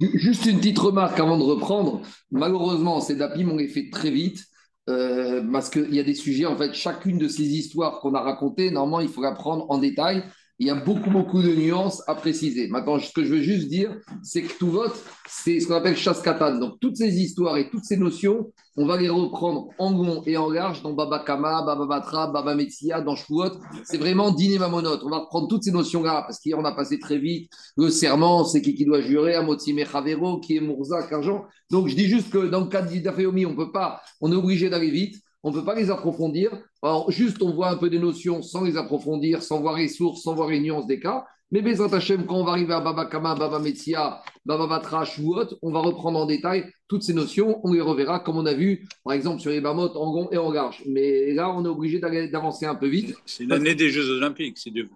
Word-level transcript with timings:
Juste 0.00 0.46
une 0.46 0.58
petite 0.58 0.78
remarque 0.78 1.18
avant 1.20 1.36
de 1.36 1.42
reprendre. 1.42 2.00
Malheureusement, 2.30 3.00
ces 3.00 3.16
dapim, 3.16 3.48
on 3.50 3.58
fait 3.68 3.90
très 3.90 4.10
vite. 4.10 4.46
euh, 4.88 5.42
parce 5.52 5.68
qu'il 5.70 5.94
y 5.94 6.00
a 6.00 6.02
des 6.02 6.14
sujets, 6.14 6.46
en 6.46 6.56
fait, 6.56 6.72
chacune 6.74 7.18
de 7.18 7.28
ces 7.28 7.44
histoires 7.44 8.00
qu'on 8.00 8.14
a 8.14 8.20
racontées, 8.20 8.70
normalement, 8.70 9.00
il 9.00 9.08
faut 9.08 9.22
la 9.22 9.32
prendre 9.32 9.70
en 9.70 9.78
détail. 9.78 10.24
Il 10.62 10.66
y 10.66 10.70
a 10.70 10.74
beaucoup, 10.74 11.08
beaucoup 11.08 11.40
de 11.40 11.54
nuances 11.54 12.02
à 12.06 12.14
préciser. 12.14 12.68
Maintenant, 12.68 12.98
ce 12.98 13.10
que 13.14 13.24
je 13.24 13.32
veux 13.32 13.40
juste 13.40 13.68
dire, 13.68 13.96
c'est 14.22 14.42
que 14.42 14.58
tout 14.58 14.70
vote, 14.70 14.92
c'est 15.26 15.58
ce 15.58 15.66
qu'on 15.66 15.76
appelle 15.76 15.96
chasse 15.96 16.20
katane. 16.20 16.60
Donc, 16.60 16.74
toutes 16.82 16.98
ces 16.98 17.18
histoires 17.18 17.56
et 17.56 17.70
toutes 17.70 17.84
ces 17.84 17.96
notions, 17.96 18.52
on 18.76 18.84
va 18.84 18.98
les 18.98 19.08
reprendre 19.08 19.68
en 19.78 19.90
long 19.90 20.22
et 20.26 20.36
en 20.36 20.50
large 20.50 20.82
dans 20.82 20.92
Baba 20.92 21.20
Kama, 21.20 21.62
Baba 21.62 21.86
Batra, 21.86 22.26
Baba 22.26 22.54
dans 22.54 23.16
Shavuot. 23.16 23.52
C'est 23.84 23.96
vraiment 23.96 24.32
dîner 24.32 24.58
mamonote. 24.58 25.00
On 25.02 25.08
va 25.08 25.20
reprendre 25.20 25.48
toutes 25.48 25.64
ces 25.64 25.72
notions-là 25.72 26.24
parce 26.26 26.38
qu'on 26.38 26.62
a 26.66 26.72
passé 26.72 26.98
très 26.98 27.16
vite. 27.16 27.50
Le 27.78 27.88
serment, 27.88 28.44
c'est 28.44 28.60
qui 28.60 28.74
qui 28.74 28.84
doit 28.84 29.00
jurer, 29.00 29.36
Amotime 29.36 29.86
Chavero, 29.86 30.40
qui 30.40 30.58
est 30.58 30.60
Mourza, 30.60 30.98
Argent. 31.10 31.46
Donc, 31.70 31.88
je 31.88 31.96
dis 31.96 32.06
juste 32.06 32.28
que 32.28 32.50
dans 32.50 32.60
le 32.60 32.66
cas 32.66 32.82
d'Idafeomi, 32.82 33.46
on 33.46 33.56
peut 33.56 33.72
pas, 33.72 34.02
on 34.20 34.30
est 34.30 34.36
obligé 34.36 34.68
d'aller 34.68 34.90
vite. 34.90 35.22
On 35.42 35.50
ne 35.50 35.54
peut 35.54 35.64
pas 35.64 35.74
les 35.74 35.90
approfondir. 35.90 36.50
Alors, 36.82 37.10
juste, 37.10 37.42
on 37.42 37.52
voit 37.52 37.70
un 37.70 37.76
peu 37.76 37.88
des 37.88 37.98
notions 37.98 38.42
sans 38.42 38.64
les 38.64 38.76
approfondir, 38.76 39.42
sans 39.42 39.60
voir 39.60 39.76
les 39.76 39.88
sources, 39.88 40.22
sans 40.22 40.34
voir 40.34 40.48
les 40.48 40.60
nuances 40.60 40.86
des 40.86 41.00
cas. 41.00 41.24
Mais 41.52 41.62
Bezrat 41.62 41.92
Hashem, 41.92 42.26
quand 42.26 42.36
on 42.36 42.44
va 42.44 42.52
arriver 42.52 42.74
à 42.74 42.80
Baba 42.80 43.06
Kama, 43.06 43.34
Baba 43.34 43.58
Metsia, 43.58 44.22
Baba 44.44 44.68
Batra, 44.68 45.04
Shuot, 45.04 45.58
on 45.62 45.72
va 45.72 45.80
reprendre 45.80 46.18
en 46.20 46.26
détail 46.26 46.70
toutes 46.86 47.02
ces 47.02 47.12
notions. 47.12 47.60
On 47.64 47.72
les 47.72 47.80
reverra 47.80 48.20
comme 48.20 48.36
on 48.36 48.46
a 48.46 48.54
vu, 48.54 48.86
par 49.02 49.14
exemple, 49.14 49.40
sur 49.40 49.50
les 49.50 49.60
Bamot, 49.60 49.96
en 49.96 50.12
gond 50.12 50.28
et 50.30 50.38
en 50.38 50.52
large. 50.52 50.84
Mais 50.86 51.32
là, 51.32 51.50
on 51.50 51.64
est 51.64 51.68
obligé 51.68 51.98
d'avancer 51.98 52.66
un 52.66 52.76
peu 52.76 52.86
vite. 52.86 53.16
C'est 53.26 53.46
l'année 53.46 53.74
des 53.74 53.90
Jeux 53.90 54.08
Olympiques, 54.10 54.58
c'est 54.58 54.70
de 54.70 54.86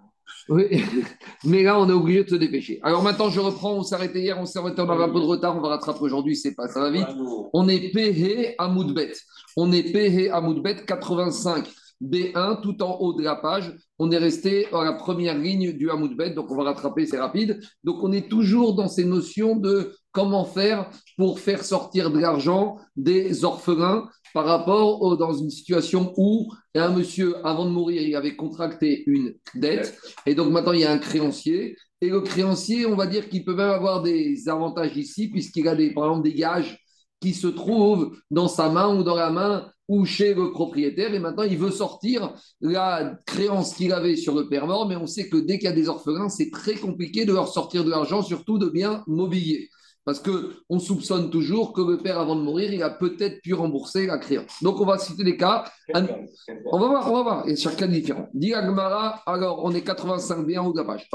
oui, 0.48 0.64
mais 1.44 1.62
là, 1.62 1.78
on 1.78 1.88
est 1.88 1.92
obligé 1.92 2.24
de 2.24 2.28
se 2.28 2.34
dépêcher. 2.34 2.78
Alors 2.82 3.02
maintenant, 3.02 3.30
je 3.30 3.40
reprends. 3.40 3.74
On 3.74 3.82
s'est 3.82 3.94
arrêté 3.94 4.20
hier, 4.20 4.38
on 4.38 4.44
s'est 4.44 4.58
arrêté, 4.58 4.80
on 4.82 4.90
avait 4.90 5.04
un 5.04 5.08
peu 5.08 5.20
de 5.20 5.24
retard, 5.24 5.56
on 5.56 5.60
va 5.60 5.68
rattraper 5.68 6.00
aujourd'hui, 6.02 6.36
c'est 6.36 6.54
pas, 6.54 6.68
ça 6.68 6.80
va 6.80 6.90
vite. 6.90 7.06
On 7.52 7.68
est 7.68 7.90
PH 7.90 8.54
à 8.58 8.68
Moudbet. 8.68 9.12
On 9.56 9.72
est 9.72 9.92
PH 9.92 10.30
à 10.32 10.40
Moudbet 10.40 10.84
85 10.86 11.68
B1 12.02 12.60
tout 12.60 12.82
en 12.82 12.98
haut 12.98 13.14
de 13.14 13.22
la 13.22 13.36
page. 13.36 13.72
On 13.98 14.10
est 14.10 14.18
resté 14.18 14.66
à 14.72 14.84
la 14.84 14.92
première 14.92 15.38
ligne 15.38 15.72
du 15.72 15.90
Hamoudbet, 15.90 16.30
donc 16.30 16.50
on 16.50 16.56
va 16.56 16.64
rattraper, 16.64 17.06
c'est 17.06 17.18
rapide. 17.18 17.60
Donc 17.82 18.02
on 18.02 18.12
est 18.12 18.28
toujours 18.28 18.74
dans 18.74 18.88
ces 18.88 19.04
notions 19.04 19.56
de 19.56 19.94
comment 20.12 20.44
faire 20.44 20.90
pour 21.16 21.38
faire 21.40 21.64
sortir 21.64 22.10
de 22.10 22.18
l'argent 22.18 22.78
des 22.96 23.44
orphelins 23.44 24.08
par 24.32 24.46
rapport 24.46 25.00
au, 25.02 25.16
dans 25.16 25.32
une 25.32 25.50
situation 25.50 26.12
où 26.16 26.52
un 26.74 26.90
monsieur, 26.90 27.36
avant 27.46 27.66
de 27.66 27.70
mourir, 27.70 28.02
il 28.02 28.16
avait 28.16 28.34
contracté 28.34 29.04
une 29.06 29.34
dette, 29.54 29.96
et 30.26 30.34
donc 30.34 30.50
maintenant 30.50 30.72
il 30.72 30.80
y 30.80 30.84
a 30.84 30.90
un 30.90 30.98
créancier, 30.98 31.76
et 32.00 32.10
le 32.10 32.20
créancier, 32.20 32.84
on 32.84 32.96
va 32.96 33.06
dire 33.06 33.28
qu'il 33.28 33.44
peut 33.44 33.54
même 33.54 33.70
avoir 33.70 34.02
des 34.02 34.48
avantages 34.48 34.96
ici, 34.96 35.30
puisqu'il 35.30 35.68
a 35.68 35.76
des, 35.76 35.94
par 35.94 36.06
exemple 36.06 36.24
des 36.24 36.34
gages 36.34 36.83
qui 37.20 37.34
se 37.34 37.46
trouvent 37.46 38.16
dans 38.30 38.48
sa 38.48 38.68
main 38.68 38.94
ou 38.94 39.02
dans 39.02 39.16
la 39.16 39.30
main 39.30 39.70
ou 39.88 40.06
chez 40.06 40.32
le 40.34 40.50
propriétaire, 40.50 41.12
et 41.12 41.18
maintenant 41.18 41.42
il 41.42 41.58
veut 41.58 41.70
sortir 41.70 42.34
la 42.60 43.18
créance 43.26 43.74
qu'il 43.74 43.92
avait 43.92 44.16
sur 44.16 44.34
le 44.34 44.48
père 44.48 44.66
mort, 44.66 44.88
mais 44.88 44.96
on 44.96 45.06
sait 45.06 45.28
que 45.28 45.36
dès 45.36 45.58
qu'il 45.58 45.68
y 45.68 45.72
a 45.72 45.74
des 45.74 45.88
orphelins, 45.88 46.30
c'est 46.30 46.50
très 46.50 46.74
compliqué 46.74 47.26
de 47.26 47.32
leur 47.32 47.48
sortir 47.48 47.84
de 47.84 47.90
l'argent, 47.90 48.22
surtout 48.22 48.58
de 48.58 48.68
biens 48.68 49.02
mobiliers. 49.06 49.68
Parce 50.04 50.20
qu'on 50.20 50.78
soupçonne 50.78 51.30
toujours 51.30 51.72
que 51.72 51.80
le 51.80 51.96
père, 51.96 52.18
avant 52.18 52.36
de 52.36 52.42
mourir, 52.42 52.72
il 52.74 52.82
a 52.82 52.90
peut-être 52.90 53.40
pu 53.40 53.54
rembourser 53.54 54.06
la 54.06 54.18
créance. 54.18 54.62
Donc, 54.62 54.78
on 54.78 54.84
va 54.84 54.98
citer 54.98 55.24
des 55.24 55.38
cas. 55.38 55.64
On 55.94 56.78
va 56.78 56.88
voir, 56.88 57.10
on 57.10 57.16
va 57.16 57.22
voir. 57.22 57.48
Et 57.48 57.56
chaque 57.56 57.76
cas 57.76 57.86
est 57.86 57.88
différent. 57.88 58.28
Dit 58.34 58.52
Agmara, 58.52 59.22
alors, 59.24 59.64
on 59.64 59.72
est 59.72 59.80
85 59.80 60.46
bien 60.46 60.60
en 60.60 60.66
haut 60.66 60.72
de 60.74 60.78
la 60.78 60.84
page. 60.84 61.08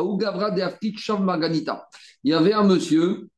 Il 2.23 2.31
y 2.31 2.33
avait 2.33 2.53
un 2.53 2.63
monsieur 2.63 3.29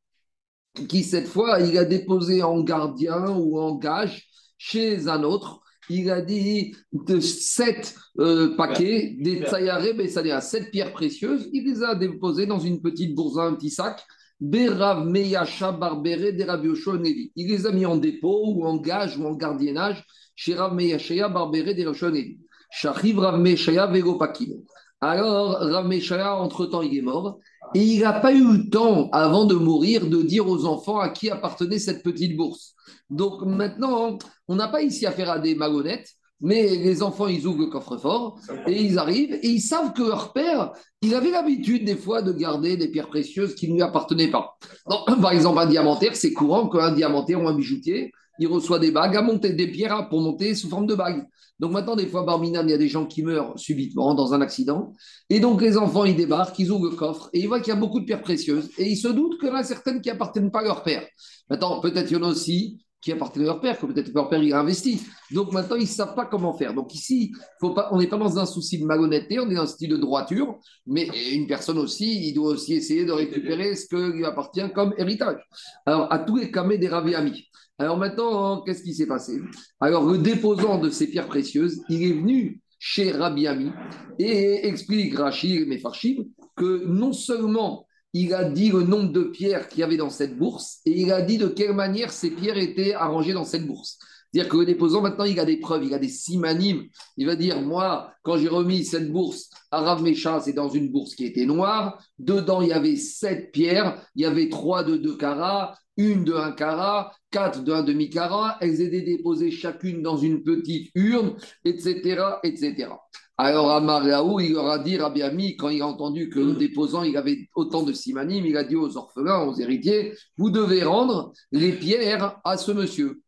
qui, 0.87 1.03
cette 1.03 1.27
fois, 1.27 1.59
il 1.59 1.77
a 1.77 1.85
déposé 1.85 2.43
en 2.43 2.61
gardien 2.61 3.29
ou 3.29 3.59
en 3.59 3.75
gage 3.75 4.27
chez 4.57 5.07
un 5.07 5.23
autre. 5.23 5.61
Il 5.89 6.09
a 6.09 6.21
dit 6.21 6.75
de 6.93 7.19
sept 7.19 7.95
euh, 8.19 8.55
paquets, 8.55 9.17
des 9.19 9.41
tsayaré, 9.41 9.93
c'est-à-dire 10.07 10.41
sept 10.41 10.71
pierres 10.71 10.93
précieuses. 10.93 11.49
Il 11.51 11.65
les 11.65 11.83
a 11.83 11.95
déposées 11.95 12.45
dans 12.45 12.59
une 12.59 12.81
petite 12.81 13.13
bourse, 13.15 13.37
un 13.37 13.55
petit 13.55 13.69
sac. 13.71 14.01
Berav 14.39 15.05
Meyasha 15.05 15.71
Barbere 15.71 16.31
des 16.31 16.45
Nevi. 16.45 17.31
Il 17.35 17.47
les 17.47 17.67
a 17.67 17.71
mis 17.71 17.85
en 17.85 17.97
dépôt 17.97 18.41
ou 18.47 18.65
en 18.65 18.77
gage 18.77 19.17
ou 19.17 19.25
en 19.25 19.35
gardiennage 19.35 20.03
chez 20.35 20.55
Rav 20.55 20.73
Meyashaya 20.73 21.29
Barbere 21.29 21.75
des 21.75 21.85
Nevi. 21.85 22.39
Shachiv 22.71 23.19
Rav 23.19 23.39
Meyashaya 23.39 23.85
Vegopakino. 23.87 24.63
Alors, 25.01 25.57
Rav 25.59 25.87
Meyashaya, 25.87 26.35
entre-temps, 26.35 26.83
il 26.83 26.95
est 26.95 27.01
mort. 27.01 27.39
Et 27.73 27.83
il 27.83 28.01
n'a 28.01 28.13
pas 28.13 28.33
eu 28.33 28.57
le 28.57 28.69
temps, 28.69 29.09
avant 29.11 29.45
de 29.45 29.55
mourir, 29.55 30.07
de 30.07 30.21
dire 30.21 30.47
aux 30.47 30.65
enfants 30.65 30.99
à 30.99 31.09
qui 31.09 31.29
appartenait 31.31 31.79
cette 31.79 32.03
petite 32.03 32.37
bourse. 32.37 32.75
Donc 33.09 33.41
maintenant, 33.41 34.19
on 34.47 34.55
n'a 34.55 34.67
pas 34.67 34.83
ici 34.83 35.07
affaire 35.07 35.31
à 35.31 35.39
des 35.39 35.55
malhonnêtes. 35.55 36.09
Mais 36.43 36.75
les 36.75 37.03
enfants, 37.03 37.27
ils 37.27 37.45
ouvrent 37.45 37.61
le 37.61 37.67
coffre-fort 37.67 38.39
et 38.65 38.81
ils 38.81 38.97
arrivent 38.97 39.33
et 39.43 39.47
ils 39.47 39.61
savent 39.61 39.93
que 39.93 40.01
leur 40.01 40.33
père, 40.33 40.71
il 41.03 41.13
avait 41.13 41.29
l'habitude 41.29 41.85
des 41.85 41.95
fois 41.95 42.23
de 42.23 42.31
garder 42.33 42.77
des 42.77 42.87
pierres 42.87 43.09
précieuses 43.09 43.53
qui 43.53 43.69
ne 43.69 43.75
lui 43.75 43.83
appartenaient 43.83 44.31
pas. 44.31 44.57
par 45.21 45.31
exemple, 45.33 45.59
un 45.59 45.67
diamantaire, 45.67 46.15
c'est 46.15 46.33
courant 46.33 46.67
qu'un 46.67 46.93
diamantaire 46.93 47.39
ou 47.39 47.47
un 47.47 47.53
bijoutier, 47.55 48.11
il 48.39 48.47
reçoit 48.47 48.79
des 48.79 48.89
bagues 48.89 49.15
à 49.15 49.21
monter, 49.21 49.53
des 49.53 49.67
pierres 49.67 50.09
pour 50.09 50.19
monter 50.19 50.55
sous 50.55 50.67
forme 50.67 50.87
de 50.87 50.95
bagues. 50.95 51.27
Donc 51.61 51.71
maintenant, 51.71 51.95
des 51.95 52.07
fois, 52.07 52.23
Barminan, 52.23 52.63
il 52.63 52.71
y 52.71 52.73
a 52.73 52.77
des 52.77 52.87
gens 52.87 53.05
qui 53.05 53.21
meurent 53.21 53.57
subitement 53.57 54.15
dans 54.15 54.33
un 54.33 54.41
accident. 54.41 54.93
Et 55.29 55.39
donc 55.39 55.61
les 55.61 55.77
enfants, 55.77 56.05
ils 56.05 56.15
débarquent, 56.15 56.57
ils 56.57 56.71
ouvrent 56.71 56.89
le 56.89 56.95
coffre 56.95 57.29
et 57.33 57.39
ils 57.39 57.47
voient 57.47 57.59
qu'il 57.59 57.71
y 57.71 57.77
a 57.77 57.79
beaucoup 57.79 57.99
de 57.99 58.05
pierres 58.05 58.23
précieuses. 58.23 58.71
Et 58.79 58.89
ils 58.89 58.97
se 58.97 59.07
doutent 59.07 59.39
qu'il 59.39 59.47
y 59.47 59.51
en 59.51 59.55
a 59.55 59.63
certaines 59.63 60.01
qui 60.01 60.09
n'appartiennent 60.09 60.49
pas 60.49 60.61
à 60.61 60.63
leur 60.63 60.83
père. 60.83 61.07
Maintenant, 61.51 61.79
peut-être 61.79 62.09
il 62.09 62.17
y 62.17 62.19
en 62.19 62.23
a 62.23 62.29
aussi 62.29 62.83
qui 62.99 63.11
appartenaient 63.11 63.45
à 63.45 63.49
leur 63.49 63.61
père, 63.61 63.79
que 63.79 63.85
peut-être 63.85 64.11
leur 64.13 64.27
père 64.27 64.41
il 64.41 64.53
a 64.53 64.59
investi. 64.59 65.01
Donc 65.29 65.51
maintenant, 65.53 65.75
ils 65.75 65.83
ne 65.83 65.87
savent 65.87 66.15
pas 66.15 66.25
comment 66.25 66.53
faire. 66.53 66.73
Donc 66.73 66.95
ici, 66.95 67.31
on 67.61 67.97
n'est 67.99 68.07
pas 68.07 68.17
dans 68.17 68.39
un 68.39 68.45
souci 68.47 68.79
de 68.79 68.85
malhonnêteté, 68.85 69.39
on 69.39 69.49
est 69.49 69.55
dans 69.55 69.61
un 69.61 69.67
style 69.67 69.89
de 69.89 69.97
droiture, 69.97 70.57
mais 70.87 71.07
une 71.31 71.45
personne 71.45 71.77
aussi, 71.77 72.27
il 72.27 72.33
doit 72.33 72.49
aussi 72.49 72.73
essayer 72.73 73.05
de 73.05 73.11
récupérer 73.11 73.75
ce 73.75 73.87
qui 73.87 73.95
lui 73.95 74.25
appartient 74.25 74.71
comme 74.73 74.95
héritage. 74.97 75.37
Alors, 75.85 76.11
à 76.11 76.19
tous 76.19 76.37
les 76.37 76.51
camés 76.51 76.79
des 76.79 76.87
amis. 76.87 77.47
Alors 77.81 77.97
maintenant, 77.97 78.61
qu'est-ce 78.61 78.83
qui 78.83 78.93
s'est 78.93 79.07
passé? 79.07 79.41
Alors, 79.79 80.05
le 80.05 80.19
déposant 80.19 80.77
de 80.77 80.91
ces 80.91 81.07
pierres 81.07 81.25
précieuses, 81.25 81.81
il 81.89 82.03
est 82.03 82.13
venu 82.13 82.61
chez 82.77 83.11
Rabbi 83.11 83.47
Ami 83.47 83.71
et 84.19 84.67
explique 84.67 85.17
Rachid 85.17 85.67
Mefarchim 85.67 86.25
que 86.55 86.85
non 86.85 87.11
seulement 87.11 87.87
il 88.13 88.35
a 88.35 88.43
dit 88.43 88.69
le 88.69 88.83
nombre 88.83 89.11
de 89.11 89.23
pierres 89.23 89.67
qu'il 89.67 89.79
y 89.79 89.83
avait 89.83 89.97
dans 89.97 90.11
cette 90.11 90.37
bourse 90.37 90.81
et 90.85 90.91
il 91.01 91.11
a 91.11 91.23
dit 91.23 91.39
de 91.39 91.47
quelle 91.47 91.73
manière 91.73 92.11
ces 92.11 92.29
pierres 92.29 92.59
étaient 92.59 92.93
arrangées 92.93 93.33
dans 93.33 93.45
cette 93.45 93.65
bourse. 93.65 93.97
C'est-à-dire 94.31 94.51
que 94.51 94.57
le 94.57 94.65
déposant, 94.65 95.01
maintenant, 95.01 95.25
il 95.25 95.39
a 95.39 95.45
des 95.45 95.57
preuves, 95.57 95.83
il 95.83 95.93
a 95.93 95.99
des 95.99 96.07
simanimes. 96.07 96.87
Il 97.17 97.27
va 97.27 97.35
dire, 97.35 97.61
moi, 97.61 98.13
quand 98.23 98.37
j'ai 98.37 98.47
remis 98.47 98.85
cette 98.85 99.11
bourse 99.11 99.49
à 99.71 99.81
Rav 99.81 100.03
c'est 100.41 100.53
dans 100.53 100.69
une 100.69 100.89
bourse 100.89 101.15
qui 101.15 101.25
était 101.25 101.45
noire. 101.45 102.01
Dedans, 102.17 102.61
il 102.61 102.69
y 102.69 102.73
avait 102.73 102.95
sept 102.95 103.51
pierres. 103.51 104.01
Il 104.15 104.21
y 104.21 104.25
avait 104.25 104.49
trois 104.49 104.83
de 104.83 104.95
deux 104.95 105.17
carats, 105.17 105.77
une 105.97 106.23
de 106.23 106.33
un 106.33 106.51
carat, 106.51 107.13
quatre 107.29 107.63
de 107.63 107.73
un 107.73 107.83
demi-carat. 107.83 108.57
Elles 108.61 108.81
étaient 108.81 109.01
déposées 109.01 109.51
chacune 109.51 110.01
dans 110.01 110.17
une 110.17 110.43
petite 110.43 110.91
urne, 110.95 111.35
etc., 111.65 112.23
etc. 112.43 112.89
Alors 113.37 113.71
Amaraou, 113.71 114.39
il 114.39 114.53
leur 114.53 114.69
a 114.69 114.79
dit, 114.79 114.97
Rabbi 114.97 115.23
Ami, 115.23 115.55
quand 115.55 115.69
il 115.69 115.81
a 115.81 115.87
entendu 115.87 116.29
que 116.29 116.39
le 116.39 116.53
déposant 116.53 117.03
il 117.03 117.17
avait 117.17 117.49
autant 117.55 117.83
de 117.83 117.93
simanim, 117.93 118.45
il 118.45 118.55
a 118.55 118.63
dit 118.63 118.75
aux 118.75 118.97
orphelins, 118.97 119.47
aux 119.47 119.55
héritiers, 119.55 120.13
vous 120.37 120.51
devez 120.51 120.83
rendre 120.83 121.31
les 121.51 121.71
pierres 121.71 122.39
à 122.43 122.57
ce 122.57 122.71
monsieur, 122.71 123.21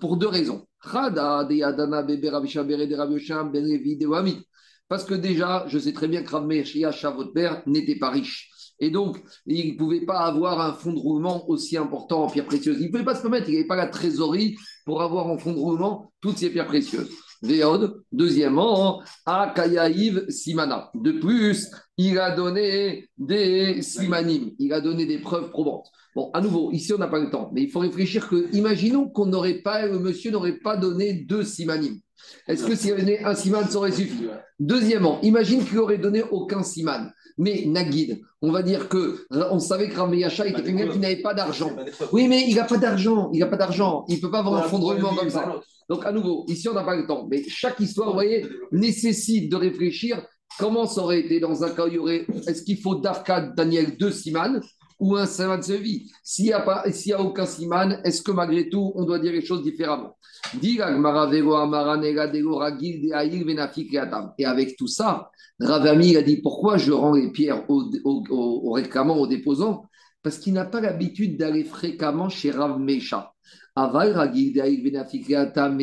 pour 0.00 0.16
deux 0.16 0.28
raisons. 0.28 0.66
Parce 4.88 5.04
que 5.04 5.14
déjà, 5.14 5.64
je 5.68 5.78
sais 5.78 5.92
très 5.92 6.08
bien 6.08 6.22
que 6.22 6.30
Rav 6.30 7.16
votre 7.16 7.32
père, 7.32 7.62
n'était 7.66 7.98
pas 7.98 8.10
riche. 8.10 8.50
Et 8.80 8.90
donc, 8.90 9.22
il 9.46 9.72
ne 9.72 9.78
pouvait 9.78 10.04
pas 10.04 10.20
avoir 10.20 10.60
un 10.60 10.72
fonds 10.72 10.92
de 10.92 10.98
roulement 10.98 11.48
aussi 11.48 11.76
important 11.76 12.24
en 12.24 12.30
pierres 12.30 12.46
précieuses. 12.46 12.78
Il 12.80 12.86
ne 12.86 12.90
pouvait 12.90 13.04
pas 13.04 13.14
se 13.14 13.22
permettre, 13.22 13.48
il 13.48 13.54
n'avait 13.54 13.66
pas 13.66 13.76
la 13.76 13.86
trésorerie 13.86 14.56
pour 14.84 15.02
avoir 15.02 15.26
en 15.26 15.38
fonds 15.38 15.52
de 15.52 15.58
roulement 15.58 16.12
toutes 16.20 16.38
ces 16.38 16.50
pierres 16.50 16.66
précieuses. 16.66 17.10
Véod. 17.44 18.02
Deuxièmement, 18.10 19.02
Akayaïv 19.26 20.24
Simana. 20.28 20.90
De 20.94 21.12
plus, 21.12 21.70
il 21.98 22.18
a 22.18 22.34
donné 22.34 23.08
des 23.18 23.82
simanim, 23.82 24.50
il 24.58 24.72
a 24.72 24.80
donné 24.80 25.06
des 25.06 25.18
preuves 25.18 25.50
probantes. 25.50 25.86
Bon, 26.16 26.30
à 26.32 26.40
nouveau, 26.40 26.70
ici 26.72 26.92
on 26.92 26.98
n'a 26.98 27.08
pas 27.08 27.18
le 27.18 27.30
temps, 27.30 27.50
mais 27.52 27.62
il 27.62 27.70
faut 27.70 27.80
réfléchir 27.80 28.28
que, 28.28 28.48
imaginons 28.54 29.08
qu'on 29.08 29.26
n'aurait 29.26 29.60
pas, 29.62 29.86
le 29.86 29.98
monsieur 29.98 30.30
n'aurait 30.30 30.58
pas 30.58 30.76
donné 30.76 31.12
deux 31.12 31.42
simanim. 31.44 31.98
Est-ce 32.48 32.64
que 32.64 32.74
s'il 32.74 32.92
avait 32.92 33.02
donné 33.02 33.24
un 33.24 33.34
siman, 33.34 33.64
ça 33.68 33.78
aurait 33.78 33.92
suffi? 33.92 34.28
Deuxièmement, 34.58 35.20
imagine 35.22 35.64
qu'il 35.64 35.76
n'aurait 35.76 35.98
donné 35.98 36.22
aucun 36.30 36.62
siman. 36.62 37.12
Mais 37.36 37.64
Nagid, 37.66 38.20
on 38.42 38.52
va 38.52 38.62
dire 38.62 38.88
que 38.88 39.26
on 39.30 39.58
savait 39.58 39.88
que 39.88 39.98
Rameyacha 39.98 40.46
était 40.46 40.62
quelqu'un 40.62 40.88
qui 40.88 41.00
n'avait 41.00 41.20
pas 41.20 41.34
d'argent. 41.34 41.72
Oui, 42.12 42.28
mais 42.28 42.44
il 42.48 42.54
n'a 42.54 42.64
pas 42.64 42.78
d'argent. 42.78 43.30
Il 43.32 43.40
n'a 43.40 43.46
pas 43.46 43.56
d'argent. 43.56 44.04
Il 44.08 44.16
ne 44.16 44.20
peut 44.20 44.30
pas 44.30 44.38
avoir 44.38 44.64
un 44.64 44.68
fondement 44.68 45.14
comme 45.16 45.30
ça. 45.30 45.60
Donc, 45.88 46.04
à 46.06 46.12
nouveau, 46.12 46.44
ici, 46.48 46.68
on 46.68 46.74
n'a 46.74 46.84
pas 46.84 46.96
le 46.96 47.06
temps. 47.06 47.26
Mais 47.30 47.42
chaque 47.48 47.80
histoire, 47.80 48.08
vous 48.08 48.14
voyez, 48.14 48.46
nécessite 48.72 49.50
de 49.50 49.56
réfléchir 49.56 50.24
comment 50.58 50.86
ça 50.86 51.02
aurait 51.02 51.20
été 51.20 51.40
dans 51.40 51.62
un 51.64 51.70
cas 51.70 51.84
où 51.84 51.88
il 51.88 51.94
y 51.94 51.98
aurait. 51.98 52.26
Est-ce 52.46 52.62
qu'il 52.62 52.80
faut 52.80 52.96
d'Arcade 52.96 53.54
Daniel 53.54 53.96
de 53.96 54.10
Siman 54.10 54.60
ou 55.00 55.16
un 55.16 55.26
siman 55.26 55.60
se 55.62 55.72
vit. 55.72 56.10
S'il 56.22 56.46
n'y 56.46 56.52
a, 56.52 56.64
a 56.64 57.20
aucun 57.20 57.46
siman, 57.46 58.00
est-ce 58.04 58.22
que 58.22 58.30
malgré 58.32 58.68
tout, 58.68 58.92
on 58.94 59.04
doit 59.04 59.18
dire 59.18 59.32
les 59.32 59.44
choses 59.44 59.62
différemment? 59.62 60.16
Et 60.62 60.78
avec 64.46 64.76
tout 64.76 64.86
ça, 64.86 65.30
Ravami 65.60 66.16
a 66.16 66.22
dit 66.22 66.40
pourquoi 66.40 66.76
je 66.76 66.92
rends 66.92 67.14
les 67.14 67.30
pierres 67.32 67.64
aux 67.68 68.72
réclamants, 68.72 69.18
aux 69.18 69.26
déposants? 69.26 69.84
Parce 70.22 70.38
qu'il 70.38 70.54
n'a 70.54 70.64
pas 70.64 70.80
l'habitude 70.80 71.36
d'aller 71.36 71.64
fréquemment 71.64 72.28
chez 72.28 72.50
Rav 72.50 72.78
Mesha. 72.78 73.32
Mais 73.76 73.82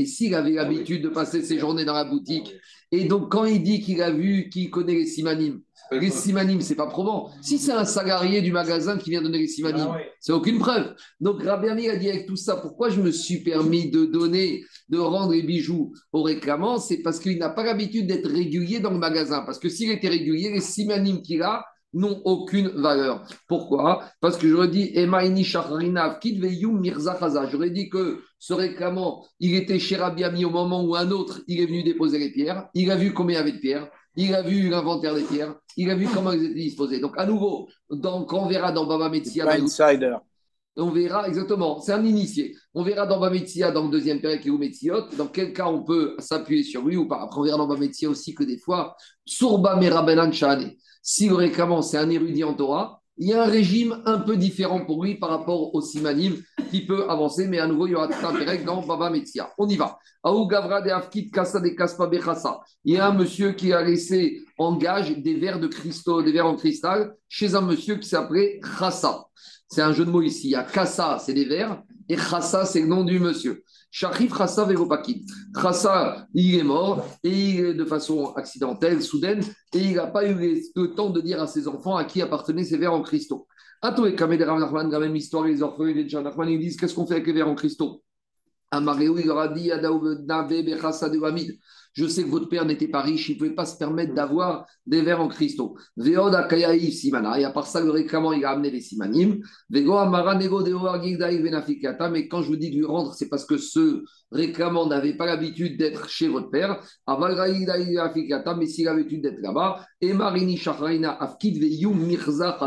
s'il 0.06 0.36
avait 0.36 0.52
l'habitude 0.52 1.04
de 1.04 1.10
passer 1.10 1.42
ses 1.42 1.60
journées 1.60 1.86
dans 1.86 1.94
la 1.94 2.06
boutique, 2.06 2.54
et 2.92 3.06
donc 3.06 3.32
quand 3.32 3.46
il 3.46 3.64
dit 3.64 3.82
qu'il 3.82 4.02
a 4.02 4.12
vu, 4.12 4.50
qu'il 4.50 4.70
connaît 4.70 4.96
les 4.96 5.06
simanim, 5.06 5.62
les 5.92 6.10
simanim, 6.10 6.62
c'est 6.62 6.76
pas 6.76 6.88
probant. 6.88 7.32
Si 7.42 7.58
c'est 7.58 7.74
un 7.74 7.84
salarié 7.84 8.42
du 8.42 8.54
magasin 8.54 8.98
qui 8.98 9.10
vient 9.10 9.22
donner 9.22 9.40
les 9.40 9.48
simanim, 9.48 9.90
ah 9.90 9.98
c'est 10.22 10.32
aucune 10.32 10.58
preuve. 10.58 10.96
Donc 11.20 11.44
Rabbi 11.44 11.68
a 11.68 11.98
dit 11.98 12.10
avec 12.10 12.28
tout 12.28 12.38
ça, 12.38 12.56
pourquoi 12.56 12.90
je 12.90 13.02
me 13.02 13.12
suis 13.12 13.44
permis 13.44 13.92
de 13.92 14.06
donner, 14.06 14.64
de 14.88 14.98
rendre 14.98 15.34
les 15.34 15.42
bijoux 15.42 15.92
aux 16.14 16.24
réclamants? 16.24 16.80
C'est 16.80 17.02
parce 17.02 17.20
qu'il 17.20 17.38
n'a 17.40 17.50
pas 17.50 17.64
l'habitude 17.64 18.08
d'être 18.08 18.30
régulier 18.30 18.80
dans 18.80 18.92
le 18.92 19.00
magasin. 19.00 19.44
Parce 19.46 19.60
que 19.60 19.68
s'il 19.68 19.92
était 19.92 20.08
régulier, 20.08 20.50
les 20.50 20.62
simanim 20.62 21.22
qu'il 21.22 21.42
a, 21.42 21.66
n'ont 21.94 22.22
aucune 22.26 22.70
valeur. 22.70 23.26
Pourquoi? 23.48 24.06
Parce 24.20 24.38
que 24.38 24.48
j'aurais 24.48 24.70
dit 24.70 24.92
Emaini 24.94 25.46
Mirza 26.74 27.20
J'aurais 27.52 27.70
dit 27.70 27.90
que 27.90 28.22
ce 28.40 28.54
réclamant, 28.54 29.26
il 29.40 29.56
était 29.56 29.80
chez 29.80 29.98
Rabbi 29.98 30.46
au 30.46 30.50
moment 30.50 30.84
où 30.84 30.96
un 30.96 31.12
autre, 31.12 31.42
il 31.48 31.60
est 31.60 31.66
venu 31.66 31.84
déposer 31.84 32.18
les 32.18 32.32
pierres. 32.32 32.70
Il 32.74 32.92
a 32.92 32.96
vu 32.96 33.14
combien 33.14 33.36
il 33.36 33.40
y 33.40 33.42
avait 33.42 33.52
de 33.52 33.60
pierres. 33.60 33.90
Il 34.16 34.36
a 34.36 34.42
vu 34.42 34.70
l'inventaire 34.70 35.16
des 35.16 35.24
pierres. 35.24 35.56
Il 35.78 35.90
a 35.90 35.96
vu 35.96 36.08
comment 36.14 36.32
ils 36.32 36.44
étaient 36.44 36.54
disposés. 36.54 37.00
Donc, 37.00 37.14
à 37.18 37.26
nouveau, 37.26 37.70
donc, 37.90 38.34
on 38.34 38.48
verra 38.48 38.72
dans 38.72 38.86
Baba 38.86 39.10
Metzia. 39.10 39.50
Insider. 39.52 40.18
On 40.78 40.90
verra 40.90 41.28
exactement, 41.28 41.82
c'est 41.82 41.92
un 41.92 42.06
initié. 42.06 42.56
On 42.74 42.84
verra 42.84 43.06
dans 43.06 43.20
Bametzia, 43.20 43.72
dans 43.72 43.84
le 43.84 43.92
deuxième 43.92 44.22
période, 44.22 44.48
ou 44.48 44.58
Metziot, 44.58 45.10
dans 45.18 45.28
quel 45.28 45.52
cas 45.52 45.68
on 45.68 45.84
peut 45.84 46.16
s'appuyer 46.20 46.64
sur 46.64 46.84
lui 46.86 46.96
ou 46.96 47.08
pas. 47.08 47.22
Après, 47.22 47.40
on 47.40 47.44
verra 47.44 47.58
dans 47.58 47.68
Bametzia 47.68 48.10
aussi 48.10 48.34
que 48.34 48.44
des 48.44 48.58
fois, 48.58 48.96
Surba 49.26 49.76
Merabenan 49.76 50.32
Shane, 50.32 50.72
si 51.02 51.30
réclamant 51.30 51.82
c'est 51.82 51.98
un 51.98 52.10
érudit 52.10 52.46
en 52.46 52.54
Torah, 52.54 53.02
il 53.18 53.28
y 53.28 53.34
a 53.34 53.44
un 53.44 53.48
régime 53.48 54.02
un 54.06 54.20
peu 54.20 54.38
différent 54.38 54.86
pour 54.86 55.04
lui 55.04 55.16
par 55.16 55.30
rapport 55.30 55.76
au 55.76 55.82
Simanim 55.82 56.38
qui 56.72 56.86
peut 56.86 57.10
avancer, 57.10 57.48
mais 57.48 57.60
à 57.60 57.68
nouveau, 57.68 57.86
il 57.86 57.92
y 57.92 57.96
aura 57.96 58.08
tout 58.08 58.38
pérec 58.38 58.64
dans 58.64 58.82
Baba 58.86 59.10
Metzia. 59.10 59.52
On 59.58 59.68
y 59.68 59.76
va. 59.76 60.00
Il 62.86 62.94
y 62.94 62.98
a 62.98 63.08
un 63.08 63.14
monsieur 63.14 63.52
qui 63.52 63.74
a 63.74 63.84
laissé 63.84 64.42
en 64.58 64.78
gage 64.78 65.18
des 65.18 65.36
verres 65.36 65.60
de 65.60 65.68
cristal, 65.68 66.24
des 66.24 66.32
verres 66.32 66.48
en 66.48 66.56
cristal, 66.56 67.14
chez 67.28 67.54
un 67.56 67.62
monsieur 67.62 67.96
qui 67.98 68.08
s'appelait 68.08 68.60
Chassa. 68.80 69.26
C'est 69.72 69.82
un 69.82 69.94
jeu 69.94 70.04
de 70.04 70.12
mots 70.12 70.22
ici. 70.22 70.48
Il 70.48 70.52
y 70.52 70.56
a 70.56 70.64
Kassa, 70.64 71.18
c'est 71.20 71.34
des 71.34 71.46
vers, 71.46 71.82
et 72.10 72.18
Khassa, 72.18 72.66
c'est 72.66 72.82
le 72.82 72.88
nom 72.88 73.06
du 73.06 73.20
monsieur. 73.20 73.64
Sharif 73.90 74.38
Khassa 74.38 74.66
Vegopakit. 74.66 75.26
Khassa, 75.56 76.28
il 76.34 76.56
est 76.56 76.64
mort, 76.64 77.08
et 77.24 77.30
il 77.30 77.66
est 77.66 77.74
de 77.74 77.86
façon 77.86 78.34
accidentelle, 78.34 79.02
soudaine, 79.02 79.42
et 79.74 79.80
il 79.80 79.96
n'a 79.96 80.08
pas 80.08 80.28
eu 80.28 80.62
le 80.76 80.94
temps 80.94 81.10
de 81.10 81.22
dire 81.22 81.42
à 81.42 81.48
ses 81.48 81.70
enfants 81.70 81.96
à 81.96 82.04
qui 82.04 82.22
appartenaient 82.22 82.66
ces 82.66 82.78
vers 82.78 82.94
en 82.94 83.02
cristaux. 83.02 83.48
Ato 83.82 84.06
et 84.06 84.14
Kamed 84.14 84.42
Rav 84.42 84.92
la 84.92 85.00
même 85.00 85.16
histoire, 85.16 85.46
les 85.46 85.64
orphelins 85.64 86.04
de 86.04 86.08
John 86.08 86.30
ils 86.50 86.60
disent 86.60 86.76
Qu'est-ce 86.76 86.94
qu'on 86.94 87.08
fait 87.08 87.16
avec 87.16 87.28
les 87.28 87.34
vers 87.34 87.48
en 87.48 87.56
cristaux 87.56 88.04
il 88.74 88.86
leur 89.26 89.54
dit 89.54 89.70
de 89.70 91.12
je 91.94 92.06
sais 92.08 92.24
que 92.24 92.30
votre 92.30 92.48
père 92.48 92.66
n'était 92.66 92.88
pas 92.88 93.02
riche, 93.02 93.30
il 93.30 93.34
ne 93.34 93.38
pouvait 93.38 93.56
pas 93.56 93.66
se 93.66 93.78
permettre 93.78 94.14
d'avoir 94.14 94.66
des 94.86 95.02
verres 95.02 95.22
en 95.22 95.28
cristaux. 95.28 95.76
Veoda 95.98 96.44
Kayaïf 96.44 96.94
Simana. 96.94 97.40
Et 97.40 97.44
à 97.44 97.52
part 97.52 97.68
ça, 97.68 97.82
le 97.82 97.92
réclamant, 97.92 98.32
il 98.32 98.46
a 98.46 98.52
amené 98.52 98.72
les 98.72 98.82
Simanim. 98.82 99.42
Vego 99.70 99.98
Amara 99.98 100.36
Nego 100.36 100.64
Mais 102.12 102.28
quand 102.28 102.42
je 102.42 102.48
vous 102.48 102.56
dis 102.56 102.72
de 102.72 102.76
lui 102.78 102.86
rendre, 102.86 103.14
c'est 103.14 103.28
parce 103.28 103.46
que 103.46 103.58
ce 103.58 104.04
réclamant 104.32 104.88
n'avait 104.88 105.16
pas 105.16 105.26
l'habitude 105.26 105.78
d'être 105.78 106.08
chez 106.10 106.30
votre 106.30 106.50
père. 106.50 106.82
Mais 107.08 108.68
s'il 108.68 108.88
avait 108.88 108.98
l'habitude 109.02 109.22
d'être 109.22 109.42
là-bas. 109.42 109.86
Et 110.00 110.14
Marini 110.14 110.58
Shachraina 110.58 111.22
Afkid 111.22 111.60
Veyum 111.60 111.98
Mirza. 111.98 112.58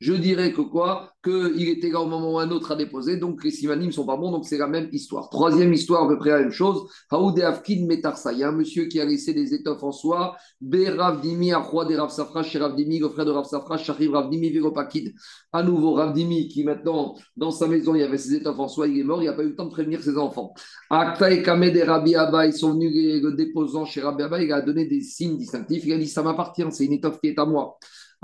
Je 0.00 0.12
dirais 0.14 0.52
que 0.52 0.62
quoi? 0.62 1.13
Qu'il 1.24 1.68
était 1.70 1.88
là 1.88 2.00
au 2.00 2.06
moment 2.06 2.34
où 2.34 2.38
un 2.38 2.50
autre 2.50 2.72
a 2.72 2.76
déposé, 2.76 3.16
donc 3.16 3.42
les 3.42 3.50
simanim 3.50 3.86
ne 3.86 3.92
sont 3.92 4.04
pas 4.04 4.18
bons, 4.18 4.30
donc 4.30 4.44
c'est 4.44 4.58
la 4.58 4.66
même 4.66 4.90
histoire. 4.92 5.30
Troisième 5.30 5.72
histoire, 5.72 6.04
à 6.04 6.08
peu 6.08 6.18
près 6.18 6.30
la 6.30 6.40
même 6.40 6.50
chose. 6.50 6.86
Haoud 7.10 7.40
Afkid 7.40 7.86
Metarsa. 7.86 8.32
Il 8.34 8.40
y 8.40 8.42
a 8.42 8.50
un 8.50 8.52
monsieur 8.52 8.84
qui 8.84 9.00
a 9.00 9.06
laissé 9.06 9.32
des 9.32 9.54
étoffes 9.54 9.82
en 9.82 9.92
soie. 9.92 10.36
Ravdimi, 10.62 11.52
Achwa 11.52 11.86
de 11.86 11.96
Rav 11.96 12.10
Safra, 12.10 12.42
chez 12.42 12.58
Ravdimi, 12.58 12.98
le 12.98 13.08
frère 13.08 13.24
de 13.24 13.30
Rav 13.30 13.46
Safra, 13.46 13.76
Ravdimi, 13.76 14.50
Véropakid. 14.50 15.14
À 15.50 15.62
nouveau, 15.62 15.94
Ravdimi, 15.94 16.48
qui 16.48 16.62
maintenant, 16.62 17.14
dans 17.38 17.50
sa 17.50 17.68
maison, 17.68 17.94
il 17.94 18.00
y 18.00 18.04
avait 18.04 18.18
ses 18.18 18.34
étoffes 18.34 18.58
en 18.58 18.68
soie, 18.68 18.86
il 18.86 18.98
est 18.98 19.04
mort, 19.04 19.22
il 19.22 19.26
n'a 19.26 19.32
pas 19.32 19.44
eu 19.44 19.48
le 19.48 19.56
temps 19.56 19.64
de 19.64 19.70
prévenir 19.70 20.02
ses 20.02 20.18
enfants. 20.18 20.52
Akta 20.90 21.30
et 21.32 21.42
Kamed 21.42 21.74
et 21.74 21.84
Rabbi 21.84 22.14
Abba, 22.16 22.46
ils 22.46 22.52
sont 22.52 22.74
venus 22.74 23.22
le 23.22 23.32
déposant 23.32 23.86
chez 23.86 24.02
Rabbi 24.02 24.24
Abba, 24.24 24.42
il 24.42 24.52
a 24.52 24.60
donné 24.60 24.84
des 24.84 25.00
signes 25.00 25.38
distinctifs. 25.38 25.84
Il 25.86 25.92
a 25.94 25.98
dit 25.98 26.08
Ça 26.08 26.22
m'appartient, 26.22 26.64
c'est 26.70 26.84
une 26.84 26.92
étoffe 26.92 27.18
qui 27.20 27.28
est 27.28 27.38
à 27.38 27.46
moi. 27.46 27.78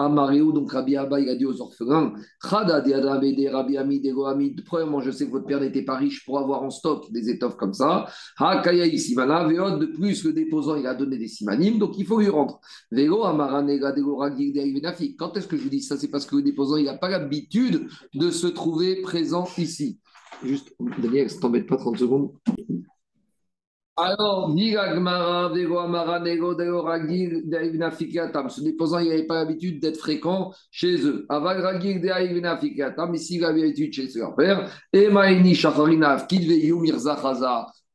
Amaréou, 0.04 0.52
donc 0.52 0.72
Rabbi 0.72 0.96
Abba, 0.96 1.20
il 1.20 1.28
a 1.28 1.34
dit 1.34 1.44
aux 1.44 1.60
orphelins 1.60 2.12
Khada 2.42 2.80
de 2.80 3.48
Rabbi 3.48 3.76
Ami, 3.76 4.00
de 4.00 4.62
Premièrement, 4.62 5.00
je 5.00 5.10
sais 5.10 5.26
que 5.26 5.30
votre 5.30 5.46
père 5.46 5.60
n'était 5.60 5.84
pas 5.84 5.96
riche 5.96 6.24
pour 6.24 6.38
avoir 6.38 6.62
en 6.62 6.70
stock 6.70 7.10
des 7.10 7.28
étoffes 7.30 7.56
comme 7.56 7.72
ça. 7.72 8.06
Hakaya 8.38 8.86
Isimana, 8.86 9.44
Veod, 9.44 9.80
de 9.80 9.86
plus, 9.86 10.24
le 10.24 10.32
déposant, 10.32 10.76
il 10.76 10.86
a 10.86 10.94
donné 10.94 11.18
des 11.18 11.28
simanim, 11.28 11.78
donc 11.78 11.98
il 11.98 12.06
faut 12.06 12.20
lui 12.20 12.28
rendre. 12.28 12.60
Vélo, 12.90 13.24
Amaranega, 13.24 13.94
Quand 15.18 15.36
est-ce 15.36 15.46
que 15.46 15.56
je 15.56 15.62
vous 15.62 15.68
dis 15.68 15.82
ça? 15.82 15.96
C'est 15.96 16.08
parce 16.08 16.26
que 16.26 16.36
le 16.36 16.42
déposant, 16.42 16.76
il 16.76 16.84
n'a 16.84 16.98
pas 16.98 17.08
l'habitude 17.08 17.88
de 18.14 18.30
se 18.30 18.46
trouver 18.46 19.02
présent 19.02 19.46
ici. 19.58 19.98
Juste, 20.44 20.74
Daniel, 21.02 21.28
ça 21.28 21.40
t'embête 21.40 21.66
pas 21.66 21.76
30 21.76 21.98
secondes? 21.98 22.32
Alors, 24.00 24.48
ce 28.48 28.60
déposant, 28.62 29.00
n'avait 29.00 29.26
pas 29.26 29.34
l'habitude 29.36 29.80
d'être 29.80 29.98
fréquent 29.98 30.52
chez 30.70 31.06
eux. 31.06 31.26
Mais 31.30 33.18
s'il 33.18 33.44
avait 33.44 33.60
l'habitude 33.60 33.92
chez 33.92 34.08
son 34.08 34.32
père, 34.32 34.70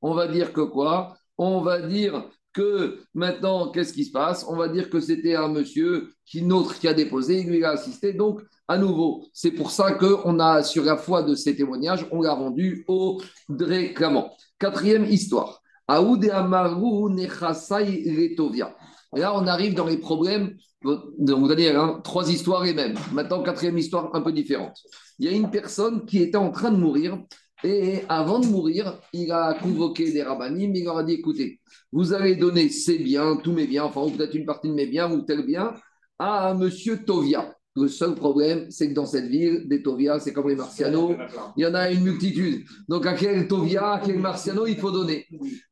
on 0.02 0.14
va 0.14 0.28
dire 0.28 0.54
que 0.54 0.62
quoi? 0.62 1.18
On 1.38 1.62
va 1.62 1.82
dire 1.82 2.30
que 2.54 3.00
maintenant, 3.14 3.72
qu'est-ce 3.72 3.92
qui 3.94 4.06
se 4.06 4.12
passe? 4.12 4.46
On 4.48 4.56
va 4.56 4.70
dire 4.70 4.90
que 4.90 5.00
c'était 5.00 5.36
un 5.36 5.50
monsieur 5.50 6.14
qui 6.26 6.42
nôtre 6.42 6.80
qui 6.80 6.88
a 6.88 6.94
déposé, 6.94 7.42
il 7.42 7.50
lui 7.50 7.64
a 7.66 7.72
assisté. 7.72 8.14
Donc, 8.14 8.42
à 8.68 8.78
nouveau, 8.78 9.26
c'est 9.34 9.52
pour 9.52 9.72
ça 9.72 9.92
qu'on 9.92 10.40
a, 10.40 10.64
sur 10.64 10.84
la 10.84 10.98
foi 10.98 11.24
de 11.24 11.36
ces 11.36 11.56
témoignages, 11.56 12.08
on 12.12 12.22
l'a 12.22 12.34
rendu 12.34 12.86
au 12.88 13.22
réclamant. 13.50 14.32
Quatrième 14.58 15.06
histoire. 15.06 15.62
Aoud 15.88 16.30
Amaru 16.30 17.10
Retovia. 17.10 18.76
Et 19.16 19.20
là, 19.20 19.36
on 19.36 19.48
arrive 19.48 19.76
dans 19.76 19.86
les 19.86 19.98
problèmes. 19.98 20.56
Donc, 20.84 21.48
Daniel, 21.48 21.78
hein, 21.78 22.02
trois 22.04 22.30
histoires 22.30 22.64
les 22.64 22.74
mêmes. 22.74 22.96
Maintenant, 23.14 23.42
quatrième 23.44 23.78
histoire 23.78 24.14
un 24.14 24.22
peu 24.22 24.32
différente. 24.32 24.78
Il 25.20 25.26
y 25.26 25.30
a 25.30 25.32
une 25.32 25.50
personne 25.50 26.06
qui 26.06 26.22
était 26.22 26.38
en 26.38 26.52
train 26.52 26.72
de 26.72 26.78
mourir. 26.78 27.18
Et 27.64 28.02
avant 28.10 28.40
de 28.40 28.48
mourir, 28.48 29.00
il 29.14 29.32
a 29.32 29.56
convoqué 29.56 30.12
des 30.12 30.22
rabbinim, 30.22 30.76
il 30.76 30.84
leur 30.84 30.98
a 30.98 31.04
dit 31.04 31.14
écoutez, 31.14 31.62
vous 31.92 32.14
allez 32.14 32.36
donner 32.36 32.70
ces 32.70 33.00
biens, 33.00 33.38
tous 33.38 33.54
mes 33.54 33.66
biens, 33.66 33.86
enfin, 33.86 34.08
peut-être 34.16 34.36
une 34.36 34.46
partie 34.46 34.68
de 34.68 34.74
mes 34.74 34.86
biens 34.86 35.12
ou 35.12 35.22
tel 35.22 35.46
bien, 35.46 35.74
à 36.20 36.54
monsieur 36.54 37.04
Tovia. 37.04 37.55
Le 37.76 37.90
seul 37.90 38.16
problème, 38.16 38.68
c'est 38.70 38.90
que 38.90 38.94
dans 38.94 39.06
cette 39.06 39.26
ville, 39.26 39.68
des 39.68 39.82
Tovia, 39.82 40.20
c'est 40.20 40.32
comme 40.32 40.48
les 40.48 40.56
Marciano, 40.56 41.14
il 41.58 41.64
y 41.64 41.66
en 41.66 41.74
a 41.74 41.92
une 41.92 42.04
multitude. 42.04 42.64
Donc, 42.88 43.06
à 43.06 43.14
quel 43.14 43.48
Tovia, 43.48 43.96
à 43.96 44.00
quel 44.00 44.20
Marciano, 44.20 44.66
il 44.66 44.78
faut 44.78 44.92
donner? 44.92 45.26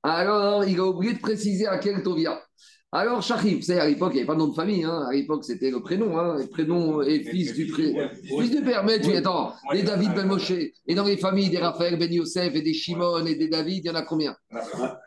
Alors, 0.03 0.65
il 0.65 0.77
a 0.79 0.85
oublié 0.85 1.13
de 1.13 1.19
préciser 1.19 1.65
à 1.65 1.77
quel 1.77 2.03
Tovia. 2.03 2.41
Alors, 2.95 3.23
Shachif, 3.23 3.63
c'est 3.63 3.79
à 3.79 3.87
l'époque, 3.87 4.11
il 4.13 4.17
n'y 4.17 4.19
avait 4.19 4.27
pas 4.27 4.35
de 4.35 4.39
nom 4.39 4.49
de 4.49 4.53
famille. 4.53 4.83
Hein. 4.83 5.05
À 5.09 5.13
l'époque, 5.13 5.43
c'était 5.45 5.71
le 5.71 5.79
prénom. 5.79 6.19
Hein. 6.19 6.37
Le 6.37 6.47
prénom 6.47 7.01
et 7.01 7.23
fils 7.23 7.53
du, 7.53 7.65
fils 7.65 8.51
du 8.51 8.61
père. 8.61 8.83
Mais 8.83 8.99
tu 8.99 9.15
attends, 9.15 9.53
les 9.73 9.81
David 9.81 10.13
Ben 10.13 10.27
Moshe. 10.27 10.51
Et 10.51 10.93
dans 10.93 11.05
les 11.05 11.17
familles 11.17 11.49
des 11.49 11.57
Raphaël 11.57 11.97
Ben 11.97 12.11
Yosef 12.13 12.53
et 12.53 12.61
des 12.61 12.73
Shimon 12.73 13.25
et 13.25 13.33
des 13.33 13.47
David, 13.47 13.83
il 13.83 13.87
y 13.87 13.89
en 13.89 13.95
a 13.95 14.03
combien? 14.03 14.35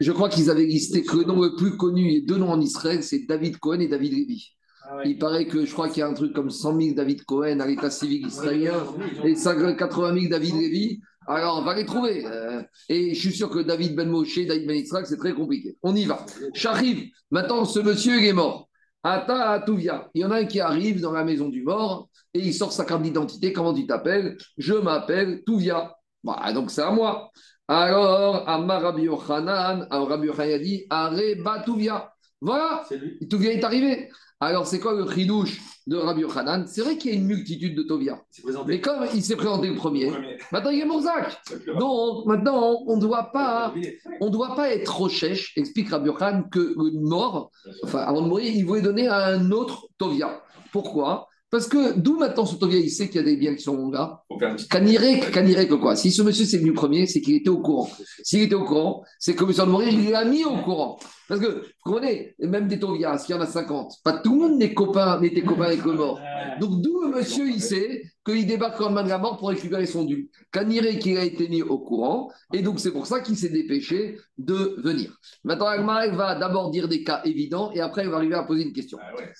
Je 0.00 0.10
crois 0.10 0.28
qu'ils 0.28 0.50
avaient 0.50 0.64
listé 0.64 1.04
que 1.04 1.18
le 1.18 1.24
nom 1.24 1.40
le 1.40 1.54
plus 1.54 1.76
connu, 1.76 2.10
et 2.10 2.22
deux 2.22 2.38
noms 2.38 2.50
en 2.50 2.60
Israël, 2.60 3.04
c'est 3.04 3.24
David 3.28 3.58
Cohen 3.58 3.78
et 3.78 3.88
David 3.88 4.14
Lévi. 4.14 4.55
Ah 4.88 5.02
Il 5.04 5.18
paraît 5.18 5.46
que 5.46 5.64
je 5.64 5.72
crois 5.72 5.88
qu'il 5.88 5.98
y 5.98 6.02
a 6.02 6.08
un 6.08 6.14
truc 6.14 6.32
comme 6.32 6.50
100 6.50 6.80
000 6.80 6.94
David 6.94 7.24
Cohen 7.24 7.60
à 7.60 7.66
l'état 7.66 7.90
civil 7.90 8.26
israélien 8.26 8.84
et 9.24 9.34
80 9.34 10.14
000 10.14 10.30
David 10.30 10.54
Lévy. 10.54 11.00
Alors, 11.26 11.58
on 11.58 11.62
va 11.62 11.74
les 11.74 11.84
trouver. 11.84 12.24
Euh, 12.24 12.62
et 12.88 13.12
je 13.14 13.18
suis 13.18 13.32
sûr 13.32 13.50
que 13.50 13.58
David 13.58 13.96
Ben 13.96 14.08
Moshe, 14.08 14.38
David 14.46 14.66
Ben 14.66 14.76
Israël, 14.76 15.04
c'est 15.06 15.16
très 15.16 15.32
compliqué. 15.32 15.76
On 15.82 15.94
y 15.96 16.04
va. 16.04 16.24
J'arrive. 16.54 17.08
Maintenant, 17.32 17.64
ce 17.64 17.80
monsieur, 17.80 18.18
il 18.18 18.26
est 18.26 18.32
mort. 18.32 18.68
Ata 19.02 19.50
Atouvia. 19.50 20.08
Il 20.14 20.22
y 20.22 20.24
en 20.24 20.30
a 20.30 20.38
un 20.38 20.44
qui 20.44 20.60
arrive 20.60 21.00
dans 21.00 21.12
la 21.12 21.24
maison 21.24 21.48
du 21.48 21.62
mort 21.62 22.08
et 22.32 22.40
il 22.40 22.54
sort 22.54 22.72
sa 22.72 22.84
carte 22.84 23.02
d'identité. 23.02 23.52
Comment 23.52 23.74
tu 23.74 23.86
t'appelles? 23.86 24.36
Je 24.56 24.74
m'appelle 24.74 25.42
Touvia. 25.44 25.96
Bah, 26.22 26.52
donc, 26.52 26.70
c'est 26.70 26.82
à 26.82 26.92
moi. 26.92 27.30
Alors, 27.66 28.48
Amar 28.48 28.82
Rabbi 28.82 29.02
Yochanan, 29.02 29.88
Rabbi 29.90 30.28
Yochanan 30.28 30.54
a 30.54 30.58
dit 30.58 30.86
Are 30.90 31.64
Touvia. 31.64 32.12
Voilà, 32.40 32.84
Touvia 33.28 33.52
est 33.52 33.64
arrivé. 33.64 34.10
Alors, 34.38 34.66
c'est 34.66 34.80
quoi 34.80 34.92
le 34.92 35.10
chidouche 35.10 35.62
de 35.86 35.96
Rabbi 35.96 36.20
Yochanan? 36.20 36.66
C'est 36.66 36.82
vrai 36.82 36.98
qu'il 36.98 37.10
y 37.10 37.14
a 37.14 37.16
une 37.16 37.24
multitude 37.24 37.74
de 37.74 37.82
Tovia. 37.82 38.20
Mais 38.66 38.82
comme 38.82 39.06
il 39.14 39.22
s'est 39.22 39.34
présenté 39.34 39.68
le 39.68 39.76
premier, 39.76 40.12
maintenant 40.52 40.70
il 40.70 40.80
est 40.80 40.84
Morzak. 40.84 41.38
Donc, 41.78 42.26
maintenant, 42.26 42.82
on 42.86 42.96
ne 42.96 43.00
doit 43.00 43.30
pas, 43.32 43.72
on 44.20 44.28
doit 44.28 44.54
pas 44.54 44.74
être 44.74 44.94
rochèche, 44.94 45.54
explique 45.56 45.88
Rabbi 45.88 46.08
Yochanan, 46.08 46.50
que 46.50 46.74
le 46.76 47.00
mort, 47.00 47.50
enfin, 47.82 48.00
avant 48.00 48.20
de 48.20 48.28
mourir, 48.28 48.52
il 48.54 48.66
voulait 48.66 48.82
donner 48.82 49.08
à 49.08 49.24
un 49.28 49.50
autre 49.52 49.86
Tovia. 49.96 50.42
Pourquoi? 50.70 51.28
Parce 51.48 51.68
que 51.68 51.96
d'où 51.96 52.18
maintenant 52.18 52.44
ce 52.44 52.56
Tovia, 52.56 52.78
il 52.78 52.90
sait 52.90 53.06
qu'il 53.06 53.16
y 53.16 53.20
a 53.20 53.22
des 53.22 53.36
biens 53.36 53.54
qui 53.54 53.62
sont 53.62 53.90
là. 53.90 54.22
Canirek, 54.68 55.30
que 55.30 55.74
quoi? 55.76 55.96
Si 55.96 56.10
ce 56.10 56.20
monsieur 56.20 56.44
s'est 56.44 56.58
venu 56.58 56.74
premier, 56.74 57.06
c'est 57.06 57.22
qu'il 57.22 57.36
était 57.36 57.48
au 57.48 57.62
courant. 57.62 57.88
S'il 58.22 58.42
était 58.42 58.56
au 58.56 58.64
courant, 58.64 59.02
c'est 59.18 59.34
que 59.34 59.40
le 59.40 59.46
monsieur 59.46 59.64
de 59.64 59.70
mourir, 59.70 59.88
il 59.88 60.10
l'a 60.10 60.24
mis 60.26 60.44
au 60.44 60.56
courant. 60.56 60.98
Parce 61.28 61.40
que, 61.40 61.46
vous 61.46 61.62
comprenez, 61.82 62.34
même 62.38 62.68
des 62.68 62.78
Tovias, 62.78 63.18
s'il 63.18 63.34
y 63.34 63.38
en 63.38 63.40
a 63.40 63.46
50, 63.46 63.94
pas 64.04 64.12
tout 64.12 64.34
le 64.34 64.48
monde 64.48 64.74
copain, 64.74 65.20
n'était 65.20 65.42
copain 65.42 65.64
avec 65.64 65.84
le 65.84 65.92
mort. 65.92 66.20
Donc 66.60 66.80
d'où 66.80 67.02
le 67.02 67.08
monsieur, 67.08 67.48
il 67.48 67.60
sait 67.60 68.02
qu'il 68.24 68.46
débarque 68.46 68.80
en 68.80 68.90
main 68.90 69.02
de 69.02 69.08
la 69.08 69.18
mort 69.18 69.36
pour 69.36 69.48
récupérer 69.48 69.86
son 69.86 70.04
dû. 70.04 70.30
Caniré 70.52 70.98
qu'il 70.98 71.16
a 71.18 71.24
été 71.24 71.48
mis 71.48 71.62
au 71.62 71.78
courant, 71.78 72.30
et 72.52 72.62
donc 72.62 72.80
c'est 72.80 72.92
pour 72.92 73.06
ça 73.06 73.20
qu'il 73.20 73.36
s'est 73.36 73.48
dépêché 73.48 74.18
de 74.38 74.76
venir. 74.82 75.16
Maintenant, 75.44 75.66
Agmar 75.66 76.14
va 76.14 76.34
d'abord 76.34 76.70
dire 76.70 76.88
des 76.88 77.04
cas 77.04 77.22
évidents, 77.24 77.70
et 77.72 77.80
après, 77.80 78.04
il 78.04 78.10
va 78.10 78.16
arriver 78.16 78.34
à 78.34 78.42
poser 78.42 78.64
une 78.64 78.72
question. 78.72 78.98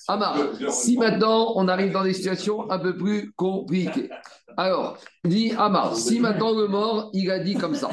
Ah 0.08 0.14
Amar, 0.14 0.38
si 0.70 0.96
maintenant 0.96 1.52
on 1.56 1.68
arrive 1.68 1.92
dans 1.92 2.04
des 2.04 2.14
situations 2.14 2.70
un 2.70 2.78
peu 2.78 2.96
plus 2.96 3.32
compliquées. 3.32 4.10
Alors, 4.56 4.98
dit 5.24 5.52
Amar, 5.58 5.96
si 5.96 6.20
maintenant 6.20 6.52
le 6.58 6.68
mort, 6.68 7.10
il 7.12 7.30
a 7.30 7.38
dit 7.38 7.54
comme 7.54 7.74
ça, 7.74 7.90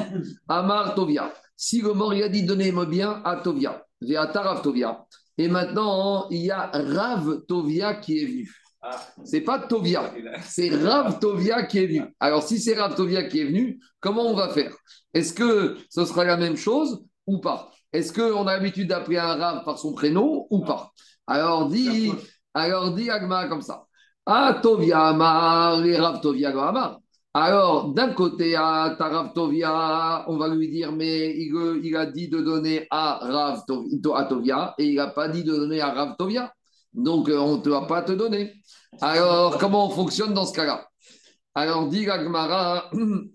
Amar 0.48 0.94
Tovia, 0.94 1.32
si 1.56 1.80
le 1.80 1.92
mort, 1.92 2.14
il 2.14 2.22
a 2.22 2.28
dit 2.28 2.42
donnez-moi 2.42 2.86
bien 2.86 3.22
à 3.24 3.36
Tovia, 3.36 3.84
à 4.16 4.26
Tarav 4.26 4.62
Tovia, 4.62 5.04
et 5.36 5.48
maintenant, 5.48 6.28
il 6.30 6.42
y 6.42 6.50
a 6.50 6.70
Rav 6.72 7.44
Tovia 7.46 7.94
qui 7.94 8.18
est 8.20 8.26
venu. 8.26 8.54
Ah. 8.82 9.00
C'est 9.24 9.40
pas 9.40 9.58
Tovia, 9.58 10.12
c'est 10.44 10.68
Rav 10.68 11.18
Tovia 11.18 11.64
qui 11.64 11.78
est 11.78 11.86
venu. 11.86 12.02
Alors, 12.20 12.42
si 12.42 12.58
c'est 12.58 12.74
Rav 12.74 12.94
Tovia 12.94 13.24
qui 13.24 13.40
est 13.40 13.44
venu, 13.44 13.80
comment 14.00 14.22
on 14.22 14.34
va 14.34 14.50
faire? 14.50 14.74
Est-ce 15.12 15.32
que 15.32 15.76
ce 15.88 16.04
sera 16.04 16.24
la 16.24 16.36
même 16.36 16.56
chose 16.56 17.04
ou 17.26 17.38
pas? 17.38 17.70
Est-ce 17.92 18.12
qu'on 18.12 18.46
a 18.46 18.56
l'habitude 18.56 18.88
d'appeler 18.88 19.18
un 19.18 19.36
Rav 19.36 19.64
par 19.64 19.78
son 19.78 19.92
prénom 19.92 20.46
ou 20.50 20.64
pas? 20.64 20.92
Alors, 21.26 21.68
dit, 21.68 22.12
alors 22.52 22.92
dit 22.92 23.10
Agma 23.10 23.48
comme 23.48 23.62
ça. 23.62 23.86
Ah, 24.26 24.60
Tovia 24.62 25.06
Amar, 25.06 25.84
et 25.84 25.96
Rav 25.96 26.20
Tovia 26.20 26.50
Amar. 26.50 27.00
Alors, 27.36 27.92
d'un 27.92 28.14
côté, 28.14 28.54
à 28.54 28.94
Tarav 28.96 29.32
Tovia, 29.32 30.24
on 30.28 30.36
va 30.36 30.46
lui 30.46 30.68
dire, 30.68 30.92
mais 30.92 31.36
il, 31.36 31.96
a 31.96 32.06
dit 32.06 32.28
de 32.28 32.40
donner 32.40 32.86
à 32.90 33.18
Rav 33.20 33.64
Tovia, 34.28 34.74
et 34.78 34.90
il 34.90 34.94
n'a 34.94 35.08
pas 35.08 35.28
dit 35.28 35.42
de 35.42 35.52
donner 35.52 35.80
à 35.80 35.90
Rav 35.92 36.14
Tovia. 36.16 36.54
Donc, 36.92 37.28
euh, 37.28 37.36
on 37.38 37.56
ne 37.58 37.70
va 37.70 37.86
pas 37.86 38.02
te 38.02 38.12
donner. 38.12 38.52
Alors, 39.00 39.58
comment 39.58 39.88
on 39.88 39.90
fonctionne 39.90 40.32
dans 40.32 40.46
ce 40.46 40.52
cas-là? 40.52 40.86
Alors, 41.56 41.88
dit 41.88 42.04
Gagmara, 42.04 42.88
on 42.92 43.26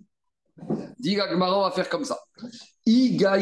va 1.62 1.72
faire 1.72 1.90
comme 1.90 2.06
ça. 2.06 2.18
I 2.86 3.22
a 3.26 3.38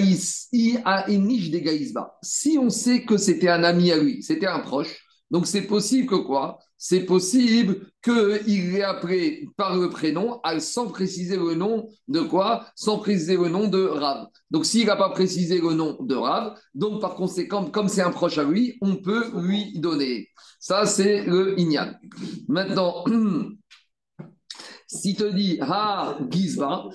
Si 2.24 2.58
on 2.60 2.70
sait 2.72 3.06
que 3.06 3.18
c'était 3.18 3.50
un 3.50 3.64
ami 3.64 3.92
à 3.92 3.98
lui, 3.98 4.24
c'était 4.24 4.48
un 4.48 4.60
proche, 4.60 5.06
donc 5.30 5.46
c'est 5.46 5.68
possible 5.68 6.08
que 6.08 6.16
quoi? 6.16 6.58
C'est 6.77 7.05
possible 7.05 7.88
qu'il 8.03 8.75
ait 8.75 8.84
appelé 8.84 9.50
par 9.57 9.75
le 9.75 9.89
prénom 9.89 10.39
sans 10.60 10.88
préciser 10.88 11.36
le 11.36 11.55
nom 11.55 11.89
de 12.07 12.22
quoi 12.22 12.65
Sans 12.75 13.00
préciser 13.00 13.36
le 13.36 13.50
nom 13.50 13.67
de 13.67 13.84
Rav. 13.84 14.27
Donc 14.51 14.65
s'il 14.65 14.86
n'a 14.86 14.96
pas 14.96 15.10
précisé 15.10 15.60
le 15.60 15.74
nom 15.74 15.98
de 16.00 16.15
Rav, 16.15 16.57
donc 16.75 17.01
par 17.01 17.15
conséquent, 17.15 17.65
comme 17.65 17.88
c'est 17.88 18.01
un 18.01 18.12
proche 18.12 18.38
à 18.38 18.43
lui, 18.43 18.77
on 18.81 18.98
peut 18.98 19.25
lui 19.41 19.79
donner. 19.79 20.29
Ça, 20.60 20.86
c'est 20.86 21.25
le 21.25 21.60
Inyan. 21.60 21.93
Maintenant, 22.48 23.03
si 24.88 25.15
te 25.15 25.24
dit 25.24 25.57
Ah, 25.62 26.17
Gizba, 26.29 26.86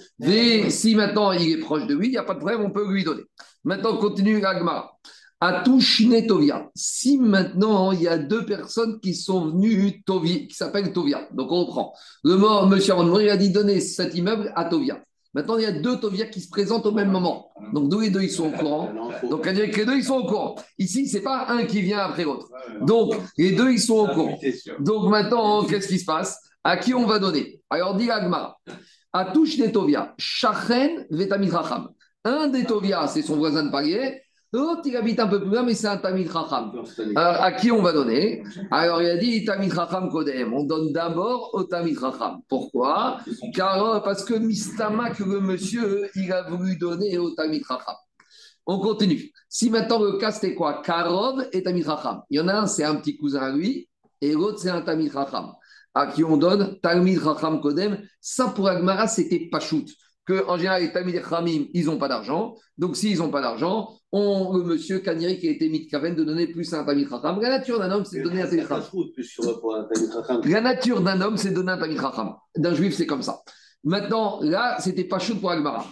si 0.69 0.95
maintenant 0.95 1.33
il 1.33 1.51
est 1.51 1.59
proche 1.61 1.87
de 1.87 1.95
lui, 1.95 2.07
il 2.07 2.13
n'y 2.13 2.17
a 2.19 2.25
pas 2.25 2.35
de 2.35 2.39
problème, 2.39 2.63
on 2.63 2.71
peut 2.71 2.89
lui 2.89 3.03
donner. 3.03 3.23
Maintenant, 3.65 3.97
continue 3.97 4.45
Agmara. 4.45 4.97
Atouchine 5.45 6.25
Tovia. 6.25 6.71
Si 6.73 7.19
maintenant 7.19 7.91
il 7.91 8.03
y 8.03 8.07
a 8.07 8.17
deux 8.17 8.47
personnes 8.47 9.01
qui 9.01 9.13
sont 9.13 9.47
venues 9.47 10.01
Tovia, 10.05 10.47
qui 10.47 10.55
s'appellent 10.55 10.93
Tovia, 10.93 11.27
donc 11.33 11.51
on 11.51 11.65
reprend. 11.65 11.93
Le 12.23 12.37
mort, 12.37 12.69
monsieur 12.69 12.93
avant 12.93 13.19
il 13.19 13.29
a 13.29 13.37
dit 13.37 13.51
donner 13.51 13.81
cet 13.81 14.15
immeuble 14.15 14.53
à 14.55 14.67
Tovia. 14.67 15.03
Maintenant, 15.35 15.57
il 15.57 15.63
y 15.63 15.67
a 15.67 15.73
deux 15.73 15.99
Tovia 15.99 16.27
qui 16.27 16.41
se 16.43 16.49
présentent 16.49 16.87
au 16.87 16.93
même 16.93 17.11
moment. 17.11 17.53
Donc, 17.73 17.89
deux 17.89 18.03
et 18.03 18.11
deux, 18.11 18.23
ils 18.23 18.31
sont 18.31 18.49
au 18.49 18.51
courant? 18.51 18.93
Donc, 19.31 19.47
on 19.49 19.53
dirait 19.53 19.71
que 19.71 19.79
les 19.79 19.87
deux, 19.87 19.97
ils 19.97 20.05
sont 20.05 20.17
au 20.17 20.27
courant. 20.27 20.57
Ici, 20.79 21.09
ce 21.09 21.17
n'est 21.17 21.23
pas 21.23 21.47
un 21.49 21.65
qui 21.65 21.81
vient 21.81 22.01
après 22.01 22.25
l'autre. 22.25 22.49
Donc, 22.83 23.15
les 23.39 23.53
deux, 23.53 23.73
ils 23.73 23.81
sont 23.81 23.95
au 23.95 24.09
courant. 24.09 24.39
Donc, 24.81 25.09
maintenant, 25.09 25.65
qu'est-ce 25.65 25.89
qui 25.89 25.99
se 25.99 26.05
passe? 26.05 26.39
À 26.63 26.77
qui 26.77 26.93
on 26.93 27.07
va 27.07 27.19
donner? 27.19 27.63
Alors, 27.71 27.97
dit 27.97 28.11
Agmar, 28.11 28.61
à 29.15 29.25
touche 29.25 29.57
des 29.57 29.73
Tovia, 29.73 30.15
Shachen 30.19 31.07
Vetamit 31.11 31.51
Un 32.25 32.49
des 32.49 32.65
Tovia, 32.65 33.07
c'est 33.07 33.23
son 33.23 33.37
voisin 33.37 33.65
de 33.65 33.71
palier. 33.71 34.21
L'autre, 34.55 34.83
il 34.85 34.97
habite 34.97 35.19
un 35.19 35.29
peu 35.29 35.41
plus 35.41 35.49
loin, 35.49 35.63
mais 35.63 35.75
c'est 35.75 35.87
un 35.87 35.97
Tamid 35.97 36.29
Racham. 36.29 36.73
Alors, 37.17 37.43
à 37.43 37.53
qui 37.53 37.71
on 37.73 37.81
va 37.81 37.95
donner? 37.95 38.43
Alors, 38.71 39.01
il 39.01 39.09
a 39.09 39.17
dit 39.17 39.47
Tamid 39.47 39.73
Racham 39.73 40.11
Kodem. 40.11 40.53
On 40.53 40.65
donne 40.65 40.93
d'abord 40.93 41.51
au 41.55 41.65
Tamid 41.65 41.97
Racham. 41.97 42.41
Pourquoi? 42.49 43.19
Car, 43.55 44.03
Parce 44.03 44.25
que 44.25 44.35
Mistama, 44.35 45.11
que 45.11 45.25
le 45.25 45.41
monsieur, 45.41 46.11
il 46.17 46.31
a 46.33 46.43
voulu 46.43 46.77
donner 46.77 47.17
au 47.17 47.31
Tamid 47.31 47.65
Racham. 47.65 47.97
On 48.67 48.79
continue. 48.79 49.33
Si 49.49 49.71
maintenant 49.71 49.99
le 49.99 50.19
cas 50.19 50.33
c'était 50.33 50.55
quoi? 50.55 50.83
Karov 50.83 51.49
et 51.53 51.63
Tamid 51.63 51.87
Racham. 51.87 52.21
Il 52.29 52.37
y 52.37 52.41
en 52.41 52.49
a 52.49 52.55
un, 52.55 52.67
c'est 52.67 52.85
un 52.85 52.97
petit 52.97 53.17
cousin 53.17 53.41
à 53.41 53.51
lui, 53.51 53.89
et 54.21 54.33
l'autre, 54.35 54.59
c'est 54.59 54.71
un 54.71 54.83
Tamid 54.83 55.13
Racham. 55.13 55.53
À 55.95 56.09
qui 56.09 56.25
on 56.25 56.37
donne? 56.37 56.79
Tamid 56.83 57.19
Racham 57.19 57.59
Kodem. 57.61 58.03
Ça, 58.21 58.49
pour 58.49 58.69
Agmara, 58.69 59.09
c'était 59.09 59.49
pas 59.51 59.61
shoot 59.61 59.89
que 60.25 60.47
en 60.47 60.57
général, 60.57 60.83
les 60.83 60.93
Tamid 60.93 61.21
Khamim, 61.23 61.65
ils 61.73 61.87
n'ont 61.87 61.99
pas 61.99 62.09
d'argent. 62.09 62.55
Donc, 62.79 62.97
s'ils 62.97 63.19
n'ont 63.19 63.31
pas 63.31 63.41
d'argent, 63.41 63.89
on, 64.13 64.59
le 64.59 64.65
monsieur 64.65 64.99
Kaniri 64.99 65.39
qui 65.39 65.49
a 65.49 65.51
été 65.51 65.69
mis 65.71 65.87
de 65.87 66.15
de 66.15 66.25
donner 66.25 66.47
plus 66.47 66.73
à 66.75 66.81
un 66.81 66.85
Tamid 66.85 67.09
Khacham. 67.09 67.41
La 67.41 67.49
nature 67.49 67.79
d'un 67.79 67.91
homme, 67.91 68.05
c'est 68.05 68.19
de 68.19 68.25
donner 68.25 68.43
un 68.43 68.47
Khacham. 68.47 68.83
La 70.45 70.61
nature 70.61 71.01
d'un 71.01 71.21
homme, 71.23 71.37
c'est 71.39 71.51
de 71.51 71.55
donner 71.55 71.73
un 71.73 71.79
Tamid 71.79 71.99
Khacham. 71.99 72.35
D'un 72.57 72.75
juif, 72.75 72.95
c'est 72.95 73.07
comme 73.07 73.23
ça. 73.23 73.41
Maintenant, 73.85 74.41
là, 74.43 74.77
c'était 74.81 75.05
pas 75.05 75.19
chaud 75.19 75.37
pour 75.37 75.51
Agmara. 75.51 75.87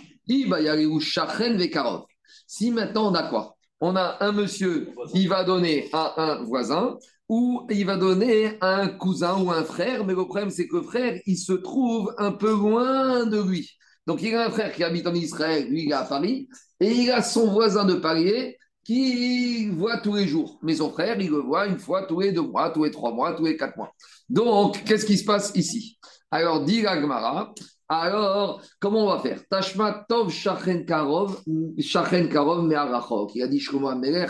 Si 2.46 2.70
maintenant, 2.70 3.10
on 3.10 3.14
a 3.14 3.22
quoi? 3.28 3.56
On 3.80 3.96
a 3.96 4.18
un 4.20 4.32
monsieur, 4.32 4.90
il 5.14 5.28
va 5.28 5.42
donner 5.42 5.88
à 5.92 6.22
un 6.22 6.44
voisin 6.44 6.98
ou 7.30 7.66
il 7.70 7.86
va 7.86 7.96
donner 7.96 8.58
à 8.60 8.80
un 8.80 8.88
cousin 8.88 9.40
ou 9.40 9.50
un 9.50 9.64
frère, 9.64 10.04
mais 10.04 10.12
le 10.12 10.24
problème, 10.24 10.50
c'est 10.50 10.68
que 10.68 10.76
le 10.76 10.82
frère, 10.82 11.18
il 11.24 11.38
se 11.38 11.54
trouve 11.54 12.12
un 12.18 12.32
peu 12.32 12.50
loin 12.50 13.24
de 13.24 13.40
lui. 13.40 13.70
Donc, 14.10 14.22
il 14.22 14.34
a 14.34 14.46
un 14.48 14.50
frère 14.50 14.72
qui 14.72 14.82
habite 14.82 15.06
en 15.06 15.14
Israël, 15.14 15.68
lui, 15.68 15.84
il 15.84 15.90
est 15.92 15.94
à 15.94 16.02
Paris, 16.02 16.48
et 16.80 16.90
il 16.90 17.12
a 17.12 17.22
son 17.22 17.52
voisin 17.52 17.84
de 17.84 17.94
palier 17.94 18.58
qui 18.82 19.70
voit 19.70 19.98
tous 19.98 20.16
les 20.16 20.26
jours. 20.26 20.58
Mais 20.64 20.74
son 20.74 20.90
frère, 20.90 21.20
il 21.20 21.30
le 21.30 21.38
voit 21.38 21.68
une 21.68 21.78
fois 21.78 22.06
tous 22.06 22.18
les 22.18 22.32
deux 22.32 22.42
mois, 22.42 22.70
tous 22.70 22.82
les 22.82 22.90
trois 22.90 23.12
mois, 23.12 23.34
tous 23.34 23.44
les 23.44 23.56
quatre 23.56 23.76
mois. 23.76 23.92
Donc, 24.28 24.82
qu'est-ce 24.82 25.06
qui 25.06 25.16
se 25.16 25.24
passe 25.24 25.52
ici? 25.54 25.96
Alors, 26.28 26.64
dit 26.64 26.82
Gmara, 26.82 27.54
alors, 27.88 28.60
comment 28.80 29.04
on 29.04 29.14
va 29.14 29.20
faire? 29.20 29.46
Tashma 29.48 30.04
Tov 30.08 30.32
Shachen 30.32 30.84
Karov, 30.84 31.40
Shachen 31.78 32.28
Karov 32.28 32.66
Me'arachok. 32.66 33.36
Il 33.36 33.44
a 33.44 33.46
dit 33.46 33.60
Shlomo 33.60 33.90
Ameler, 33.90 34.26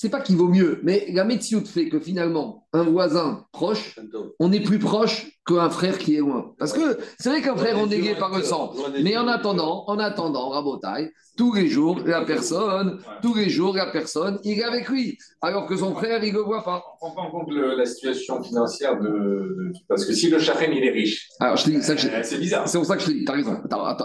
c'est 0.00 0.10
pas 0.10 0.20
qu'il 0.20 0.36
vaut 0.36 0.46
mieux, 0.46 0.78
mais 0.84 1.08
la 1.12 1.24
médecine 1.24 1.66
fait 1.66 1.88
que 1.88 1.98
finalement, 1.98 2.68
un 2.72 2.84
voisin 2.84 3.44
proche, 3.50 3.98
on 4.38 4.52
est 4.52 4.60
plus 4.60 4.78
proche 4.78 5.26
qu'un 5.44 5.70
frère 5.70 5.98
qui 5.98 6.14
est 6.14 6.20
loin. 6.20 6.54
Parce 6.56 6.72
que 6.72 6.98
c'est 7.18 7.30
vrai 7.30 7.42
qu'un 7.42 7.56
frère, 7.56 7.76
on 7.80 7.90
est 7.90 7.98
lié 7.98 8.14
par 8.14 8.36
le 8.36 8.44
sang. 8.44 8.72
Mais 9.02 9.16
en 9.16 9.26
attendant, 9.26 9.82
en 9.88 9.98
attendant, 9.98 10.50
Rabotaille, 10.50 11.10
tous 11.36 11.52
les 11.52 11.66
jours, 11.66 11.98
la 12.06 12.24
personne, 12.24 13.00
tous 13.22 13.34
les 13.34 13.50
jours, 13.50 13.74
la 13.74 13.86
personne, 13.86 14.38
il 14.44 14.60
est 14.60 14.62
avec 14.62 14.88
lui. 14.88 15.18
Alors 15.42 15.66
que 15.66 15.76
son 15.76 15.92
frère, 15.96 16.22
il 16.22 16.32
ne 16.32 16.38
le 16.38 16.44
voit 16.44 16.62
pas. 16.62 16.80
On 17.02 17.10
prend 17.10 17.26
en 17.26 17.30
compte 17.32 17.50
la 17.50 17.84
situation 17.84 18.40
financière 18.40 19.00
de, 19.00 19.72
Parce 19.88 20.04
que 20.04 20.12
si 20.12 20.30
le 20.30 20.38
chachem, 20.38 20.72
il 20.74 20.84
est 20.84 20.92
riche. 20.92 21.28
Alors, 21.40 21.56
je 21.56 21.64
te 21.64 21.70
dis, 21.70 21.76
euh, 21.76 22.20
c'est 22.22 22.38
bizarre. 22.38 22.68
C'est 22.68 22.78
pour 22.78 22.86
ça 22.86 22.94
que 22.94 23.02
je 23.02 23.06
te 23.06 23.10
dis, 23.10 23.24
tu 23.24 23.32
as 23.32 23.34
raison. 23.34 23.56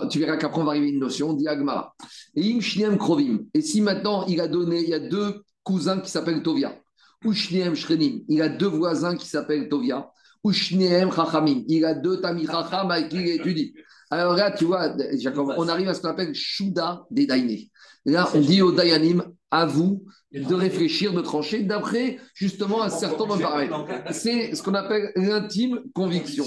tu 0.09 0.17
verras 0.17 0.38
qu'après, 0.38 0.59
on 0.59 0.63
va 0.63 0.71
arriver 0.71 0.88
à 0.88 0.89
une 0.89 1.00
notion, 1.00 1.33
diagmara. 1.33 1.93
Et 2.35 2.57
Krovim. 2.97 3.41
Et 3.53 3.62
si 3.62 3.81
maintenant, 3.81 4.25
il 4.25 4.41
a 4.41 4.47
donné, 4.47 4.79
il 4.79 4.89
y 4.89 4.95
a 4.95 5.00
deux 5.00 5.43
cousin 5.63 6.00
qui 6.00 6.10
s'appelle 6.10 6.43
Tovia. 6.43 6.75
Ushneem 7.25 7.75
Shrenim, 7.75 8.22
il 8.27 8.41
a 8.41 8.50
deux 8.50 8.67
voisins 8.67 9.15
qui 9.15 9.27
s'appellent 9.27 9.70
Tovia. 9.70 10.12
Ushneem 10.46 11.12
Chachamim, 11.12 11.63
il 11.67 11.86
a 11.86 11.93
deux 11.93 12.20
Tamil 12.20 12.48
Chacham 12.48 12.91
avec 12.91 13.10
qui 13.10 13.17
il 13.17 13.29
étudie. 13.29 13.74
Alors 14.10 14.36
là, 14.36 14.51
tu 14.51 14.65
vois, 14.65 14.96
on 15.58 15.67
arrive 15.67 15.89
à 15.89 15.93
ce 15.93 16.01
qu'on 16.01 16.10
appelle 16.10 16.34
Shuda 16.36 17.05
des. 17.10 17.70
Là, 18.05 18.29
on 18.36 18.41
dit 18.41 18.62
aux 18.62 18.72
Dayanim, 18.72 19.24
à 19.50 19.65
vous 19.65 20.03
de 20.32 20.53
réfléchir, 20.53 21.13
de 21.13 21.22
trancher, 21.22 21.63
d'après 21.63 22.20
justement 22.34 22.84
un 22.84 22.89
certain 22.89 23.20
nombre 23.20 23.38
de 23.38 23.43
paramètres. 23.43 23.86
C'est 24.12 24.55
ce 24.55 24.62
qu'on 24.62 24.74
appelle 24.74 25.12
l'intime 25.15 25.79
conviction. 25.93 26.46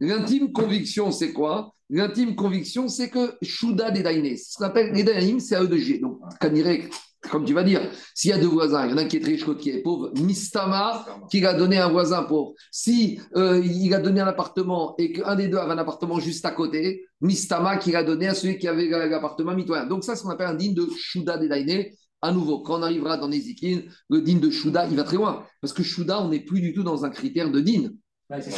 L'intime 0.00 0.52
conviction, 0.52 1.12
c'est 1.12 1.32
quoi? 1.32 1.74
L'intime 1.90 2.34
conviction, 2.34 2.88
c'est 2.88 3.10
que 3.10 3.34
Shuda 3.42 3.90
des 3.90 4.36
ce 4.36 4.56
qu'on 4.56 4.64
appelle 4.64 4.92
les 4.92 5.40
c'est 5.40 5.56
à 5.56 5.62
eux 5.62 5.68
de 5.68 5.76
G. 5.76 5.98
Donc, 5.98 6.20
Kanirek, 6.40 6.90
comme 7.30 7.44
tu 7.44 7.54
vas 7.54 7.62
dire, 7.62 7.80
s'il 8.14 8.30
y 8.30 8.32
a 8.32 8.38
deux 8.38 8.48
voisins, 8.48 8.86
il 8.86 8.90
y 8.90 8.94
en 8.94 8.98
a 8.98 9.02
un 9.02 9.04
qui 9.06 9.16
est 9.16 9.24
riche, 9.24 9.46
l'autre 9.46 9.60
qui 9.60 9.70
est 9.70 9.82
pauvre, 9.82 10.10
Mistama, 10.20 11.04
qui 11.30 11.44
a 11.44 11.54
donné 11.54 11.78
un 11.78 11.88
voisin 11.88 12.22
pauvre. 12.22 12.54
Si 12.70 13.20
euh, 13.36 13.62
il 13.64 13.92
a 13.94 14.00
donné 14.00 14.20
un 14.20 14.26
appartement 14.26 14.94
et 14.98 15.12
qu'un 15.12 15.34
des 15.34 15.48
deux 15.48 15.58
avait 15.58 15.72
un 15.72 15.78
appartement 15.78 16.20
juste 16.20 16.44
à 16.44 16.50
côté, 16.50 17.06
Mistama 17.20 17.76
qui 17.78 17.94
a 17.94 18.02
donné 18.02 18.28
à 18.28 18.34
celui 18.34 18.58
qui 18.58 18.68
avait 18.68 18.88
l'appartement 18.88 19.54
mitoyen. 19.54 19.86
Donc 19.86 20.04
ça, 20.04 20.14
c'est 20.14 20.20
ce 20.20 20.24
qu'on 20.24 20.30
appelle 20.30 20.48
un 20.48 20.54
digne 20.54 20.74
de 20.74 20.86
Shuda 20.96 21.38
Dedaine. 21.38 21.86
À 22.20 22.32
nouveau, 22.32 22.60
quand 22.60 22.78
on 22.78 22.82
arrivera 22.82 23.18
dans 23.18 23.28
Nezikin, 23.28 23.82
le 24.08 24.22
digne 24.22 24.40
de 24.40 24.50
Shuda, 24.50 24.86
il 24.86 24.96
va 24.96 25.04
très 25.04 25.16
loin. 25.16 25.44
Parce 25.60 25.74
que 25.74 25.82
Shuda, 25.82 26.22
on 26.22 26.28
n'est 26.28 26.40
plus 26.40 26.62
du 26.62 26.72
tout 26.72 26.82
dans 26.82 27.04
un 27.04 27.10
critère 27.10 27.50
de 27.50 27.60
digne. 27.60 27.90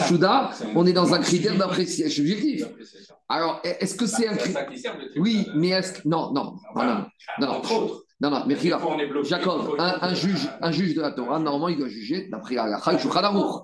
Shuda, 0.06 0.52
on 0.76 0.86
est 0.86 0.92
dans 0.92 1.12
un 1.14 1.18
critère 1.18 1.56
d'appréciation 1.58 2.22
subjectif. 2.22 2.64
Alors, 3.28 3.60
est-ce 3.64 3.96
que 3.96 4.06
c'est 4.06 4.28
un 4.28 4.36
critère 4.36 4.68
Oui, 5.16 5.48
mais 5.56 5.70
est-ce 5.70 5.94
que. 5.94 6.08
Non, 6.08 6.32
non, 6.32 6.54
non, 6.76 6.84
non. 6.84 7.06
non, 7.40 7.62
non. 7.62 8.00
Non, 8.18 8.30
non, 8.30 8.44
mais 8.46 8.54
regarde, 8.54 8.82
Jacob, 9.24 9.76
un, 9.78 9.98
un, 10.00 10.14
juge, 10.14 10.48
un 10.62 10.72
juge 10.72 10.94
de 10.94 11.02
la 11.02 11.12
Torah, 11.12 11.38
normalement, 11.38 11.68
il 11.68 11.76
doit 11.76 11.88
juger 11.88 12.28
d'après 12.30 12.54
la 12.54 12.80
Shulchan 12.98 13.62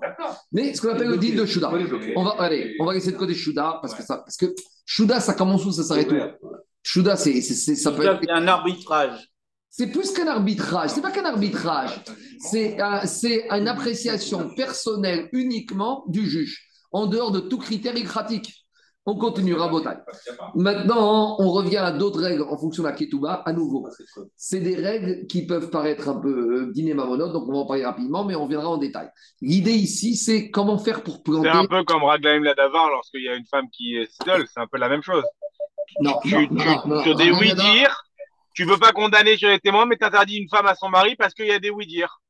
Mais 0.51 0.75
ce 0.75 0.81
qu'on 0.81 0.89
appelle 0.89 1.07
le 1.07 1.17
dit 1.17 1.31
de 1.31 1.43
Shuda. 1.43 1.71
On 2.15 2.23
va, 2.23 2.35
allez, 2.37 2.75
on 2.79 2.85
va 2.85 2.93
laisser 2.93 3.11
de 3.11 3.17
côté 3.17 3.33
Shuda, 3.33 3.79
parce 3.81 3.95
que, 3.95 4.03
ça, 4.03 4.17
parce 4.17 4.37
que 4.37 4.53
Shuda, 4.85 5.19
ça 5.19 5.33
commence 5.33 5.65
où, 5.65 5.71
ça 5.71 5.83
s'arrête 5.83 6.11
où? 6.11 6.47
Shuda, 6.83 7.15
c'est, 7.15 7.41
ça 7.41 7.91
peut 7.91 8.05
être. 8.05 8.29
un 8.29 8.47
arbitrage. 8.47 9.27
C'est 9.71 9.87
plus 9.87 10.11
qu'un 10.11 10.27
arbitrage, 10.27 10.91
c'est 10.91 11.01
pas 11.01 11.09
qu'un 11.09 11.25
arbitrage, 11.25 12.03
c'est 12.37 12.79
un, 12.79 13.01
une 13.57 13.67
appréciation 13.67 14.53
personnelle 14.55 15.29
uniquement 15.31 16.03
du 16.07 16.29
juge, 16.29 16.61
en 16.91 17.07
dehors 17.07 17.31
de 17.31 17.39
tout 17.39 17.57
critère 17.57 17.95
écratique. 17.95 18.62
On 19.05 19.15
continuera 19.15 19.67
Botaï. 19.67 19.97
Maintenant, 20.55 21.35
on 21.39 21.51
revient 21.51 21.77
à 21.77 21.91
d'autres 21.91 22.21
règles 22.21 22.43
en 22.43 22.57
fonction 22.57 22.83
de 22.83 22.87
la 22.87 22.93
Ketouba, 22.93 23.43
à 23.45 23.51
nouveau. 23.51 23.89
C'est 24.37 24.61
des 24.61 24.75
règles 24.75 25.27
qui 25.27 25.45
peuvent 25.45 25.69
paraître 25.69 26.07
un 26.07 26.21
peu 26.21 26.71
euh, 26.73 26.95
monote, 26.95 27.33
donc 27.33 27.43
on 27.49 27.51
va 27.51 27.57
en 27.59 27.65
parler 27.65 27.83
rapidement, 27.83 28.23
mais 28.23 28.35
on 28.35 28.47
viendra 28.47 28.69
en 28.69 28.77
détail. 28.77 29.09
L'idée 29.41 29.73
ici, 29.73 30.15
c'est 30.15 30.49
comment 30.49 30.77
faire 30.77 31.03
pour 31.03 31.21
planter. 31.21 31.49
C'est 31.51 31.57
un 31.57 31.65
peu 31.65 31.83
comme 31.83 32.03
Raglaim 32.03 32.39
Ladavar 32.39 32.89
lorsqu'il 32.91 33.23
y 33.23 33.27
a 33.27 33.35
une 33.35 33.45
femme 33.45 33.65
qui 33.71 33.97
est 33.97 34.09
seule, 34.23 34.47
c'est 34.47 34.61
un 34.61 34.67
peu 34.67 34.77
la 34.77 34.87
même 34.87 35.03
chose. 35.03 35.23
Non, 35.99 36.17
tu, 36.23 36.29
sur 37.03 37.15
des 37.15 37.31
oui-dire, 37.31 38.03
tu 38.53 38.65
ne 38.65 38.71
veux 38.71 38.77
pas 38.77 38.93
condamner 38.93 39.35
sur 39.35 39.49
les 39.49 39.59
témoins, 39.59 39.85
mais 39.85 39.97
tu 39.97 40.05
interdis 40.05 40.37
une 40.37 40.49
femme 40.49 40.65
à 40.65 40.75
son 40.75 40.87
mari 40.87 41.15
parce 41.17 41.33
qu'il 41.33 41.47
y 41.47 41.51
a 41.51 41.59
des 41.59 41.71
oui-dire. 41.71 42.21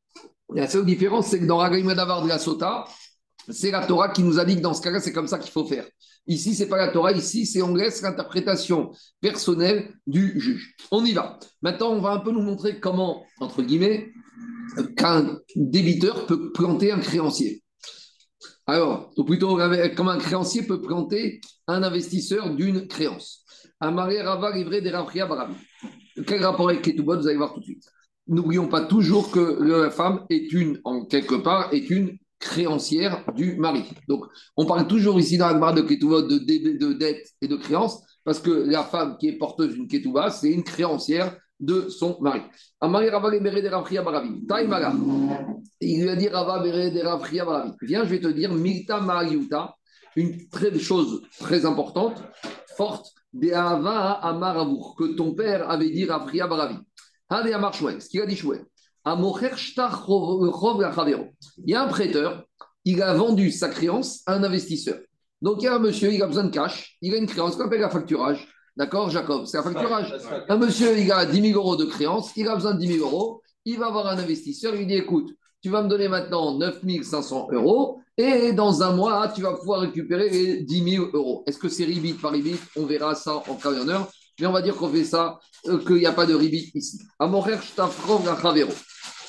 La 0.53 0.67
seule 0.67 0.85
différence, 0.85 1.27
c'est 1.27 1.39
que 1.39 1.45
dans 1.45 1.57
Raglaim 1.57 1.87
Ladavar 1.87 2.23
de 2.23 2.29
la 2.29 2.39
Sota, 2.39 2.85
c'est 3.47 3.71
la 3.71 3.85
Torah 3.85 4.09
qui 4.09 4.23
nous 4.23 4.39
a 4.39 4.45
dit 4.45 4.55
que 4.55 4.61
dans 4.61 4.73
ce 4.73 4.81
cas-là, 4.81 4.99
c'est 4.99 5.13
comme 5.13 5.27
ça 5.27 5.37
qu'il 5.37 5.51
faut 5.51 5.65
faire. 5.65 5.85
Ici, 6.25 6.55
c'est 6.55 6.69
pas 6.69 6.77
la 6.77 6.87
Torah, 6.89 7.11
ici, 7.11 7.45
c'est 7.45 7.61
on 7.61 7.75
laisse 7.75 8.01
l'interprétation 8.01 8.91
personnelle 9.19 9.93
du 10.07 10.39
juge. 10.39 10.75
On 10.91 11.03
y 11.03 11.11
va. 11.11 11.37
Maintenant, 11.61 11.91
on 11.91 12.01
va 12.01 12.11
un 12.11 12.19
peu 12.19 12.31
nous 12.31 12.41
montrer 12.41 12.79
comment, 12.79 13.25
entre 13.39 13.61
guillemets, 13.61 14.11
qu'un 14.95 15.39
débiteur 15.55 16.25
peut 16.25 16.51
planter 16.53 16.91
un 16.91 16.99
créancier. 16.99 17.61
Alors, 18.65 19.11
ou 19.17 19.25
plutôt, 19.25 19.59
comment 19.95 20.11
un 20.11 20.17
créancier 20.17 20.63
peut 20.63 20.81
planter 20.81 21.41
un 21.67 21.83
investisseur 21.83 22.55
d'une 22.55 22.87
créance. 22.87 23.43
Un 23.81 23.91
marié 23.91 24.21
rava 24.21 24.55
livré 24.55 24.81
des 24.81 24.91
rafria 24.91 25.25
barabi. 25.25 25.55
Quel 26.25 26.43
rapport 26.45 26.69
avec 26.69 26.81
Ketubot, 26.81 27.17
vous 27.17 27.27
allez 27.27 27.37
voir 27.37 27.53
tout 27.53 27.59
de 27.59 27.65
suite. 27.65 27.83
N'oublions 28.27 28.69
pas 28.69 28.85
toujours 28.85 29.31
que 29.31 29.61
la 29.61 29.91
femme 29.91 30.25
est 30.29 30.53
une, 30.53 30.79
en 30.85 31.05
quelque 31.05 31.35
part, 31.35 31.73
est 31.73 31.89
une 31.89 32.17
créancière 32.43 33.23
du 33.35 33.55
mari. 33.55 33.85
Donc, 34.09 34.25
on 34.57 34.65
parle 34.65 34.85
toujours 34.85 35.17
ici 35.19 35.37
dans 35.37 35.49
la 35.49 35.71
de 35.71 35.81
Ketouva 35.81 36.21
de, 36.21 36.37
de, 36.37 36.93
dette 36.93 37.25
et 37.41 37.47
de 37.47 37.55
créance, 37.55 38.03
parce 38.25 38.39
que 38.39 38.51
la 38.51 38.83
femme 38.83 39.17
qui 39.17 39.29
est 39.29 39.37
porteuse 39.37 39.73
d'une 39.73 39.87
Ketouva, 39.87 40.29
c'est 40.29 40.51
une 40.51 40.63
créancière 40.63 41.37
de 41.59 41.87
son 41.87 42.17
mari. 42.19 42.41
Amari. 42.81 43.07
Il 45.79 46.01
lui 46.01 46.09
a 46.09 46.15
dit 46.15 46.27
Baravi. 46.27 47.71
Viens, 47.81 48.03
je 48.03 48.09
vais 48.09 48.19
te 48.19 48.27
dire 48.27 48.53
Milta 48.53 48.99
Mariuta, 48.99 49.75
une 50.17 50.49
très, 50.49 50.77
chose 50.77 51.21
très 51.39 51.65
importante, 51.65 52.21
forte, 52.75 53.07
Amaravour, 53.53 54.95
que 54.97 55.15
ton 55.15 55.33
père 55.33 55.69
avait 55.69 55.89
dit 55.89 56.05
Ravria 56.05 56.47
Baravi. 56.47 56.75
Ce 57.31 58.09
qu'il 58.09 58.21
a 58.21 58.25
dit 58.25 58.35
Chouet. 58.35 58.61
Il 61.57 61.71
y 61.71 61.75
a 61.75 61.83
un 61.83 61.87
prêteur, 61.87 62.45
il 62.85 63.01
a 63.01 63.13
vendu 63.13 63.51
sa 63.51 63.69
créance 63.69 64.21
à 64.25 64.33
un 64.35 64.43
investisseur. 64.43 64.99
Donc 65.41 65.61
il 65.61 65.65
y 65.65 65.67
a 65.67 65.75
un 65.75 65.79
monsieur, 65.79 66.13
il 66.13 66.23
a 66.23 66.27
besoin 66.27 66.45
de 66.45 66.51
cash, 66.51 66.97
il 67.01 67.13
a 67.13 67.17
une 67.17 67.27
créance 67.27 67.55
qu'on 67.55 67.65
appelle 67.65 67.81
la 67.81 67.89
facturage. 67.89 68.47
D'accord, 68.75 69.09
Jacob? 69.09 69.45
C'est 69.45 69.57
un 69.57 69.63
facturage. 69.63 70.15
Un 70.49 70.57
monsieur, 70.57 70.97
il 70.97 71.11
a 71.11 71.25
10 71.25 71.49
000 71.49 71.59
euros 71.59 71.75
de 71.75 71.85
créance, 71.85 72.31
il 72.35 72.47
a 72.47 72.55
besoin 72.55 72.73
de 72.73 72.79
10 72.79 72.97
000 72.99 73.05
euros, 73.05 73.41
il 73.65 73.77
va 73.77 73.89
voir 73.91 74.07
un 74.07 74.17
investisseur, 74.17 74.73
il 74.73 74.79
lui 74.79 74.87
dit 74.87 74.95
écoute, 74.95 75.31
tu 75.61 75.69
vas 75.69 75.81
me 75.81 75.87
donner 75.87 76.07
maintenant 76.07 76.57
9 76.57 76.81
500 77.03 77.49
euros 77.51 77.99
et 78.17 78.53
dans 78.53 78.83
un 78.83 78.93
mois, 78.93 79.27
tu 79.29 79.41
vas 79.41 79.53
pouvoir 79.53 79.81
récupérer 79.81 80.29
les 80.29 80.61
10 80.61 80.91
000 80.95 81.09
euros. 81.13 81.43
Est-ce 81.45 81.57
que 81.57 81.69
c'est 81.69 81.85
ribit 81.85 82.13
par 82.13 82.31
ribit 82.31 82.57
On 82.75 82.85
verra 82.85 83.15
ça 83.15 83.43
en 83.47 83.55
cas 83.55 83.69
honneur. 83.69 84.09
Mais 84.39 84.47
on 84.47 84.51
va 84.51 84.61
dire 84.61 84.75
qu'on 84.75 84.89
fait 84.89 85.03
ça, 85.03 85.39
euh, 85.67 85.77
qu'il 85.79 85.97
n'y 85.97 86.05
a 86.05 86.11
pas 86.11 86.25
de 86.25 86.33
ribit 86.33 86.71
ici. 86.73 86.99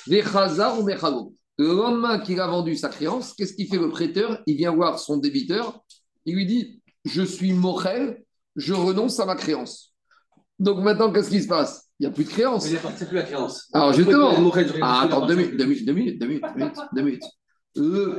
Le 0.07 1.73
lendemain 1.73 2.19
qu'il 2.19 2.41
a 2.41 2.47
vendu 2.47 2.77
sa 2.77 2.89
créance, 2.89 3.33
qu'est-ce 3.33 3.55
qu'il 3.55 3.69
fait 3.69 3.79
le 3.79 3.89
prêteur? 3.89 4.43
Il 4.47 4.57
vient 4.57 4.75
voir 4.75 4.99
son 4.99 5.19
débiteur, 5.19 5.81
il 6.25 6.35
lui 6.35 6.47
dit 6.47 6.83
Je 7.05 7.23
suis 7.23 7.53
Mochel, 7.53 8.25
je 8.57 8.75
renonce 8.75 9.21
à 9.21 9.27
ma 9.27 9.37
créance. 9.37 9.93
Donc 10.59 10.81
maintenant, 10.81 11.13
qu'est-ce 11.13 11.31
qui 11.31 11.43
se 11.43 11.49
passe? 11.49 11.89
Il 11.99 12.07
n'y 12.07 12.13
a 12.13 12.15
plus 12.15 12.25
de 12.25 12.31
créance. 12.31 12.67
Il 12.67 12.73
n'y 12.73 12.79
plus 12.79 13.17
la 13.17 13.23
créance. 13.23 13.69
Alors 13.73 13.93
justement, 13.93 14.33
ah, 14.83 15.03
attends, 15.03 15.27
deux 15.27 15.37
minutes, 15.37 15.57
deux 15.57 15.65
minutes, 15.65 15.87
deux 15.87 15.95
minutes, 15.95 16.21
deux 16.21 16.27
minutes, 16.27 16.77
deux 16.93 17.03
minutes. 17.03 17.25
Le, 17.77 18.19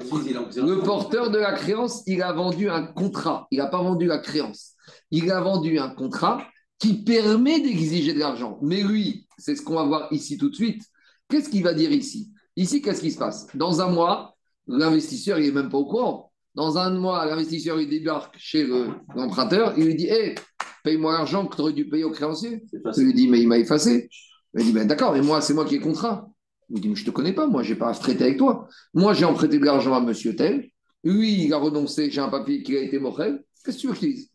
le, 0.58 0.80
porteur 0.82 1.30
de 1.30 1.38
la 1.38 1.54
créance, 1.54 2.04
il 2.08 2.21
a 2.21 2.34
vendu 2.34 2.69
un 2.69 2.84
contrat. 2.84 3.48
Il 3.52 3.60
n'a 3.60 3.67
pas 3.67 3.82
vendu 3.82 4.06
la 4.06 4.17
créance. 4.17 4.74
Il 5.12 5.32
a 5.32 5.39
vendu 5.39 5.80
un 5.80 5.89
contrat 5.89 6.45
qui 6.78 7.04
permet 7.04 7.62
d'exiger 7.62 8.13
de 8.13 8.19
l'argent. 8.19 8.60
Mais 8.62 8.84
lui, 8.84 9.28
c'est 9.38 9.56
ce 9.56 9.62
qu'on 9.62 9.76
va 9.76 9.84
voir 9.84 10.08
ici 10.12 10.38
tout 10.38 10.50
de 10.50 10.56
suite. 10.56 10.84
Qu'est-ce 11.29 11.49
qu'il 11.49 11.63
va 11.63 11.73
dire 11.73 11.91
ici? 11.91 12.31
Ici, 12.55 12.81
qu'est-ce 12.81 13.01
qui 13.01 13.11
se 13.11 13.17
passe? 13.17 13.47
Dans 13.55 13.81
un 13.81 13.89
mois, 13.89 14.35
l'investisseur, 14.67 15.39
il 15.39 15.47
n'est 15.47 15.51
même 15.51 15.69
pas 15.69 15.77
au 15.77 15.85
courant. 15.85 16.31
Dans 16.53 16.77
un 16.77 16.91
mois, 16.91 17.25
l'investisseur, 17.25 17.79
il 17.81 17.89
débarque 17.89 18.35
chez 18.38 18.65
l'emprunteur, 19.15 19.73
il 19.77 19.85
lui 19.85 19.95
dit 19.95 20.07
Hé, 20.07 20.35
paye-moi 20.83 21.11
l'argent 21.13 21.45
que 21.47 21.55
tu 21.55 21.61
aurais 21.61 21.73
dû 21.73 21.89
payer 21.89 22.05
au 22.05 22.11
créancier. 22.11 22.63
Il 22.97 23.03
lui 23.03 23.13
dit 23.13 23.27
Mais 23.27 23.41
il 23.41 23.47
m'a 23.47 23.57
effacé. 23.57 24.09
Il 24.57 24.63
dit 24.63 24.71
ben, 24.71 24.88
D'accord, 24.88 25.13
mais 25.13 25.21
moi, 25.21 25.41
c'est 25.41 25.53
moi 25.53 25.65
qui 25.65 25.75
ai 25.75 25.79
le 25.79 25.83
contrat. 25.83 26.29
Il 26.69 26.79
dit 26.79 26.89
Mais 26.89 26.95
je 26.95 27.01
ne 27.01 27.07
te 27.07 27.11
connais 27.11 27.33
pas, 27.33 27.47
moi, 27.47 27.63
je 27.63 27.73
n'ai 27.73 27.79
pas 27.79 27.89
à 27.89 27.93
traiter 27.93 28.23
avec 28.23 28.38
toi. 28.38 28.67
Moi, 28.93 29.13
j'ai 29.13 29.25
emprunté 29.25 29.59
de 29.59 29.65
l'argent 29.65 29.93
à 29.93 29.99
monsieur 29.99 30.35
tel. 30.35 30.69
Lui, 31.03 31.43
il 31.43 31.53
a 31.53 31.57
renoncé, 31.57 32.09
j'ai 32.09 32.21
un 32.21 32.29
papier 32.29 32.63
qui 32.63 32.77
a 32.77 32.81
été 32.81 32.99
morel. 32.99 33.43
Qu'est-ce 33.63 33.77
que 33.77 33.81
tu 33.81 33.88
veux 33.88 33.93
que 33.93 33.99
je 33.99 34.05
dise? 34.05 34.29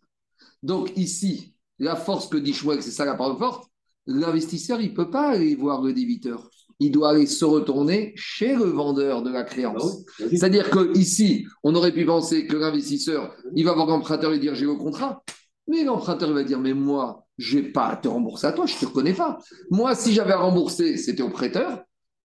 Donc, 0.62 0.92
ici, 0.96 1.54
la 1.78 1.96
force 1.96 2.28
que 2.28 2.36
dit 2.36 2.52
Chouek, 2.52 2.82
c'est 2.82 2.90
ça 2.90 3.04
la 3.06 3.14
parole 3.14 3.38
forte, 3.38 3.70
l'investisseur, 4.06 4.80
il 4.80 4.90
ne 4.90 4.94
peut 4.94 5.10
pas 5.10 5.30
aller 5.30 5.54
voir 5.54 5.80
le 5.80 5.92
débiteur. 5.92 6.50
Il 6.80 6.90
doit 6.90 7.10
aller 7.10 7.26
se 7.26 7.44
retourner 7.44 8.12
chez 8.16 8.54
le 8.54 8.64
vendeur 8.64 9.22
de 9.22 9.30
la 9.30 9.44
créance. 9.44 10.04
Ah 10.18 10.24
C'est-à-dire 10.30 10.70
qu'ici, 10.70 11.46
on 11.62 11.74
aurait 11.74 11.92
pu 11.92 12.04
penser 12.04 12.46
que 12.46 12.56
l'investisseur, 12.56 13.34
il 13.54 13.64
va 13.64 13.72
voir 13.72 13.86
l'emprunteur 13.86 14.32
et 14.32 14.38
dire 14.38 14.54
j'ai 14.54 14.66
le 14.66 14.74
contrat. 14.74 15.22
Mais 15.68 15.84
l'emprunteur 15.84 16.32
va 16.32 16.42
dire 16.42 16.58
mais 16.58 16.74
moi, 16.74 17.26
je 17.38 17.58
n'ai 17.58 17.64
pas 17.64 17.88
à 17.88 17.96
te 17.96 18.08
rembourser 18.08 18.46
à 18.48 18.52
toi, 18.52 18.66
je 18.66 18.74
ne 18.74 18.80
te 18.80 18.86
connais 18.86 19.12
pas. 19.12 19.38
Moi, 19.70 19.94
si 19.94 20.12
j'avais 20.12 20.32
à 20.32 20.38
rembourser, 20.38 20.96
c'était 20.96 21.22
au 21.22 21.30
prêteur. 21.30 21.84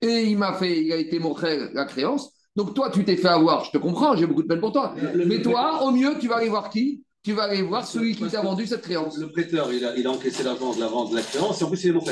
Et 0.01 0.25
il 0.25 0.37
m'a 0.37 0.53
fait, 0.53 0.83
il 0.83 0.93
a 0.93 0.97
été 0.97 1.19
montré 1.19 1.73
la 1.73 1.85
créance. 1.85 2.33
Donc 2.55 2.75
toi, 2.75 2.91
tu 2.91 3.05
t'es 3.05 3.17
fait 3.17 3.29
avoir, 3.29 3.65
je 3.65 3.71
te 3.71 3.79
comprends, 3.79 4.17
j'ai 4.17 4.27
beaucoup 4.27 4.43
de 4.43 4.49
peine 4.49 4.61
pour 4.61 4.73
toi. 4.73 4.95
Mais 5.27 5.41
toi, 5.41 5.85
au 5.85 5.93
mieux, 5.93 6.19
tu 6.21 6.29
vas 6.29 6.37
aller 6.37 6.49
voir 6.49 6.69
qui? 6.69 7.05
Tu 7.23 7.33
vas 7.33 7.45
aller 7.45 7.63
voir 7.63 7.87
celui 7.87 8.17
qui 8.17 8.27
t'a 8.27 8.43
vendu 8.43 8.67
cette 8.67 8.83
créance. 8.83 9.17
Le 9.17 9.31
prêteur, 9.31 9.73
il 9.73 9.85
a, 9.85 9.97
il 9.97 10.07
a 10.07 10.11
encaissé 10.11 10.43
l'argent 10.43 10.75
de 10.75 10.81
la 10.81 10.89
vente 10.89 11.13
de 11.13 11.17
la 11.17 11.23
créance 11.23 11.61
et 11.61 11.65
en 11.65 11.69
plus, 11.69 11.85
il 11.85 11.91
est 11.91 11.93
mon 11.93 12.05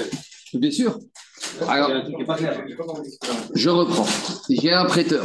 Bien 0.54 0.70
sûr. 0.70 0.98
Alors, 1.68 1.90
je 3.54 3.70
reprends. 3.70 4.06
J'ai 4.48 4.72
un 4.72 4.84
prêteur. 4.84 5.24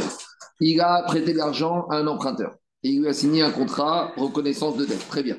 Il 0.60 0.80
a 0.80 1.02
prêté 1.06 1.32
de 1.32 1.38
l'argent 1.38 1.86
à 1.90 1.96
un 1.96 2.06
emprunteur. 2.06 2.54
Il 2.82 3.00
lui 3.00 3.08
a 3.08 3.12
signé 3.12 3.42
un 3.42 3.50
contrat 3.50 4.12
reconnaissance 4.16 4.76
de 4.76 4.84
dette. 4.84 5.06
Très 5.08 5.22
bien. 5.22 5.36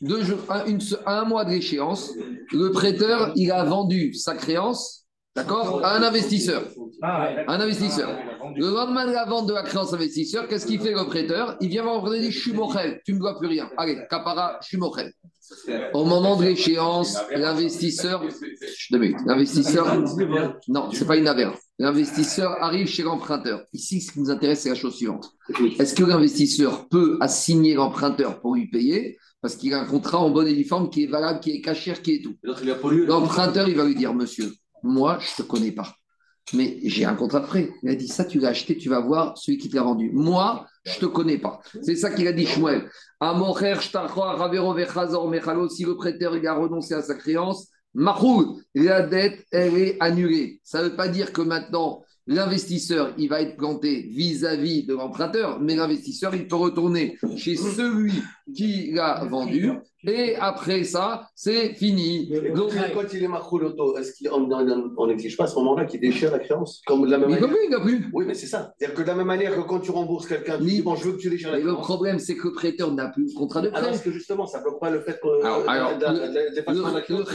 Deux 0.00 0.22
un, 0.48 0.64
un 1.06 1.24
mois 1.24 1.44
d'échéance, 1.44 2.12
le 2.52 2.70
prêteur, 2.70 3.32
il 3.36 3.50
a 3.50 3.64
vendu 3.64 4.12
sa 4.14 4.34
créance 4.34 5.03
D'accord 5.36 5.84
Un 5.84 6.02
investisseur. 6.02 6.62
Un 7.02 7.60
investisseur. 7.60 8.16
Le 8.56 8.70
lendemain 8.70 9.06
de 9.06 9.12
la 9.12 9.24
vente 9.24 9.48
de 9.48 9.52
la 9.52 9.62
créance 9.62 9.92
investisseur, 9.92 10.46
qu'est-ce 10.46 10.66
qu'il 10.66 10.80
fait 10.80 10.92
le 10.92 11.04
prêteur? 11.06 11.56
Il 11.60 11.68
vient 11.68 11.82
voir 11.82 12.08
le 12.08 12.18
dit 12.18 12.30
Je 12.30 12.38
suis 12.38 12.52
mochel, 12.52 13.00
tu 13.04 13.12
ne 13.12 13.16
me 13.16 13.22
dois 13.22 13.38
plus 13.38 13.48
rien. 13.48 13.68
Allez, 13.76 13.98
capara, 14.08 14.58
je 14.62 14.68
suis 14.68 14.76
mochel. 14.76 15.12
Au 15.92 16.04
moment 16.04 16.36
de 16.36 16.44
l'échéance, 16.44 17.18
l'investisseur. 17.34 18.22
L'investisseur. 19.26 20.02
Non, 20.68 20.90
ce 20.90 21.00
n'est 21.00 21.06
pas 21.06 21.16
une 21.16 21.28
affaire. 21.28 21.54
L'investisseur 21.78 22.62
arrive 22.62 22.86
chez 22.86 23.02
l'emprunteur. 23.02 23.64
Ici, 23.72 24.00
ce 24.00 24.12
qui 24.12 24.20
nous 24.20 24.30
intéresse, 24.30 24.60
c'est 24.60 24.68
la 24.68 24.74
chose 24.74 24.94
suivante. 24.94 25.32
Est-ce 25.78 25.94
que 25.94 26.04
l'investisseur 26.04 26.88
peut 26.88 27.18
assigner 27.20 27.74
l'emprunteur 27.74 28.40
pour 28.40 28.54
lui 28.54 28.70
payer? 28.70 29.18
Parce 29.42 29.56
qu'il 29.56 29.74
a 29.74 29.80
un 29.80 29.84
contrat 29.84 30.18
en 30.18 30.30
bonne 30.30 30.48
et 30.48 30.54
due 30.54 30.64
forme 30.64 30.88
qui 30.88 31.04
est 31.04 31.06
valable, 31.06 31.40
qui 31.40 31.50
est 31.50 31.60
cachère, 31.60 32.00
qui 32.00 32.14
est 32.14 32.22
tout. 32.22 32.36
L'emprunteur, 33.06 33.68
il 33.68 33.76
va 33.76 33.84
lui 33.84 33.94
dire 33.94 34.14
Monsieur, 34.14 34.50
moi, 34.84 35.18
je 35.20 35.30
ne 35.30 35.36
te 35.44 35.50
connais 35.50 35.72
pas. 35.72 35.96
Mais 36.52 36.78
j'ai 36.84 37.06
un 37.06 37.14
contrat 37.14 37.40
de 37.40 37.46
prêt. 37.46 37.72
Il 37.82 37.88
a 37.88 37.94
dit 37.94 38.06
ça, 38.06 38.24
tu 38.24 38.38
l'as 38.38 38.50
acheté, 38.50 38.76
tu 38.76 38.90
vas 38.90 39.00
voir 39.00 39.36
celui 39.38 39.56
qui 39.58 39.70
te 39.70 39.76
l'a 39.76 39.82
vendu. 39.82 40.10
Moi, 40.12 40.66
je 40.84 40.94
ne 40.96 41.00
te 41.00 41.06
connais 41.06 41.38
pas. 41.38 41.60
C'est 41.82 41.96
ça 41.96 42.10
qu'il 42.10 42.28
a 42.28 42.32
dit 42.32 42.46
Shmuel. 42.46 42.90
Si 45.70 45.84
le 45.84 45.94
prêteur 45.96 46.36
il 46.36 46.46
a 46.46 46.54
renoncé 46.54 46.92
à 46.94 47.00
sa 47.02 47.14
créance, 47.14 47.68
Mahou, 47.94 48.60
la 48.74 49.02
dette, 49.02 49.46
elle 49.50 49.78
est 49.78 49.96
annulée. 50.00 50.60
Ça 50.64 50.82
ne 50.82 50.88
veut 50.88 50.96
pas 50.96 51.08
dire 51.08 51.32
que 51.32 51.40
maintenant, 51.40 52.02
l'investisseur, 52.26 53.14
il 53.16 53.28
va 53.28 53.40
être 53.40 53.56
planté 53.56 54.08
vis-à-vis 54.10 54.84
de 54.84 54.94
l'emprunteur, 54.94 55.60
mais 55.60 55.76
l'investisseur, 55.76 56.34
il 56.34 56.48
peut 56.48 56.56
retourner 56.56 57.16
chez 57.36 57.56
celui 57.56 58.12
qui 58.54 58.92
l'a 58.92 59.24
vendu. 59.24 59.70
Et 60.06 60.36
après 60.36 60.84
ça, 60.84 61.26
c'est 61.34 61.74
fini. 61.74 62.30
Donc, 62.54 62.72
quand 62.94 63.02
il 63.12 63.22
est 63.24 63.28
marqué 63.28 63.56
l'auto, 63.58 63.96
est-ce 63.96 64.28
qu'on 64.28 65.06
n'exige 65.06 65.36
pas 65.36 65.44
à 65.44 65.46
ce 65.46 65.54
moment-là 65.56 65.84
qu'il 65.86 66.00
déchire 66.00 66.30
la 66.30 66.38
créance? 66.38 66.82
Comme 66.86 67.06
de 67.06 67.10
la 67.10 67.18
même 67.18 67.30
il 67.30 67.34
manière. 67.34 67.48
peut 67.48 67.54
plus, 67.54 67.64
il 67.64 67.70
n'a 67.70 67.80
plus. 67.80 68.10
Oui, 68.12 68.24
mais 68.26 68.34
c'est 68.34 68.46
ça. 68.46 68.74
C'est-à-dire 68.78 68.96
que 68.96 69.02
de 69.02 69.06
la 69.06 69.14
même 69.14 69.26
manière 69.26 69.54
que 69.56 69.60
quand 69.62 69.80
tu 69.80 69.90
rembourses 69.90 70.26
quelqu'un, 70.26 70.58
tu 70.58 70.64
Mais- 70.64 70.70
dis 70.70 70.82
bon, 70.82 70.94
je 70.96 71.04
veux 71.04 71.12
que 71.12 71.18
tu 71.18 71.30
déchires 71.30 71.50
la 71.52 71.56
Mais 71.58 71.62
le 71.64 71.70
créance. 71.72 71.86
problème, 71.86 72.18
c'est 72.18 72.36
que 72.36 72.48
le 72.48 72.52
prêteur 72.54 72.92
n'a 72.92 73.08
plus 73.08 73.26
le 73.32 73.34
contrat 73.38 73.62
de 73.62 73.68
prêt. 73.68 73.78
Alors, 73.80 73.90
est-ce 73.92 74.02
que 74.02 74.10
justement, 74.10 74.46
ça 74.46 74.60
bloque 74.60 74.80
pas 74.80 74.90
le 74.90 75.00
fait 75.00 75.18
que 75.22 75.44
Alors, 75.44 75.68
alors, 75.68 75.90
euh, 75.90 75.98
la 76.00 76.12
Le, 76.12 76.62
créance, 76.62 77.00
créance 77.02 77.28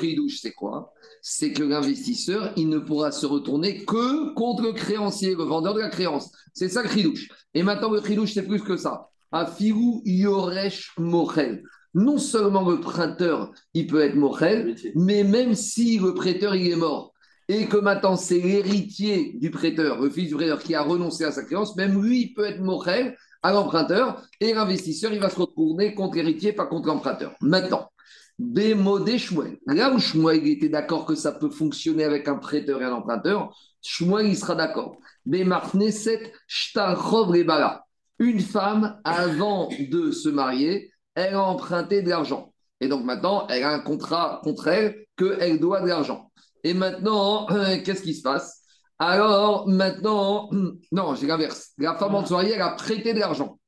ridouche, 0.00 0.38
c'est 0.40 0.52
quoi? 0.52 0.92
C'est 1.22 1.52
que 1.52 1.62
l'investisseur, 1.62 2.52
il 2.56 2.68
ne 2.68 2.78
pourra 2.78 3.10
se 3.12 3.26
retourner 3.26 3.84
que 3.84 4.32
contre 4.34 4.62
le 4.62 4.72
créancier, 4.72 5.34
le 5.34 5.42
vendeur 5.44 5.74
de 5.74 5.80
la 5.80 5.88
créance. 5.88 6.30
C'est 6.54 6.68
ça 6.68 6.82
le 6.82 6.88
ridouche. 6.88 7.28
Et 7.54 7.62
maintenant, 7.62 7.90
le 7.90 7.98
ridouche, 7.98 8.32
c'est 8.34 8.46
plus 8.46 8.62
que 8.62 8.76
ça. 8.76 9.08
Afirou 9.32 10.02
yoresh 10.04 10.92
mochel. 10.98 11.62
Non 11.94 12.18
seulement 12.18 12.68
le 12.68 12.80
prêteur, 12.80 13.52
il 13.72 13.86
peut 13.86 14.02
être 14.02 14.16
mochel, 14.16 14.76
mais 14.94 15.24
même 15.24 15.54
si 15.54 15.98
le 15.98 16.14
prêteur, 16.14 16.54
il 16.54 16.70
est 16.70 16.76
mort, 16.76 17.14
et 17.48 17.66
que 17.66 17.78
maintenant 17.78 18.16
c'est 18.16 18.38
l'héritier 18.38 19.32
du 19.40 19.50
prêteur, 19.50 20.00
le 20.00 20.10
fils 20.10 20.28
du 20.28 20.34
prêteur 20.34 20.58
qui 20.58 20.74
a 20.74 20.82
renoncé 20.82 21.24
à 21.24 21.32
sa 21.32 21.42
créance, 21.42 21.74
même 21.76 22.02
lui, 22.02 22.22
il 22.22 22.34
peut 22.34 22.44
être 22.44 22.60
mochel 22.60 23.16
à 23.42 23.52
l'emprunteur, 23.52 24.22
et 24.40 24.52
l'investisseur, 24.52 25.12
il 25.12 25.20
va 25.20 25.30
se 25.30 25.38
retourner 25.38 25.94
contre 25.94 26.16
l'héritier, 26.16 26.52
pas 26.52 26.66
contre 26.66 26.88
l'emprunteur. 26.88 27.34
Maintenant, 27.40 27.88
Bémodé 28.38 29.18
Shmuel. 29.18 29.58
Là 29.66 29.90
où 29.92 29.98
Shmuel 29.98 30.46
il 30.46 30.52
était 30.52 30.68
d'accord 30.68 31.06
que 31.06 31.14
ça 31.14 31.32
peut 31.32 31.48
fonctionner 31.48 32.04
avec 32.04 32.28
un 32.28 32.36
prêteur 32.36 32.82
et 32.82 32.84
un 32.84 32.92
emprunteur, 32.92 33.56
Shmuel, 33.82 34.26
il 34.26 34.36
sera 34.36 34.54
d'accord. 34.54 34.98
Bémarneset 35.24 36.32
Shtarchov 36.46 37.30
Rebala. 37.30 37.85
Une 38.18 38.40
femme, 38.40 39.00
avant 39.04 39.68
de 39.68 40.10
se 40.10 40.28
marier, 40.28 40.90
elle 41.14 41.34
a 41.34 41.42
emprunté 41.42 42.02
de 42.02 42.08
l'argent. 42.08 42.52
Et 42.80 42.88
donc 42.88 43.04
maintenant, 43.04 43.46
elle 43.48 43.62
a 43.62 43.72
un 43.72 43.80
contrat 43.80 44.40
contre 44.42 44.68
elle 44.68 45.06
qu'elle 45.16 45.58
doit 45.60 45.80
de 45.80 45.88
l'argent. 45.88 46.30
Et 46.64 46.74
maintenant, 46.74 47.46
qu'est-ce 47.84 48.02
qui 48.02 48.14
se 48.14 48.22
passe? 48.22 48.62
Alors, 48.98 49.68
maintenant, 49.68 50.50
non, 50.92 51.14
j'ai 51.14 51.26
l'inverse. 51.26 51.70
La 51.78 51.94
femme 51.94 52.14
en 52.14 52.28
mariée, 52.28 52.52
elle 52.54 52.62
a 52.62 52.70
prêté 52.70 53.12
de 53.12 53.20
l'argent. 53.20 53.58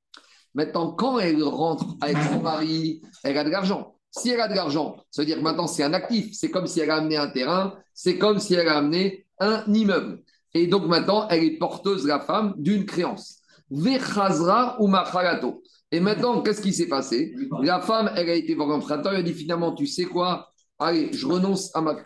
Maintenant, 0.55 0.93
quand 0.93 1.19
elle 1.19 1.43
rentre 1.43 1.85
avec 2.01 2.17
son 2.31 2.41
mari, 2.41 3.03
elle 3.23 3.39
a 3.39 3.45
de 3.45 3.51
l'argent. 3.51 3.95
Si 4.11 4.31
elle 4.31 4.41
a 4.41 4.49
de 4.49 4.55
l'argent, 4.55 4.97
ça 5.11 5.23
veut 5.23 5.27
dire 5.27 5.37
que 5.37 5.43
maintenant 5.43 5.67
c'est 5.67 5.83
un 5.83 5.93
actif. 5.93 6.31
C'est 6.33 6.51
comme 6.51 6.67
si 6.67 6.81
elle 6.81 6.91
a 6.91 6.97
amené 6.97 7.17
un 7.17 7.29
terrain, 7.29 7.75
c'est 7.93 8.19
comme 8.19 8.39
si 8.39 8.55
elle 8.55 8.69
a 8.69 8.79
amené 8.79 9.27
un 9.39 9.63
immeuble. 9.73 10.23
Et 10.55 10.67
donc 10.67 10.87
maintenant, 10.87 11.29
elle 11.29 11.45
est 11.45 11.59
porteuse, 11.59 12.07
la 12.07 12.21
femme, 12.21 12.55
d'une 12.57 12.87
créance. 12.87 13.43
Vechazra 13.71 14.77
ou. 14.81 14.91
Et 15.91 16.01
maintenant, 16.01 16.43
qu'est-ce 16.43 16.61
qui 16.61 16.73
s'est 16.73 16.89
passé? 16.89 17.35
La 17.63 17.81
femme, 17.81 18.11
elle 18.15 18.29
a 18.29 18.35
été 18.35 18.55
voir 18.55 18.69
l'emprunteur, 18.69 19.13
elle 19.13 19.21
a 19.21 19.23
dit 19.23 19.33
finalement, 19.33 19.73
tu 19.75 19.87
sais 19.87 20.05
quoi? 20.05 20.53
Allez, 20.79 21.13
je 21.13 21.27
renonce 21.27 21.75
à 21.75 21.81
ma. 21.81 21.97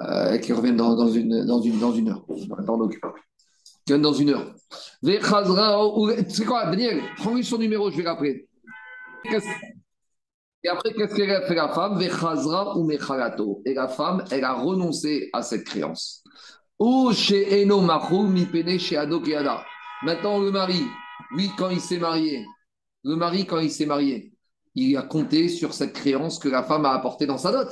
Euh, 0.00 0.38
qui 0.38 0.52
revient 0.52 0.72
dans, 0.72 1.06
une, 1.08 1.44
dans, 1.44 1.60
une, 1.60 1.78
dans 1.78 1.92
une 1.92 2.08
heure. 2.08 2.24
Donc. 2.66 2.98
Qui 3.86 3.98
dans 3.98 4.12
une 4.12 4.30
heure. 4.30 4.54
Ou. 5.02 6.10
C'est 6.28 6.44
quoi, 6.44 6.64
Daniel? 6.66 7.02
Prends-lui 7.18 7.44
son 7.44 7.58
numéro, 7.58 7.90
je 7.90 7.98
vais 7.98 8.02
l'appeler. 8.02 8.48
Et 10.64 10.68
après, 10.68 10.92
qu'est-ce 10.94 11.14
qu'elle 11.14 11.30
a 11.30 11.42
fait 11.42 11.54
la 11.54 11.68
femme? 11.68 11.98
Vechazra 11.98 12.76
ou. 12.78 12.90
Et 13.64 13.74
la 13.74 13.88
femme, 13.88 14.24
elle 14.30 14.44
a 14.44 14.54
renoncé 14.54 15.28
à 15.32 15.42
cette 15.42 15.64
créance. 15.64 16.24
Maintenant, 20.02 20.40
le 20.40 20.50
mari, 20.50 20.82
lui, 21.30 21.48
quand 21.56 21.70
il 21.70 21.80
s'est 21.80 21.98
marié, 21.98 22.44
le 23.04 23.14
mari, 23.14 23.46
quand 23.46 23.60
il 23.60 23.70
s'est 23.70 23.86
marié, 23.86 24.32
il 24.74 24.96
a 24.96 25.02
compté 25.02 25.46
sur 25.46 25.74
cette 25.74 25.92
créance 25.92 26.40
que 26.40 26.48
la 26.48 26.64
femme 26.64 26.84
a 26.84 26.90
apportée 26.90 27.24
dans 27.24 27.38
sa 27.38 27.52
dot. 27.52 27.68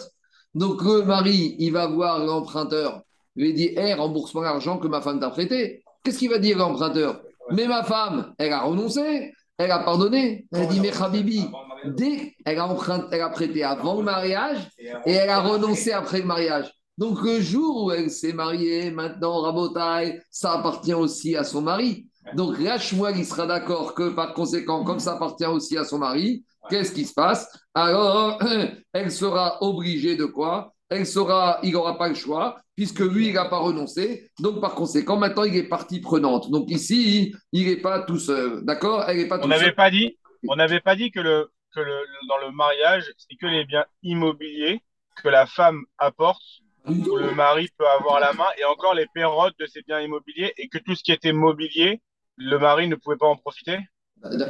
Donc, 0.54 0.80
le 0.82 1.02
mari, 1.02 1.56
il 1.58 1.72
va 1.72 1.88
voir 1.88 2.24
l'emprunteur, 2.24 3.02
lui 3.34 3.52
dit 3.52 3.72
Hé, 3.76 3.94
rembourse-moi 3.94 4.44
l'argent 4.44 4.78
que 4.78 4.86
ma 4.86 5.00
femme 5.00 5.18
t'a 5.18 5.30
prêté. 5.30 5.82
Qu'est-ce 6.04 6.18
qu'il 6.20 6.30
va 6.30 6.38
dire 6.38 6.56
l'emprunteur? 6.56 7.20
Mais 7.50 7.66
ma 7.66 7.82
femme, 7.82 8.32
elle 8.38 8.52
a 8.52 8.60
renoncé, 8.60 9.32
elle 9.58 9.72
a 9.72 9.80
pardonné. 9.80 10.46
Elle 10.52 10.62
a 10.62 10.66
dit 10.66 10.78
Mais 10.78 10.92
Habibi, 10.96 11.48
dès 11.84 12.36
elle 12.44 12.60
a, 12.60 13.08
elle 13.10 13.22
a 13.22 13.28
prêté 13.30 13.64
avant 13.64 13.96
le 13.96 14.04
mariage 14.04 14.68
et 15.04 15.14
elle 15.14 15.30
a 15.30 15.40
renoncé 15.40 15.90
après 15.90 16.20
le 16.20 16.26
mariage. 16.26 16.72
Donc 17.00 17.22
le 17.22 17.40
jour 17.40 17.84
où 17.84 17.92
elle 17.92 18.10
s'est 18.10 18.34
mariée, 18.34 18.90
maintenant 18.90 19.40
Rabotai, 19.40 20.20
ça 20.30 20.52
appartient 20.52 20.92
aussi 20.92 21.34
à 21.34 21.44
son 21.44 21.62
mari. 21.62 22.06
Donc 22.34 22.58
là, 22.60 22.78
Shmuel, 22.78 23.16
il 23.16 23.24
sera 23.24 23.46
d'accord 23.46 23.94
que 23.94 24.10
par 24.10 24.34
conséquent, 24.34 24.84
comme 24.84 25.00
ça 25.00 25.14
appartient 25.14 25.46
aussi 25.46 25.78
à 25.78 25.84
son 25.84 25.96
mari, 25.96 26.44
qu'est-ce 26.68 26.92
qui 26.92 27.06
se 27.06 27.14
passe? 27.14 27.48
Alors, 27.72 28.38
elle 28.92 29.10
sera 29.10 29.56
obligée 29.62 30.14
de 30.14 30.26
quoi? 30.26 30.74
Elle 30.90 31.06
sera, 31.06 31.58
il 31.62 31.72
n'aura 31.72 31.96
pas 31.96 32.08
le 32.10 32.14
choix, 32.14 32.58
puisque 32.76 33.00
lui, 33.00 33.28
il 33.28 33.34
n'a 33.34 33.46
pas 33.46 33.60
renoncé. 33.60 34.30
Donc 34.38 34.60
par 34.60 34.74
conséquent, 34.74 35.16
maintenant, 35.16 35.44
il 35.44 35.56
est 35.56 35.68
partie 35.68 36.00
prenante. 36.00 36.50
Donc 36.50 36.70
ici, 36.70 37.34
il 37.52 37.66
n'est 37.66 37.80
pas 37.80 38.02
tout 38.02 38.18
seul. 38.18 38.62
D'accord? 38.66 39.04
Elle 39.08 39.16
n'est 39.16 39.28
pas 39.28 39.38
On 39.38 39.48
tout 39.48 39.50
seul. 39.50 39.74
pas 39.74 39.90
dit, 39.90 40.18
on 40.48 40.56
n'avait 40.56 40.80
pas 40.80 40.96
dit 40.96 41.10
que 41.10 41.20
le, 41.20 41.50
que 41.74 41.80
le, 41.80 41.94
dans 42.28 42.46
le 42.46 42.52
mariage, 42.52 43.10
c'est 43.16 43.36
que 43.36 43.46
les 43.46 43.64
biens 43.64 43.86
immobiliers 44.02 44.82
que 45.22 45.28
la 45.28 45.46
femme 45.46 45.84
apporte, 45.98 46.42
où 46.88 47.16
le 47.16 47.34
mari 47.34 47.68
peut 47.76 47.86
avoir 47.98 48.20
la 48.20 48.32
main, 48.32 48.46
et 48.58 48.64
encore 48.64 48.94
les 48.94 49.06
pérotes 49.12 49.54
de 49.58 49.66
ces 49.66 49.82
biens 49.82 50.00
immobiliers, 50.00 50.52
et 50.56 50.68
que 50.68 50.78
tout 50.78 50.94
ce 50.94 51.02
qui 51.02 51.12
était 51.12 51.32
mobilier, 51.32 52.00
le 52.36 52.58
mari 52.58 52.88
ne 52.88 52.94
pouvait 52.96 53.16
pas 53.16 53.26
en 53.26 53.36
profiter? 53.36 53.78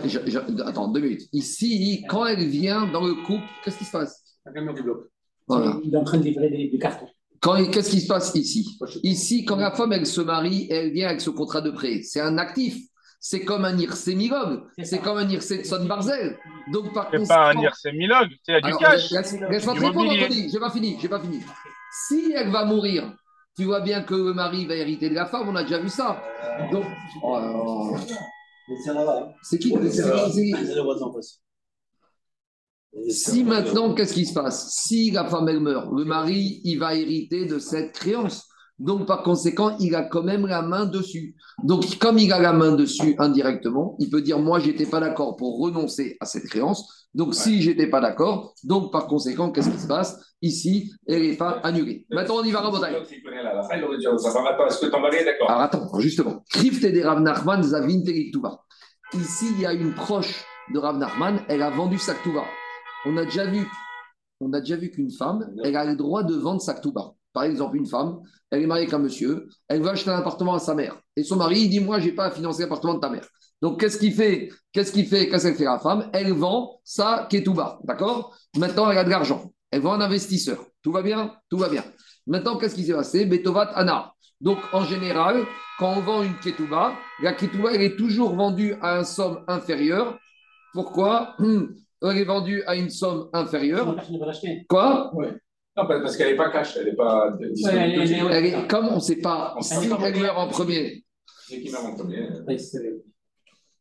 Je- 0.05 0.19
je- 0.27 0.63
attends, 0.65 0.89
deux 0.89 1.01
minutes. 1.01 1.29
Ici, 1.33 2.05
quand 2.09 2.27
elle 2.27 2.47
vient 2.49 2.87
dans 2.87 3.05
le 3.07 3.15
couple, 3.15 3.45
qu'est-ce 3.65 3.79
qui 3.79 3.85
se 3.85 3.93
passe? 3.93 4.23
Voilà. 5.47 5.79
Il 5.85 5.93
est 5.95 5.97
en 5.97 6.05
train 6.05 6.19
de 6.19 6.25
livrer 6.25 6.49
des, 6.51 6.69
des 6.69 6.79
cartons. 6.79 7.09
Qu'est-ce 7.73 7.91
qui 7.91 8.01
se 8.01 8.07
passe 8.09 8.35
ici? 8.35 8.79
Ici, 9.03 9.45
quand 9.45 9.57
la 9.57 9.71
femme, 9.73 9.93
elle 9.93 10.07
se 10.07 10.21
marie, 10.21 10.67
elle 10.71 10.93
vient 10.93 11.09
avec 11.09 11.21
ce 11.21 11.31
contrat 11.31 11.61
de 11.61 11.71
prêt. 11.71 12.03
C'est 12.03 12.21
un 12.21 12.37
actif. 12.39 12.77
C'est 13.19 13.45
comme 13.45 13.65
un 13.65 13.77
IRC 13.79 14.15
Milog. 14.15 14.63
C'est 14.83 14.99
comme 15.01 15.19
un 15.19 15.29
IRC 15.29 15.59
de 15.59 15.63
Son 15.65 15.85
Barzel. 15.87 16.39
Donc, 16.73 16.93
par 16.93 17.11
C'est 17.11 17.29
pas 17.29 17.51
un 17.51 17.55
Milog, 17.93 18.29
c'est 18.45 18.61
du 18.61 18.71
cash. 18.79 19.11
laisse- 19.11 19.33
Laisse-moi 19.51 19.75
te 19.75 19.81
répondre. 19.87 20.11
Anthony. 20.25 20.51
J'ai 20.51 20.59
pas 20.59 20.71
fini. 20.71 20.97
J'ai 21.01 21.09
pas 21.09 21.21
fini. 21.21 21.41
Si 21.93 22.33
elle 22.35 22.51
va 22.51 22.65
mourir, 22.65 23.13
tu 23.57 23.65
vois 23.65 23.81
bien 23.81 24.03
que 24.03 24.15
le 24.15 24.33
mari 24.33 24.67
va 24.67 24.75
hériter 24.77 25.11
de 25.11 25.15
la 25.15 25.27
femme. 25.27 25.49
On 25.49 25.57
a 25.57 25.63
déjà 25.63 25.79
vu 25.79 25.89
ça. 25.89 26.23
Donc, 26.73 26.85
oh 27.23 27.97
c'est 28.85 28.95
là-bas. 28.95 29.29
hein. 29.31 29.33
c'est 29.43 29.59
qui. 29.59 29.73
Si 33.09 33.45
maintenant, 33.45 33.95
qu'est-ce 33.95 34.15
qui 34.15 34.27
se 34.27 34.35
passe? 34.35 34.71
Si 34.75 35.11
la 35.11 35.25
femme, 35.25 35.49
elle 35.49 35.61
meurt, 35.61 35.89
le 35.93 36.05
mari, 36.05 36.61
il 36.65 36.79
va 36.79 36.95
hériter 36.95 37.47
de 37.47 37.59
cette 37.59 37.93
créance. 37.93 38.49
Donc, 38.81 39.07
par 39.07 39.23
conséquent, 39.23 39.77
il 39.79 39.95
a 39.95 40.03
quand 40.03 40.23
même 40.23 40.47
la 40.47 40.63
main 40.63 40.87
dessus. 40.87 41.37
Donc, 41.63 41.99
comme 41.99 42.19
il 42.19 42.33
a 42.33 42.39
la 42.41 42.55
main 42.55 42.73
dessus 42.73 43.15
indirectement, 43.19 43.95
il 43.99 44.09
peut 44.09 44.23
dire, 44.23 44.39
moi, 44.39 44.59
j'étais 44.59 44.87
pas 44.87 45.01
d'accord 45.01 45.37
pour 45.37 45.61
renoncer 45.61 46.17
à 46.19 46.25
cette 46.25 46.45
créance. 46.45 47.09
Donc, 47.15 47.35
si 47.35 47.61
j'étais 47.61 47.89
pas 47.89 48.01
d'accord, 48.01 48.55
donc, 48.65 48.91
par 48.91 49.07
conséquent, 49.07 49.53
qu'est-ce 49.53 49.69
qui 49.69 49.79
se 49.79 49.87
passe? 49.87 50.19
Ici, 50.41 50.91
elle 51.07 51.23
n'est 51.23 51.37
pas 51.37 51.61
annulée. 51.63 52.07
Maintenant, 52.11 52.37
on 52.39 52.43
y 52.43 52.51
va, 52.51 52.63
d'accord? 52.63 52.81
Alors 55.47 55.61
attends, 55.61 55.99
justement. 55.99 56.43
Krifte 56.49 56.87
de 56.87 57.03
Rav 57.03 57.21
Nachman 57.21 57.63
Zavin. 57.63 58.03
Ici, 59.13 59.47
il 59.53 59.61
y 59.61 59.67
a 59.67 59.75
une 59.75 59.93
proche 59.93 60.43
de 60.73 60.79
Rav 60.79 60.97
Nachman, 60.97 61.41
elle 61.49 61.61
a 61.61 61.69
vendu 61.69 61.99
sa 61.99 62.15
Ktuba. 62.15 62.45
On 63.05 63.17
a 63.19 63.25
déjà 63.25 63.45
vu, 63.45 63.67
on 64.41 64.53
a 64.55 64.61
déjà 64.61 64.77
vu 64.77 64.91
qu'une 64.91 65.11
femme, 65.11 65.53
elle 65.63 65.77
a 65.77 65.85
le 65.85 65.97
droit 65.97 66.23
de 66.23 66.35
vendre 66.35 66.63
sa 66.63 66.73
Ktuba. 66.75 67.13
Par 67.33 67.43
exemple, 67.45 67.77
une 67.77 67.87
femme, 67.87 68.21
elle 68.51 68.63
est 68.63 68.67
mariée 68.67 68.85
avec 68.85 68.95
un 68.95 68.99
monsieur, 68.99 69.49
elle 69.69 69.81
veut 69.83 69.89
acheter 69.89 70.11
un 70.11 70.19
appartement 70.19 70.55
à 70.55 70.59
sa 70.59 70.75
mère. 70.75 71.01
Et 71.17 71.23
son 71.23 71.37
mari, 71.37 71.61
il 71.61 71.71
dit 71.71 71.81
Moi, 71.81 72.01
je 72.01 72.07
n'ai 72.07 72.13
pas 72.13 72.27
à 72.27 72.31
financer 72.31 72.63
l'appartement 72.63 72.95
de 72.95 73.01
ta 73.01 73.09
mère. 73.09 73.27
Donc, 73.63 73.79
qu'est-ce 73.81 73.99
qu'il 73.99 74.15
fait? 74.15 74.49
Qu'est-ce 74.73 74.93
qu'il 74.93 75.07
fait? 75.07 75.29
Qu'est-ce 75.29 75.47
qu'elle 75.47 75.57
fait 75.57 75.65
la 75.65 75.79
femme? 75.79 76.09
Elle 76.13 76.33
vend 76.33 76.81
sa 76.83 77.27
Ketouba. 77.31 77.79
D'accord? 77.85 78.37
Maintenant, 78.57 78.91
elle 78.91 78.99
a 78.99 79.05
de 79.05 79.11
l'argent. 79.11 79.53
Elle 79.71 79.83
vend 79.83 79.93
un 79.93 80.01
investisseur. 80.01 80.65
Tout 80.83 80.93
va 80.93 81.03
bien? 81.03 81.35
Tout 81.51 81.59
va 81.59 81.69
bien. 81.69 81.85
Maintenant, 82.27 82.57
qu'est-ce 82.57 82.75
qui 82.75 82.85
s'est 82.85 82.95
passé? 82.95 83.27
Betovat 83.27 83.71
Anar. 83.75 84.15
Donc, 84.41 84.59
en 84.73 84.85
général, 84.85 85.45
quand 85.79 85.93
on 85.97 86.01
vend 86.01 86.23
une 86.23 86.39
ketouba, 86.39 86.95
la 87.23 87.35
ketouba, 87.35 87.73
elle 87.75 87.83
est 87.83 87.97
toujours 87.97 88.35
vendue 88.35 88.75
à 88.81 88.99
une 88.99 89.05
somme 89.05 89.45
inférieure. 89.47 90.19
Pourquoi? 90.73 91.37
Elle 92.03 92.17
est 92.17 92.25
vendue 92.25 92.63
à 92.67 92.77
une 92.77 92.89
somme 92.89 93.29
l'acheter. 94.25 94.65
Quoi? 94.71 95.15
Ouais. 95.15 95.35
Non, 95.77 95.87
parce 95.87 96.17
qu'elle 96.17 96.33
n'est 96.33 96.37
pas 96.37 96.51
cash, 96.51 96.77
elle 96.77 96.87
n'est 96.87 96.95
pas 96.97 97.31
disponible. 97.53 97.81
elle 97.81 97.91
est- 97.91 97.95
tout 97.95 98.01
de 98.01 98.07
suite. 98.07 98.19
elle 98.19 98.45
est- 98.45 98.49
Elle 98.51 98.65
est- 98.65 98.69
comme 98.69 98.89
on 98.89 98.97
ne 98.97 99.01
sait 99.01 99.17
pas. 99.17 99.55
On 99.57 99.63
si 99.63 99.75
elle 99.75 100.19
meurt 100.21 100.39
en 100.39 100.49
premier, 100.49 101.05
qui 101.49 101.71
meurt 101.71 101.85
en 101.85 101.95
premier 101.95 102.29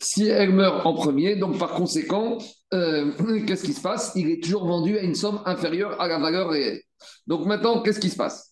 si 0.02 0.28
elle 0.28 0.52
meurt 0.54 0.86
en 0.86 0.93
premier, 0.93 1.36
donc 1.36 1.58
par 1.58 1.71
conséquent, 1.73 2.38
euh, 2.73 3.12
qu'est-ce 3.47 3.63
qui 3.65 3.73
se 3.73 3.82
passe? 3.82 4.13
Il 4.15 4.30
est 4.30 4.41
toujours 4.41 4.65
vendu 4.65 4.97
à 4.97 5.02
une 5.02 5.15
somme 5.15 5.41
inférieure 5.45 5.99
à 5.99 6.08
la 6.08 6.19
valeur 6.19 6.49
réelle. 6.49 6.82
Donc 7.28 7.45
maintenant, 7.45 7.82
qu'est-ce 7.82 7.99
qui 7.99 8.10
se 8.10 8.15
passe? 8.15 8.52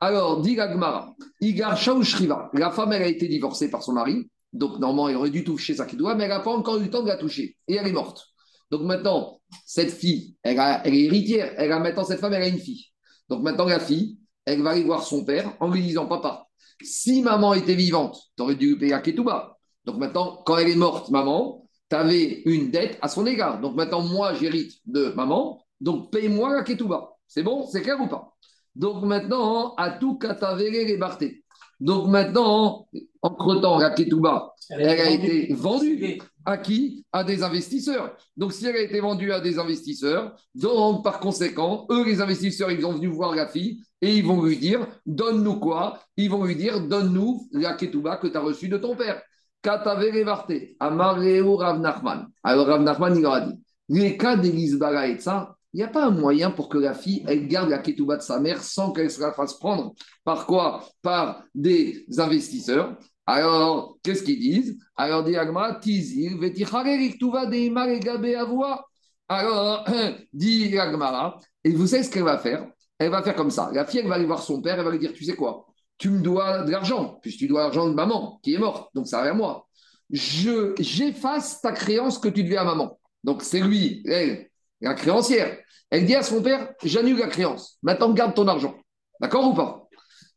Alors, 0.00 0.40
dit 0.40 0.54
Gagmara, 0.56 1.14
Igar 1.42 1.76
Shriva, 1.76 2.50
la 2.54 2.70
femme, 2.70 2.92
elle 2.92 3.02
a 3.02 3.06
été 3.06 3.28
divorcée 3.28 3.70
par 3.70 3.82
son 3.82 3.92
mari, 3.92 4.28
donc 4.52 4.78
normalement, 4.78 5.08
elle 5.10 5.16
aurait 5.16 5.30
dû 5.30 5.44
toucher 5.44 5.74
sa 5.74 5.84
kidoua, 5.86 6.14
mais 6.14 6.24
elle 6.24 6.30
n'a 6.30 6.40
pas 6.40 6.50
encore 6.50 6.78
eu 6.78 6.84
le 6.84 6.90
temps 6.90 7.02
de 7.02 7.08
la 7.08 7.16
toucher, 7.18 7.56
et 7.68 7.74
elle 7.74 7.86
est 7.86 7.92
morte. 7.92 8.29
Donc 8.70 8.82
maintenant, 8.82 9.40
cette 9.66 9.90
fille, 9.92 10.36
elle, 10.42 10.58
a- 10.60 10.82
elle 10.86 10.94
est 10.94 11.04
héritière, 11.04 11.52
elle 11.56 11.72
a 11.72 11.78
maintenant, 11.80 12.04
cette 12.04 12.20
femme, 12.20 12.32
elle 12.34 12.42
a 12.42 12.48
une 12.48 12.58
fille. 12.58 12.86
Donc 13.28 13.42
maintenant, 13.42 13.64
la 13.66 13.80
fille, 13.80 14.18
elle 14.44 14.62
va 14.62 14.70
aller 14.70 14.84
voir 14.84 15.02
son 15.02 15.24
père 15.24 15.52
en 15.60 15.68
lui 15.70 15.82
disant, 15.82 16.06
papa, 16.06 16.46
si 16.82 17.22
maman 17.22 17.54
était 17.54 17.74
vivante, 17.74 18.16
tu 18.36 18.42
aurais 18.42 18.54
dû 18.54 18.78
payer 18.78 18.92
la 18.92 19.00
ketouba. 19.00 19.56
Donc 19.84 19.96
maintenant, 19.98 20.42
quand 20.46 20.56
elle 20.58 20.68
est 20.70 20.76
morte, 20.76 21.10
maman, 21.10 21.66
tu 21.90 21.96
avais 21.96 22.42
une 22.44 22.70
dette 22.70 22.98
à 23.02 23.08
son 23.08 23.26
égard. 23.26 23.60
Donc 23.60 23.74
maintenant, 23.76 24.02
moi, 24.02 24.34
j'hérite 24.34 24.72
de 24.86 25.08
maman, 25.16 25.64
donc 25.80 26.12
paye-moi 26.12 26.54
la 26.54 26.62
ketouba. 26.62 27.10
C'est 27.26 27.42
bon 27.42 27.66
C'est 27.66 27.82
clair 27.82 28.00
ou 28.00 28.08
pas? 28.08 28.34
Donc 28.74 29.02
maintenant, 29.04 29.74
à 29.76 29.90
tout 29.90 30.16
katavere 30.16 30.70
les 30.86 30.96
bartés. 30.96 31.44
Donc 31.80 32.08
maintenant, 32.08 32.86
entre-temps, 33.22 33.78
la 33.78 33.90
ketouba, 33.90 34.54
elle 34.78 35.00
a 35.00 35.10
été 35.10 35.52
vendue. 35.52 36.18
À 36.44 36.56
qui? 36.56 37.04
À 37.12 37.22
des 37.22 37.42
investisseurs. 37.42 38.16
Donc, 38.36 38.52
si 38.52 38.66
elle 38.66 38.76
a 38.76 38.80
été 38.80 39.00
vendue 39.00 39.32
à 39.32 39.40
des 39.40 39.58
investisseurs, 39.58 40.34
donc 40.54 41.04
par 41.04 41.20
conséquent, 41.20 41.86
eux, 41.90 42.04
les 42.04 42.20
investisseurs, 42.20 42.70
ils 42.70 42.80
sont 42.80 42.94
venus 42.94 43.10
voir 43.10 43.34
la 43.34 43.46
fille 43.46 43.82
et 44.00 44.16
ils 44.16 44.24
vont 44.24 44.42
lui 44.42 44.56
dire 44.56 44.86
Donne-nous 45.06 45.60
quoi? 45.60 45.98
Ils 46.16 46.30
vont 46.30 46.44
lui 46.44 46.56
dire 46.56 46.80
Donne-nous 46.80 47.48
la 47.52 47.74
ketouba 47.74 48.16
que 48.16 48.26
tu 48.26 48.36
as 48.36 48.40
reçue 48.40 48.68
de 48.68 48.78
ton 48.78 48.96
père. 48.96 49.22
Katavere 49.62 50.24
Rav 50.26 51.80
Nachman. 51.80 52.28
Alors, 52.42 52.66
Rav 52.66 52.82
Nachman, 52.82 53.16
il 53.16 53.22
leur 53.22 53.34
a 53.34 53.40
dit 53.42 53.54
Les 53.88 54.16
cas 54.16 54.42
et 54.42 55.18
ça, 55.18 55.56
il 55.72 55.76
n'y 55.76 55.82
a 55.82 55.88
pas 55.88 56.06
un 56.06 56.10
moyen 56.10 56.50
pour 56.50 56.68
que 56.68 56.78
la 56.78 56.94
fille, 56.94 57.24
elle 57.28 57.46
garde 57.46 57.70
la 57.70 57.78
ketouba 57.78 58.16
de 58.16 58.22
sa 58.22 58.40
mère 58.40 58.62
sans 58.62 58.92
qu'elle 58.92 59.10
se 59.10 59.20
la 59.20 59.32
fasse 59.32 59.54
prendre. 59.54 59.94
Par 60.24 60.46
quoi? 60.46 60.84
Par 61.02 61.44
des 61.54 62.06
investisseurs. 62.18 62.96
Alors, 63.32 63.96
qu'est-ce 64.02 64.24
qu'ils 64.24 64.40
disent? 64.40 64.76
Alors, 64.96 65.22
dit 65.22 65.36
Agma, 65.36 65.78
Tizir, 65.80 66.36
Veticharek, 66.36 67.16
Tuva, 67.16 67.46
Deimar, 67.46 67.88
et 67.88 68.00
Gabé, 68.00 68.34
Avoua. 68.34 68.84
Alors, 69.28 69.84
dit 70.32 70.76
Agmara, 70.76 71.38
et 71.62 71.70
vous 71.70 71.86
savez 71.86 72.02
ce 72.02 72.10
qu'elle 72.10 72.24
va 72.24 72.38
faire? 72.38 72.66
Elle 72.98 73.10
va 73.10 73.22
faire 73.22 73.36
comme 73.36 73.52
ça. 73.52 73.70
La 73.72 73.84
fille, 73.84 74.00
elle 74.00 74.08
va 74.08 74.16
aller 74.16 74.26
voir 74.26 74.42
son 74.42 74.60
père, 74.60 74.76
elle 74.80 74.84
va 74.84 74.90
lui 74.90 74.98
dire 74.98 75.12
Tu 75.12 75.24
sais 75.24 75.36
quoi? 75.36 75.66
Tu 75.96 76.10
me 76.10 76.20
dois 76.20 76.64
de 76.64 76.72
l'argent, 76.72 77.20
puisque 77.22 77.38
tu 77.38 77.46
dois 77.46 77.62
l'argent 77.62 77.88
de 77.88 77.94
maman, 77.94 78.40
qui 78.42 78.54
est 78.54 78.58
morte, 78.58 78.90
donc 78.96 79.06
ça 79.06 79.22
va 79.22 79.30
à 79.30 79.32
moi. 79.32 79.68
Je, 80.10 80.74
j'efface 80.80 81.60
ta 81.60 81.70
créance 81.70 82.18
que 82.18 82.28
tu 82.28 82.42
devais 82.42 82.56
à 82.56 82.64
maman. 82.64 82.98
Donc, 83.22 83.44
c'est 83.44 83.60
lui, 83.60 84.02
elle, 84.06 84.48
la 84.80 84.94
créancière. 84.94 85.56
Elle 85.88 86.04
dit 86.04 86.16
à 86.16 86.24
son 86.24 86.42
père 86.42 86.72
J'annule 86.82 87.18
la 87.18 87.28
créance. 87.28 87.78
Maintenant, 87.84 88.12
garde 88.12 88.34
ton 88.34 88.48
argent. 88.48 88.74
D'accord 89.20 89.46
ou 89.46 89.54
pas? 89.54 89.86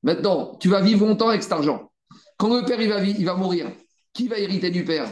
Maintenant, 0.03 0.57
tu 0.59 0.69
vas 0.69 0.81
vivre 0.81 1.07
longtemps 1.07 1.29
avec 1.29 1.41
cet 1.41 1.53
argent. 1.53 1.89
Quand 2.43 2.53
le 2.59 2.65
père 2.65 2.81
il 2.81 2.89
va, 2.89 2.99
vi- 2.99 3.15
il 3.17 3.25
va 3.25 3.35
mourir, 3.35 3.71
qui 4.11 4.27
va 4.27 4.37
hériter 4.37 4.69
du 4.69 4.83
père? 4.83 5.07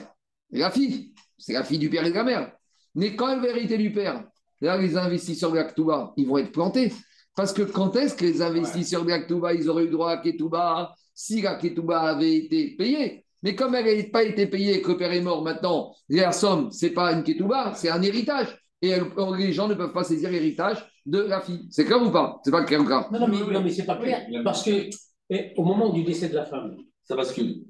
La 0.51 0.69
fille. 0.69 1.13
C'est 1.37 1.53
la 1.53 1.63
fille 1.63 1.79
du 1.79 1.89
père 1.89 2.05
et 2.05 2.09
de 2.09 2.15
la 2.15 2.25
mère. 2.25 2.51
Mais 2.93 3.15
quand 3.15 3.29
elle 3.29 3.39
va 3.39 3.47
hériter 3.47 3.77
du 3.77 3.89
père, 3.93 4.25
là, 4.59 4.75
les 4.75 4.97
investisseurs 4.97 5.49
de 5.49 5.55
la 5.55 5.63
Ketouba, 5.63 6.11
ils 6.17 6.27
vont 6.27 6.37
être 6.39 6.51
plantés. 6.51 6.91
Parce 7.33 7.53
que 7.53 7.61
quand 7.61 7.95
est-ce 7.95 8.15
que 8.15 8.25
les 8.25 8.41
investisseurs 8.41 9.05
de 9.05 9.11
la 9.11 9.19
Ketouba, 9.19 9.53
ils 9.53 9.69
auraient 9.69 9.85
eu 9.85 9.89
droit 9.89 10.11
à 10.11 10.17
Ketouba 10.17 10.93
si 11.13 11.41
la 11.41 11.55
Ketouba 11.55 12.01
avait 12.01 12.35
été 12.35 12.75
payée? 12.75 13.23
Mais 13.43 13.55
comme 13.55 13.75
elle 13.75 13.97
n'a 13.97 14.03
pas 14.11 14.23
été 14.23 14.45
payée 14.47 14.79
et 14.79 14.81
que 14.81 14.89
le 14.91 14.97
père 14.97 15.13
est 15.13 15.21
mort 15.21 15.41
maintenant, 15.41 15.95
la 16.09 16.33
somme, 16.33 16.69
ce 16.69 16.87
n'est 16.87 16.91
pas 16.91 17.13
une 17.13 17.23
Ketouba, 17.23 17.71
c'est 17.75 17.89
un 17.89 18.01
héritage. 18.01 18.59
Et 18.81 18.89
elle- 18.89 19.05
les 19.37 19.53
gens 19.53 19.69
ne 19.69 19.75
peuvent 19.75 19.93
pas 19.93 20.03
saisir 20.03 20.29
l'héritage 20.29 20.85
de 21.05 21.21
la 21.21 21.39
fille. 21.39 21.65
C'est 21.69 21.85
clair 21.85 22.01
ou 22.05 22.11
pas? 22.11 22.41
C'est 22.43 22.51
pas 22.51 22.65
clair 22.65 22.81
ou 22.81 22.85
pas 22.89 23.07
Non, 23.09 23.19
non, 23.21 23.27
mais, 23.29 23.53
non, 23.53 23.61
mais 23.63 23.69
c'est 23.69 23.85
pas 23.85 23.95
clair. 23.95 24.27
Parce 24.43 24.63
que 24.63 24.89
eh, 25.29 25.53
au 25.55 25.63
moment 25.63 25.93
du 25.93 26.03
décès 26.03 26.27
de 26.27 26.35
la 26.35 26.43
femme. 26.45 26.75
Ça 27.03 27.15
bascule. 27.15 27.63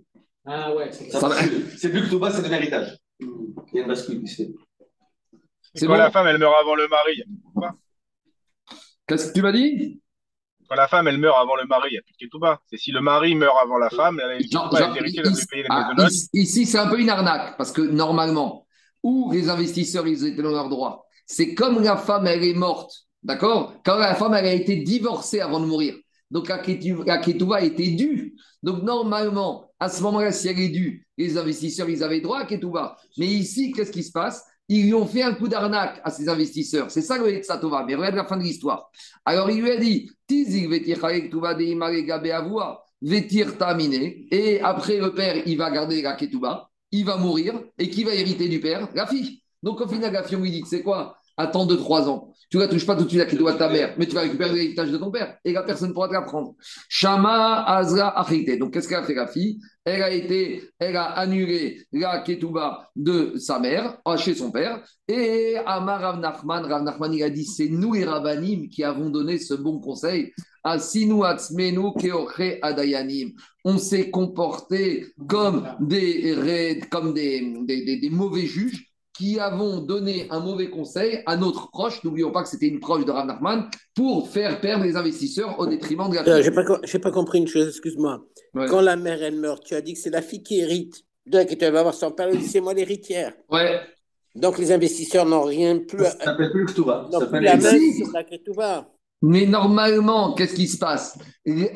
Ah 0.45 0.73
ouais, 0.75 0.91
c'est. 0.91 1.09
C'est 1.77 1.89
plus 1.89 2.03
que 2.03 2.09
tout 2.09 2.19
bas, 2.19 2.31
c'est 2.31 2.41
de 2.41 2.47
l'héritage. 2.49 2.97
Il 3.19 3.27
y 3.73 3.79
a 3.79 3.81
une 3.83 3.87
bascule 3.87 4.23
ici. 4.23 4.55
C'est 5.73 5.85
Quand 5.85 5.93
bon 5.93 5.97
la 5.99 6.11
femme, 6.11 6.27
elle 6.27 6.37
meurt 6.37 6.55
avant 6.59 6.75
le 6.75 6.87
mari. 6.87 7.23
Qu'est-ce 9.07 9.27
que 9.29 9.33
tu 9.33 9.41
m'as 9.41 9.51
dit? 9.51 10.01
Quand 10.67 10.75
la 10.75 10.87
femme, 10.87 11.07
elle 11.07 11.17
meurt 11.17 11.37
avant 11.37 11.55
le 11.55 11.65
mari, 11.65 11.89
il 11.91 11.93
n'y 11.93 11.97
a 11.99 12.01
plus 12.01 12.13
de 12.13 12.17
ketouba. 12.17 12.61
C'est 12.69 12.77
si 12.77 12.91
le 12.91 13.01
mari 13.01 13.35
meurt 13.35 13.55
avant 13.61 13.77
la 13.77 13.89
femme, 13.89 14.19
elle 14.23 14.31
a 14.31 14.35
une 14.35 14.49
Genre- 14.49 14.75
genre, 14.75 14.91
les 14.93 14.99
héritiers 14.99 15.21
doivent 15.23 15.33
ici- 15.33 15.47
payer 15.47 15.63
les 15.63 15.69
ah, 15.69 15.93
ici, 16.33 16.65
c'est 16.65 16.77
un 16.77 16.87
peu 16.87 16.99
une 16.99 17.09
arnaque, 17.09 17.57
parce 17.57 17.71
que 17.71 17.81
normalement, 17.81 18.65
où 19.03 19.31
les 19.31 19.49
investisseurs, 19.49 20.07
ils 20.07 20.25
étaient 20.25 20.41
dans 20.41 20.51
leurs 20.51 20.69
droits, 20.69 21.05
c'est 21.25 21.53
comme 21.55 21.81
la 21.83 21.97
femme, 21.97 22.25
elle 22.27 22.43
est 22.43 22.53
morte, 22.53 22.93
d'accord? 23.21 23.73
Quand 23.83 23.97
la 23.97 24.15
femme, 24.15 24.33
elle 24.33 24.45
a 24.45 24.53
été 24.53 24.77
divorcée 24.77 25.41
avant 25.41 25.59
de 25.59 25.65
mourir. 25.65 25.95
Donc, 26.31 26.47
la 26.47 27.17
ketouba 27.17 27.61
était 27.61 27.91
due. 27.91 28.35
Donc, 28.63 28.83
normalement, 28.83 29.69
à 29.79 29.89
ce 29.89 30.01
moment-là, 30.03 30.31
si 30.31 30.47
elle 30.47 30.59
est 30.59 30.69
due, 30.69 31.05
les 31.17 31.37
investisseurs, 31.37 31.89
ils 31.89 32.03
avaient 32.03 32.21
droit 32.21 32.39
à 32.39 32.45
ketouba. 32.45 32.97
Mais 33.17 33.27
ici, 33.27 33.71
qu'est-ce 33.73 33.91
qui 33.91 34.03
se 34.03 34.11
passe? 34.11 34.43
Ils 34.69 34.85
lui 34.85 34.93
ont 34.93 35.05
fait 35.05 35.23
un 35.23 35.33
coup 35.33 35.49
d'arnaque 35.49 35.99
à 36.05 36.09
ces 36.09 36.29
investisseurs. 36.29 36.89
C'est 36.89 37.01
ça 37.01 37.17
le 37.17 37.27
Etsatova. 37.33 37.83
Mais 37.85 37.95
regarde 37.95 38.15
la 38.15 38.25
fin 38.25 38.37
de 38.37 38.43
l'histoire. 38.43 38.89
Alors, 39.25 39.51
il 39.51 39.61
lui 39.61 39.69
a 39.69 39.77
dit 39.77 40.09
Tizik. 40.25 40.69
Vétir 43.01 43.57
terminé. 43.57 44.27
Et 44.31 44.61
après, 44.61 44.97
le 44.99 45.13
père, 45.13 45.43
il 45.45 45.57
va 45.57 45.71
garder 45.71 46.01
la 46.01 46.13
ketouba, 46.13 46.69
il 46.91 47.03
va 47.03 47.17
mourir. 47.17 47.61
Et 47.77 47.89
qui 47.89 48.05
va 48.05 48.13
hériter 48.13 48.47
du 48.47 48.61
père? 48.61 48.87
La 48.93 49.05
fille. 49.05 49.41
Donc, 49.61 49.81
au 49.81 49.87
final, 49.87 50.13
la 50.13 50.23
fille, 50.23 50.37
on 50.37 50.41
lui 50.41 50.51
dit 50.51 50.63
C'est 50.65 50.83
quoi? 50.83 51.17
Attends 51.37 51.65
2-3 51.65 52.07
ans. 52.09 52.33
Tu 52.49 52.57
ne 52.57 52.63
la 52.63 52.67
touches 52.67 52.85
pas 52.85 52.95
tout 52.97 53.03
de 53.05 53.09
suite 53.09 53.19
la 53.21 53.25
ketouba 53.25 53.53
de 53.53 53.57
ta 53.57 53.69
mère, 53.69 53.95
mais 53.97 54.05
tu 54.05 54.13
vas 54.13 54.21
récupérer 54.21 54.53
l'héritage 54.53 54.91
de 54.91 54.97
ton 54.97 55.09
père. 55.09 55.37
Et 55.45 55.53
la 55.53 55.63
personne 55.63 55.89
ne 55.89 55.93
pourra 55.93 56.09
te 56.09 56.13
la 56.13 56.21
prendre. 56.23 56.53
Shama 56.89 57.63
Azra 57.65 58.19
Achite. 58.19 58.59
Donc, 58.59 58.73
qu'est-ce 58.73 58.89
qu'elle 58.89 58.97
a 58.99 59.03
fait, 59.03 59.13
la 59.13 59.27
fille? 59.27 59.59
Elle 59.85 60.03
a 60.03 60.11
été, 60.11 60.61
elle 60.77 60.97
a 60.97 61.05
annulé 61.05 61.81
la 61.93 62.19
ketouba 62.19 62.89
de 62.95 63.33
sa 63.37 63.57
mère, 63.59 63.97
ah, 64.05 64.17
chez 64.17 64.35
son 64.35 64.51
père. 64.51 64.83
Et 65.07 65.55
Amar 65.65 66.01
Rav 66.01 66.19
Nachman, 66.19 66.65
Rav 66.65 66.83
Nachman, 66.83 67.13
il 67.13 67.23
a 67.23 67.29
dit 67.29 67.45
C'est 67.45 67.69
nous, 67.69 67.93
les 67.93 68.03
Ravanim, 68.03 68.67
qui 68.67 68.83
avons 68.83 69.09
donné 69.09 69.37
ce 69.37 69.53
bon 69.53 69.79
conseil. 69.79 70.33
Asinu 70.63 71.23
atzmenu 71.23 71.93
keoche 71.97 72.59
adayanim. 72.61 73.31
On 73.63 73.77
s'est 73.77 74.11
comporté 74.11 75.07
comme 75.27 75.67
des, 75.79 76.79
comme 76.91 77.13
des- 77.13 77.97
des 77.99 78.09
mauvais 78.11 78.45
juges 78.45 78.90
qui 79.21 79.39
avons 79.39 79.77
donné 79.81 80.25
un 80.31 80.39
mauvais 80.39 80.69
conseil 80.71 81.21
à 81.27 81.37
notre 81.37 81.69
proche. 81.69 82.03
N'oublions 82.03 82.31
pas 82.31 82.41
que 82.43 82.49
c'était 82.49 82.67
une 82.67 82.79
proche 82.79 83.05
de 83.05 83.11
Rav 83.11 83.27
Nachman 83.27 83.69
pour 83.95 84.27
faire 84.29 84.59
perdre 84.61 84.83
les 84.83 84.95
investisseurs 84.95 85.59
au 85.59 85.67
détriment 85.67 86.09
de 86.09 86.15
la 86.15 86.21
Euh, 86.27 86.35
fille. 86.35 86.43
J'ai 86.45 86.51
pas, 86.51 86.63
co- 86.63 86.79
j'ai 86.83 86.99
pas 86.99 87.11
compris 87.11 87.37
une 87.37 87.47
chose, 87.47 87.67
excuse-moi. 87.67 88.23
Ouais. 88.55 88.65
Quand 88.67 88.81
la 88.81 88.95
mère, 88.95 89.21
elle 89.21 89.35
meurt, 89.35 89.63
tu 89.63 89.75
as 89.75 89.81
dit 89.81 89.93
que 89.93 89.99
c'est 89.99 90.09
la 90.09 90.23
fille 90.23 90.41
qui 90.41 90.59
hérite. 90.59 90.95
Donc, 91.27 91.55
elle 91.59 91.71
va 91.73 91.79
avoir 91.81 91.93
son 91.93 92.11
père, 92.11 92.29
elle 92.29 92.39
dit, 92.39 92.47
c'est 92.47 92.61
moi 92.61 92.73
l'héritière. 92.73 93.33
Ouais. 93.51 93.79
Donc, 94.33 94.57
les 94.57 94.71
investisseurs 94.71 95.25
n'ont 95.25 95.43
rien 95.43 95.77
plus, 95.77 96.03
Ça 96.03 96.17
s'appelle 96.23 96.51
plus 96.51 96.65
que. 96.65 96.71
Ça 96.73 97.09
s'appelle 97.19 97.43
la 97.43 97.57
main 97.57 97.69
Si. 97.69 97.93
sur 97.97 98.11
la 98.13 98.23
ketouba. 98.23 98.89
Mais 99.23 99.45
normalement, 99.45 100.33
qu'est-ce 100.33 100.55
qui 100.55 100.67
se 100.67 100.79
passe? 100.79 101.15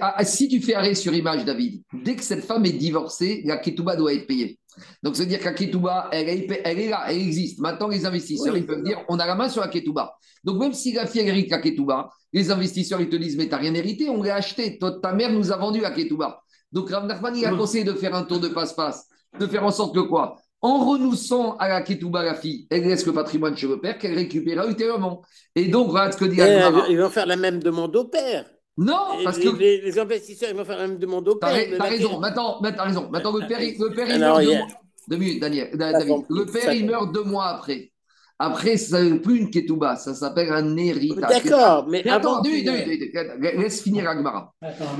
Ah, 0.02 0.24
Si 0.26 0.48
tu 0.48 0.60
fais 0.62 0.74
arrêt 0.74 0.96
sur 0.96 1.14
image, 1.14 1.46
David, 1.46 1.84
dès 2.04 2.16
que 2.16 2.24
cette 2.24 2.44
femme 2.44 2.66
est 2.66 2.72
divorcée, 2.72 3.44
la 3.46 3.58
ketouba 3.58 3.96
doit 3.96 4.14
être 4.14 4.26
payée. 4.26 4.58
Donc, 5.04 5.16
c'est-à-dire 5.16 5.40
la 5.44 5.54
ketouba, 5.54 6.10
elle 6.12 6.30
est, 6.30 6.62
elle 6.64 6.80
est 6.80 6.90
là, 6.90 7.06
elle 7.08 7.18
existe. 7.18 7.60
Maintenant, 7.60 7.88
les 7.88 8.06
investisseurs, 8.06 8.54
Oui. 8.54 8.60
ils 8.62 8.66
peuvent 8.66 8.84
dire 8.84 9.00
on 9.10 9.20
a 9.20 9.26
la 9.26 9.36
main 9.36 9.50
sur 9.50 9.62
la 9.62 9.68
ketouba. 9.68 10.16
Donc, 10.44 10.60
même 10.60 10.74
si 10.74 10.94
la 10.94 11.06
fille 11.08 11.22
hérite 11.22 11.50
la 11.52 11.60
ketouba, 11.60 12.10
les 12.34 12.52
investisseurs, 12.52 13.02
ils 13.02 13.10
te 13.10 13.16
disent 13.16 13.38
mais 13.38 13.48
t'as 13.48 13.58
rien 13.58 13.74
hérité, 13.74 14.10
on 14.10 14.22
l'a 14.22 14.36
acheté. 14.36 14.78
Toi, 14.78 15.00
ta 15.02 15.14
mère 15.14 15.32
nous 15.32 15.52
a 15.52 15.58
vendu 15.58 15.80
la 15.82 15.92
ketouba. 15.92 16.42
Donc, 16.72 16.90
Rav 16.90 17.06
Nachman, 17.06 17.36
il 17.36 17.46
a 17.46 17.52
conseillé 17.52 17.84
de 17.84 17.94
faire 17.94 18.14
un 18.16 18.24
tour 18.24 18.40
de 18.40 18.50
passe-passe, 18.50 19.08
de 19.40 19.48
faire 19.48 19.64
en 19.66 19.72
sorte 19.72 19.96
que 19.96 20.02
quoi? 20.02 20.36
En 20.62 20.84
renonçant 20.86 21.56
à 21.58 21.68
la 21.70 21.82
ketouba, 21.82 22.24
la 22.24 22.34
fille, 22.36 22.66
elle 22.70 22.84
laisse 22.84 23.06
le 23.06 23.14
patrimoine 23.14 23.56
chez 23.56 23.68
le 23.68 23.80
père 23.80 23.98
qu'elle 23.98 24.16
récupérera 24.16 24.66
ultérieurement. 24.68 25.22
Et 25.56 25.68
donc, 25.68 25.90
voilà 25.92 26.12
ce 26.12 26.18
que 26.18 26.26
dit 26.26 26.38
Gemara. 26.38 26.88
ils 26.90 26.98
vont 26.98 27.10
faire 27.10 27.28
la 27.28 27.36
même 27.36 27.62
demande 27.62 27.96
au 27.96 28.06
père. 28.06 28.46
Non, 28.78 29.20
Et 29.20 29.24
parce 29.24 29.38
les, 29.38 29.46
que 29.46 29.56
les- 29.56 29.82
les 29.82 30.00
investisseurs, 30.00 30.50
ils 30.52 30.56
vont 30.58 30.66
faire 30.66 30.78
la 30.78 30.88
même 30.88 30.98
demande 30.98 31.28
au 31.30 31.36
T'as 31.36 31.54
père. 31.54 31.78
t'as 31.78 31.84
raison. 31.86 32.20
Maintenant, 32.20 32.60
maintenant, 32.62 32.78
t'as 32.78 32.84
raison. 32.90 33.10
Maintenant, 33.10 33.32
le 33.38 33.48
père, 33.48 33.62
il- 33.62 33.78
le 33.80 33.90
père 33.94 34.08
il 34.10 34.22
Alors, 34.24 34.40
meurt 34.42 34.70
deux 35.08 35.18
minutes, 35.18 35.40
Daniel, 35.42 35.70
David. 35.78 36.18
Le 36.30 36.46
père, 36.46 36.74
il 36.74 36.86
meurt 36.86 37.14
deux 37.14 37.24
mois 37.24 37.46
après. 37.48 37.92
Après, 38.38 38.76
ça 38.76 39.00
ne 39.02 39.06
s'appelle 39.06 39.22
plus 39.22 39.38
une 39.38 39.50
ketouba, 39.50 39.96
ça 39.96 40.14
s'appelle 40.14 40.52
un 40.52 40.76
héritage. 40.76 41.42
D'accord, 41.46 41.88
mais 41.88 42.02
Mais 42.04 42.12
attends, 42.12 42.42
deux 42.42 42.64
deux 42.66 42.84
deux 42.84 43.60
laisse 43.62 43.82
finir 43.82 44.10
Agmara. 44.10 44.54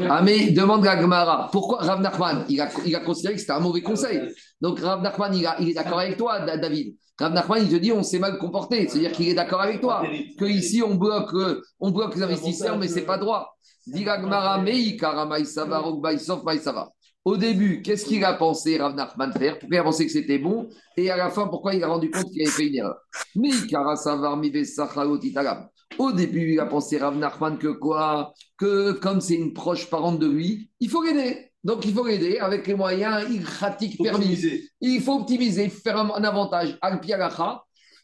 Ah, 0.10 0.22
mais 0.24 0.52
demande 0.52 0.88
à 0.88 0.92
Agmara, 0.92 1.50
pourquoi 1.52 1.80
Rav 1.80 2.00
Nachman, 2.00 2.46
il 2.48 2.62
a, 2.62 2.70
il 2.86 2.96
a 2.96 3.02
considéré 3.02 3.34
que 3.34 3.42
c'était 3.42 3.52
un 3.52 3.60
mauvais 3.60 3.82
conseil. 3.82 4.22
Donc 4.62 4.80
Rav 4.80 5.02
Nachman, 5.02 5.36
il, 5.36 5.46
a- 5.46 5.58
il 5.60 5.70
est 5.72 5.74
d'accord 5.74 6.00
avec 6.00 6.16
toi, 6.16 6.40
Da- 6.46 6.56
David. 6.58 6.96
Rav 7.20 7.34
Nachman, 7.34 7.62
il 7.64 7.70
te 7.70 7.76
dit, 7.76 7.92
on 7.92 8.04
s'est 8.04 8.20
mal 8.20 8.38
comporté. 8.38 8.88
C'est-à-dire 8.88 9.12
qu'il 9.12 9.28
est 9.28 9.34
d'accord 9.34 9.60
avec 9.60 9.82
toi. 9.82 10.02
Que 10.40 10.46
ici, 10.46 10.82
on 10.82 10.96
bloque, 10.96 11.34
euh, 11.34 11.62
on 11.82 11.92
bloque 11.92 12.16
les 12.16 12.24
investisseurs, 12.24 12.78
mais 12.78 12.88
c'est 12.88 13.02
pas 13.02 13.18
droit. 13.18 13.55
Au 17.24 17.38
début, 17.38 17.82
qu'est-ce 17.82 18.06
qu'il 18.06 18.24
a 18.24 18.34
pensé 18.34 18.78
Rav 18.78 18.96
Nachman 18.96 19.32
faire 19.34 19.58
Pourquoi 19.58 19.76
il 19.78 19.80
a 19.80 19.84
pensé 19.84 20.06
que 20.06 20.12
c'était 20.12 20.38
bon? 20.38 20.70
Et 20.96 21.10
à 21.10 21.18
la 21.18 21.30
fin, 21.32 21.48
pourquoi 21.48 21.74
il 21.74 21.84
a 21.84 21.88
rendu 21.88 22.12
compte 22.12 22.30
qu'il 22.32 22.42
avait 22.42 22.52
fait 22.52 22.68
une 22.68 22.76
erreur? 22.76 22.98
Au 25.98 26.12
début, 26.12 26.54
il 26.54 26.60
a 26.60 26.66
pensé 26.66 26.98
Rav 26.98 27.18
Nachman 27.18 27.58
que 27.58 27.68
quoi? 27.68 28.34
Que 28.58 28.92
comme 28.92 29.22
c'est 29.22 29.36
une 29.36 29.54
proche 29.54 29.90
parente 29.90 30.20
de 30.20 30.28
lui, 30.28 30.70
il 30.80 30.90
faut 30.90 31.04
l'aider. 31.04 31.52
Donc 31.64 31.86
il 31.86 31.94
faut 31.94 32.06
l'aider 32.06 32.38
avec 32.38 32.68
les 32.68 32.76
moyens 32.76 33.28
irratiques 33.32 34.00
permis. 34.02 34.40
Il 34.82 35.02
faut 35.02 35.20
optimiser, 35.20 35.70
faire 35.70 35.98
un, 35.98 36.12
un 36.12 36.24
avantage. 36.24 36.78
Al 36.82 37.00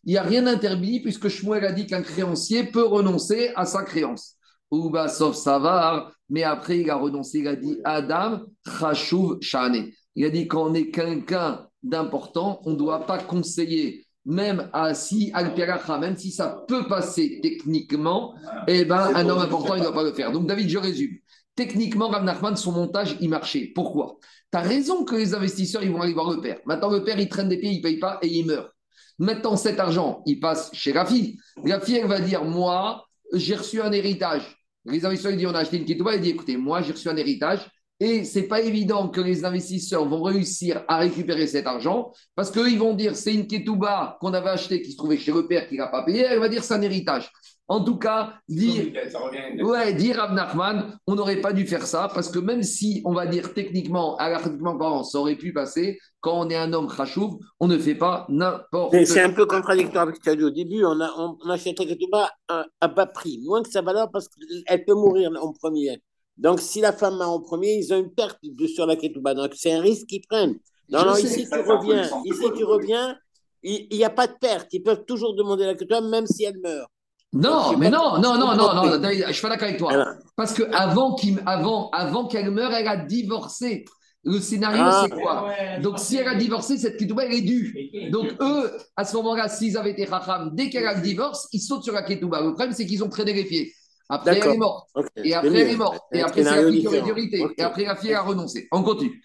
il 0.04 0.13
n'y 0.13 0.17
a 0.17 0.24
rien 0.24 0.41
d'interdit 0.41 1.00
puisque 1.00 1.28
Shmuel 1.28 1.63
a 1.63 1.72
dit 1.72 1.86
qu'un 1.86 2.02
créancier 2.02 2.63
peut 2.63 2.86
renoncer 2.86 3.52
à 3.56 3.65
sa 3.65 3.84
créance. 3.84 4.36
Ouba 4.72 5.10
sauf 5.10 5.36
Savar, 5.36 6.12
mais 6.30 6.44
après 6.44 6.80
il 6.80 6.90
a 6.90 6.96
renoncé, 6.96 7.40
il 7.40 7.48
a 7.48 7.56
dit 7.56 7.78
Adam 7.84 8.42
Chashuv 8.80 9.42
Shane. 9.42 9.92
Il 10.16 10.26
a 10.26 10.30
dit 10.30 10.48
quand 10.48 10.70
on 10.70 10.74
est 10.74 10.90
quelqu'un 10.90 11.68
d'important, 11.84 12.62
on 12.66 12.72
ne 12.72 12.76
doit 12.76 13.06
pas 13.06 13.18
conseiller, 13.18 14.06
même 14.26 14.70
à 14.74 14.94
si 14.94 15.32
Al 15.34 15.54
même 16.00 16.18
si 16.18 16.32
ça 16.32 16.64
peut 16.68 16.88
passer 16.88 17.40
techniquement, 17.42 18.36
eh 18.68 18.86
ben, 18.86 19.12
un 19.16 19.28
homme 19.28 19.40
important, 19.40 19.76
il 19.76 19.80
ne 19.80 19.86
doit 19.86 19.94
pas 19.94 20.04
le 20.04 20.14
faire. 20.14 20.32
Donc 20.32 20.48
David, 20.48 20.70
je 20.70 20.78
résume. 20.78 21.18
Techniquement, 21.56 22.08
Rav 22.08 22.24
Nachman, 22.24 22.56
son 22.56 22.72
montage, 22.72 23.18
il 23.20 23.30
marchait. 23.30 23.72
Pourquoi? 23.76 24.18
Tu 24.52 24.58
as 24.58 24.62
raison 24.62 25.04
que 25.04 25.16
les 25.16 25.34
investisseurs, 25.34 25.84
ils 25.84 25.92
vont 25.92 26.02
aller 26.02 26.14
voir 26.14 26.32
le 26.32 26.40
père. 26.40 26.60
Maintenant, 26.66 26.90
le 26.90 27.04
père, 27.04 27.20
il 27.20 27.28
traîne 27.28 27.50
des 27.50 27.58
pieds, 27.58 27.72
il 27.72 27.78
ne 27.78 27.84
paye 27.84 28.00
pas 28.00 28.20
et 28.22 28.28
il 28.28 28.46
meurt. 28.46 28.70
Maintenant, 29.20 29.58
cet 29.58 29.80
argent, 29.80 30.22
il 30.26 30.40
passe 30.40 30.70
chez 30.74 30.94
la 30.94 31.06
fille. 31.06 31.38
La 31.64 31.80
fille, 31.80 31.98
elle 31.98 32.08
va 32.08 32.22
dire 32.22 32.44
Moi, 32.44 33.06
j'ai 33.34 33.56
reçu 33.56 33.82
un 33.82 33.92
héritage. 33.92 34.61
Les 34.86 35.06
investisseurs, 35.06 35.32
ils 35.32 35.38
disent 35.38 35.48
On 35.48 35.56
a 35.56 35.60
acheté 35.60 35.78
une 35.78 35.86
ketouba. 35.86 36.15
Il 36.15 36.22
dit 36.22 36.30
Écoutez, 36.30 36.58
moi, 36.58 36.82
j'ai 36.82 36.94
reçu 36.94 37.10
un 37.10 37.17
héritage. 37.17 37.70
Et 38.00 38.24
c'est 38.24 38.48
pas 38.48 38.62
évident 38.62 39.10
que 39.10 39.22
les 39.22 39.46
investisseurs 39.46 40.06
vont 40.10 40.24
réussir 40.24 40.84
à 40.88 40.98
récupérer 40.98 41.46
cet 41.46 41.67
argent 41.67 42.12
parce 42.34 42.50
qu'eux, 42.50 42.67
ils 42.67 42.80
vont 42.80 42.96
dire 42.96 43.15
c'est 43.15 43.32
une 43.32 43.46
ketouba 43.46 44.17
qu'on 44.20 44.34
avait 44.34 44.50
achetée 44.50 44.82
qui 44.82 44.91
se 44.91 44.98
trouvait 44.98 45.20
chez 45.20 45.32
le 45.32 45.46
père 45.48 45.70
qui 45.70 45.78
n'a 45.78 45.86
pas 45.86 46.04
payé. 46.04 46.22
Elle 46.22 46.39
va 46.39 46.50
dire 46.50 46.63
c'est 46.63 46.74
un 46.74 46.82
héritage. 46.82 47.32
En 47.72 47.82
tout 47.86 47.96
cas, 47.96 48.34
dire. 48.50 48.92
Ouais, 49.64 49.94
dire 49.94 50.18
on 51.08 51.16
n'aurait 51.16 51.40
pas 51.40 51.54
dû 51.54 51.66
faire 51.66 51.88
ça 51.88 52.12
parce 52.14 52.28
que 52.30 52.38
même 52.38 52.64
si 52.64 53.02
on 53.06 53.14
va 53.14 53.26
dire 53.26 53.54
techniquement, 53.54 54.18
techniquement 54.18 54.78
parlant, 54.78 55.06
ça 55.06 55.20
aurait 55.20 55.38
pu 55.38 55.54
passer, 55.54 55.98
quand 56.20 56.38
on 56.38 56.50
est 56.50 56.58
un 56.58 56.74
homme 56.74 56.94
khashouv, 56.94 57.38
on 57.62 57.68
ne 57.68 57.78
fait 57.78 57.96
pas 57.96 58.26
n'importe 58.28 58.92
Mais 58.92 59.06
C'est 59.06 59.22
un 59.22 59.32
peu 59.32 59.46
contradictoire 59.46 60.04
avec 60.04 60.16
ce 60.16 60.20
que 60.20 60.26
tu 60.26 60.30
as 60.32 60.36
dit 60.36 60.44
au 60.44 60.50
début. 60.50 60.84
On, 60.84 61.00
a, 61.00 61.14
on, 61.18 61.38
on 61.42 61.50
achète 61.50 61.80
la 61.80 61.86
ketouba 61.86 62.30
à, 62.50 62.66
à 62.82 62.90
bas 62.90 63.06
prix, 63.06 63.40
moins 63.46 63.64
que 63.64 63.70
sa 63.70 63.82
valeur 63.82 64.12
parce 64.12 64.28
qu'elle 64.28 64.84
peut 64.84 64.94
mourir 64.94 65.32
en 65.42 65.54
premier. 65.54 66.04
Donc, 66.36 66.60
si 66.60 66.82
la 66.82 66.92
femme 66.92 67.22
a 67.22 67.28
en 67.28 67.40
premier, 67.40 67.76
ils 67.76 67.94
ont 67.94 68.00
une 68.00 68.14
perte 68.14 68.40
de, 68.44 68.68
sur 68.68 68.86
la 68.86 68.98
ketouba. 68.98 69.34
Donc, 69.34 69.52
c'est 69.56 69.72
un 69.72 69.80
risque 69.80 70.08
qu'ils 70.08 70.28
prennent. 70.28 70.58
Non, 70.90 71.00
Je 71.00 71.06
non, 71.06 71.14
sais, 71.16 71.24
ici, 71.24 71.48
tu 71.50 71.60
reviens. 71.60 72.10
Ici, 72.26 72.46
tu 72.54 72.66
reviens. 72.66 73.18
Il 73.64 73.88
n'y 73.98 74.04
a 74.04 74.10
pas 74.10 74.28
de 74.28 74.34
perte. 74.42 74.68
Ils 74.74 74.84
peuvent 74.84 75.06
toujours 75.06 75.36
demander 75.36 75.66
la 75.66 75.76
ketouba, 75.76 76.02
même 76.02 76.28
si 76.28 76.44
elle 76.44 76.60
meurt. 76.60 76.92
Non, 77.34 77.78
mais 77.78 77.89
non, 77.89 78.20
non, 78.20 78.38
non, 78.38 78.56
non, 78.56 78.74
non, 78.76 78.84
je 79.28 79.32
suis 79.32 79.41
pas 79.41 79.50
d'accord 79.50 79.67
avec 79.67 79.78
toi. 79.78 79.91
Parce 80.36 80.54
que 80.54 80.63
avant 80.74 81.15
qu'il, 81.15 81.41
avant, 81.46 81.89
avant 81.91 82.28
qu'elle 82.28 82.52
meure, 82.52 82.74
elle 82.74 82.88
a 82.88 82.98
divorcé. 82.98 83.86
Le 84.24 84.39
scénario, 84.39 84.84
Ah. 84.86 85.02
c'est 85.10 85.15
quoi? 85.20 85.48
Donc, 85.82 85.98
si 85.98 86.15
elle 86.17 86.28
a 86.28 86.36
divorcé, 86.36 86.78
cette 86.78 86.98
ketouba, 86.98 87.26
elle 87.26 87.34
est 87.34 87.41
due. 87.41 87.74
Donc, 88.12 88.28
eux, 88.39 88.70
à 88.96 89.04
ce 89.04 89.15
moment-là, 89.17 89.50
s'ils 89.50 89.78
avaient 89.78 89.91
été 89.91 90.06
racham, 90.06 90.52
dès 90.54 90.70
qu'elle 90.70 90.86
a 90.86 90.94
le 90.94 91.02
divorce, 91.02 91.48
ils 91.54 91.60
sautent 91.60 91.84
sur 91.84 91.94
la 91.94 92.04
ketouba. 92.04 92.39
Le 92.41 92.54
problème, 92.54 92.72
c'est 92.74 92.86
qu'ils 92.86 93.04
ont 93.04 93.10
traîné 93.10 93.34
les 93.34 93.46
pieds. 93.46 93.74
Après, 94.13 94.32
elle 94.36 94.44
est 94.56 94.58
morte. 94.58 94.89
Et 95.24 95.34
après, 95.34 95.48
elle 95.62 95.70
est 95.70 95.76
morte. 95.78 96.02
Et 96.12 96.22
après, 96.22 96.44
c'est 96.44 96.50
la. 96.62 96.62
Ok. 97.41 97.54
Et 97.58 97.63
après, 97.63 97.86
la 97.86 97.96
fille 97.96 98.13
a 98.13 98.22
renoncé. 98.22 98.67
On 98.74 98.84
continue. 98.84 99.24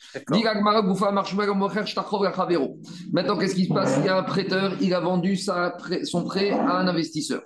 Maintenant, 3.12 3.36
qu'est-ce 3.36 3.56
qui 3.56 3.66
se 3.66 3.74
passe? 3.74 3.96
Il 3.98 4.06
y 4.06 4.08
a 4.08 4.16
un 4.16 4.22
prêteur, 4.22 4.74
il 4.80 4.94
a 4.94 5.00
vendu 5.00 5.36
sa 5.36 5.70
prêt- 5.76 6.04
son 6.04 6.22
prêt 6.24 6.50
à 6.52 6.78
un 6.78 6.86
investisseur. 6.88 7.42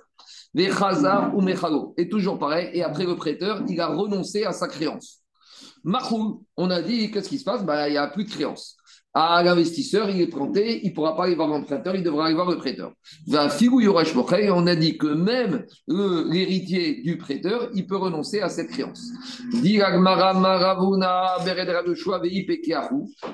Vechazar 0.53 1.35
ou 1.35 1.41
Mechalo. 1.41 1.93
Et 1.97 2.09
toujours 2.09 2.37
pareil. 2.37 2.69
Et 2.73 2.83
après, 2.83 3.05
le 3.05 3.15
prêteur, 3.15 3.63
il 3.67 3.79
a 3.79 3.87
renoncé 3.87 4.43
à 4.43 4.51
sa 4.51 4.67
créance. 4.67 5.19
Mahou, 5.83 6.45
on 6.57 6.69
a 6.69 6.81
dit, 6.81 7.11
qu'est-ce 7.11 7.29
qui 7.29 7.39
se 7.39 7.43
passe? 7.43 7.63
Bah, 7.63 7.87
Il 7.87 7.93
n'y 7.93 7.97
a 7.97 8.07
plus 8.07 8.25
de 8.25 8.29
créance. 8.29 8.77
À 9.13 9.43
l'investisseur, 9.43 10.09
il 10.09 10.21
est 10.21 10.27
prêté, 10.27 10.85
il 10.85 10.89
ne 10.91 10.95
pourra 10.95 11.17
pas 11.17 11.25
aller 11.25 11.35
voir 11.35 11.49
l'emprunteur, 11.49 11.95
il 11.95 12.03
devra 12.03 12.27
aller 12.27 12.33
voir 12.35 12.49
le 12.49 12.55
prêteur. 12.55 12.93
On 13.27 14.67
a 14.67 14.75
dit 14.75 14.97
que 14.97 15.07
même 15.07 15.65
l'héritier 15.89 17.01
du 17.01 17.17
prêteur, 17.17 17.69
il 17.73 17.85
peut 17.85 17.97
renoncer 17.97 18.39
à 18.39 18.47
cette 18.47 18.69
créance. 18.69 19.01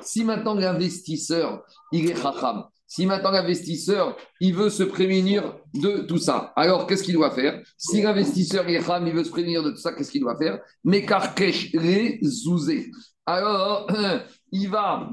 Si 0.01 0.23
maintenant 0.23 0.55
l'investisseur, 0.55 1.61
il 1.91 2.09
est 2.09 2.15
chacham, 2.15 2.63
si 2.87 3.05
maintenant 3.05 3.31
l'investisseur, 3.31 4.15
il 4.39 4.55
veut 4.55 4.69
se 4.69 4.83
prémunir 4.83 5.57
de 5.73 5.99
tout 5.99 6.17
ça, 6.17 6.53
alors 6.55 6.87
qu'est-ce 6.87 7.03
qu'il 7.03 7.15
doit 7.15 7.31
faire? 7.31 7.61
Si 7.77 8.01
l'investisseur 8.01 8.67
est 8.67 8.81
il 9.05 9.13
veut 9.13 9.23
se 9.23 9.29
prémunir 9.29 9.61
de 9.61 9.71
tout 9.71 9.77
ça, 9.77 9.93
qu'est-ce 9.93 10.11
qu'il 10.11 10.21
doit 10.21 10.37
faire? 10.37 10.59
Mekarkesh 10.85 11.73
les 11.73 12.19
zouzé. 12.23 12.89
Alors, 13.25 13.87
il 14.51 14.69
va 14.69 15.09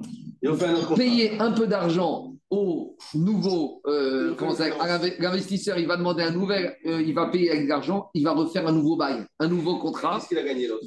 payer 0.97 1.39
un 1.41 1.51
peu 1.51 1.67
d'argent 1.67 2.35
au 2.51 2.97
nouveau, 3.15 3.83
euh, 3.87 4.35
comment 4.37 4.55
ça, 4.55 4.67
l'investisseur, 5.19 5.79
il 5.79 5.89
va 5.89 5.97
demander 5.97 6.23
un 6.23 6.31
nouvel, 6.31 6.77
euh, 6.87 7.03
il 7.03 7.13
va 7.13 7.27
payer 7.27 7.51
avec 7.51 7.65
de 7.65 7.69
l'argent, 7.69 8.11
il 8.15 8.23
va 8.23 8.33
refaire 8.33 8.69
un 8.69 8.73
nouveau 8.73 8.97
bail, 8.97 9.25
un 9.41 9.49
nouveau 9.49 9.79
contrat. 9.79 10.17
Qu'est-ce 10.17 10.29
qu'il 10.29 10.39
a 10.39 10.45
gagné 10.45 10.69
l'autre? 10.69 10.85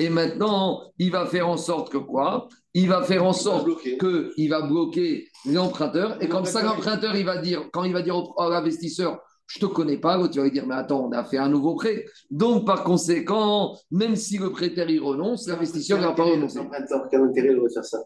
Et 0.00 0.08
maintenant, 0.08 0.80
il 0.98 1.12
va 1.12 1.26
faire 1.26 1.48
en 1.48 1.56
sorte 1.56 1.92
que 1.92 1.98
quoi? 1.98 2.48
Il 2.74 2.88
va 2.88 3.02
faire 3.02 3.24
en 3.24 3.32
sorte 3.32 3.68
qu'il 3.84 4.50
va 4.50 4.62
bloquer 4.62 5.28
l'emprunteur. 5.46 6.20
Et 6.22 6.28
comme 6.28 6.44
ça, 6.44 6.62
l'emprunteur, 6.62 7.14
il 7.16 7.24
va 7.24 7.38
dire, 7.38 7.68
quand 7.72 7.84
il 7.84 7.92
va 7.92 8.02
dire 8.02 8.16
au- 8.16 8.34
à 8.40 8.48
l'investisseur, 8.50 9.20
je 9.46 9.60
te 9.60 9.66
connais 9.66 9.98
pas, 9.98 10.16
l'autre, 10.16 10.32
il 10.34 10.38
va 10.38 10.44
lui 10.44 10.50
dire, 10.50 10.66
mais 10.66 10.74
attends, 10.74 11.06
on 11.06 11.12
a 11.12 11.22
fait 11.24 11.38
un 11.38 11.48
nouveau 11.48 11.74
prêt. 11.76 12.04
Donc, 12.30 12.66
par 12.66 12.82
conséquent, 12.82 13.76
même 13.90 14.16
si 14.16 14.38
le 14.38 14.50
prêteur, 14.50 14.88
il 14.90 15.00
renonce, 15.00 15.46
l'investisseur, 15.46 16.00
va 16.00 16.12
pas 16.12 16.24
renoncer. 16.24 16.58
L'emprunteur, 16.58 17.06
quel 17.10 17.20
intérêt 17.22 17.48
il 17.52 17.58
aurait 17.58 17.68
de 17.68 17.74
faire 17.74 17.84
ça? 17.84 17.98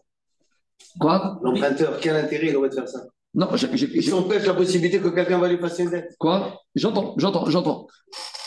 Quoi? 0.99 1.39
L'emprunteur, 1.43 1.99
quel 1.99 2.15
intérêt 2.15 2.47
il 2.49 2.55
aurait 2.57 2.69
de 2.69 2.73
faire 2.75 2.87
ça? 2.87 3.03
Non, 3.33 3.47
j'ai- 3.55 4.01
sont 4.01 4.23
prêts 4.23 4.39
la 4.45 4.53
possibilité 4.53 4.99
que 4.99 5.09
quelqu'un 5.09 5.37
va 5.39 5.47
lui 5.47 5.57
passer 5.57 5.83
une 5.83 5.91
dette. 5.91 6.15
Quoi? 6.19 6.59
J'entends, 6.75 7.13
j'entends, 7.17 7.45
j'entends. 7.49 7.87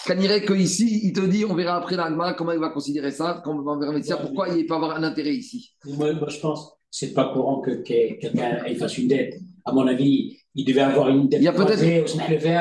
Canirait 0.07 0.43
que 0.45 0.53
ici, 0.55 1.01
il 1.05 1.13
te 1.13 1.21
dit, 1.21 1.45
on 1.45 1.55
verra 1.55 1.77
après 1.77 1.97
l'Agma 1.97 2.35
comment 2.35 2.53
il 2.53 2.59
va 2.59 2.71
considérer 2.71 3.11
ça, 3.13 3.41
quand 3.45 3.53
on 3.57 3.79
verra 3.79 3.93
médecin, 3.93 4.17
pourquoi 4.23 4.49
il 4.49 4.63
ne 4.63 4.69
peut 4.69 4.75
avoir 4.75 4.97
un 4.97 5.03
intérêt 5.05 5.35
ici. 5.35 5.73
Moi, 5.87 6.13
moi, 6.15 6.29
je 6.29 6.41
pense 6.41 6.73
c'est 6.95 7.15
pas 7.15 7.33
courant 7.33 7.61
que, 7.63 7.71
que 7.71 8.21
quelqu'un 8.21 8.59
fasse 8.79 8.99
une 8.99 9.09
dette. 9.09 9.35
À 9.65 9.73
mon 9.73 9.87
avis, 9.87 10.37
il 10.55 10.65
devait 10.67 10.83
avoir 10.83 11.09
une 11.09 11.27
dette. 11.29 11.41
Il 11.41 11.45
y 11.45 11.49
a 11.49 11.53
peut-être-. 11.53 11.81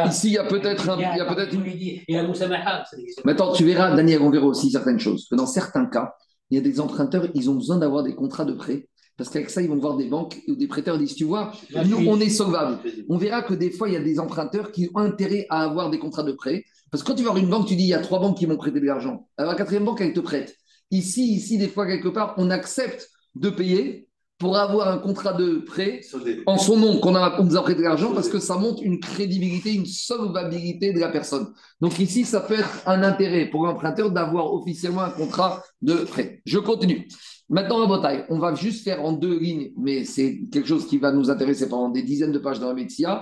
Ici, 0.08 0.28
il 0.28 0.34
y 0.34 0.38
a 0.38 0.46
peut-être 0.46 0.90
un- 0.90 0.98
il 1.16 1.18
y 1.18 1.20
a 1.20 1.26
peut-être 1.36 1.54
une- 1.54 1.64
ça. 3.14 3.22
Maintenant, 3.26 3.52
tu 3.52 3.66
verras, 3.66 3.94
Daniel, 3.98 4.22
on 4.22 4.30
verra 4.30 4.46
aussi 4.46 4.72
certaines 4.72 5.00
choses. 5.00 5.28
Que 5.30 5.36
dans 5.36 5.48
certains 5.48 5.86
cas, 5.88 6.14
il 6.50 6.56
y 6.56 6.60
a 6.60 6.62
des 6.62 6.80
emprunteurs, 6.80 7.28
ils 7.34 7.50
ont 7.50 7.56
besoin 7.56 7.78
d'avoir 7.78 8.04
des 8.04 8.16
contrats 8.16 8.46
de 8.46 8.54
prêt. 8.54 8.88
Parce 9.18 9.30
qu'avec 9.30 9.50
ça, 9.50 9.62
ils 9.62 9.68
vont 9.68 9.76
voir 9.78 9.98
des 9.98 10.06
banques 10.08 10.40
ou 10.48 10.56
des 10.56 10.68
prêteurs 10.68 10.98
disent, 10.98 11.16
tu 11.16 11.26
vois, 11.26 11.52
nous, 11.90 11.98
on 12.08 12.20
est 12.22 12.30
sauvable. 12.30 12.78
On 13.10 13.18
verra 13.18 13.42
que 13.44 13.54
des 13.54 13.70
fois, 13.70 13.90
il 13.90 13.94
y 13.96 13.98
a 13.98 14.02
des 14.02 14.18
emprunteurs 14.20 14.72
qui 14.72 14.90
ont 14.96 15.00
intérêt 15.00 15.46
à 15.50 15.64
avoir 15.64 15.90
des 15.90 16.00
contrats 16.00 16.24
de 16.24 16.32
prêt. 16.32 16.64
Parce 16.92 17.04
que 17.04 17.08
quand 17.08 17.16
tu 17.16 17.24
vas 17.24 17.32
voir 17.32 17.42
une 17.42 17.50
banque, 17.50 17.68
tu 17.68 17.76
dis, 17.76 17.84
il 17.84 17.90
y 17.90 17.94
a 17.94 18.00
trois 18.00 18.20
banques 18.20 18.38
qui 18.38 18.46
m'ont 18.46 18.58
prêté 18.58 18.80
de 18.82 18.86
l'argent. 18.86 19.28
Alors, 19.38 19.54
la 19.54 19.58
quatrième 19.58 19.86
banque, 19.86 20.02
elle 20.02 20.14
te 20.14 20.20
prête. 20.20 20.56
Ici, 20.92 21.34
ici, 21.34 21.58
des 21.58 21.70
fois, 21.70 21.88
quelque 21.88 22.10
part, 22.10 22.36
on 22.38 22.50
accepte 22.50 23.10
de 23.36 23.50
payer 23.50 24.10
pour 24.42 24.58
avoir 24.58 24.90
un 24.90 24.98
contrat 24.98 25.34
de 25.34 25.60
prêt 25.60 26.02
Soldé. 26.02 26.42
en 26.48 26.58
son 26.58 26.76
nom 26.76 27.00
qu'on 27.00 27.14
a, 27.14 27.40
on 27.40 27.44
nous 27.44 27.56
a 27.56 27.62
prêté 27.62 27.78
de 27.78 27.84
l'argent 27.84 28.12
parce 28.12 28.28
que 28.28 28.40
ça 28.40 28.58
montre 28.58 28.82
une 28.82 29.00
crédibilité, 29.00 29.72
une 29.72 29.86
solvabilité 29.86 30.94
de 30.94 31.00
la 31.00 31.10
personne. 31.10 31.54
Donc 31.80 32.00
ici, 32.00 32.26
ça 32.26 32.42
peut 32.42 32.56
être 32.56 32.82
un 32.88 33.04
intérêt 33.04 33.46
pour 33.46 33.68
l'emprunteur 33.68 34.10
d'avoir 34.10 34.52
officiellement 34.52 35.02
un 35.02 35.12
contrat 35.12 35.64
de 35.84 35.94
prêt. 35.94 36.42
Je 36.46 36.58
continue. 36.58 37.08
Maintenant, 37.50 37.84
en 37.84 37.88
bataille, 37.88 38.26
on 38.30 38.40
va 38.40 38.56
juste 38.56 38.84
faire 38.84 39.06
en 39.06 39.12
deux 39.12 39.38
lignes, 39.38 39.74
mais 39.78 40.06
c'est 40.06 40.40
quelque 40.52 40.68
chose 40.68 40.88
qui 40.88 40.98
va 40.98 41.12
nous 41.12 41.30
intéresser 41.30 41.70
pendant 41.70 41.90
des 41.90 42.02
dizaines 42.02 42.32
de 42.32 42.40
pages 42.40 42.60
dans 42.60 42.70
la 42.70 42.74
médecine. 42.74 43.20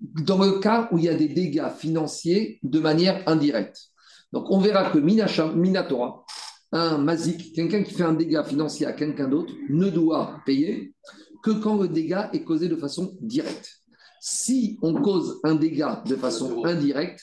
Dans 0.00 0.38
le 0.38 0.60
cas 0.60 0.88
où 0.92 0.98
il 0.98 1.04
y 1.04 1.08
a 1.08 1.14
des 1.14 1.28
dégâts 1.28 1.68
financiers 1.76 2.60
de 2.62 2.78
manière 2.78 3.22
indirecte. 3.26 3.90
Donc, 4.32 4.50
on 4.50 4.58
verra 4.58 4.90
que 4.90 4.98
Minatora, 4.98 6.24
un 6.72 6.98
mazik, 6.98 7.52
quelqu'un 7.54 7.82
qui 7.82 7.94
fait 7.94 8.04
un 8.04 8.12
dégât 8.12 8.44
financier 8.44 8.86
à 8.86 8.92
quelqu'un 8.92 9.28
d'autre, 9.28 9.52
ne 9.70 9.88
doit 9.88 10.40
payer 10.44 10.94
que 11.42 11.50
quand 11.50 11.76
le 11.76 11.88
dégât 11.88 12.30
est 12.32 12.44
causé 12.44 12.68
de 12.68 12.76
façon 12.76 13.16
directe. 13.20 13.80
Si 14.20 14.78
on 14.82 14.94
cause 14.94 15.40
un 15.44 15.54
dégât 15.54 16.02
de 16.06 16.16
façon 16.16 16.64
indirecte, 16.64 17.20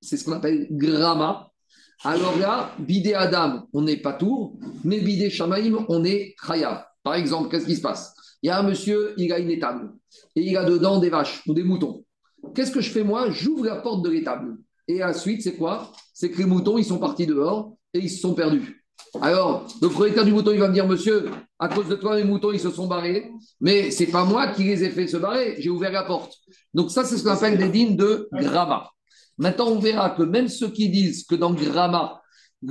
c'est 0.00 0.16
ce 0.16 0.24
qu'on 0.24 0.32
appelle 0.32 0.68
gramma. 0.70 1.50
Alors 2.04 2.38
là, 2.38 2.74
bidé 2.78 3.14
Adam, 3.14 3.66
on 3.72 3.82
n'est 3.82 3.96
pas 3.96 4.12
tour, 4.12 4.58
mais 4.84 5.00
bidé 5.00 5.30
Shamaim, 5.30 5.84
on 5.88 6.04
est 6.04 6.34
chayav. 6.44 6.84
Par 7.02 7.14
exemple, 7.14 7.50
qu'est-ce 7.50 7.66
qui 7.66 7.76
se 7.76 7.82
passe? 7.82 8.14
Il 8.42 8.48
y 8.48 8.50
a 8.50 8.58
un 8.58 8.62
monsieur, 8.62 9.14
il 9.16 9.32
a 9.32 9.38
une 9.38 9.50
étable, 9.50 9.92
et 10.34 10.42
il 10.42 10.56
a 10.56 10.64
dedans 10.64 10.98
des 10.98 11.08
vaches 11.08 11.42
ou 11.46 11.54
des 11.54 11.64
moutons. 11.64 12.04
Qu'est-ce 12.56 12.72
que 12.72 12.80
je 12.80 12.90
fais 12.90 13.04
moi? 13.04 13.30
J'ouvre 13.30 13.66
la 13.66 13.76
porte 13.76 14.02
de 14.02 14.08
l'étable. 14.08 14.56
Et 14.88 15.04
ensuite, 15.04 15.42
c'est 15.42 15.56
quoi? 15.56 15.92
C'est 16.14 16.30
que 16.30 16.38
les 16.38 16.46
moutons, 16.46 16.78
ils 16.78 16.86
sont 16.86 16.98
partis 16.98 17.26
dehors 17.26 17.76
et 17.92 17.98
ils 17.98 18.08
se 18.08 18.18
sont 18.18 18.32
perdus. 18.32 18.82
Alors, 19.20 19.66
le 19.82 19.88
propriétaire 19.88 20.24
du 20.24 20.32
mouton, 20.32 20.52
il 20.52 20.60
va 20.60 20.68
me 20.68 20.72
dire, 20.72 20.88
monsieur, 20.88 21.26
à 21.58 21.68
cause 21.68 21.86
de 21.88 21.96
toi, 21.96 22.16
les 22.16 22.24
moutons, 22.24 22.52
ils 22.52 22.60
se 22.60 22.70
sont 22.70 22.86
barrés, 22.86 23.30
mais 23.60 23.90
c'est 23.90 24.06
pas 24.06 24.24
moi 24.24 24.48
qui 24.48 24.64
les 24.64 24.84
ai 24.84 24.90
fait 24.90 25.06
se 25.06 25.18
barrer, 25.18 25.56
j'ai 25.58 25.68
ouvert 25.68 25.92
la 25.92 26.04
porte. 26.04 26.32
Donc 26.72 26.90
ça, 26.90 27.04
c'est 27.04 27.18
ce 27.18 27.24
qu'on 27.24 27.30
appelle 27.30 27.58
des 27.58 27.68
dînes 27.68 27.94
de 27.94 28.26
gramma. 28.32 28.90
Maintenant, 29.36 29.68
on 29.68 29.78
verra 29.78 30.10
que 30.10 30.22
même 30.22 30.48
ceux 30.48 30.70
qui 30.70 30.88
disent 30.88 31.24
que 31.24 31.34
dans 31.34 31.52
gramma, 31.52 32.22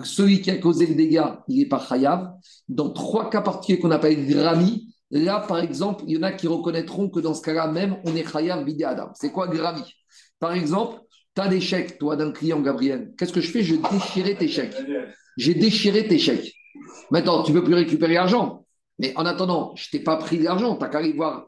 celui 0.04 0.42
qui 0.42 0.50
a 0.50 0.58
causé 0.58 0.88
le 0.88 0.96
dégât, 0.96 1.44
il 1.48 1.60
n'est 1.60 1.68
pas 1.68 1.86
chayav, 1.88 2.32
dans 2.68 2.90
trois 2.90 3.30
cas 3.30 3.42
particuliers 3.42 3.80
qu'on 3.80 3.92
appelle 3.92 4.28
grammi, 4.28 4.95
là, 5.12 5.40
par 5.48 5.60
exemple, 5.60 6.04
il 6.08 6.16
y 6.16 6.18
en 6.18 6.24
a 6.24 6.32
qui 6.32 6.48
reconnaîtront 6.48 7.10
que 7.10 7.20
dans 7.20 7.34
ce 7.34 7.42
cas-là 7.42 7.68
même, 7.68 7.98
on 8.06 8.16
est 8.16 8.30
chayav 8.30 8.64
bidé 8.64 8.84
adam. 8.84 9.12
C'est 9.14 9.32
quoi 9.32 9.48
grammi 9.48 9.84
Par 10.40 10.54
exemple, 10.54 11.00
tu 11.36 11.42
as 11.42 11.48
des 11.48 11.62
chèques, 11.62 11.98
toi, 11.98 12.16
d'un 12.16 12.32
client, 12.32 12.62
Gabriel. 12.62 13.14
Qu'est-ce 13.18 13.34
que 13.34 13.42
je 13.42 13.52
fais? 13.52 13.64
Je 13.64 13.76
déchirais 13.76 14.36
tes 14.36 14.48
chèques. 14.48 14.76
J'ai 15.38 15.54
déchiré 15.54 16.08
tes 16.08 16.18
chèques. 16.18 16.54
Maintenant, 17.12 17.44
tu 17.44 17.52
ne 17.52 17.60
peux 17.60 17.66
plus 17.66 17.74
récupérer 17.74 18.14
l'argent. 18.14 18.66
Mais 19.00 19.14
en 19.18 19.26
attendant, 19.26 19.74
je 19.76 19.90
t'ai 19.90 20.00
pas 20.00 20.16
pris 20.16 20.40
l'argent. 20.40 20.76
Tu 20.76 20.82
n'as 20.82 20.90
qu'à 20.90 21.00
aller 21.00 21.14
voir 21.14 21.48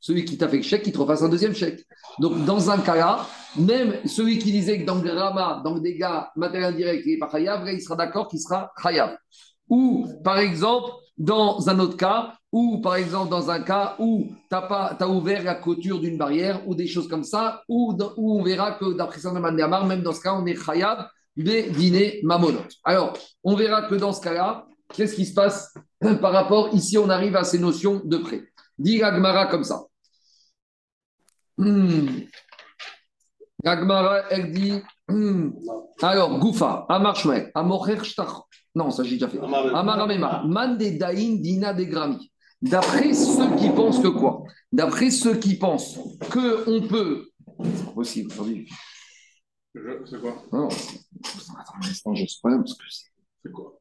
celui 0.00 0.24
qui 0.24 0.38
t'a 0.38 0.48
fait 0.48 0.58
le 0.58 0.62
chèque, 0.62 0.82
qui 0.82 0.92
te 0.92 0.98
refasse 0.98 1.22
un 1.22 1.28
deuxième 1.28 1.54
chèque. 1.54 1.84
Donc, 2.20 2.44
dans 2.44 2.70
un 2.70 2.78
cas-là, 2.78 3.26
même 3.58 3.96
celui 4.06 4.38
qui 4.38 4.52
disait 4.52 4.80
que 4.80 4.86
dans 4.86 4.94
le 4.94 5.02
gramma, 5.02 5.60
dans 5.64 5.74
le 5.74 5.80
dégât 5.80 6.30
matériel 6.36 6.72
indirect, 6.72 7.02
il 7.04 7.12
n'est 7.12 7.18
pas 7.18 7.30
chayav, 7.30 7.68
il 7.68 7.82
sera 7.82 7.96
d'accord 7.96 8.28
qu'il 8.28 8.40
sera 8.40 8.72
chayav. 8.80 9.16
Ou, 9.68 10.06
par 10.24 10.38
exemple, 10.38 10.90
dans 11.20 11.68
un 11.68 11.78
autre 11.80 11.98
cas, 11.98 12.32
ou 12.50 12.80
par 12.80 12.96
exemple 12.96 13.28
dans 13.28 13.50
un 13.50 13.60
cas 13.60 13.94
où 13.98 14.26
tu 14.48 14.56
as, 14.56 14.96
as, 14.98 15.06
ouvert 15.06 15.44
la 15.44 15.54
couture 15.54 16.00
d'une 16.00 16.16
barrière, 16.16 16.66
ou 16.66 16.74
des 16.74 16.86
choses 16.86 17.08
comme 17.08 17.24
ça, 17.24 17.62
ou, 17.68 17.94
où 18.16 18.40
on 18.40 18.42
verra 18.42 18.72
que 18.72 18.94
d'après 18.94 19.20
ça, 19.20 19.30
même 19.30 20.02
dans 20.02 20.12
ce 20.14 20.20
cas, 20.22 20.32
on 20.32 20.46
est 20.46 20.56
chayav, 20.56 21.06
des 21.36 21.68
dîners 21.70 22.20
mamonot. 22.24 22.64
Alors, 22.84 23.12
on 23.44 23.54
verra 23.54 23.82
que 23.82 23.96
dans 23.96 24.14
ce 24.14 24.22
cas-là, 24.22 24.66
qu'est-ce 24.94 25.14
qui 25.14 25.26
se 25.26 25.34
passe 25.34 25.74
par 26.22 26.32
rapport, 26.32 26.74
ici 26.74 26.96
on 26.96 27.10
arrive 27.10 27.36
à 27.36 27.44
ces 27.44 27.58
notions 27.58 28.00
de 28.02 28.16
prêt. 28.16 28.42
Dit 28.78 28.96
Gagmara 28.96 29.46
comme 29.46 29.64
ça. 29.64 29.82
Hmm. 31.58 32.20
Elle 33.62 34.52
dit, 34.52 34.80
hmm. 35.06 35.50
alors, 36.00 36.38
Goufa, 36.38 36.86
Amar 36.88 37.14
Amocher 37.54 37.98
Non, 38.74 38.90
ça 38.90 39.02
j'ai 39.02 39.16
déjà 39.16 39.28
fait. 39.28 39.40
Amaramema, 39.40 40.44
Mande 40.46 40.78
Dain 40.78 41.36
Dina 41.40 41.74
de 41.74 41.84
Grami. 41.84 42.30
D'après 42.62 43.12
ceux 43.14 43.56
qui 43.56 43.70
pensent 43.70 44.00
que 44.00 44.08
quoi? 44.08 44.44
D'après 44.70 45.10
ceux 45.10 45.36
qui 45.36 45.56
pensent 45.56 45.98
qu'on 46.30 46.86
peut. 46.88 47.26
C'est 47.64 47.84
pas 47.84 47.92
possible 47.92 48.32
aujourd'hui. 48.32 48.68
C'est 49.72 50.20
quoi? 50.20 50.42
Non, 50.52 50.68
attends 50.68 51.74
un 51.82 51.88
instant, 51.88 52.14
je 52.14 52.26
sais 52.26 52.38
pas 52.42 52.56
parce 52.56 52.74
que 52.74 52.84
c'est. 52.90 53.10
C'est 53.42 53.52
quoi? 53.52 53.78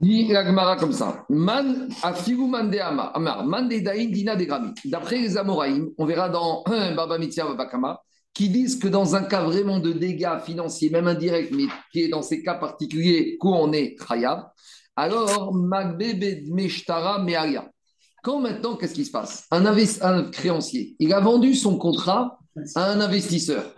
Dit 0.00 0.28
la 0.28 0.76
comme 0.76 0.92
ça. 0.92 1.24
Man 1.30 1.88
afigu 2.02 2.46
mande 2.46 2.74
ama. 2.74 3.04
Amar, 3.14 3.44
mande 3.44 3.82
dain 3.82 4.10
dina 4.10 4.36
de 4.36 4.44
grami. 4.44 4.72
D'après 4.84 5.18
les 5.18 5.36
Amoraïm, 5.36 5.90
on 5.96 6.04
verra 6.04 6.28
dans 6.28 6.62
Baba 6.66 7.18
Mitzia 7.18 7.44
Babakama, 7.46 8.00
qui 8.34 8.48
disent 8.48 8.76
que 8.76 8.88
dans 8.88 9.14
un 9.14 9.22
cas 9.22 9.44
vraiment 9.44 9.78
de 9.78 9.92
dégâts 9.92 10.38
financiers, 10.44 10.90
même 10.90 11.06
indirects, 11.06 11.52
mais 11.52 11.66
qui 11.92 12.02
est 12.02 12.08
dans 12.08 12.22
ces 12.22 12.42
cas 12.42 12.54
particuliers 12.54 13.38
où 13.40 13.54
on 13.54 13.72
est 13.72 13.94
khayab, 13.94 14.42
alors 14.96 15.54
magbebe 15.54 16.48
mearia. 16.48 17.70
Quand 18.22 18.40
maintenant, 18.40 18.76
qu'est-ce 18.76 18.94
qui 18.94 19.04
se 19.04 19.10
passe? 19.10 19.46
Un, 19.50 19.64
un 19.66 20.30
créancier, 20.30 20.96
il 20.98 21.12
a 21.12 21.20
vendu 21.20 21.54
son 21.54 21.78
contrat 21.78 22.38
à 22.74 22.90
un 22.90 23.00
investisseur. 23.00 23.74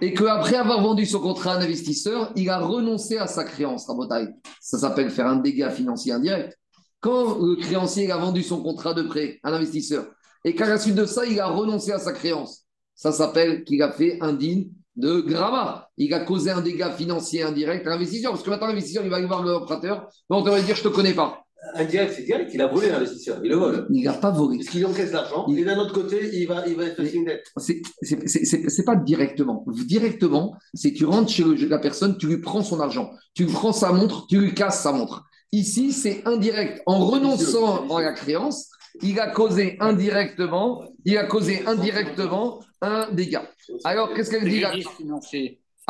Et 0.00 0.14
qu'après 0.14 0.56
avoir 0.56 0.80
vendu 0.80 1.06
son 1.06 1.20
contrat 1.20 1.54
à 1.54 1.58
un 1.58 1.62
investisseur, 1.62 2.32
il 2.36 2.50
a 2.50 2.58
renoncé 2.58 3.18
à 3.18 3.26
sa 3.26 3.44
créance, 3.44 3.86
Rabotaï. 3.86 4.28
Ça 4.60 4.78
s'appelle 4.78 5.10
faire 5.10 5.26
un 5.26 5.36
dégât 5.36 5.70
financier 5.70 6.12
indirect. 6.12 6.56
Quand 7.00 7.38
le 7.38 7.56
créancier 7.56 8.10
a 8.10 8.16
vendu 8.16 8.42
son 8.42 8.62
contrat 8.62 8.94
de 8.94 9.02
prêt 9.02 9.38
à 9.42 9.50
un 9.50 9.54
investisseur, 9.54 10.06
et 10.44 10.54
qu'à 10.54 10.68
la 10.68 10.78
suite 10.78 10.94
de 10.94 11.04
ça, 11.04 11.26
il 11.26 11.38
a 11.40 11.46
renoncé 11.46 11.92
à 11.92 11.98
sa 11.98 12.12
créance, 12.12 12.64
ça 12.98 13.12
s'appelle 13.12 13.62
qu'il 13.62 13.80
a 13.80 13.92
fait 13.92 14.18
un 14.20 14.32
digne 14.32 14.70
de 14.96 15.20
gramma. 15.20 15.88
Il 15.98 16.12
a 16.12 16.18
causé 16.18 16.50
un 16.50 16.60
dégât 16.60 16.90
financier 16.90 17.44
indirect 17.44 17.86
à 17.86 17.90
l'investisseur. 17.90 18.32
Parce 18.32 18.42
que 18.42 18.50
maintenant, 18.50 18.66
l'investisseur, 18.66 19.04
il 19.04 19.10
va 19.10 19.18
aller 19.18 19.26
voir 19.26 19.44
l'emprunteur, 19.44 20.08
on 20.28 20.42
va 20.42 20.60
dire, 20.60 20.74
je 20.74 20.82
ne 20.84 20.88
te 20.88 20.94
connais 20.94 21.14
pas. 21.14 21.44
Indirect, 21.74 22.14
c'est 22.16 22.24
direct, 22.24 22.50
il 22.52 22.60
a 22.60 22.66
volé 22.66 22.88
l'investisseur, 22.88 23.38
il 23.44 23.50
le 23.50 23.56
vole. 23.56 23.86
Il 23.90 24.02
n'a 24.02 24.14
pas 24.14 24.32
volé. 24.32 24.58
Parce 24.58 24.70
qu'il 24.70 24.84
encaisse 24.84 25.12
l'argent, 25.12 25.46
et 25.46 25.64
d'un 25.64 25.78
autre 25.78 25.92
côté, 25.92 26.28
il 26.32 26.48
va, 26.48 26.66
il 26.66 26.74
va 26.74 26.86
être 26.86 27.00
une 27.14 27.24
dette. 27.24 27.46
C'est 27.56 28.84
pas 28.84 28.96
directement. 28.96 29.64
Directement, 29.86 30.56
c'est 30.74 30.92
tu 30.92 31.04
rentres 31.04 31.30
chez 31.30 31.44
la 31.68 31.78
personne, 31.78 32.18
tu 32.18 32.26
lui 32.26 32.38
prends 32.38 32.64
son 32.64 32.80
argent, 32.80 33.10
tu 33.32 33.44
lui 33.44 33.52
prends 33.52 33.72
sa 33.72 33.92
montre, 33.92 34.26
tu 34.26 34.40
lui 34.40 34.54
casses 34.54 34.82
sa 34.82 34.90
montre. 34.90 35.24
Ici, 35.52 35.92
c'est 35.92 36.22
indirect. 36.26 36.82
En 36.86 36.98
renonçant 37.06 37.88
à 37.96 38.02
la 38.02 38.12
créance, 38.12 38.70
il 39.02 39.20
a 39.20 39.30
causé 39.30 39.76
indirectement, 39.78 40.82
il 41.04 41.16
a 41.16 41.24
causé 41.26 41.64
indirectement 41.66 42.60
un 42.80 43.10
dégât. 43.12 43.48
Alors, 43.84 44.14
qu'est-ce 44.14 44.30
qu'elle 44.30 44.48
dit 44.48 44.64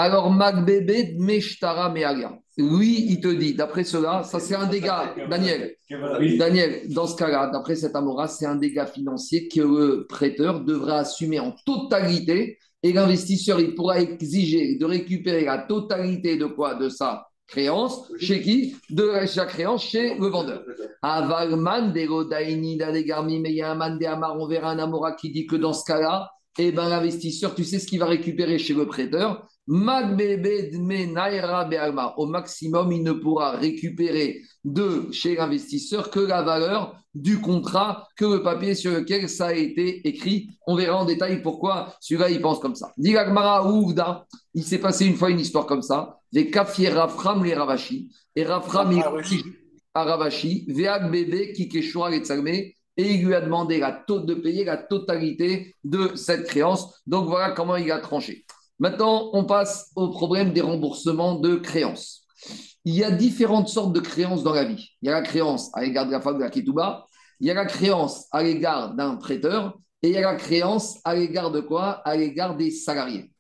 alors, 0.01 0.31
Magbebe 0.31 1.19
Meshtara 1.19 1.91
Meaga. 1.91 2.39
Lui, 2.57 3.07
il 3.11 3.21
te 3.21 3.27
dit, 3.27 3.55
d'après 3.55 3.83
cela, 3.83 4.23
ça 4.23 4.39
c'est 4.39 4.55
un 4.55 4.69
dégât, 4.69 5.13
Daniel. 5.29 5.75
Daniel, 6.39 6.83
dans 6.89 7.09
ce 7.09 7.17
cas-là, 7.17 7.51
d'après 7.53 7.75
cet 7.75 7.97
Amora, 7.97 8.29
c'est 8.29 8.47
un 8.47 8.55
dégât 8.55 8.87
financier 8.87 9.49
que 9.49 9.59
le 9.59 10.07
prêteur 10.09 10.61
devra 10.61 10.99
assumer 10.99 11.41
en 11.41 11.53
totalité 11.67 12.59
et 12.85 12.93
l'investisseur, 12.93 13.59
il 13.59 13.75
pourra 13.75 14.01
exiger 14.01 14.77
de 14.77 14.85
récupérer 14.85 15.45
la 15.45 15.59
totalité 15.59 16.37
de 16.37 16.47
quoi? 16.47 16.77
De 16.77 16.89
sa 16.89 17.27
créance. 17.49 18.09
Chez 18.21 18.41
qui? 18.41 18.77
De 18.91 19.27
sa 19.27 19.47
créance 19.47 19.83
chez 19.83 20.15
le 20.17 20.29
vendeur. 20.29 20.63
Avalman, 21.03 21.93
Degodaini, 21.93 22.77
Dadegarmi, 22.77 23.41
mais 23.41 23.51
il 23.51 23.57
y 23.57 23.63
a 23.63 23.73
un 23.73 23.75
man 23.75 23.99
Amar, 24.05 24.39
on 24.39 24.47
verra 24.47 24.71
un 24.71 24.79
Amora 24.79 25.13
qui 25.13 25.31
dit 25.31 25.47
que 25.47 25.57
dans 25.57 25.73
ce 25.73 25.85
cas-là, 25.87 26.31
eh 26.59 26.73
ben, 26.73 26.89
l'investisseur, 26.89 27.55
tu 27.55 27.65
sais 27.65 27.79
ce 27.79 27.87
qu'il 27.87 28.01
va 28.01 28.07
récupérer 28.07 28.59
chez 28.59 28.75
le 28.75 28.87
prêteur? 28.87 29.47
Au 32.17 32.27
maximum, 32.27 32.93
il 32.93 33.03
ne 33.03 33.13
pourra 33.13 33.53
récupérer 33.53 34.43
de 34.65 35.09
chez 35.13 35.37
l'investisseur 35.37 36.11
que 36.11 36.21
la 36.21 36.43
valeur 36.43 36.97
du 37.15 37.41
contrat, 37.41 38.09
que 38.17 38.25
le 38.25 38.43
papier 38.43 38.75
sur 38.75 38.93
lequel 38.93 39.29
ça 39.29 39.49
a 39.49 39.53
été 39.53 40.09
écrit. 40.09 40.49
On 40.67 40.75
verra 40.75 40.97
en 40.99 41.05
détail 41.05 41.43
pourquoi 41.43 41.95
celui-là, 42.01 42.31
il 42.31 42.41
pense 42.41 42.61
comme 42.61 42.75
ça. 42.75 42.93
Ouvda, 42.99 44.27
il 44.55 44.65
s'est 44.65 44.79
passé 44.79 45.07
une 45.07 45.17
fois 45.17 45.31
une 45.31 45.41
histoire 45.41 45.67
comme 45.67 45.83
ça. 45.83 46.19
Les 46.33 46.51
kafiers 46.51 46.89
Rafram, 46.89 47.45
les 47.45 47.55
Ravashi. 47.55 48.11
Et 48.35 48.45
Rafram, 48.45 48.91
il 48.93 49.03
à 49.95 50.05
Ravashi, 50.05 50.65
Veak 50.69 51.11
bébé, 51.11 51.53
qui 51.53 51.69
les 51.69 51.83
et 52.99 53.15
il 53.15 53.25
lui 53.25 53.35
a 53.35 53.41
demandé 53.41 53.79
la 53.79 54.05
de 54.09 54.35
payer 54.35 54.65
la 54.65 54.77
totalité 54.77 55.77
de 55.85 56.15
cette 56.17 56.47
créance. 56.47 57.01
Donc 57.07 57.27
voilà 57.27 57.53
comment 57.53 57.77
il 57.77 57.91
a 57.93 58.01
tranché. 58.01 58.45
Maintenant, 58.81 59.31
on 59.33 59.45
passe 59.45 59.91
au 59.97 60.09
problème 60.11 60.53
des 60.53 60.61
remboursements 60.61 61.37
de 61.37 61.55
créances. 61.57 62.27
Il 62.85 62.95
y 62.95 63.05
a 63.05 63.11
différentes 63.11 63.69
sortes 63.69 63.93
de 63.93 64.01
créances 64.01 64.43
dans 64.43 64.53
la 64.53 64.65
vie. 64.65 64.91
Il 65.01 65.07
y 65.07 65.09
a 65.11 65.15
la 65.15 65.23
créance 65.23 65.71
à 65.75 65.83
l'égard 65.83 66.07
de 66.07 66.13
la 66.13 66.21
femme 66.21 66.39
de 66.39 66.43
la 66.43 66.51
Ketouba, 66.51 67.07
il 67.41 67.47
y 67.47 67.51
a 67.51 67.55
la 67.55 67.67
créance 67.67 68.27
à 68.33 68.43
l'égard 68.43 68.95
d'un 68.95 69.17
prêteur, 69.17 69.79
et 70.03 70.09
il 70.09 70.15
y 70.15 70.19
a 70.19 70.33
la 70.33 70.37
créance 70.37 70.99
à 71.05 71.15
l'égard 71.15 71.51
de 71.51 71.61
quoi? 71.61 72.03
À 72.05 72.17
l'égard 72.17 72.57
des 72.57 72.71
salariés. 72.71 73.31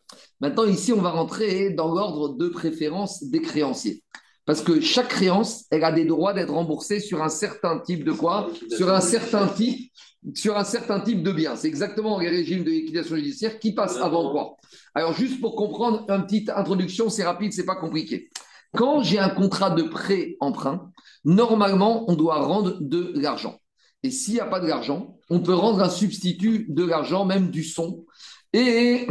Maintenant, 0.40 0.64
ici, 0.64 0.92
on 0.92 1.00
va 1.00 1.10
rentrer 1.10 1.70
dans 1.70 1.92
l'ordre 1.92 2.36
de 2.36 2.48
préférence 2.48 3.24
des 3.24 3.40
créanciers. 3.40 4.02
Parce 4.48 4.62
que 4.62 4.80
chaque 4.80 5.08
créance, 5.08 5.66
elle 5.70 5.84
a 5.84 5.92
des 5.92 6.06
droits 6.06 6.32
d'être 6.32 6.54
remboursée 6.54 7.00
sur 7.00 7.22
un 7.22 7.28
certain 7.28 7.80
type 7.80 8.02
de 8.02 8.12
quoi? 8.12 8.48
Sur 8.74 8.90
un 8.90 9.02
certain 9.02 9.46
type 9.46 9.92
sur 10.34 10.56
un 10.56 10.64
certain 10.64 11.00
type 11.00 11.22
de 11.22 11.32
biens. 11.32 11.54
C'est 11.54 11.68
exactement 11.68 12.18
les 12.18 12.30
régimes 12.30 12.64
de 12.64 12.70
liquidation 12.70 13.16
judiciaire 13.16 13.58
qui 13.58 13.74
passent 13.74 13.98
avant 13.98 14.32
quoi 14.32 14.56
Alors, 14.94 15.12
juste 15.12 15.38
pour 15.42 15.54
comprendre, 15.54 16.06
une 16.08 16.24
petite 16.24 16.48
introduction, 16.48 17.10
c'est 17.10 17.24
rapide, 17.24 17.52
c'est 17.52 17.66
pas 17.66 17.76
compliqué. 17.76 18.30
Quand 18.74 19.02
j'ai 19.02 19.18
un 19.18 19.28
contrat 19.28 19.70
de 19.70 19.82
prêt-emprunt, 19.82 20.90
normalement, 21.26 22.10
on 22.10 22.16
doit 22.16 22.40
rendre 22.40 22.78
de 22.80 23.12
l'argent. 23.16 23.58
Et 24.02 24.10
s'il 24.10 24.34
n'y 24.34 24.40
a 24.40 24.46
pas 24.46 24.60
de 24.60 24.66
l'argent, 24.66 25.18
on 25.28 25.40
peut 25.40 25.54
rendre 25.54 25.82
un 25.82 25.90
substitut 25.90 26.64
de 26.70 26.84
l'argent, 26.84 27.26
même 27.26 27.50
du 27.50 27.64
son. 27.64 28.06
Et 28.54 29.06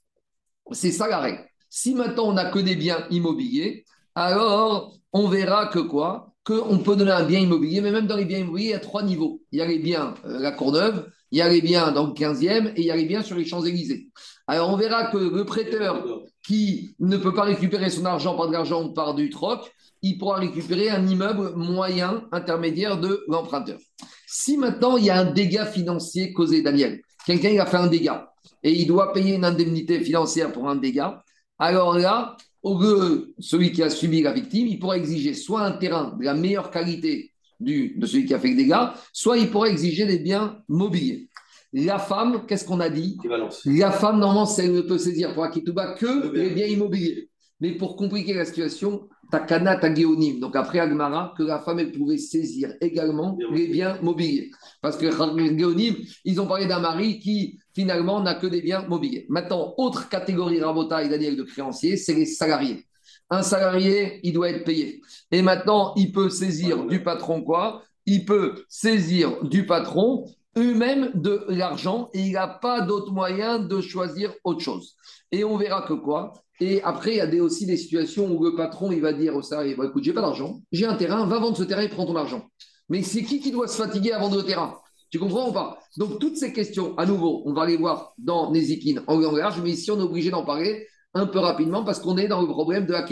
c'est 0.70 0.92
ça 0.92 1.08
la 1.08 1.20
règle. 1.20 1.46
Si 1.70 1.94
maintenant 1.94 2.28
on 2.28 2.34
n'a 2.34 2.50
que 2.50 2.58
des 2.58 2.76
biens 2.76 3.06
immobiliers, 3.10 3.86
alors 4.16 4.98
on 5.12 5.28
verra 5.28 5.66
que 5.66 5.78
quoi? 5.78 6.32
Qu'on 6.44 6.78
peut 6.78 6.96
donner 6.96 7.10
un 7.10 7.24
bien 7.24 7.40
immobilier, 7.40 7.80
mais 7.80 7.90
même 7.90 8.06
dans 8.06 8.16
les 8.16 8.24
biens 8.24 8.38
immobiliers, 8.38 8.68
il 8.68 8.70
y 8.70 8.74
a 8.74 8.78
trois 8.78 9.02
niveaux. 9.02 9.42
Il 9.52 9.58
y 9.58 9.62
a 9.62 9.66
les 9.66 9.78
biens 9.78 10.14
euh, 10.24 10.38
la 10.38 10.52
Courneuve, 10.52 11.08
il 11.32 11.38
y 11.38 11.42
a 11.42 11.48
les 11.48 11.60
biens 11.60 11.90
dans 11.92 12.06
le 12.06 12.12
15e 12.12 12.72
et 12.76 12.80
il 12.80 12.84
y 12.84 12.90
a 12.90 12.96
les 12.96 13.04
biens 13.04 13.22
sur 13.22 13.36
les 13.36 13.44
Champs-Élysées. 13.44 14.08
Alors 14.46 14.70
on 14.70 14.76
verra 14.76 15.10
que 15.10 15.18
le 15.18 15.44
prêteur 15.44 16.04
qui 16.46 16.94
ne 17.00 17.16
peut 17.16 17.34
pas 17.34 17.42
récupérer 17.42 17.90
son 17.90 18.04
argent 18.04 18.36
par 18.36 18.46
de 18.46 18.52
l'argent 18.52 18.84
ou 18.84 18.92
par 18.92 19.14
du 19.14 19.28
troc, 19.28 19.70
il 20.02 20.18
pourra 20.18 20.38
récupérer 20.38 20.88
un 20.88 21.06
immeuble 21.06 21.52
moyen 21.56 22.24
intermédiaire 22.32 22.98
de 22.98 23.24
l'emprunteur. 23.28 23.78
Si 24.26 24.56
maintenant 24.56 24.96
il 24.96 25.06
y 25.06 25.10
a 25.10 25.18
un 25.18 25.32
dégât 25.32 25.66
financier 25.66 26.32
causé, 26.32 26.62
Daniel, 26.62 27.00
quelqu'un 27.26 27.58
a 27.58 27.66
fait 27.66 27.76
un 27.76 27.88
dégât 27.88 28.32
et 28.62 28.72
il 28.72 28.86
doit 28.86 29.12
payer 29.12 29.34
une 29.34 29.44
indemnité 29.44 30.00
financière 30.00 30.52
pour 30.52 30.68
un 30.68 30.76
dégât, 30.76 31.22
alors 31.58 31.98
là, 31.98 32.36
au 32.66 32.76
lieu, 32.80 33.32
celui 33.38 33.70
qui 33.70 33.80
a 33.84 33.90
subi 33.90 34.22
la 34.22 34.32
victime, 34.32 34.66
il 34.66 34.80
pourra 34.80 34.96
exiger 34.96 35.34
soit 35.34 35.62
un 35.62 35.70
terrain 35.70 36.16
de 36.18 36.24
la 36.24 36.34
meilleure 36.34 36.72
qualité 36.72 37.32
du, 37.60 37.94
de 37.96 38.06
celui 38.06 38.26
qui 38.26 38.34
a 38.34 38.40
fait 38.40 38.48
le 38.48 38.56
dégât, 38.56 38.92
soit 39.12 39.38
il 39.38 39.52
pourra 39.52 39.68
exiger 39.68 40.04
des 40.04 40.18
biens 40.18 40.58
mobiliers. 40.68 41.28
La 41.72 42.00
femme, 42.00 42.44
qu'est-ce 42.44 42.64
qu'on 42.64 42.80
a 42.80 42.88
dit. 42.88 43.18
La 43.66 43.92
femme, 43.92 44.18
normalement, 44.18 44.52
elle 44.58 44.72
ne 44.72 44.80
peut 44.80 44.98
saisir 44.98 45.32
pour 45.32 45.44
Akituba 45.44 45.94
que 45.94 46.34
les 46.34 46.50
biens 46.50 46.66
immobiliers. 46.66 47.30
Mais 47.60 47.70
pour 47.72 47.94
compliquer 47.94 48.34
la 48.34 48.44
situation, 48.44 49.08
Takana 49.30 49.76
Tagéonim. 49.76 50.40
Donc 50.40 50.56
après 50.56 50.78
Agmara, 50.78 51.34
que 51.36 51.42
la 51.42 51.60
femme, 51.60 51.78
elle 51.78 51.92
pouvait 51.92 52.18
saisir 52.18 52.72
également 52.80 53.36
les 53.52 53.68
biens 53.68 53.98
mobiliers. 54.02 54.50
Parce 54.80 54.96
que 54.96 55.10
Géonim, 55.10 55.94
ils 56.24 56.40
ont 56.40 56.46
parlé 56.46 56.66
d'un 56.66 56.80
mari 56.80 57.18
qui, 57.18 57.58
finalement, 57.74 58.20
n'a 58.20 58.34
que 58.34 58.46
des 58.46 58.62
biens 58.62 58.86
mobiliers. 58.86 59.26
Maintenant, 59.28 59.74
autre 59.76 60.08
catégorie 60.08 60.60
Rabota 60.60 61.02
et 61.02 61.08
Daniel 61.08 61.36
de 61.36 61.42
créanciers, 61.42 61.96
c'est 61.96 62.14
les 62.14 62.26
salariés. 62.26 62.86
Un 63.30 63.42
salarié, 63.42 64.20
il 64.22 64.32
doit 64.32 64.50
être 64.50 64.64
payé. 64.64 65.00
Et 65.32 65.42
maintenant, 65.42 65.92
il 65.96 66.12
peut 66.12 66.30
saisir 66.30 66.84
du 66.86 67.02
patron 67.02 67.42
quoi? 67.42 67.82
Il 68.06 68.24
peut 68.24 68.64
saisir 68.68 69.42
du 69.42 69.66
patron 69.66 70.26
eux-mêmes 70.56 71.10
de 71.14 71.44
l'argent 71.48 72.08
et 72.14 72.20
il 72.20 72.32
n'a 72.32 72.46
pas 72.46 72.80
d'autre 72.80 73.12
moyen 73.12 73.58
de 73.58 73.80
choisir 73.80 74.32
autre 74.44 74.60
chose. 74.60 74.94
Et 75.32 75.44
on 75.44 75.56
verra 75.56 75.82
que 75.82 75.92
quoi? 75.92 76.32
Et 76.60 76.82
après, 76.82 77.16
il 77.16 77.34
y 77.34 77.38
a 77.38 77.42
aussi 77.42 77.66
des 77.66 77.76
situations 77.76 78.30
où 78.30 78.42
le 78.42 78.54
patron, 78.54 78.90
il 78.90 79.00
va 79.00 79.12
dire 79.12 79.36
au 79.36 79.42
salarié, 79.42 79.74
bon, 79.74 79.84
écoute, 79.84 80.04
j'ai 80.04 80.12
pas 80.12 80.22
d'argent, 80.22 80.60
j'ai 80.72 80.86
un 80.86 80.94
terrain, 80.94 81.26
va 81.26 81.38
vendre 81.38 81.56
ce 81.56 81.64
terrain 81.64 81.82
et 81.82 81.88
prends 81.88 82.06
ton 82.06 82.16
argent. 82.16 82.46
Mais 82.88 83.02
c'est 83.02 83.22
qui 83.22 83.40
qui 83.40 83.50
doit 83.50 83.68
se 83.68 83.76
fatiguer 83.76 84.12
à 84.12 84.18
vendre 84.18 84.36
le 84.36 84.44
terrain? 84.44 84.78
Tu 85.10 85.18
comprends 85.18 85.50
ou 85.50 85.52
pas? 85.52 85.78
Donc, 85.98 86.18
toutes 86.18 86.36
ces 86.36 86.52
questions, 86.52 86.96
à 86.98 87.06
nouveau, 87.06 87.42
on 87.44 87.52
va 87.52 87.66
les 87.66 87.76
voir 87.76 88.12
dans 88.18 88.50
Nezikin 88.50 89.02
en 89.06 89.18
langage, 89.18 89.60
mais 89.62 89.70
ici, 89.70 89.90
on 89.90 89.98
est 89.98 90.02
obligé 90.02 90.30
d'en 90.30 90.44
parler 90.44 90.86
un 91.14 91.26
peu 91.26 91.38
rapidement 91.38 91.84
parce 91.84 92.00
qu'on 92.00 92.16
est 92.18 92.28
dans 92.28 92.40
le 92.40 92.48
problème 92.48 92.86
de 92.86 92.92
la. 92.92 93.06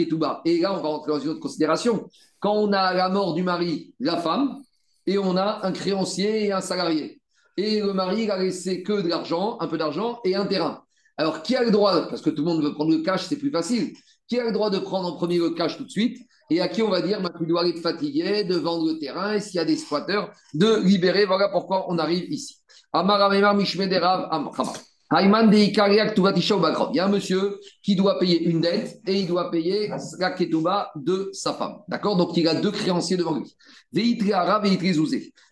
Et 0.45 0.59
là, 0.59 0.73
on 0.73 0.81
va 0.81 0.89
rentrer 0.89 1.11
dans 1.11 1.19
une 1.19 1.29
autre 1.29 1.39
considération. 1.39 2.07
Quand 2.39 2.53
on 2.53 2.71
a 2.73 2.93
la 2.93 3.09
mort 3.09 3.33
du 3.33 3.43
mari, 3.43 3.93
la 3.99 4.17
femme, 4.17 4.61
et 5.07 5.17
on 5.17 5.35
a 5.37 5.65
un 5.65 5.71
créancier 5.71 6.45
et 6.45 6.51
un 6.51 6.61
salarié. 6.61 7.21
Et 7.57 7.79
le 7.79 7.93
mari, 7.93 8.23
il 8.23 8.31
a 8.31 8.37
laissé 8.37 8.83
que 8.83 9.01
de 9.01 9.07
l'argent, 9.07 9.57
un 9.59 9.67
peu 9.67 9.77
d'argent 9.77 10.19
et 10.23 10.35
un 10.35 10.45
terrain. 10.45 10.84
Alors, 11.17 11.43
qui 11.43 11.55
a 11.55 11.63
le 11.63 11.71
droit, 11.71 12.07
parce 12.07 12.21
que 12.21 12.29
tout 12.29 12.43
le 12.43 12.51
monde 12.51 12.63
veut 12.63 12.73
prendre 12.73 12.91
le 12.91 13.01
cash, 13.01 13.25
c'est 13.25 13.37
plus 13.37 13.51
facile, 13.51 13.93
qui 14.27 14.39
a 14.39 14.43
le 14.43 14.51
droit 14.51 14.69
de 14.69 14.79
prendre 14.79 15.07
en 15.07 15.15
premier 15.15 15.37
le 15.37 15.51
cash 15.51 15.77
tout 15.77 15.85
de 15.85 15.89
suite 15.89 16.17
et 16.49 16.61
à 16.61 16.67
qui 16.67 16.81
on 16.81 16.89
va 16.89 17.01
dire, 17.01 17.21
bah, 17.21 17.31
tu 17.37 17.45
dois 17.45 17.67
être 17.67 17.79
fatigué 17.79 18.43
de 18.43 18.55
vendre 18.55 18.87
le 18.87 18.99
terrain 18.99 19.33
et 19.33 19.39
s'il 19.39 19.55
y 19.55 19.59
a 19.59 19.65
des 19.65 19.77
squatteurs, 19.77 20.31
de 20.53 20.81
libérer. 20.83 21.25
Voilà 21.25 21.49
pourquoi 21.49 21.85
on 21.89 21.97
arrive 21.97 22.31
ici. 22.31 22.57
Il 22.93 22.99
y 26.93 26.99
a 26.99 27.05
un 27.05 27.09
monsieur 27.09 27.59
qui 27.83 27.95
doit 27.95 28.19
payer 28.19 28.43
une 28.43 28.61
dette 28.61 28.99
et 29.07 29.19
il 29.19 29.27
doit 29.27 29.51
payer 29.51 29.91
la 30.19 30.31
ketouba 30.31 30.91
de 30.95 31.29
sa 31.33 31.53
femme. 31.53 31.77
D'accord? 31.87 32.15
Donc 32.17 32.35
il 32.37 32.47
a 32.47 32.55
deux 32.55 32.71
créanciers 32.71 33.17
devant 33.17 33.37
lui. 33.37 33.55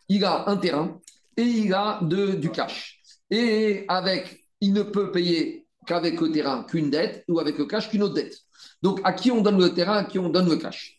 Il 0.09 0.25
a 0.25 0.49
un 0.49 0.57
terrain 0.57 0.99
et 1.37 1.43
il 1.43 1.73
a 1.73 1.99
de, 2.01 2.31
du 2.31 2.49
cash. 2.49 2.99
Et 3.29 3.85
avec, 3.87 4.42
il 4.63 4.71
ne 4.71 4.81
peut 4.81 5.11
payer 5.11 5.67
qu'avec 5.85 6.21
le 6.21 6.31
terrain 6.31 6.63
qu'une 6.63 6.89
dette 6.89 7.25
ou 7.27 7.39
avec 7.39 7.57
le 7.57 7.65
cash 7.65 7.89
qu'une 7.89 8.01
autre 8.03 8.13
dette. 8.13 8.37
Donc 8.81 9.01
à 9.03 9.11
qui 9.11 9.29
on 9.29 9.41
donne 9.41 9.59
le 9.59 9.73
terrain, 9.73 9.97
à 9.97 10.03
qui 10.05 10.17
on 10.19 10.29
donne 10.29 10.49
le 10.49 10.55
cash? 10.55 10.97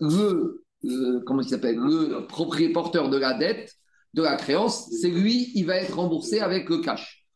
Le, 0.00 0.64
le, 0.82 1.20
comment 1.26 1.42
il 1.42 1.48
s'appelle, 1.48 1.76
le 1.76 2.26
propriétaire 2.26 3.10
de 3.10 3.18
la 3.18 3.34
dette, 3.34 3.74
de 4.14 4.22
la 4.22 4.36
créance, 4.36 4.88
c'est 5.00 5.10
lui, 5.10 5.52
il 5.54 5.66
va 5.66 5.76
être 5.76 5.94
remboursé 5.94 6.40
avec 6.40 6.70
le 6.70 6.78
cash. 6.78 7.26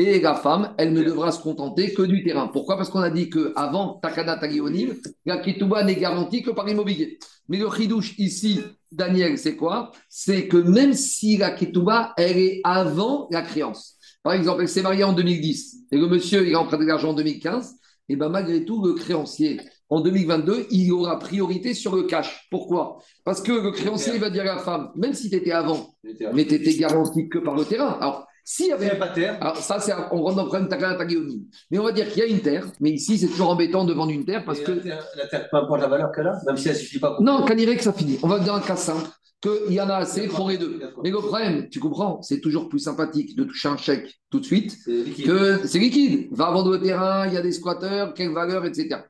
Et 0.00 0.18
la 0.18 0.34
femme, 0.34 0.74
elle 0.78 0.94
ne 0.94 1.02
devra 1.02 1.30
se 1.30 1.42
contenter 1.42 1.92
que 1.92 2.00
du 2.00 2.24
terrain. 2.24 2.48
Pourquoi? 2.48 2.78
Parce 2.78 2.88
qu'on 2.88 3.00
a 3.00 3.10
dit 3.10 3.28
qu'avant 3.28 4.00
Takana 4.02 4.38
Tagionim, 4.38 4.94
la 5.26 5.36
Ketouba 5.36 5.84
n'est 5.84 5.96
garantie 5.96 6.42
que 6.42 6.50
par 6.52 6.64
l'immobilier. 6.64 7.18
Mais 7.50 7.58
le 7.58 7.70
chidouche 7.70 8.14
ici, 8.16 8.60
Daniel, 8.90 9.36
c'est 9.36 9.56
quoi? 9.56 9.92
C'est 10.08 10.48
que 10.48 10.56
même 10.56 10.94
si 10.94 11.36
la 11.36 11.50
Ketouba, 11.50 12.14
elle 12.16 12.38
est 12.38 12.62
avant 12.64 13.28
la 13.30 13.42
créance. 13.42 13.98
Par 14.22 14.32
exemple, 14.32 14.62
elle 14.62 14.70
s'est 14.70 14.80
mariée 14.80 15.04
en 15.04 15.12
2010 15.12 15.88
et 15.92 15.98
le 15.98 16.06
monsieur, 16.06 16.48
il 16.48 16.54
a 16.54 16.60
emprunté 16.60 16.84
de 16.84 16.88
l'argent 16.88 17.10
en 17.10 17.14
2015, 17.14 17.74
et 18.08 18.16
bien 18.16 18.30
malgré 18.30 18.64
tout, 18.64 18.82
le 18.82 18.94
créancier, 18.94 19.60
en 19.90 20.00
2022, 20.00 20.68
il 20.70 20.92
aura 20.92 21.18
priorité 21.18 21.74
sur 21.74 21.94
le 21.94 22.04
cash. 22.04 22.46
Pourquoi? 22.50 23.02
Parce 23.22 23.42
que 23.42 23.52
le 23.52 23.70
créancier, 23.70 24.14
il 24.14 24.20
va 24.20 24.30
dire 24.30 24.42
à 24.42 24.56
la 24.56 24.58
femme, 24.58 24.92
même 24.96 25.12
si 25.12 25.28
tu 25.28 25.36
étais 25.36 25.52
avant, 25.52 25.94
mais 26.32 26.46
tu 26.46 26.54
étais 26.54 26.74
garanti 26.76 27.28
que 27.28 27.38
par 27.38 27.54
le 27.54 27.66
terrain. 27.66 27.98
Alors, 28.00 28.26
s'il 28.44 28.66
y 28.66 28.72
avait. 28.72 28.96
pas 28.96 29.08
de 29.08 29.14
terre. 29.14 29.38
Alors, 29.40 29.56
ça, 29.56 29.78
c'est, 29.80 29.92
on 30.12 30.22
rentre 30.22 30.36
dans 30.36 30.44
le 30.44 30.48
problème 30.48 30.68
Tagéonim. 30.68 31.44
Mais 31.70 31.78
on 31.78 31.84
va 31.84 31.92
dire 31.92 32.08
qu'il 32.08 32.18
y 32.18 32.22
a 32.22 32.28
une 32.28 32.40
terre, 32.40 32.66
mais 32.80 32.90
ici, 32.90 33.18
c'est 33.18 33.28
toujours 33.28 33.50
embêtant 33.50 33.84
de 33.84 33.92
vendre 33.92 34.12
une 34.12 34.24
terre 34.24 34.44
parce 34.44 34.60
Et 34.60 34.64
que. 34.64 34.72
La 34.72 34.80
terre, 34.80 35.06
la 35.16 35.26
terre, 35.26 35.48
peu 35.50 35.56
importe 35.56 35.80
la 35.80 35.88
valeur 35.88 36.12
qu'elle 36.12 36.26
a, 36.26 36.40
même 36.46 36.56
si 36.56 36.68
elle 36.68 36.74
ne 36.74 36.80
suffit 36.80 36.98
pas 36.98 37.14
pour. 37.14 37.24
Non, 37.24 37.44
Caniré, 37.44 37.76
que 37.76 37.82
ça 37.82 37.92
finit. 37.92 38.18
On 38.22 38.28
va 38.28 38.38
dire 38.38 38.54
un 38.54 38.60
cas 38.60 38.76
simple, 38.76 39.08
qu'il 39.40 39.72
y 39.72 39.80
en 39.80 39.88
a 39.88 39.96
assez 39.96 40.28
pour 40.28 40.48
les 40.48 40.58
deux. 40.58 40.80
Mais 41.02 41.10
le 41.10 41.18
problème, 41.18 41.68
tu 41.68 41.80
comprends, 41.80 42.20
c'est 42.22 42.40
toujours 42.40 42.68
plus 42.68 42.78
sympathique 42.78 43.36
de 43.36 43.44
toucher 43.44 43.68
un 43.68 43.76
chèque 43.76 44.20
tout 44.30 44.40
de 44.40 44.44
suite 44.44 44.76
C'est 44.84 45.04
que 45.24 45.66
c'est 45.66 45.78
liquide. 45.78 46.28
Va 46.32 46.50
vendre 46.50 46.72
le 46.72 46.80
terrain, 46.80 47.26
il 47.26 47.34
y 47.34 47.36
a 47.36 47.42
des 47.42 47.52
squatteurs, 47.52 48.14
quelle 48.14 48.32
valeur, 48.32 48.64
etc. 48.66 49.00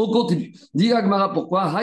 On 0.00 0.12
continue. 0.12 0.54
Agmara 0.94 1.32
pourquoi? 1.32 1.74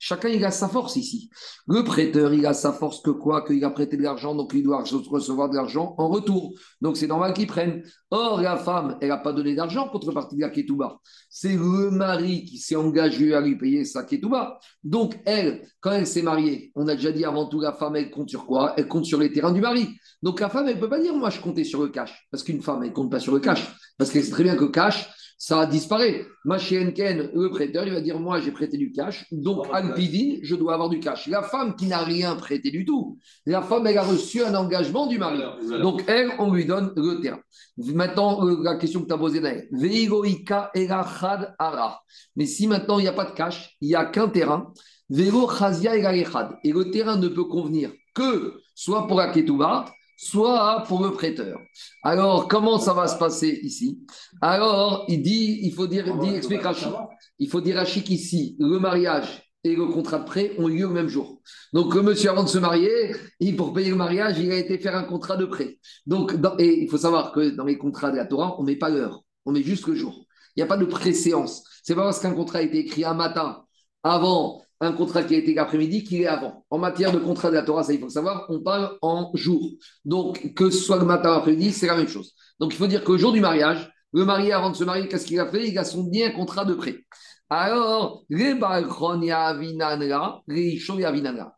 Chacun, 0.00 0.28
il 0.30 0.44
a 0.44 0.50
sa 0.50 0.68
force 0.68 0.96
ici. 0.96 1.30
Le 1.68 1.84
prêteur, 1.84 2.34
il 2.34 2.44
a 2.44 2.54
sa 2.54 2.72
force 2.72 3.00
que 3.00 3.10
quoi? 3.10 3.46
Qu'il 3.46 3.64
a 3.64 3.70
prêté 3.70 3.96
de 3.96 4.02
l'argent, 4.02 4.34
donc 4.34 4.50
il 4.52 4.64
doit 4.64 4.82
recevoir 4.82 5.48
de 5.48 5.54
l'argent 5.54 5.94
en 5.98 6.08
retour. 6.08 6.54
Donc 6.80 6.96
c'est 6.96 7.06
normal 7.06 7.34
qu'il 7.34 7.46
prenne. 7.46 7.84
Or, 8.10 8.40
la 8.40 8.56
femme, 8.56 8.98
elle 9.00 9.10
n'a 9.10 9.18
pas 9.18 9.32
donné 9.32 9.54
d'argent, 9.54 9.90
contrepartie 9.90 10.34
de 10.34 10.40
la 10.40 10.50
ketouba. 10.50 10.98
C'est 11.30 11.54
le 11.54 11.92
mari 11.92 12.44
qui 12.46 12.58
s'est 12.58 12.74
engagé 12.74 13.32
à 13.32 13.40
lui 13.40 13.56
payer 13.56 13.84
sa 13.84 14.02
ketouba. 14.02 14.58
Donc, 14.82 15.20
elle, 15.24 15.62
quand 15.80 15.92
elle 15.92 16.06
s'est 16.06 16.22
mariée, 16.22 16.72
on 16.74 16.88
a 16.88 16.96
déjà 16.96 17.12
dit 17.12 17.24
avant 17.24 17.46
tout, 17.46 17.60
la 17.60 17.72
femme, 17.72 17.94
elle 17.94 18.10
compte 18.10 18.28
sur 18.28 18.44
quoi? 18.44 18.74
Elle 18.76 18.88
compte 18.88 19.04
sur 19.04 19.20
les 19.20 19.32
terrains 19.32 19.52
du 19.52 19.60
mari. 19.60 19.88
Donc, 20.20 20.40
la 20.40 20.48
femme, 20.50 20.66
elle 20.66 20.76
ne 20.76 20.80
peut 20.80 20.90
pas 20.90 21.00
dire, 21.00 21.14
moi, 21.14 21.30
je 21.30 21.40
comptais 21.40 21.64
sur 21.64 21.80
le 21.80 21.88
cash. 21.90 22.26
Parce 22.32 22.42
qu'une 22.42 22.60
femme, 22.60 22.82
elle 22.82 22.90
ne 22.90 22.94
compte 22.94 23.10
pas 23.10 23.20
sur 23.20 23.32
le 23.32 23.40
cash. 23.40 23.72
Parce 23.96 24.10
qu'elle 24.10 24.24
sait 24.24 24.32
très 24.32 24.42
bien 24.42 24.56
que 24.56 24.64
cash, 24.64 25.08
ça 25.38 25.66
disparaît. 25.66 26.24
Ma 26.44 26.58
Ken, 26.58 27.30
le 27.34 27.50
prêteur, 27.50 27.86
il 27.86 27.92
va 27.92 28.00
dire 28.00 28.18
Moi, 28.18 28.40
j'ai 28.40 28.50
prêté 28.50 28.76
du 28.76 28.92
cash, 28.92 29.26
donc 29.30 29.66
Alpidine, 29.72 30.38
je 30.42 30.54
dois 30.54 30.74
avoir 30.74 30.88
du 30.88 31.00
cash. 31.00 31.26
La 31.28 31.42
femme 31.42 31.76
qui 31.76 31.86
n'a 31.86 31.98
rien 31.98 32.34
prêté 32.36 32.70
du 32.70 32.84
tout, 32.84 33.18
la 33.46 33.62
femme, 33.62 33.86
elle 33.86 33.98
a 33.98 34.02
reçu 34.02 34.42
un 34.42 34.54
engagement 34.54 35.06
du 35.06 35.18
mari. 35.18 35.40
Donc, 35.82 36.04
elle, 36.06 36.30
on 36.38 36.52
lui 36.52 36.64
donne 36.64 36.92
le 36.96 37.20
terrain. 37.20 37.40
Maintenant, 37.76 38.46
euh, 38.46 38.62
la 38.62 38.76
question 38.76 39.02
que 39.02 39.06
tu 39.06 39.14
as 39.14 39.18
posée, 39.18 39.40
Naël. 39.40 39.68
Veigoïka 39.72 40.70
erachad 40.74 41.54
ara. 41.58 42.02
Mais 42.36 42.46
si 42.46 42.66
maintenant, 42.66 42.98
il 42.98 43.02
n'y 43.02 43.08
a 43.08 43.12
pas 43.12 43.24
de 43.24 43.34
cash, 43.34 43.76
il 43.80 43.88
n'y 43.88 43.94
a 43.94 44.04
qu'un 44.04 44.28
terrain, 44.28 44.72
Vego 45.08 45.48
chazia 45.48 45.96
erachad. 45.96 46.56
Et 46.64 46.72
le 46.72 46.90
terrain 46.90 47.16
ne 47.16 47.28
peut 47.28 47.44
convenir 47.44 47.90
que 48.14 48.60
soit 48.74 49.06
pour 49.06 49.18
la 49.18 49.28
ketouba, 49.28 49.86
soit 50.22 50.84
pour 50.86 51.02
le 51.02 51.10
prêteur. 51.10 51.58
Alors, 52.04 52.46
comment 52.46 52.78
ça 52.78 52.92
va 52.92 53.08
se 53.08 53.18
passer 53.18 53.58
ici? 53.64 54.06
Alors, 54.40 55.04
il 55.08 55.20
dit, 55.20 55.58
il 55.64 55.72
faut 55.72 55.88
dire, 55.88 56.16
dit, 56.18 56.36
explique 56.36 56.62
Rachid. 56.62 56.92
Il 57.40 57.50
faut 57.50 57.60
dire 57.60 57.76
Rachid 57.76 58.04
qu'ici, 58.04 58.56
le 58.60 58.78
mariage 58.78 59.42
et 59.64 59.74
le 59.74 59.86
contrat 59.86 60.20
de 60.20 60.24
prêt 60.24 60.52
ont 60.58 60.68
lieu 60.68 60.86
le 60.86 60.92
même 60.92 61.08
jour. 61.08 61.40
Donc, 61.72 61.92
le 61.94 62.02
monsieur, 62.02 62.30
avant 62.30 62.44
de 62.44 62.48
se 62.48 62.58
marier, 62.58 63.16
il, 63.40 63.56
pour 63.56 63.72
payer 63.72 63.90
le 63.90 63.96
mariage, 63.96 64.38
il 64.38 64.52
a 64.52 64.56
été 64.56 64.78
faire 64.78 64.94
un 64.94 65.02
contrat 65.02 65.36
de 65.36 65.44
prêt. 65.44 65.78
Donc, 66.06 66.36
et 66.60 66.82
il 66.82 66.88
faut 66.88 66.98
savoir 66.98 67.32
que 67.32 67.50
dans 67.50 67.64
les 67.64 67.76
contrats 67.76 68.12
de 68.12 68.16
la 68.16 68.26
Torah, 68.26 68.54
on 68.58 68.62
ne 68.62 68.66
met 68.68 68.76
pas 68.76 68.90
l'heure, 68.90 69.24
on 69.44 69.50
met 69.50 69.62
juste 69.64 69.88
le 69.88 69.96
jour. 69.96 70.24
Il 70.54 70.60
n'y 70.60 70.62
a 70.62 70.66
pas 70.66 70.76
de 70.76 70.84
préséance. 70.84 71.64
C'est 71.82 71.96
pas 71.96 72.04
parce 72.04 72.20
qu'un 72.20 72.34
contrat 72.34 72.60
a 72.60 72.62
été 72.62 72.78
écrit 72.78 73.04
un 73.04 73.14
matin 73.14 73.64
avant 74.04 74.62
un 74.82 74.92
contrat 74.92 75.22
qui 75.22 75.34
a 75.36 75.38
été 75.38 75.54
l'après-midi 75.54 76.02
qu'il 76.02 76.20
est 76.22 76.26
avant. 76.26 76.64
En 76.68 76.78
matière 76.78 77.12
de 77.12 77.18
contrat 77.18 77.50
de 77.50 77.54
la 77.54 77.62
Torah, 77.62 77.84
ça 77.84 77.92
il 77.92 78.00
faut 78.00 78.08
savoir, 78.08 78.46
on 78.48 78.60
parle 78.60 78.98
en 79.00 79.30
jour. 79.34 79.70
Donc, 80.04 80.54
que 80.54 80.70
ce 80.70 80.78
soit 80.78 80.98
le 80.98 81.04
matin 81.04 81.30
ou 81.30 81.34
l'après-midi, 81.36 81.70
c'est 81.70 81.86
la 81.86 81.96
même 81.96 82.08
chose. 82.08 82.34
Donc, 82.58 82.74
il 82.74 82.76
faut 82.76 82.88
dire 82.88 83.04
qu'au 83.04 83.16
jour 83.16 83.32
du 83.32 83.40
mariage, 83.40 83.92
le 84.12 84.24
marié, 84.24 84.52
avant 84.52 84.70
de 84.70 84.76
se 84.76 84.82
marier, 84.82 85.06
qu'est-ce 85.06 85.24
qu'il 85.24 85.38
a 85.38 85.46
fait? 85.46 85.68
Il 85.68 85.78
a 85.78 85.84
signé 85.84 86.26
un 86.26 86.30
contrat 86.32 86.64
de 86.64 86.74
prêt. 86.74 86.96
Alors, 87.48 88.24
les. 88.28 88.54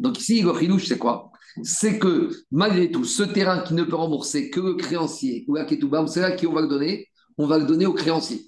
Donc, 0.00 0.20
ici, 0.20 0.42
le 0.42 0.58
chilouche, 0.58 0.86
c'est 0.86 0.98
quoi? 0.98 1.30
C'est 1.62 1.98
que, 1.98 2.30
malgré 2.50 2.90
tout, 2.90 3.04
ce 3.04 3.22
terrain 3.22 3.60
qui 3.60 3.72
ne 3.74 3.84
peut 3.84 3.96
rembourser 3.96 4.50
que 4.50 4.60
le 4.60 4.74
créancier 4.74 5.46
ou 5.48 5.54
la 5.54 5.64
ketouba, 5.64 6.06
c'est 6.08 6.20
là 6.20 6.32
qui 6.32 6.46
on 6.46 6.52
va 6.52 6.60
le 6.60 6.68
donner 6.68 7.08
On 7.38 7.46
va 7.46 7.58
le 7.58 7.64
donner 7.64 7.86
au 7.86 7.94
créancier. 7.94 8.46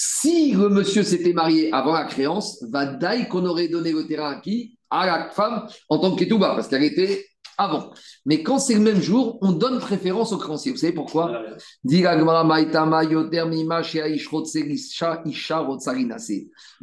Si 0.00 0.52
le 0.52 0.68
monsieur 0.68 1.02
s'était 1.02 1.32
marié 1.32 1.72
avant 1.72 1.92
la 1.92 2.04
créance, 2.04 2.62
va 2.70 2.86
d'aille 2.86 3.26
qu'on 3.26 3.44
aurait 3.44 3.66
donné 3.66 3.90
le 3.90 4.06
terrain 4.06 4.30
à 4.30 4.40
qui? 4.40 4.78
À 4.90 5.06
la 5.06 5.28
femme 5.30 5.66
en 5.88 5.98
tant 5.98 6.14
que 6.14 6.20
ketouba, 6.20 6.54
parce 6.54 6.68
qu'elle 6.68 6.84
était 6.84 7.26
avant. 7.56 7.90
Mais 8.24 8.44
quand 8.44 8.60
c'est 8.60 8.74
le 8.74 8.80
même 8.80 9.02
jour, 9.02 9.38
on 9.42 9.50
donne 9.50 9.80
préférence 9.80 10.32
au 10.32 10.38
créancier. 10.38 10.70
Vous 10.70 10.78
savez 10.78 10.92
pourquoi? 10.92 11.42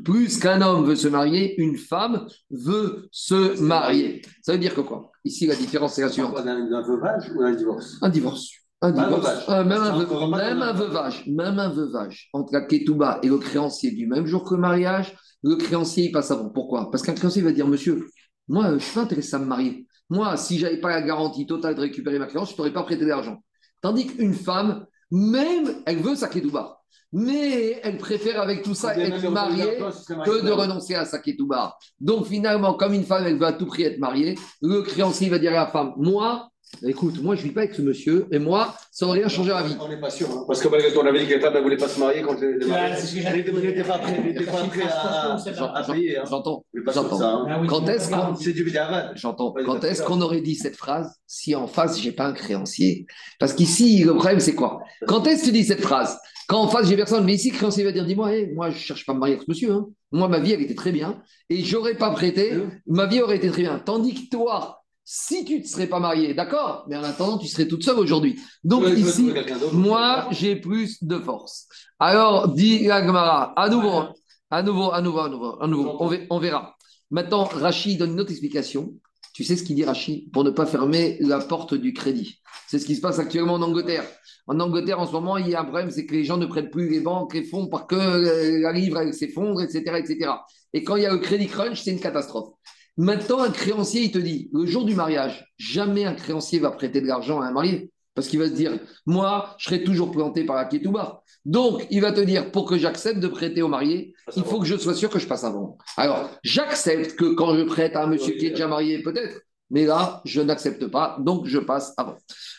Plus 0.04 0.38
qu'un 0.38 0.62
homme 0.62 0.86
veut 0.86 0.96
se 0.98 1.08
marier, 1.08 1.62
une 1.62 1.78
femme 1.78 2.28
veut 2.50 3.08
se 3.12 3.62
marier. 3.62 4.24
Ça 4.42 4.52
veut 4.52 4.58
dire 4.58 4.76
que 4.76 4.82
quoi? 4.82 5.10
Ici, 5.24 5.48
la 5.48 5.56
différence, 5.56 5.94
c'est 5.94 6.02
la 6.02 6.10
suivante. 6.10 6.38
Un 6.38 6.82
veuvage 6.82 7.32
ou 7.34 7.42
un 7.44 7.56
divorce? 7.56 7.96
Un 8.02 8.10
divorce. 8.10 8.50
Un 8.86 8.92
Même 8.92 9.14
un. 9.14 9.50
Euh, 9.50 9.64
même, 9.64 10.62
un, 10.62 10.74
même 10.74 10.78
veuvage. 10.78 11.24
Même 11.28 11.60
un 11.60 11.70
veuvage. 11.70 12.30
Entre 12.34 12.54
la 12.54 12.62
ketouba 12.62 13.20
et 13.24 13.28
le 13.28 13.38
créancier 13.38 13.92
du 13.92 14.06
même 14.06 14.28
jour 14.28 14.44
que 14.44 14.54
le 14.54 14.62
mariage, 14.62 15.16
le 15.44 15.56
créancier, 15.56 16.06
il 16.06 16.12
passe 16.12 16.32
avant. 16.32 16.50
Pourquoi? 16.50 16.92
Parce 16.92 17.04
qu'un 17.04 17.14
créancier 17.14 17.42
va 17.42 17.52
dire 17.52 17.68
Monsieur, 17.68 18.06
moi, 18.48 18.74
je 18.74 18.84
suis 18.84 18.94
pas 18.94 19.02
intéressé 19.02 19.36
à 19.36 19.40
me 19.40 19.46
marier. 19.46 19.88
Moi, 20.10 20.38
si 20.38 20.60
j'avais 20.60 20.80
pas 20.80 20.90
la 20.90 21.02
garantie 21.02 21.48
totale 21.48 21.74
de 21.74 21.82
récupérer 21.82 22.20
ma 22.20 22.28
créance, 22.28 22.52
je 22.52 22.56
t'aurais 22.56 22.74
pas 22.74 22.84
prêté 22.84 23.06
d'argent. 23.06 23.38
Tandis 23.82 24.08
qu'une 24.08 24.36
femme, 24.36 24.86
même, 25.12 25.82
elle 25.86 25.98
veut 25.98 26.16
sa 26.16 26.28
ketouba. 26.28 26.80
Mais 27.12 27.80
elle 27.82 27.98
préfère 27.98 28.42
avec 28.42 28.62
tout 28.62 28.76
ça 28.76 28.96
être 28.98 29.30
mariée 29.30 29.80
que 30.26 30.46
de 30.46 30.52
renoncer 30.52 30.96
à 30.96 31.06
sa 31.06 31.20
ketouba. 31.20 31.76
Donc 32.00 32.28
finalement, 32.28 32.74
comme 32.74 32.94
une 32.94 33.06
femme, 33.06 33.26
elle 33.26 33.38
veut 33.38 33.46
à 33.46 33.54
tout 33.54 33.66
prix 33.66 33.84
être 33.84 34.00
mariée, 34.00 34.36
le 34.62 34.82
créancier 34.82 35.30
va 35.30 35.40
dire 35.40 35.52
à 35.52 35.66
la 35.66 35.68
femme, 35.68 35.94
moi, 35.98 36.50
écoute, 36.86 37.22
moi 37.22 37.36
je 37.36 37.44
vis 37.44 37.52
pas 37.52 37.62
avec 37.62 37.74
ce 37.76 37.82
monsieur, 37.82 38.28
et 38.32 38.40
moi, 38.40 38.76
ça 38.92 39.06
n'aurait 39.06 39.20
rien 39.20 39.28
changé 39.30 39.52
à 39.52 39.62
la 39.62 39.68
vie. 39.68 39.76
On 39.80 39.88
n'est 39.88 40.00
pas 40.00 40.10
sûr. 40.10 40.28
hein. 40.30 40.44
Parce 40.48 40.62
que 40.62 40.68
malgré 40.68 40.92
tout, 40.92 41.00
on 41.00 41.06
avait 41.06 41.20
dit 41.20 41.28
que 41.28 41.34
les 41.36 41.40
femmes 41.40 41.54
ne 41.56 41.60
voulaient 41.62 41.78
pas 41.78 41.88
se 41.88 42.00
marier 42.00 42.22
quand 42.22 42.40
les 42.40 42.66
mariés. 42.66 42.96
c'est 42.98 43.08
ce 43.08 43.16
que 43.16 43.88
pas 43.88 43.98
prêt, 44.00 44.16
elle 44.24 44.28
était 44.32 44.44
pas 44.46 44.64
prêt 44.64 44.82
à, 44.84 45.84
payer. 45.92 46.18
hein. 46.18 46.24
J'entends, 46.30 46.66
j'entends. 46.94 47.22
hein. 47.22 47.46
Ah 47.50 47.62
Quand 47.68 47.88
est-ce 47.90 48.10
qu'on- 48.10 48.36
C'est 48.36 48.54
du. 48.54 48.72
J'entends. 49.16 49.54
Quand 49.66 49.84
est-ce 49.84 50.04
qu'on 50.04 50.22
aurait 50.22 50.42
dit 50.42 50.56
cette 50.56 50.76
phrase 50.76 51.16
si 51.28 51.56
en 51.56 51.68
face, 51.68 52.00
j'ai 52.00 52.12
pas 52.12 52.26
un 52.28 52.34
créancier? 52.34 53.06
Parce 53.40 53.54
qu'ici, 53.54 54.04
le 54.04 54.14
problème, 54.14 54.40
c'est 54.40 54.56
quoi? 54.56 54.80
Quand 55.08 55.26
est-ce 55.28 55.42
que 55.42 55.46
tu 55.48 55.52
dis 55.54 55.64
cette 55.64 55.82
phrase? 55.82 56.18
Quand 56.48 56.60
en 56.62 56.68
face, 56.68 56.88
j'ai 56.88 56.96
personne, 56.96 57.26
mais 57.26 57.34
ici, 57.34 57.50
le 57.50 57.56
créancier 57.56 57.84
va 57.84 57.92
dire 57.92 58.06
Dis-moi, 58.06 58.30
moi, 58.54 58.70
je 58.70 58.78
cherche 58.78 59.04
pas 59.06 59.14
à 59.14 59.16
me 59.16 59.20
marier 59.20 59.34
avec 59.36 59.46
ce 59.46 59.50
monsieur. 59.52 59.72
hein. 59.72 59.88
Moi, 60.12 60.28
ma 60.28 60.40
vie, 60.40 60.52
elle 60.52 60.62
était 60.62 60.76
très 60.76 60.92
bien. 60.92 61.22
Et 61.50 61.64
j'aurais 61.64 61.96
pas 61.96 62.12
prêté, 62.12 62.54
ma 62.88 63.06
vie 63.08 63.22
aurait 63.22 63.38
été 63.38 63.50
très 63.50 63.64
bien. 63.64 63.80
Tandis 63.84 64.14
que 64.14 64.30
toi, 64.30 64.84
si 65.08 65.46
tu 65.46 65.60
ne 65.60 65.64
serais 65.64 65.86
pas 65.88 66.00
marié, 66.00 66.34
d'accord? 66.34 66.84
Mais 66.90 66.98
en 66.98 67.04
attendant, 67.04 67.38
tu 67.38 67.48
serais 67.48 67.68
toute 67.68 67.84
seule 67.84 68.00
aujourd'hui. 68.00 68.40
Donc 68.64 68.84
ici, 68.98 69.32
moi, 69.74 70.28
j'ai 70.32 70.56
plus 70.56 71.04
de 71.04 71.20
force. 71.20 71.68
Alors, 72.00 72.48
dit 72.50 72.86
la 72.88 73.06
Gemara, 73.06 73.54
à 73.56 73.70
nouveau, 73.70 73.90
hein. 73.92 74.14
à 74.50 74.64
nouveau, 74.64 74.92
à 74.92 75.02
nouveau, 75.02 75.20
à 75.20 75.30
nouveau, 75.30 75.62
à 75.62 75.68
nouveau, 75.68 75.98
on, 76.00 76.08
ve- 76.10 76.26
on 76.32 76.40
verra. 76.40 76.76
Maintenant, 77.12 77.44
Rachid 77.46 78.00
donne 78.00 78.14
une 78.14 78.20
autre 78.20 78.32
explication. 78.32 78.96
Tu 79.34 79.44
sais 79.44 79.56
ce 79.56 79.64
qu'il 79.64 79.76
dit, 79.76 79.86
Rachid 79.86 80.32
Pour 80.32 80.44
ne 80.44 80.50
pas 80.50 80.66
fermer 80.66 81.18
la 81.20 81.40
porte 81.40 81.76
du 81.76 81.94
crédit? 81.94 82.40
C'est 82.68 82.80
ce 82.80 82.86
qui 82.86 82.96
se 82.96 83.02
passe 83.02 83.20
actuellement 83.20 83.54
en 83.54 83.62
Angleterre. 83.62 84.06
En 84.48 84.60
Angleterre, 84.60 85.00
en 85.00 85.06
ce 85.06 85.12
moment, 85.12 85.38
il 85.38 85.50
y 85.50 85.56
a 85.56 85.62
un 85.62 85.66
problème, 85.66 85.92
c'est 85.92 86.06
que 86.08 86.14
les 86.14 86.24
gens 86.24 86.38
ne 86.38 86.46
prêtent 86.48 86.72
plus 86.72 86.90
les 86.90 87.02
banques, 87.02 87.34
les 87.34 87.44
fonds, 87.44 87.68
parce 87.68 87.86
que 87.86 87.96
euh, 87.96 88.60
la 88.60 88.72
livre, 88.72 89.12
s'effondre, 89.12 89.62
etc., 89.62 89.98
etc. 90.00 90.32
Et 90.74 90.84
quand 90.84 90.96
il 90.96 91.04
y 91.04 91.06
a 91.06 91.12
le 91.12 91.20
crédit 91.20 91.48
crunch, 91.48 91.82
c'est 91.84 91.92
une 91.92 92.00
catastrophe. 92.00 92.54
Maintenant, 92.98 93.42
un 93.42 93.52
créancier, 93.52 94.04
il 94.04 94.12
te 94.12 94.18
dit, 94.18 94.50
le 94.54 94.66
jour 94.66 94.86
du 94.86 94.96
mariage, 94.96 95.46
jamais 95.58 96.06
un 96.06 96.14
créancier 96.14 96.60
va 96.60 96.72
prêter 96.72 97.02
de 97.02 97.08
l'argent 97.08 97.42
à 97.42 97.48
un 97.48 97.52
marié. 97.52 97.92
Parce 98.14 98.30
qu'il 98.30 98.40
va 98.40 98.48
se 98.48 98.54
dire, 98.54 98.80
moi, 99.06 99.56
je 99.58 99.66
serai 99.66 99.84
toujours 99.84 100.10
planté 100.12 100.46
par 100.46 100.56
la 100.56 100.64
ketouba. 100.64 101.22
Donc, 101.44 101.86
il 101.92 102.00
va 102.00 102.14
te 102.14 102.22
dire, 102.22 102.50
pour 102.52 102.66
que 102.66 102.78
j'accepte 102.78 103.20
de 103.20 103.28
prêter 103.28 103.62
au 103.62 103.68
marié, 103.68 104.14
il 104.38 104.44
faut 104.44 104.60
que 104.60 104.66
je 104.66 104.78
sois 104.78 104.94
sûr 104.94 105.10
que 105.10 105.20
je 105.20 105.28
passe 105.28 105.44
avant. 105.44 105.78
Alors, 105.98 106.30
j'accepte 106.42 107.18
que 107.18 107.34
quand 107.34 107.56
je 107.58 107.64
prête 107.64 107.98
à 107.98 108.04
un 108.04 108.08
monsieur 108.08 108.36
qui 108.36 108.46
est 108.46 108.52
déjà 108.52 108.68
marié, 108.68 109.04
peut-être, 109.04 109.42
mais 109.70 109.86
là, 109.86 110.22
je 110.26 110.42
n'accepte 110.42 110.88
pas, 110.88 111.18
donc 111.20 111.48
je 111.48 111.60
passe 111.60 111.94
avant. 111.98 112.16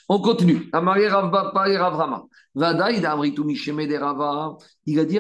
On 0.09 0.21
continue. 0.21 0.69
Amaré 0.73 1.09
Rav 1.09 1.31
Bapa 1.31 1.69
et 1.69 1.77
Rav 1.77 1.95
Rama. 1.95 2.25
Vadaï 2.55 3.01
d'Amritou 3.01 3.45
Misheme 3.45 3.87
de 3.87 3.97
Rava. 3.97 4.57
Il 4.87 4.99
a 5.01 5.05
dit. 5.05 5.19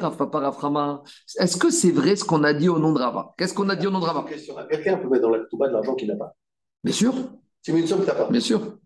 Est-ce 1.39 1.57
que 1.57 1.71
c'est 1.71 1.91
vrai 1.91 2.17
ce 2.17 2.25
qu'on 2.25 2.45
a 2.45 2.55
dit 2.55 2.69
au 2.69 2.79
nom 2.79 2.93
de 2.93 3.01
Rava? 3.01 3.35
Qu'est-ce 3.37 3.55
qu'on 3.55 3.69
a 3.69 3.77
dit 3.77 3.87
au 3.87 3.91
nom 3.91 4.01
de 4.01 4.05
Rava? 4.05 4.25
Quelqu'un 4.71 4.97
peut 4.97 5.09
mettre 5.09 5.23
dans 5.23 5.31
la 5.31 5.41
touba 5.51 5.69
de 5.69 5.73
l'argent 5.73 5.95
qu'il 5.95 6.09
n'a 6.09 6.17
pas. 6.17 6.35
Bien 6.85 6.95
sûr, 6.95 7.15
Tu 7.67 7.73
mets 7.73 7.81
une 7.81 7.87
somme 7.89 7.99
que 7.99 8.05
tu 8.05 8.11
n'as 8.13 8.15
pas. 8.15 8.31
bien 8.31 8.39
sûr. 8.41 8.79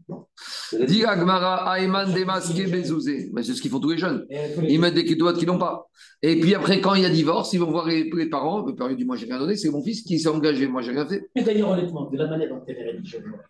Dit 0.89 1.05
Agmara 1.05 1.79
Ayman 1.79 2.11
Demaske 2.15 2.71
Bezouzé. 2.71 3.29
Mais 3.35 3.43
c'est 3.43 3.53
ce 3.53 3.61
qu'ils 3.61 3.71
font 3.71 3.79
tous 3.79 3.91
les 3.91 3.99
jeunes. 3.99 4.27
Ils 4.67 4.81
mettent 4.81 4.95
des 4.95 5.05
ketouates 5.05 5.37
qu'ils 5.37 5.49
n'ont 5.49 5.59
pas. 5.59 5.87
Et 6.23 6.41
puis 6.41 6.55
après, 6.55 6.81
quand 6.81 6.95
il 6.95 7.03
y 7.03 7.05
a 7.05 7.11
divorce, 7.11 7.53
ils 7.53 7.61
vont 7.61 7.71
voir 7.71 7.87
les, 7.87 8.11
les 8.11 8.31
parents. 8.31 8.65
Le 8.65 8.75
père 8.75 8.89
dit 8.97 9.05
Moi, 9.05 9.17
j'ai 9.17 9.27
rien 9.27 9.39
donné, 9.39 9.57
c'est 9.59 9.69
mon 9.69 9.83
fils 9.85 10.01
qui 10.01 10.19
s'est 10.19 10.31
engagé. 10.31 10.67
Moi, 10.67 10.81
j'ai 10.81 10.93
rien 10.93 11.07
fait. 11.07 11.29
Mais 11.37 11.43
d'ailleurs, 11.43 11.69
honnêtement, 11.69 12.09
de 12.11 12.17
la 12.17 12.27
manière 12.27 12.49
dont 12.49 12.63
tu 12.67 12.73
es 12.73 12.83
rédigé 12.83 13.19
aujourd'hui, 13.19 13.41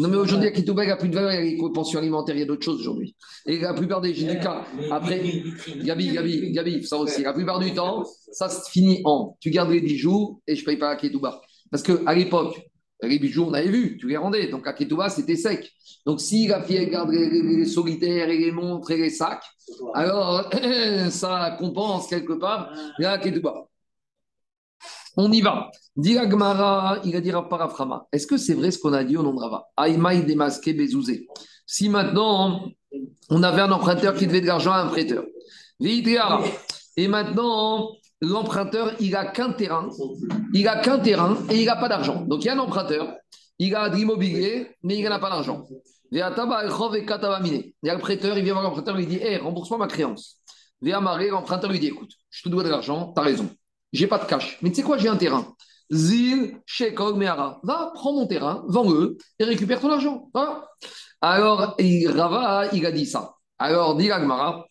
Non, 0.00 0.08
mais 0.08 0.16
aujourd'hui, 0.16 0.46
la 0.46 0.52
ketouba, 0.52 0.82
il 0.82 0.86
n'y 0.86 0.92
a 0.92 0.96
plus 0.96 1.08
de 1.08 1.14
valeur. 1.14 1.30
Il 1.34 1.36
y 1.36 1.60
a 1.60 1.62
les 1.68 1.72
pensions 1.72 2.00
alimentaires, 2.00 2.34
il 2.34 2.40
y 2.40 2.42
a 2.42 2.46
d'autres 2.46 2.64
choses 2.64 2.80
aujourd'hui. 2.80 3.14
Et 3.46 3.60
la 3.60 3.74
plupart 3.74 4.00
des, 4.00 4.12
des 4.12 4.40
cas, 4.40 4.64
après, 4.90 5.22
Gabi, 5.84 6.12
Gabi, 6.14 6.50
Gabi, 6.50 6.84
ça 6.84 6.96
aussi. 6.96 7.22
La 7.22 7.32
plupart 7.32 7.60
du 7.60 7.72
temps, 7.74 8.04
ça 8.32 8.48
se 8.48 8.68
finit 8.72 9.02
en 9.04 9.36
tu 9.38 9.50
gardes 9.50 9.70
les 9.70 9.80
bijoux 9.80 10.42
et 10.48 10.56
je 10.56 10.62
ne 10.62 10.66
paye 10.66 10.78
pas 10.78 10.88
la 10.90 10.96
ketouba. 10.96 11.40
Parce 11.70 11.84
qu'à 11.84 12.12
l'époque, 12.12 12.60
les 13.02 13.18
bijoux, 13.18 13.44
on 13.44 13.54
avait 13.54 13.68
vu, 13.68 13.96
tu 13.98 14.08
les 14.08 14.16
rendais. 14.16 14.48
Donc 14.48 14.66
la 14.66 14.72
ketouba, 14.72 15.08
c'était 15.08 15.36
sec. 15.36 15.70
Donc 16.04 16.20
si 16.20 16.46
la 16.48 16.62
fille 16.62 16.76
elle 16.76 16.90
garde 16.90 17.10
les, 17.10 17.28
les- 17.30 17.42
les 17.56 17.64
solitaires 17.66 18.28
et 18.28 18.38
les 18.38 18.50
montres 18.52 18.90
et 18.90 18.96
les 18.96 19.10
sacs, 19.10 19.44
alors 19.94 20.48
ça 21.10 21.56
compense 21.58 22.06
quelque 22.08 22.32
part 22.34 22.72
la 22.98 23.18
ketouba. 23.18 23.66
On 25.16 25.30
y 25.32 25.40
va. 25.40 25.70
Dit 25.96 26.14
la 26.14 26.28
Gemara, 26.30 26.98
il 27.04 27.16
a 27.16 27.20
dit 27.20 27.32
Paraframa. 27.50 28.06
Est-ce 28.12 28.26
que 28.26 28.36
c'est 28.36 28.54
vrai 28.54 28.70
ce 28.70 28.78
qu'on 28.78 28.92
a 28.92 29.02
dit 29.02 29.16
au 29.16 29.22
nom 29.22 29.34
de 29.34 29.40
Rava? 29.40 29.66
Aïmaï 29.76 30.24
démasqué 30.24 30.72
Bezouzé. 30.74 31.26
Si 31.66 31.88
maintenant, 31.88 32.68
on 33.28 33.42
avait 33.42 33.62
un 33.62 33.72
emprunteur 33.72 34.14
qui 34.14 34.26
devait 34.26 34.40
de 34.40 34.46
l'argent 34.46 34.72
à 34.72 34.78
un 34.78 34.86
prêteur. 34.86 35.24
Et 35.80 37.08
maintenant, 37.08 37.90
l'emprunteur, 38.20 38.92
il 39.00 39.14
a 39.16 39.26
qu'un 39.26 39.52
terrain, 39.52 39.88
il 40.52 40.68
a 40.68 40.80
qu'un 40.80 40.98
terrain 40.98 41.36
et 41.50 41.60
il 41.60 41.66
n'a 41.66 41.76
pas 41.76 41.88
d'argent. 41.88 42.22
Donc 42.22 42.44
il 42.44 42.46
y 42.46 42.50
a 42.50 42.54
un 42.54 42.58
emprunteur, 42.58 43.14
il 43.58 43.74
a 43.74 43.88
de 43.88 43.96
l'immobilier, 43.96 44.76
mais 44.82 44.96
il 44.96 45.04
n'a 45.04 45.18
pas 45.18 45.30
d'argent. 45.30 45.66
Il 46.10 46.18
y 46.18 46.22
a 46.22 46.30
le 46.30 47.98
prêteur, 47.98 48.38
il 48.38 48.44
vient 48.44 48.54
voir 48.54 48.64
l'emprunteur, 48.64 48.98
il 48.98 49.06
lui 49.06 49.16
dit 49.16 49.22
Hé, 49.22 49.36
rembourse-moi 49.36 49.78
ma 49.78 49.88
créance. 49.88 50.40
L'emprunteur 50.80 51.70
lui 51.70 51.78
dit 51.78 51.88
Écoute, 51.88 52.12
je 52.30 52.42
te 52.42 52.48
dois 52.48 52.62
de 52.62 52.68
l'argent, 52.68 53.12
tu 53.14 53.20
as 53.20 53.24
raison. 53.24 53.50
J'ai 53.92 54.06
pas 54.06 54.18
de 54.18 54.24
cash. 54.24 54.58
Mais 54.62 54.70
tu 54.70 54.76
sais 54.76 54.82
quoi, 54.82 54.98
j'ai 54.98 55.08
un 55.08 55.16
terrain. 55.16 55.54
Zil, 55.90 56.60
Shekog, 56.66 57.16
Meara. 57.16 57.60
Va, 57.62 57.90
prends 57.94 58.12
mon 58.12 58.26
terrain, 58.26 58.64
vends-le 58.68 59.16
et 59.38 59.44
récupère 59.44 59.80
ton 59.80 59.90
argent. 59.90 60.28
Voilà. 60.34 60.68
Alors, 61.20 61.74
et 61.78 62.06
Rava, 62.06 62.68
il 62.72 62.84
a 62.86 62.92
dit 62.92 63.06
ça. 63.06 63.34
Alors, 63.58 63.96
dit 63.96 64.10
Agmara, 64.10 64.66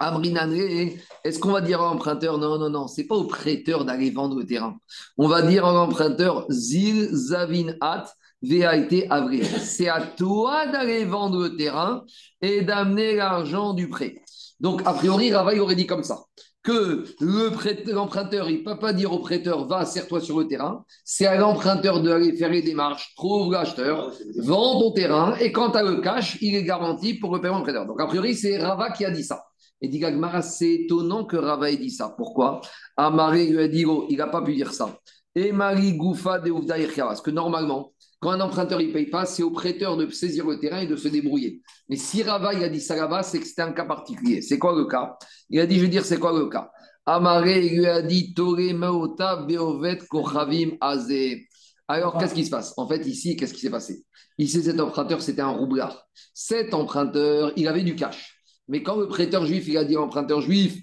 est-ce 0.00 1.38
qu'on 1.38 1.52
va 1.52 1.60
dire 1.60 1.80
à 1.80 1.84
l'emprunteur 1.84 2.38
Non, 2.38 2.58
non, 2.58 2.68
non, 2.68 2.88
c'est 2.88 3.04
pas 3.04 3.14
au 3.14 3.24
prêteur 3.24 3.84
d'aller 3.84 4.10
vendre 4.10 4.36
le 4.36 4.44
terrain. 4.44 4.76
On 5.16 5.28
va 5.28 5.42
dire 5.42 5.64
à 5.64 5.72
l'emprunteur 5.72 6.46
Zil, 6.50 7.08
Zavin, 7.12 7.74
Hat, 7.80 8.12
VAIT, 8.42 9.06
Avril. 9.10 9.46
C'est 9.46 9.88
à 9.88 10.00
toi 10.00 10.66
d'aller 10.66 11.04
vendre 11.04 11.42
le 11.42 11.56
terrain 11.56 12.04
et 12.40 12.62
d'amener 12.62 13.14
l'argent 13.14 13.72
du 13.72 13.88
prêt. 13.88 14.16
Donc, 14.60 14.82
a 14.84 14.94
priori, 14.94 15.32
Rava, 15.32 15.54
il 15.54 15.60
aurait 15.60 15.76
dit 15.76 15.86
comme 15.86 16.02
ça 16.02 16.24
que 16.64 17.04
le 17.20 17.92
l'emprunteur, 17.92 18.48
il 18.48 18.60
ne 18.60 18.64
peut 18.64 18.78
pas 18.78 18.94
dire 18.94 19.12
au 19.12 19.18
prêteur, 19.18 19.66
va, 19.66 19.84
serre-toi 19.84 20.20
sur 20.20 20.38
le 20.38 20.48
terrain. 20.48 20.82
C'est 21.04 21.26
à 21.26 21.36
l'emprunteur 21.36 22.00
d'aller 22.00 22.34
faire 22.36 22.48
les 22.48 22.62
démarches, 22.62 23.12
trouve 23.16 23.52
l'acheteur, 23.52 24.10
vends 24.38 24.80
ton 24.80 24.92
terrain, 24.92 25.36
et 25.36 25.52
quand 25.52 25.72
tu 25.72 25.78
as 25.78 25.82
le 25.82 26.00
cash, 26.00 26.38
il 26.40 26.54
est 26.56 26.64
garanti 26.64 27.14
pour 27.14 27.34
le 27.34 27.42
paiement 27.42 27.58
du 27.58 27.64
prêteur. 27.64 27.86
Donc, 27.86 28.00
a 28.00 28.06
priori, 28.06 28.34
c'est 28.34 28.56
Rava 28.56 28.90
qui 28.92 29.04
a 29.04 29.10
dit 29.10 29.22
ça. 29.22 29.44
Et 29.84 29.88
dit 29.88 29.98
Gagmara, 29.98 30.40
c'est 30.40 30.72
étonnant 30.72 31.26
que 31.26 31.36
Rava 31.36 31.70
ait 31.70 31.76
dit 31.76 31.90
ça. 31.90 32.14
Pourquoi? 32.16 32.62
Amaré 32.96 33.46
lui 33.46 33.58
a 33.58 33.68
dit, 33.68 33.84
oh, 33.84 34.06
il 34.08 34.16
n'a 34.16 34.28
pas 34.28 34.40
pu 34.40 34.54
dire 34.54 34.72
ça. 34.72 34.98
Et 35.34 35.52
Marie 35.52 35.92
Goufa 35.92 36.38
de. 36.38 36.50
Parce 36.96 37.20
que 37.20 37.30
normalement, 37.30 37.92
quand 38.18 38.30
un 38.30 38.40
emprunteur 38.40 38.80
ne 38.80 38.90
paye 38.90 39.10
pas, 39.10 39.26
c'est 39.26 39.42
au 39.42 39.50
prêteur 39.50 39.98
de 39.98 40.08
saisir 40.08 40.46
le 40.46 40.58
terrain 40.58 40.78
et 40.78 40.86
de 40.86 40.96
se 40.96 41.08
débrouiller. 41.08 41.60
Mais 41.90 41.96
si 41.96 42.22
Rava 42.22 42.54
il 42.54 42.64
a 42.64 42.70
dit 42.70 42.80
ça 42.80 42.96
là-bas, 42.96 43.22
c'est 43.22 43.38
que 43.38 43.46
c'était 43.46 43.60
un 43.60 43.72
cas 43.72 43.84
particulier. 43.84 44.40
C'est 44.40 44.58
quoi 44.58 44.74
le 44.74 44.86
cas? 44.86 45.18
Il 45.50 45.60
a 45.60 45.66
dit, 45.66 45.76
je 45.76 45.82
veux 45.82 45.88
dire, 45.88 46.06
c'est 46.06 46.18
quoi 46.18 46.32
le 46.32 46.46
cas? 46.46 46.70
Amaré 47.04 47.68
lui 47.68 47.84
a 47.84 48.00
dit, 48.00 48.32
Tore 48.32 48.72
Maota 48.72 49.36
Beovet 49.36 49.98
Kochavim 50.08 50.78
Azé. 50.80 51.46
Alors, 51.88 52.16
qu'est-ce 52.16 52.34
qui 52.34 52.46
se 52.46 52.50
passe? 52.50 52.72
En 52.78 52.88
fait, 52.88 53.06
ici, 53.06 53.36
qu'est-ce 53.36 53.52
qui 53.52 53.60
s'est 53.60 53.68
passé? 53.68 54.02
Ici, 54.38 54.62
cet 54.62 54.80
emprunteur, 54.80 55.20
c'était 55.20 55.42
un 55.42 55.50
roublard. 55.50 56.06
Cet 56.32 56.72
emprunteur, 56.72 57.52
il 57.56 57.68
avait 57.68 57.82
du 57.82 57.94
cash. 57.94 58.30
Mais 58.68 58.82
quand 58.82 58.96
le 58.96 59.08
prêteur 59.08 59.46
juif, 59.46 59.66
il 59.68 59.76
a 59.76 59.84
dit 59.84 59.96
à 59.96 60.00
l'emprunteur 60.00 60.40
juif, 60.40 60.78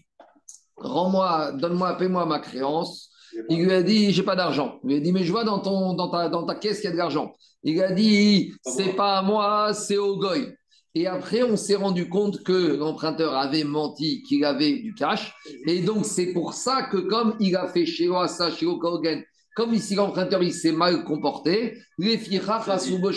rends-moi, 0.78 1.52
donne-moi, 1.54 1.98
paie-moi 1.98 2.26
ma 2.26 2.40
créance, 2.40 3.12
il 3.50 3.64
lui 3.64 3.72
a 3.72 3.82
dit, 3.82 4.12
j'ai 4.12 4.24
pas 4.24 4.36
d'argent. 4.36 4.80
Il 4.84 4.90
lui 4.90 4.96
a 4.98 5.00
dit, 5.00 5.12
mais 5.12 5.24
je 5.24 5.32
vois 5.32 5.44
dans, 5.44 5.60
ton, 5.60 5.94
dans, 5.94 6.10
ta, 6.10 6.30
dans 6.30 6.46
ta 6.46 6.56
caisse 6.56 6.82
qu'il 6.82 6.90
y 6.90 6.90
a 6.90 6.94
de 6.94 6.98
l'argent. 6.98 7.34
Il 7.64 7.82
a 7.82 7.92
dit, 7.92 8.54
c'est 8.64 8.94
pas 8.96 9.20
à 9.20 9.22
moi, 9.22 9.74
c'est 9.74 9.98
au 9.98 10.18
goy. 10.18 10.54
Et 10.94 11.08
après, 11.08 11.42
on 11.44 11.56
s'est 11.56 11.76
rendu 11.76 12.10
compte 12.10 12.44
que 12.44 12.76
l'emprunteur 12.76 13.34
avait 13.36 13.64
menti, 13.64 14.24
qu'il 14.24 14.44
avait 14.44 14.80
du 14.80 14.94
cash. 14.94 15.34
Et 15.66 15.82
donc, 15.82 16.06
c'est 16.06 16.34
pour 16.34 16.54
ça 16.54 16.84
que 16.84 16.98
comme 16.98 17.36
il 17.40 17.56
a 17.56 17.68
fait 17.68 17.86
chez 17.86 18.10
Oasa, 18.10 18.52
chez 18.52 18.66
Okogen, 18.66 19.24
comme 19.56 19.74
ici 19.74 19.96
l'emprunteur 19.96 20.42
il 20.44 20.54
s'est 20.54 20.72
mal 20.72 21.04
comporté, 21.04 21.78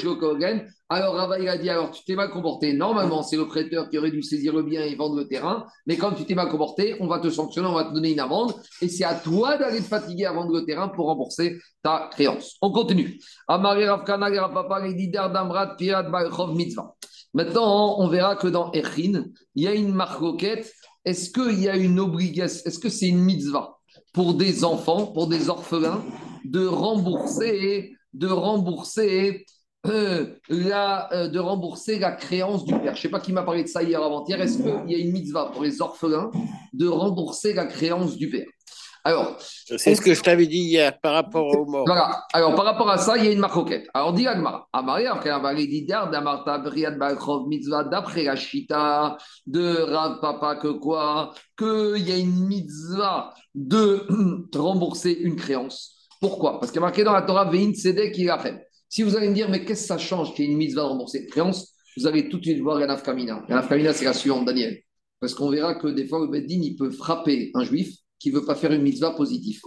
Okogen, 0.05 0.67
alors 0.91 1.15
Rava 1.15 1.39
il 1.39 1.49
a 1.49 1.57
dit 1.57 1.71
alors 1.71 1.91
tu 1.91 2.05
t'es 2.05 2.15
mal 2.15 2.31
comporté. 2.31 2.73
Normalement, 2.73 3.23
c'est 3.23 3.37
le 3.37 3.47
prêteur 3.47 3.89
qui 3.89 3.99
aurait 3.99 4.11
dû 4.11 4.23
saisir 4.23 4.55
le 4.55 4.63
bien 4.63 4.83
et 4.83 4.95
vendre 4.95 5.17
le 5.17 5.27
terrain. 5.27 5.67
Mais 5.87 5.97
comme 5.97 6.15
tu 6.15 6.25
t'es 6.25 6.35
mal 6.35 6.49
comporté, 6.49 6.97
on 7.01 7.07
va 7.07 7.19
te 7.19 7.31
sanctionner, 7.31 7.69
on 7.69 7.75
va 7.75 7.85
te 7.85 7.95
donner 7.95 8.13
une 8.13 8.21
amende. 8.21 8.55
Et 8.83 8.89
c'est 8.89 9.05
à 9.05 9.15
toi 9.15 9.57
d'aller 9.57 9.79
te 9.79 9.85
fatiguer 9.85 10.27
à 10.27 10.33
vendre 10.33 10.53
le 10.53 10.65
terrain 10.65 10.89
pour 10.89 11.07
rembourser 11.07 11.59
ta 11.83 12.11
créance. 12.13 12.57
On 12.61 12.71
continue. 12.71 13.19
Maintenant, 17.35 17.97
on 17.99 18.09
verra 18.09 18.37
que 18.37 18.47
dans 18.47 18.71
Echin, 18.73 19.25
il 19.55 19.63
y 19.65 19.67
a 19.67 19.75
une 19.75 19.93
marcoquette. 19.93 20.73
Est-ce 21.05 21.31
qu'il 21.31 21.61
y 21.61 21.69
a 21.69 21.77
une 21.77 21.99
obligation 21.99 22.63
Est-ce 22.65 22.79
que 22.79 22.89
c'est 22.89 23.09
une 23.09 23.21
mitzvah? 23.21 23.74
Pour 24.15 24.35
des 24.35 24.65
enfants, 24.65 25.07
pour 25.09 25.27
des 25.27 25.51
orphelins, 25.51 26.03
de 26.45 26.65
rembourser, 26.67 27.97
de 28.15 28.29
rembourser 28.29 29.45
euh, 29.87 30.37
la, 30.49 31.13
euh, 31.13 31.29
de 31.29 31.39
rembourser 31.39 31.99
la 31.99 32.13
créance 32.13 32.65
du 32.65 32.73
père. 32.73 32.95
Je 32.95 33.01
ne 33.01 33.03
sais 33.03 33.09
pas 33.11 33.21
qui 33.21 33.33
m'a 33.33 33.43
parlé 33.43 33.65
de 33.65 33.69
ça 33.69 33.83
hier 33.83 34.03
avant-hier. 34.03 34.41
Est-ce 34.41 34.63
qu'il 34.63 34.91
y 34.91 34.95
a 34.95 34.99
une 34.99 35.13
mitzvah 35.13 35.51
pour 35.53 35.63
les 35.63 35.83
orphelins 35.83 36.31
de 36.73 36.87
rembourser 36.87 37.53
la 37.53 37.67
créance 37.67 38.17
du 38.17 38.31
père? 38.31 38.47
Alors, 39.07 39.37
C'est 39.39 39.95
ce 39.95 40.01
que 40.01 40.15
je 40.15 40.23
t'avais 40.23 40.47
dit 40.47 40.61
hier 40.61 40.99
par 40.99 41.13
rapport 41.13 41.47
au 41.47 41.67
mort. 41.67 41.85
voilà. 41.87 42.25
Alors, 42.33 42.55
par 42.55 42.65
rapport 42.65 42.89
à 42.89 42.97
ça, 42.97 43.19
il 43.19 43.25
y 43.25 43.29
a 43.29 43.33
une 43.33 43.39
marcoquette. 43.39 43.87
Alors, 43.93 44.15
dit 44.15 44.27
Agmara, 44.27 44.67
Amari, 44.73 45.07
après 45.07 45.29
Amari 45.29 45.69
dit 45.69 45.85
Damarta, 45.85 46.57
Briad 46.59 46.99
Balchov, 46.99 47.47
Mitzvah, 47.47 47.85
d'après 47.85 48.25
la 48.25 48.35
Shita 48.35 49.19
de 49.47 49.83
Rav 49.83 50.21
Papa, 50.21 50.57
que 50.57 50.69
quoi? 50.69 51.35
Qu'il 51.59 52.09
y 52.09 52.13
a 52.13 52.17
une 52.17 52.47
mitzvah 52.47 53.35
de 53.55 54.07
rembourser 54.59 55.13
une 55.13 55.37
créance. 55.37 56.09
Pourquoi? 56.21 56.59
Parce 56.59 56.73
qu'il 56.73 56.81
y 56.81 56.83
a 56.85 56.87
marqué 56.87 57.05
dans 57.05 57.13
la 57.13 57.23
Torah, 57.23 57.45
Vein 57.51 57.75
Sedek 57.75 58.17
Irachem. 58.17 58.59
Si 58.89 59.03
vous 59.03 59.17
allez 59.17 59.29
me 59.29 59.35
dire, 59.35 59.51
mais 59.51 59.67
qu'est-ce 59.67 59.83
que 59.83 59.89
ça 59.89 59.99
change 59.99 60.33
qu'il 60.35 60.47
y 60.47 60.49
ait 60.49 60.51
une 60.53 60.57
mitzvah 60.57 60.83
de 60.83 60.87
rembourser 60.87 61.19
une 61.19 61.27
créance? 61.29 61.75
Vous 61.99 62.07
allez 62.07 62.31
tout 62.31 62.39
de 62.39 62.45
suite 62.45 62.63
voir 62.63 62.81
Yanaf 62.81 63.03
Kamina. 63.03 63.45
Yanaf 63.51 63.69
Kamina, 63.69 63.93
c'est 63.93 64.07
la 64.07 64.15
suivante, 64.15 64.47
Daniel. 64.47 64.79
Parce 65.21 65.35
qu'on 65.35 65.51
verra 65.51 65.75
que 65.75 65.89
des 65.89 66.07
fois, 66.07 66.21
le 66.21 66.29
Beddin, 66.29 66.61
il 66.63 66.75
peut 66.77 66.91
frapper 66.91 67.51
un 67.55 67.65
juif 67.65 67.95
qui 68.25 68.33
ne 68.33 68.39
veut 68.39 68.47
pas 68.47 68.55
faire 68.55 68.73
une 68.73 68.81
mitzvah 68.81 69.11
positive. 69.11 69.61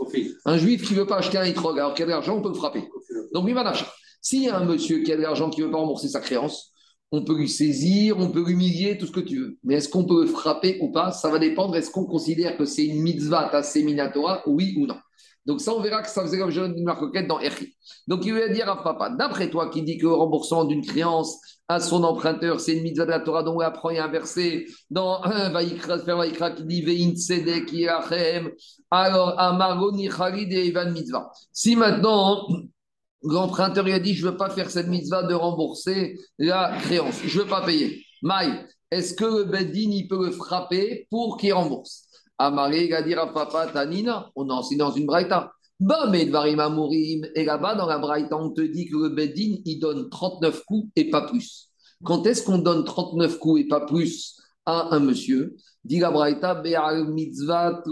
Un 0.43 0.57
juif 0.57 0.81
qui 0.81 0.95
ne 0.95 1.01
veut 1.01 1.05
pas 1.05 1.17
acheter 1.17 1.37
un 1.37 1.45
itrog, 1.45 1.77
alors 1.77 1.93
qu'il 1.93 2.01
a 2.01 2.05
de 2.07 2.11
l'argent, 2.11 2.37
on 2.37 2.41
peut 2.41 2.49
le 2.49 2.55
frapper. 2.55 2.89
Donc, 3.31 3.45
lui, 3.45 3.53
va 3.53 3.71
S'il 4.19 4.41
y 4.41 4.49
a 4.49 4.57
un 4.57 4.65
monsieur 4.65 5.03
qui 5.03 5.13
a 5.13 5.15
de 5.15 5.21
l'argent 5.21 5.51
qui 5.51 5.61
ne 5.61 5.67
veut 5.67 5.71
pas 5.71 5.77
rembourser 5.77 6.07
sa 6.07 6.21
créance, 6.21 6.71
on 7.11 7.23
peut 7.23 7.37
lui 7.37 7.49
saisir, 7.49 8.17
on 8.17 8.31
peut 8.31 8.43
l'humilier, 8.43 8.97
tout 8.97 9.05
ce 9.05 9.11
que 9.11 9.19
tu 9.19 9.37
veux. 9.37 9.57
Mais 9.63 9.75
est-ce 9.75 9.89
qu'on 9.89 10.05
peut 10.05 10.23
le 10.23 10.27
frapper 10.27 10.79
ou 10.81 10.91
pas? 10.91 11.11
Ça 11.11 11.29
va 11.29 11.37
dépendre. 11.37 11.75
Est-ce 11.75 11.91
qu'on 11.91 12.05
considère 12.05 12.57
que 12.57 12.65
c'est 12.65 12.83
une 12.83 13.03
mitzvah 13.03 13.47
tassé 13.51 13.83
minatora, 13.83 14.41
oui 14.47 14.73
ou 14.79 14.87
non? 14.87 14.97
Donc, 15.45 15.61
ça, 15.61 15.71
on 15.75 15.79
verra 15.79 16.01
que 16.01 16.09
ça 16.09 16.23
faisait 16.23 16.37
l'objet 16.37 16.67
d'une 16.67 16.83
marcoquette 16.83 17.27
dans 17.27 17.39
Erchi. 17.39 17.75
Donc, 18.07 18.25
il 18.25 18.33
va 18.33 18.49
dire 18.49 18.67
à 18.67 18.81
papa, 18.83 19.11
d'après 19.11 19.51
toi 19.51 19.69
qui 19.69 19.83
dit 19.83 19.99
que 19.99 20.07
remboursement 20.07 20.65
d'une 20.65 20.83
créance 20.83 21.37
à 21.69 21.79
son 21.79 22.03
emprunteur, 22.03 22.61
c'est 22.61 22.77
une 22.77 22.83
mitzvah 22.83 23.05
de 23.05 23.11
la 23.11 23.19
Torah, 23.19 23.43
dont 23.43 23.57
on 23.57 23.59
apprend 23.59 23.89
et 23.89 23.99
un 23.99 24.07
verset 24.07 24.65
dans 24.89 25.21
Sefer 25.23 26.13
Vaïkra 26.13 26.51
qui 26.51 26.63
dit 26.63 26.81
Vein 26.81 27.13
Tzedek 27.13 27.71
Yirachem, 27.73 28.51
alors 28.89 29.37
Amaro 29.37 29.91
Nichalid 29.91 30.51
et 30.53 30.67
Ivan 30.67 30.91
Mitzvah. 30.91 31.29
Si 31.51 31.75
maintenant, 31.75 32.47
l'emprunteur 33.21 33.85
a 33.85 33.99
dit 33.99 34.13
Je 34.13 34.25
ne 34.25 34.31
veux 34.31 34.37
pas 34.37 34.49
faire 34.49 34.69
cette 34.69 34.87
mitzvah 34.87 35.23
de 35.23 35.33
rembourser 35.33 36.17
la 36.37 36.77
créance, 36.81 37.19
je 37.25 37.37
ne 37.37 37.43
veux 37.43 37.49
pas 37.49 37.65
payer. 37.65 38.01
Maï, 38.21 38.65
est-ce 38.89 39.13
que 39.13 39.25
le 39.25 39.43
Beddin, 39.43 39.91
il 39.91 40.07
peut 40.07 40.25
le 40.25 40.31
frapper 40.31 41.07
pour 41.09 41.37
qu'il 41.37 41.53
rembourse? 41.53 42.05
Amaré, 42.37 42.85
il 42.85 42.93
a 42.93 43.01
dit 43.01 43.15
Tanina, 43.73 44.29
on 44.35 44.49
enseigne 44.49 44.77
dans 44.77 44.91
une 44.91 45.05
braïta. 45.05 45.51
Bah, 45.79 46.07
mais 46.09 46.25
Dvarim 46.25 46.59
Amourim, 46.59 47.27
et 47.35 47.45
là-bas, 47.45 47.75
dans 47.75 47.85
la 47.85 47.99
braïta, 47.99 48.35
on 48.35 48.49
te 48.49 48.61
dit 48.61 48.87
que 48.87 48.97
le 48.97 49.09
Beddin, 49.09 49.57
il 49.63 49.79
donne 49.79 50.09
39 50.09 50.63
coups 50.65 50.89
et 50.95 51.09
pas 51.09 51.21
plus. 51.21 51.69
Quand 52.03 52.25
est-ce 52.25 52.43
qu'on 52.43 52.57
donne 52.57 52.83
39 52.83 53.37
coups 53.37 53.61
et 53.61 53.67
pas 53.67 53.85
plus 53.85 54.37
à 54.65 54.95
un 54.95 54.99
monsieur? 54.99 55.55
Dit 55.83 55.99
la 55.99 56.09
braïta, 56.09 56.55
Be'al 56.55 57.07
mitzvah. 57.09 57.83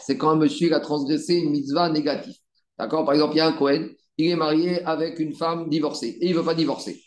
C'est 0.00 0.16
quand 0.16 0.30
un 0.30 0.36
monsieur 0.36 0.72
a 0.74 0.80
transgressé 0.80 1.34
une 1.34 1.50
mitzvah 1.50 1.88
négative. 1.90 2.36
D'accord? 2.78 3.04
Par 3.04 3.14
exemple, 3.14 3.34
il 3.34 3.38
y 3.38 3.40
a 3.40 3.48
un 3.48 3.52
Cohen, 3.52 3.88
il 4.16 4.30
est 4.30 4.36
marié 4.36 4.82
avec 4.84 5.18
une 5.18 5.34
femme 5.34 5.68
divorcée 5.68 6.18
et 6.20 6.26
il 6.26 6.32
ne 6.32 6.38
veut 6.38 6.44
pas 6.44 6.54
divorcer. 6.54 7.02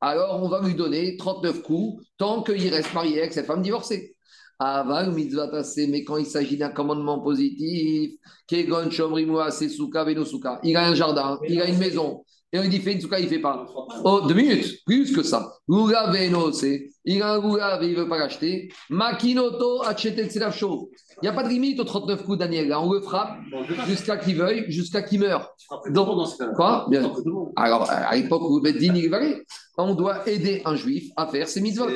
Alors, 0.00 0.42
on 0.42 0.48
va 0.48 0.60
lui 0.60 0.74
donner 0.74 1.16
39 1.16 1.62
coups 1.62 2.04
tant 2.18 2.42
qu'il 2.42 2.68
reste 2.68 2.92
marié 2.92 3.18
avec 3.18 3.32
cette 3.32 3.46
femme 3.46 3.62
divorcée. 3.62 4.14
Aval 4.58 5.12
mitzvah 5.12 5.50
mais 5.88 6.02
quand 6.02 6.16
il 6.16 6.26
s'agit 6.26 6.56
d'un 6.56 6.70
commandement 6.70 7.20
positif, 7.20 8.12
Kegon 8.48 8.88
il 10.64 10.76
a 10.76 10.88
un 10.88 10.94
jardin, 10.94 11.38
il 11.48 11.60
a 11.60 11.68
une 11.68 11.78
maison, 11.78 12.24
et 12.52 12.58
on 12.58 12.66
dit 12.66 12.80
fais 12.80 12.94
une 12.94 13.00
souka, 13.00 13.20
il 13.20 13.28
fait 13.28 13.40
pas. 13.40 13.66
Oh, 14.04 14.22
deux 14.26 14.34
minutes, 14.34 14.82
plus 14.86 15.12
que 15.12 15.22
ça. 15.22 15.52
Lula 15.68 16.10
Venose, 16.10 16.64
il 17.04 17.22
a 17.22 17.34
un 17.34 17.40
lula, 17.40 17.78
il 17.82 17.90
ne 17.90 17.96
veut 17.96 18.08
pas 18.08 18.18
l'acheter. 18.18 18.70
Makinoto 18.88 19.82
Achetel 19.82 20.30
Selafcho. 20.30 20.90
Il 21.20 21.24
n'y 21.24 21.28
a 21.28 21.32
pas 21.32 21.42
de 21.42 21.48
limite 21.48 21.80
aux 21.80 21.84
39 21.84 22.24
coups, 22.24 22.38
Daniel. 22.38 22.68
Là, 22.68 22.80
on 22.80 22.92
le 22.92 23.00
frappe 23.00 23.38
jusqu'à 23.88 24.16
qu'il 24.16 24.36
veuille, 24.36 24.64
jusqu'à 24.68 25.02
qu'il 25.02 25.18
meure. 25.18 25.52
Donc, 25.90 26.28
quoi? 26.54 26.86
Bien. 26.88 27.12
Alors, 27.56 27.90
à 27.90 28.14
l'époque 28.14 28.42
où 28.48 28.60
Beddin 28.60 28.94
il 28.94 29.10
valait, 29.10 29.42
on 29.76 29.94
doit 29.94 30.28
aider 30.28 30.62
un 30.64 30.76
juif 30.76 31.10
à 31.16 31.26
faire 31.26 31.48
ses 31.48 31.60
mitzvot. 31.60 31.88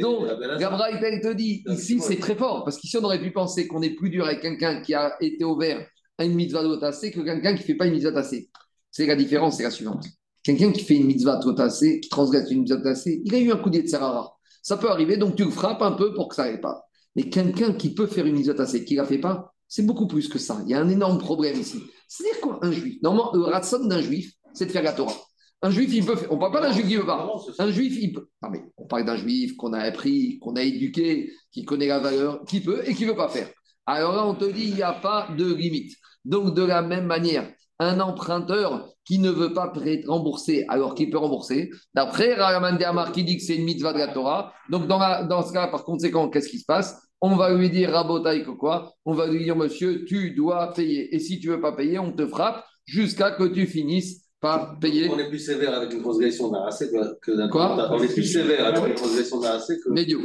Donc, 0.00 0.26
Gabriel 0.58 1.20
te 1.22 1.32
dit, 1.32 1.64
ici, 1.68 2.00
c'est 2.00 2.18
très 2.18 2.34
fort, 2.34 2.64
parce 2.64 2.76
qu'ici, 2.76 2.98
on 2.98 3.04
aurait 3.04 3.20
pu 3.20 3.32
penser 3.32 3.66
qu'on 3.66 3.80
est 3.80 3.94
plus 3.94 4.10
dur 4.10 4.26
avec 4.26 4.40
quelqu'un 4.40 4.82
qui 4.82 4.92
a 4.92 5.16
été 5.20 5.44
ouvert 5.44 5.86
à 6.18 6.24
une 6.24 6.34
mitzvah 6.34 6.62
de 6.62 6.76
tassé 6.76 7.10
que 7.10 7.20
quelqu'un 7.20 7.54
qui 7.54 7.60
ne 7.60 7.66
fait 7.66 7.74
pas 7.74 7.86
une 7.86 7.92
mitzvah 7.92 8.12
tassé. 8.12 8.50
C'est 8.90 9.06
la 9.06 9.16
différence, 9.16 9.56
c'est 9.56 9.62
la 9.62 9.70
suivante. 9.70 10.04
Quelqu'un 10.42 10.70
qui 10.72 10.84
fait 10.84 10.96
une 10.96 11.06
mitzvah 11.06 11.40
tassé, 11.56 12.00
qui 12.00 12.08
transgresse 12.08 12.50
une 12.50 12.60
mitzvah 12.60 12.80
tassé, 12.80 13.22
il 13.24 13.34
a 13.34 13.38
eu 13.38 13.50
un 13.52 13.56
coup 13.56 13.70
de 13.70 13.86
Serrara. 13.86 14.34
Ça 14.62 14.76
peut 14.76 14.90
arriver, 14.90 15.16
donc 15.16 15.36
tu 15.36 15.44
le 15.44 15.50
frappes 15.50 15.82
un 15.82 15.92
peu 15.92 16.12
pour 16.14 16.28
que 16.28 16.34
ça 16.34 16.44
n'aille 16.44 16.60
pas. 16.60 16.85
Mais 17.16 17.30
quelqu'un 17.30 17.72
qui 17.72 17.94
peut 17.94 18.06
faire 18.06 18.26
une 18.26 18.36
mitzvah 18.36 18.54
tassé, 18.54 18.84
qui 18.84 18.94
ne 18.94 19.00
la 19.00 19.06
fait 19.06 19.18
pas, 19.18 19.52
c'est 19.66 19.84
beaucoup 19.84 20.06
plus 20.06 20.28
que 20.28 20.38
ça. 20.38 20.60
Il 20.64 20.70
y 20.70 20.74
a 20.74 20.80
un 20.80 20.88
énorme 20.88 21.18
problème 21.18 21.58
ici. 21.58 21.82
C'est-à-dire 22.06 22.40
quoi, 22.40 22.58
un 22.62 22.70
juif? 22.70 22.98
Normalement, 23.02 23.32
le 23.34 23.42
ratson 23.42 23.84
d'un 23.86 24.00
juif, 24.00 24.32
c'est 24.52 24.66
de 24.66 24.70
faire 24.70 24.82
la 24.82 24.92
Torah. 24.92 25.16
Un 25.62 25.70
juif, 25.70 25.90
il 25.92 26.04
peut 26.04 26.14
faire. 26.14 26.30
On 26.30 26.34
ne 26.34 26.40
parle 26.40 26.52
pas 26.52 26.60
d'un 26.60 26.72
juif 26.72 26.86
qui 26.86 26.94
ne 26.94 27.00
veut 27.00 27.06
pas. 27.06 27.28
Un 27.58 27.70
juif, 27.70 27.96
il 28.00 28.12
peut. 28.12 28.28
Non, 28.42 28.50
mais 28.50 28.60
on 28.76 28.86
parle 28.86 29.06
d'un 29.06 29.16
juif 29.16 29.56
qu'on 29.56 29.72
a 29.72 29.80
appris, 29.80 30.38
qu'on 30.38 30.54
a 30.54 30.62
éduqué, 30.62 31.32
qui 31.50 31.64
connaît 31.64 31.88
la 31.88 31.98
valeur, 31.98 32.44
qui 32.44 32.60
peut 32.60 32.82
et 32.86 32.94
qui 32.94 33.04
ne 33.04 33.10
veut 33.10 33.16
pas 33.16 33.28
faire. 33.28 33.48
Alors 33.86 34.14
là, 34.14 34.26
on 34.26 34.34
te 34.34 34.44
dit, 34.44 34.64
il 34.68 34.74
n'y 34.74 34.82
a 34.82 34.92
pas 34.92 35.28
de 35.36 35.52
limite. 35.54 35.94
Donc, 36.24 36.54
de 36.54 36.62
la 36.62 36.82
même 36.82 37.06
manière, 37.06 37.50
un 37.78 38.00
emprunteur 38.00 38.90
qui 39.04 39.18
ne 39.18 39.30
veut 39.30 39.52
pas 39.52 39.72
rembourser 40.06 40.64
alors 40.68 40.94
qu'il 40.94 41.10
peut 41.10 41.18
rembourser, 41.18 41.70
d'après 41.94 42.34
Raman 42.34 42.82
Amar 42.82 43.12
qui 43.12 43.24
dit 43.24 43.36
que 43.36 43.42
c'est 43.42 43.56
une 43.56 43.64
mitzvah 43.64 43.92
de 43.92 43.98
la 43.98 44.08
Torah, 44.08 44.52
donc 44.70 44.86
dans, 44.86 44.98
la, 44.98 45.24
dans 45.24 45.42
ce 45.46 45.52
cas, 45.52 45.68
par 45.68 45.84
conséquent, 45.84 46.28
qu'est-ce 46.28 46.48
qui 46.48 46.58
se 46.58 46.64
passe? 46.64 46.96
On 47.20 47.34
va 47.36 47.54
lui 47.54 47.70
dire 47.70 47.90
Rabotaï 47.90 48.44
que 48.44 48.50
quoi 48.50 48.94
On 49.04 49.14
va 49.14 49.26
lui 49.26 49.42
dire, 49.44 49.56
monsieur, 49.56 50.04
tu 50.04 50.32
dois 50.32 50.72
payer. 50.74 51.14
Et 51.14 51.18
si 51.18 51.40
tu 51.40 51.48
ne 51.48 51.54
veux 51.54 51.60
pas 51.60 51.72
payer, 51.72 51.98
on 51.98 52.12
te 52.12 52.26
frappe 52.26 52.64
jusqu'à 52.84 53.30
que 53.30 53.44
tu 53.44 53.66
finisses 53.66 54.22
par 54.40 54.78
payer. 54.78 55.08
On 55.10 55.18
est 55.18 55.28
plus 55.28 55.38
sévère 55.38 55.74
avec 55.74 55.92
une 55.92 56.02
transgression 56.02 56.50
d'un 56.50 56.64
AC 56.64 56.90
que, 57.22 57.32
d'un 57.32 57.48
Quoi 57.48 57.90
On 57.90 58.02
est 58.02 58.12
plus 58.12 58.24
sévère 58.24 58.66
avec 58.66 58.86
une 58.88 58.94
transgression 58.94 59.40
d'un 59.40 59.52
AC 59.52 59.66
que. 59.66 59.90
Médio. 59.90 60.20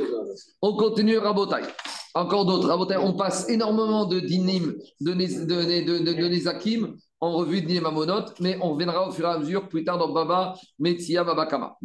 On 0.61 0.75
continue 0.75 1.17
Rabotaï. 1.17 1.63
Encore 2.13 2.45
d'autres. 2.45 2.67
Rabotaï, 2.67 2.97
on 2.97 3.13
passe 3.13 3.47
énormément 3.49 4.05
de 4.05 4.19
dinim, 4.19 4.73
de, 4.99 5.13
de, 5.13 5.45
de, 5.45 6.03
de, 6.03 7.01
en 7.21 7.33
revue 7.33 7.61
de 7.61 7.67
Niemamonot, 7.67 8.33
mais 8.39 8.57
on 8.61 8.73
reviendra 8.73 9.07
au 9.07 9.11
fur 9.11 9.25
et 9.25 9.29
à 9.29 9.37
mesure 9.37 9.69
plus 9.69 9.83
tard 9.83 9.99
dans 9.99 10.11
Baba, 10.11 10.55
Metsia, 10.79 11.23
Baba 11.23 11.45
Kama. 11.45 11.77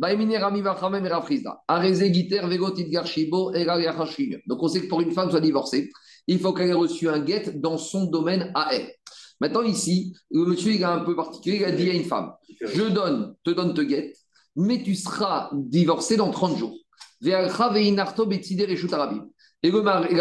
Donc 4.46 4.62
on 4.62 4.68
sait 4.68 4.80
que 4.80 4.88
pour 4.88 5.02
une 5.02 5.12
femme 5.12 5.30
soit 5.30 5.40
divorcée, 5.40 5.90
il 6.26 6.38
faut 6.38 6.54
qu'elle 6.54 6.70
ait 6.70 6.72
reçu 6.72 7.10
un 7.10 7.18
guet 7.18 7.52
dans 7.54 7.76
son 7.76 8.06
domaine 8.06 8.50
à 8.54 8.74
elle. 8.74 8.90
Maintenant 9.38 9.60
ici, 9.60 10.16
le 10.30 10.46
monsieur 10.46 10.72
il 10.72 10.80
est 10.80 10.84
un 10.84 11.00
peu 11.00 11.14
particulier, 11.14 11.58
il 11.58 11.64
a 11.66 11.72
dit 11.72 11.90
à 11.90 11.92
une 11.92 12.04
femme, 12.04 12.32
je 12.62 12.84
donne, 12.84 13.34
te 13.44 13.50
donne 13.50 13.74
te 13.74 13.82
guet, 13.82 14.14
mais 14.56 14.82
tu 14.82 14.94
seras 14.94 15.50
divorcé 15.52 16.16
dans 16.16 16.30
30 16.30 16.56
jours. 16.56 16.74
Et 17.22 17.30
la 17.30 17.48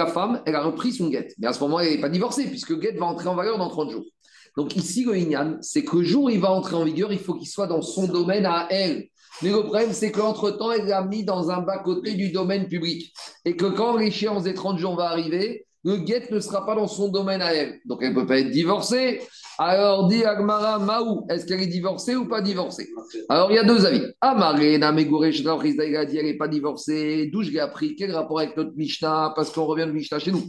femme, 0.08 0.42
elle 0.46 0.56
a 0.56 0.62
repris 0.62 0.92
son 0.92 1.08
guet. 1.08 1.30
Mais 1.38 1.48
à 1.48 1.54
ce 1.54 1.62
moment, 1.62 1.80
elle 1.80 1.92
n'est 1.92 2.02
pas 2.02 2.10
divorcée, 2.10 2.48
puisque 2.48 2.72
le 2.72 2.78
guet 2.78 2.92
va 2.98 3.06
entrer 3.06 3.28
en 3.28 3.36
valeur 3.36 3.58
dans 3.58 3.70
30 3.70 3.92
jours. 3.92 4.04
Donc 4.56 4.76
ici, 4.76 5.04
le 5.04 5.58
c'est 5.62 5.84
que 5.84 5.98
le 5.98 6.04
jour 6.04 6.26
où 6.26 6.30
il 6.30 6.40
va 6.40 6.52
entrer 6.52 6.76
en 6.76 6.86
vigueur, 6.86 7.12
il 7.12 7.20
faut 7.20 7.34
qu'il 7.34 7.48
soit 7.48 7.68
dans 7.68 7.82
son 7.82 8.08
domaine 8.08 8.46
à 8.46 8.68
elle. 8.70 9.10
Mais 9.42 9.50
le 9.50 9.62
problème, 9.64 9.92
c'est 9.92 10.12
qu'entre-temps, 10.12 10.72
elle 10.72 10.86
l'a 10.86 11.04
mis 11.04 11.26
dans 11.26 11.52
un 11.52 11.62
bas-côté 11.62 12.14
du 12.14 12.32
domaine 12.32 12.68
public. 12.68 13.14
Et 13.44 13.58
que 13.58 13.66
quand 13.66 13.98
l'échéance 13.98 14.44
des 14.44 14.54
30 14.54 14.78
jours 14.78 14.96
va 14.96 15.10
arriver, 15.10 15.66
le 15.84 15.98
guet 15.98 16.28
ne 16.32 16.40
sera 16.40 16.66
pas 16.66 16.76
dans 16.76 16.88
son 16.88 17.10
domaine 17.10 17.42
à 17.42 17.54
elle. 17.54 17.80
Donc 17.86 18.00
elle 18.02 18.10
ne 18.10 18.16
peut 18.16 18.26
pas 18.26 18.40
être 18.40 18.50
divorcée. 18.50 19.22
Alors, 19.58 20.08
dit 20.10 20.26
Agmara, 20.26 20.80
Maou, 20.80 21.26
est-ce 21.30 21.46
qu'elle 21.46 21.62
est 21.62 21.68
divorcée 21.68 22.16
ou 22.16 22.28
pas 22.28 22.42
divorcée? 22.42 22.90
Alors, 23.30 23.50
il 23.52 23.56
y 23.56 23.58
a 23.58 23.64
deux 23.64 23.86
avis. 23.86 24.02
Amaré, 24.20 24.78
Namegoresh, 24.78 25.40
il 25.40 25.48
a 25.48 26.06
dit 26.06 26.18
elle 26.18 26.26
n'est 26.26 26.38
pas 26.38 26.50
divorcée. 26.50 27.30
D'où 27.32 27.42
je 27.42 27.52
l'ai 27.52 27.62
appris? 27.62 27.96
Quel 27.96 28.12
rapport 28.12 28.40
avec 28.40 28.58
notre 28.58 28.76
Mishnah? 28.76 29.32
Parce 29.34 29.52
qu'on 29.52 29.66
revient 29.66 29.86
de 29.86 29.94
Mishnah 29.94 30.20
chez 30.20 30.34
nous. 30.34 30.44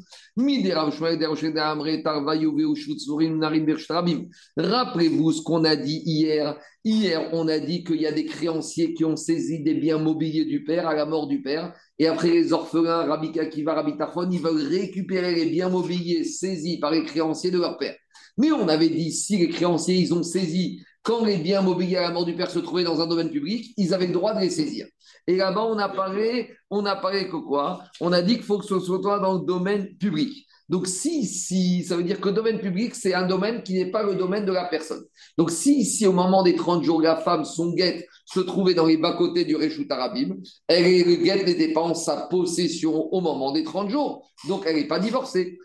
Rappelez-vous 4.57 5.33
ce 5.33 5.43
qu'on 5.43 5.65
a 5.65 5.77
dit 5.77 6.03
hier. 6.05 6.57
Hier, 6.85 7.31
on 7.33 7.49
a 7.49 7.59
dit 7.59 7.85
qu'il 7.85 8.01
y 8.01 8.07
a 8.07 8.13
des 8.13 8.25
créanciers 8.25 8.95
qui 8.95 9.05
ont 9.05 9.17
saisi 9.17 9.63
des 9.63 9.75
biens 9.75 9.99
mobiliers 9.99 10.45
du 10.45 10.65
père 10.65 10.87
à 10.89 10.95
la 10.95 11.05
mort 11.05 11.27
du 11.29 11.43
père. 11.43 11.75
Et 11.99 12.07
après, 12.07 12.31
les 12.31 12.53
orphelins, 12.53 13.07
Rabbi 13.07 13.39
Akiva, 13.39 13.75
Rabbi 13.75 13.97
Tarfon, 13.97 14.29
ils 14.31 14.41
veulent 14.41 14.67
récupérer 14.69 15.35
les 15.35 15.47
biens 15.47 15.69
mobiliers 15.69 16.25
saisis 16.25 16.79
par 16.79 16.91
les 16.91 17.05
créanciers 17.05 17.51
de 17.51 17.59
leur 17.59 17.77
père. 17.79 17.95
Mais 18.37 18.53
on 18.53 18.69
avait 18.69 18.89
dit, 18.89 19.13
si 19.13 19.39
les 19.39 19.49
créanciers, 19.49 19.97
ils 19.97 20.15
ont 20.15 20.23
saisi 20.23 20.83
quand 21.07 21.25
les 21.25 21.37
biens 21.37 21.63
mobiliers 21.63 21.99
à 21.99 22.03
la 22.03 22.11
mort 22.11 22.25
du 22.25 22.35
père 22.35 22.51
se 22.51 22.59
trouvaient 22.59 22.83
dans 22.83 23.01
un 23.01 23.07
domaine 23.07 23.31
public, 23.31 23.73
ils 23.77 23.95
avaient 23.95 24.09
le 24.09 24.13
droit 24.13 24.35
de 24.35 24.41
les 24.41 24.51
saisir. 24.51 24.87
Et 25.29 25.37
là-bas, 25.37 25.63
on 25.63 25.79
a 25.79 25.89
parlé, 25.89 26.51
on 26.69 26.85
a 26.85 26.97
parlé 26.97 27.29
que 27.29 27.37
quoi? 27.37 27.81
On 28.01 28.13
a 28.13 28.23
dit 28.23 28.35
qu'il 28.35 28.43
faut 28.43 28.59
que 28.59 28.67
ce 28.67 28.81
soit 28.81 29.21
dans 29.21 29.35
le 29.35 29.47
domaine 29.47 29.97
public. 29.99 30.47
Donc, 30.69 30.89
si, 30.89 31.25
si, 31.25 31.85
ça 31.85 31.97
veut 31.97 32.03
dire 32.03 32.21
que 32.21 32.29
domaine 32.29 32.59
public, 32.59 32.97
c'est 32.97 33.15
un 33.15 33.25
domaine 33.25 33.63
qui 33.63 33.75
n'est 33.75 33.91
pas 33.93 34.03
le 34.03 34.17
domaine 34.17 34.45
de 34.45 34.51
la 34.51 34.65
personne. 34.65 35.05
Donc, 35.39 35.53
si, 35.53 35.85
si 35.85 36.09
au 36.09 36.13
moment 36.13 36.43
des 36.43 36.57
30 36.57 36.83
jours, 36.83 37.01
la 37.01 37.17
femme, 37.17 37.45
son 37.45 37.73
guette, 37.73 38.05
se 38.25 38.41
trouvait 38.41 38.75
dans 38.75 38.87
les 38.87 38.97
bas-côtés 38.97 39.45
du 39.45 39.55
Réchout 39.55 39.87
Arabim, 39.89 40.37
elle, 40.67 41.07
le 41.07 41.23
guette 41.23 41.47
n'était 41.47 41.73
pas 41.73 41.83
en 41.83 41.95
sa 41.95 42.23
possession 42.23 43.13
au 43.13 43.21
moment 43.21 43.53
des 43.53 43.63
30 43.63 43.91
jours. 43.91 44.29
Donc, 44.49 44.65
elle 44.67 44.75
n'est 44.75 44.89
pas 44.89 44.99
divorcée. 44.99 45.57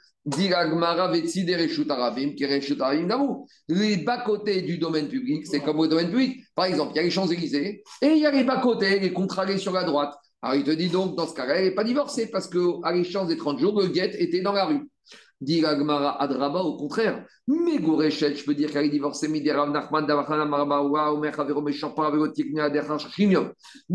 Les 3.68 3.98
bas-côtés 3.98 4.62
du 4.62 4.78
domaine 4.78 5.08
public, 5.08 5.48
c'est 5.48 5.62
comme 5.62 5.80
au 5.80 5.88
domaine 5.88 6.10
public. 6.12 6.44
Par 6.54 6.66
exemple, 6.66 6.92
il 6.94 6.98
y 6.98 7.00
a 7.00 7.04
les 7.04 7.10
Champs-Élysées 7.10 7.84
et 8.04 8.08
il 8.08 8.20
y 8.20 8.26
a 8.28 8.32
les 8.32 8.44
bas-côtés, 8.44 9.00
les 9.00 9.14
contrariés 9.14 9.58
sur 9.58 9.74
la 9.74 9.84
droite. 9.84 10.14
Alors 10.44 10.56
il 10.56 10.64
te 10.64 10.72
dit 10.72 10.90
donc, 10.90 11.16
dans 11.16 11.28
ce 11.28 11.34
cas-là, 11.34 11.56
elle 11.56 11.66
n'est 11.66 11.76
pas 11.76 11.84
divorcée 11.84 12.30
parce 12.30 12.48
qu'à 12.48 12.92
l'échéance 12.92 13.30
des 13.30 13.38
30 13.38 13.60
jours, 13.60 13.80
le 13.80 13.88
guet 13.88 14.16
était 14.22 14.42
dans 14.42 14.54
la 14.54 14.66
rue. 14.66 14.91
Dit 15.42 15.62
Gmara 15.62 16.22
Adraba, 16.22 16.60
au 16.60 16.78
contraire. 16.78 17.26
Mais 17.48 17.78
je 17.80 18.46
peux 18.46 18.54
dire 18.54 18.72
qu'elle 18.72 18.86
est 18.86 18.90
divorcée, 18.90 19.28
de 19.28 19.52
Rav 19.52 19.72
Nachman, 19.72 20.06
De 20.06 20.14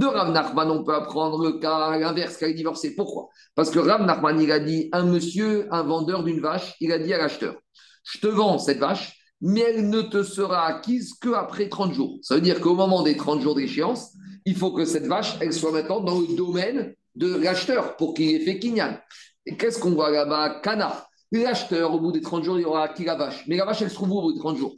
Rav 0.06 0.32
Nachman, 0.32 0.70
on 0.70 0.84
peut 0.84 0.94
apprendre 0.94 1.44
le 1.44 1.52
cas 1.60 1.76
à 1.76 1.98
l'inverse, 1.98 2.36
qu'elle 2.36 2.50
est 2.50 2.54
divorcée. 2.54 2.96
Pourquoi? 2.96 3.28
Parce 3.54 3.70
que 3.70 3.78
Rav 3.78 4.04
Nachman, 4.04 4.40
il 4.40 4.50
a 4.50 4.58
dit, 4.58 4.88
un 4.92 5.04
monsieur, 5.04 5.68
un 5.70 5.84
vendeur 5.84 6.24
d'une 6.24 6.40
vache, 6.40 6.74
il 6.80 6.90
a 6.90 6.98
dit 6.98 7.14
à 7.14 7.18
l'acheteur, 7.18 7.54
je 8.02 8.18
te 8.18 8.26
vends 8.26 8.58
cette 8.58 8.78
vache, 8.78 9.16
mais 9.40 9.60
elle 9.60 9.88
ne 9.88 10.02
te 10.02 10.22
sera 10.24 10.66
acquise 10.66 11.14
qu'après 11.20 11.68
30 11.68 11.92
jours. 11.92 12.18
Ça 12.22 12.34
veut 12.34 12.40
dire 12.40 12.60
qu'au 12.60 12.74
moment 12.74 13.02
des 13.02 13.16
30 13.16 13.40
jours 13.40 13.54
d'échéance, 13.54 14.14
il 14.44 14.56
faut 14.56 14.72
que 14.72 14.84
cette 14.84 15.06
vache, 15.06 15.36
elle 15.40 15.52
soit 15.52 15.72
maintenant 15.72 16.00
dans 16.00 16.20
le 16.20 16.36
domaine 16.36 16.94
de 17.14 17.36
l'acheteur 17.36 17.96
pour 17.96 18.14
qu'il 18.14 18.34
ait 18.34 18.40
fait 18.40 18.58
Kinyan. 18.58 18.98
Et 19.44 19.56
qu'est-ce 19.56 19.78
qu'on 19.78 19.90
voit 19.90 20.10
là-bas? 20.10 20.60
Cana. 20.62 21.06
L'acheteur, 21.42 21.94
au 21.94 22.00
bout 22.00 22.12
des 22.12 22.20
30 22.20 22.44
jours, 22.44 22.58
il 22.58 22.66
aura 22.66 22.84
acquis 22.84 23.04
la 23.04 23.14
vache. 23.14 23.44
Mais 23.46 23.56
la 23.56 23.64
vache, 23.64 23.82
elle 23.82 23.90
se 23.90 23.94
trouve 23.94 24.10
où 24.12 24.18
au 24.18 24.22
bout 24.22 24.32
des 24.32 24.40
30 24.40 24.56
jours? 24.56 24.74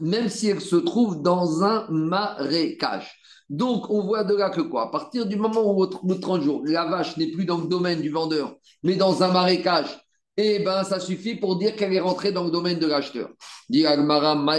Même 0.00 0.28
si 0.28 0.48
elle 0.48 0.60
se 0.60 0.76
trouve 0.76 1.22
dans 1.22 1.64
un 1.64 1.86
marécage. 1.88 3.10
Donc, 3.48 3.88
on 3.90 4.04
voit 4.04 4.24
de 4.24 4.34
là 4.34 4.50
que 4.50 4.60
quoi? 4.60 4.88
À 4.88 4.90
partir 4.90 5.24
du 5.26 5.36
moment 5.36 5.62
où, 5.62 5.82
au 5.82 5.88
bout 5.88 6.14
de 6.14 6.20
30 6.20 6.42
jours, 6.42 6.62
la 6.64 6.84
vache 6.86 7.16
n'est 7.16 7.30
plus 7.30 7.44
dans 7.44 7.58
le 7.58 7.68
domaine 7.68 8.00
du 8.00 8.10
vendeur, 8.10 8.56
mais 8.82 8.96
dans 8.96 9.22
un 9.22 9.30
marécage, 9.30 9.86
eh 10.36 10.58
bien, 10.58 10.84
ça 10.84 11.00
suffit 11.00 11.36
pour 11.36 11.56
dire 11.56 11.76
qu'elle 11.76 11.94
est 11.94 12.00
rentrée 12.00 12.32
dans 12.32 12.44
le 12.44 12.50
domaine 12.50 12.78
de 12.78 12.86
l'acheteur. 12.86 13.30
Maintenant, 13.70 14.50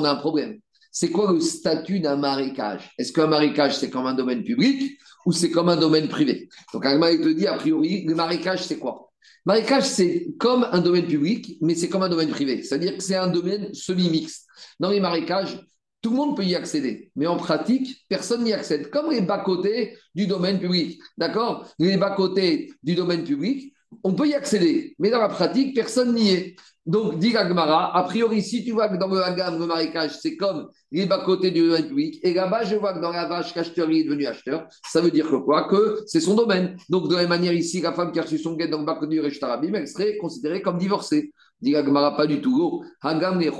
on 0.00 0.04
a 0.04 0.10
un 0.10 0.16
problème. 0.16 0.58
C'est 0.90 1.10
quoi 1.10 1.30
le 1.30 1.40
statut 1.40 2.00
d'un 2.00 2.16
marécage? 2.16 2.90
Est-ce 2.98 3.12
qu'un 3.12 3.26
marécage, 3.26 3.76
c'est 3.76 3.90
comme 3.90 4.06
un 4.06 4.14
domaine 4.14 4.42
public? 4.42 4.98
Ou 5.26 5.32
c'est 5.32 5.50
comme 5.50 5.68
un 5.68 5.76
domaine 5.76 6.08
privé. 6.08 6.48
Donc, 6.72 6.86
Agma, 6.86 7.10
il 7.10 7.20
te 7.20 7.28
dit, 7.28 7.46
a 7.46 7.54
priori, 7.54 8.04
le 8.06 8.14
marécage, 8.14 8.64
c'est 8.64 8.78
quoi? 8.78 9.12
Marécage, 9.44 9.84
c'est 9.84 10.28
comme 10.38 10.66
un 10.70 10.80
domaine 10.80 11.06
public, 11.06 11.58
mais 11.60 11.74
c'est 11.74 11.88
comme 11.88 12.02
un 12.02 12.08
domaine 12.08 12.30
privé. 12.30 12.62
C'est-à-dire 12.62 12.96
que 12.96 13.02
c'est 13.02 13.16
un 13.16 13.28
domaine 13.28 13.74
semi-mixte. 13.74 14.46
Dans 14.80 14.90
les 14.90 15.00
marécages, 15.00 15.60
tout 16.00 16.10
le 16.10 16.16
monde 16.16 16.36
peut 16.36 16.44
y 16.44 16.54
accéder, 16.54 17.10
mais 17.16 17.26
en 17.26 17.36
pratique, 17.36 18.04
personne 18.08 18.44
n'y 18.44 18.52
accède. 18.52 18.90
Comme 18.90 19.10
les 19.10 19.20
bas-côtés 19.20 19.98
du 20.14 20.26
domaine 20.26 20.60
public. 20.60 21.00
D'accord? 21.18 21.68
Les 21.78 21.96
bas-côtés 21.96 22.72
du 22.82 22.94
domaine 22.94 23.24
public, 23.24 23.74
on 24.04 24.14
peut 24.14 24.28
y 24.28 24.34
accéder, 24.34 24.94
mais 24.98 25.10
dans 25.10 25.20
la 25.20 25.28
pratique, 25.28 25.74
personne 25.74 26.14
n'y 26.14 26.30
est. 26.30 26.56
Donc, 26.86 27.18
dit 27.18 27.32
Gagmara, 27.32 27.96
a 27.96 28.04
priori, 28.04 28.42
si 28.42 28.64
tu 28.64 28.70
vois 28.70 28.88
que 28.88 28.96
dans 28.96 29.08
le 29.08 29.20
Hagam, 29.20 29.58
le 29.58 29.66
marécage, 29.66 30.18
c'est 30.20 30.36
comme 30.36 30.68
les 30.92 31.06
bas-côtés 31.06 31.50
du 31.50 31.62
domaine 31.62 31.88
public, 31.88 32.20
et 32.22 32.32
là-bas, 32.32 32.64
je 32.64 32.76
vois 32.76 32.92
que 32.94 33.00
dans 33.00 33.10
la 33.10 33.26
vache, 33.26 33.54
l'acheteur 33.56 33.90
est 33.90 34.04
devenu 34.04 34.24
acheteur, 34.26 34.68
ça 34.88 35.00
veut 35.00 35.10
dire 35.10 35.28
que 35.28 35.34
quoi? 35.36 35.66
Que 35.68 36.02
c'est 36.06 36.20
son 36.20 36.34
domaine. 36.34 36.76
Donc, 36.88 37.08
de 37.08 37.14
la 37.14 37.22
même 37.22 37.30
manière, 37.30 37.52
ici, 37.52 37.80
la 37.80 37.92
femme 37.92 38.12
qui 38.12 38.20
a 38.20 38.22
reçu 38.22 38.38
son 38.38 38.54
guet 38.54 38.68
dans 38.68 38.78
le 38.78 38.84
bas-côté 38.84 39.16
du 39.16 39.20
Réchutarabim, 39.20 39.74
elle 39.74 39.88
serait 39.88 40.16
considérée 40.16 40.62
comme 40.62 40.78
divorcée. 40.78 41.32
Dit 41.60 41.72
Gagmara, 41.72 42.16
pas 42.16 42.28
du 42.28 42.40
tout. 42.40 42.84
Hagam, 43.02 43.40
les 43.40 43.50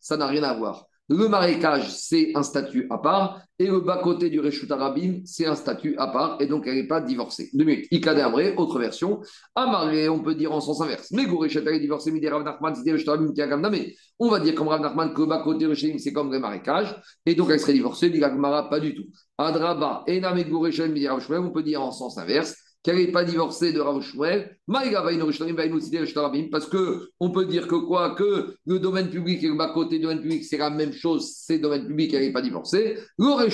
ça 0.00 0.16
n'a 0.16 0.26
rien 0.26 0.42
à 0.44 0.54
voir. 0.54 0.86
Le 1.12 1.28
marécage, 1.28 1.90
c'est 1.90 2.32
un 2.34 2.42
statut 2.42 2.86
à 2.88 2.96
part, 2.96 3.42
et 3.58 3.66
le 3.66 3.80
bas-côté 3.80 4.30
du 4.30 4.40
Réchut 4.40 4.72
Arabim, 4.72 5.20
c'est 5.26 5.44
un 5.44 5.54
statut 5.54 5.94
à 5.98 6.06
part, 6.06 6.38
et 6.40 6.46
donc 6.46 6.66
elle 6.66 6.76
n'est 6.76 6.86
pas 6.86 7.02
divorcée. 7.02 7.50
Deux 7.52 7.66
minutes. 7.66 7.86
Ikade 7.90 8.18
Amré, 8.18 8.54
autre 8.56 8.78
version. 8.78 9.20
Amaré, 9.54 10.08
on 10.08 10.20
peut 10.20 10.34
dire 10.34 10.52
en 10.52 10.62
sens 10.62 10.80
inverse. 10.80 11.08
Mais 11.10 11.26
Gourechet, 11.26 11.62
elle 11.66 11.74
est 11.74 11.80
divorcée, 11.80 12.10
mais 12.12 12.26
Rav 12.26 12.42
Nachman, 12.44 12.74
c'était 12.74 12.92
Réchut 12.92 13.06
Arabim 13.10 13.30
qui 13.34 13.42
mais 13.42 13.94
on 14.18 14.30
va 14.30 14.40
dire 14.40 14.54
comme 14.54 14.68
Rav 14.68 14.80
Nachman 14.80 15.12
que 15.12 15.20
le 15.20 15.26
bas-côté 15.26 15.66
du 15.66 15.98
c'est 15.98 16.14
comme 16.14 16.32
le 16.32 16.38
marécage, 16.38 16.96
et 17.26 17.34
donc 17.34 17.50
elle 17.50 17.60
serait 17.60 17.74
divorcée, 17.74 18.08
dit 18.08 18.18
pas 18.18 18.80
du 18.80 18.94
tout. 18.94 19.04
Adraba, 19.36 20.04
Enam 20.08 20.38
et 20.38 20.44
Gourechet, 20.46 20.90
on 21.28 21.50
peut 21.50 21.62
dire 21.62 21.82
en 21.82 21.92
sens 21.92 22.16
inverse 22.16 22.56
qu'elle 22.82 22.96
n'est 22.96 23.12
pas 23.12 23.24
divorcée 23.24 23.72
de 23.72 23.80
Rav 23.80 24.02
Shmuel, 24.02 24.58
parce 24.66 24.90
que 26.68 27.08
on 27.20 27.30
peut 27.30 27.46
dire 27.46 27.68
que 27.68 27.76
quoi? 27.76 28.14
Que 28.14 28.54
le 28.66 28.78
domaine 28.78 29.08
public 29.08 29.42
et 29.44 29.48
le 29.48 29.54
bas-côté 29.54 29.96
du 29.96 30.02
domaine 30.02 30.20
public, 30.20 30.44
c'est 30.44 30.58
la 30.58 30.68
même 30.70 30.92
chose, 30.92 31.32
c'est 31.36 31.56
le 31.56 31.62
domaine 31.62 31.86
public, 31.86 32.12
elle 32.12 32.20
n'est 32.22 32.32
pas 32.32 32.42
divorcée. 32.42 32.98
On 33.18 33.36
peut 33.36 33.48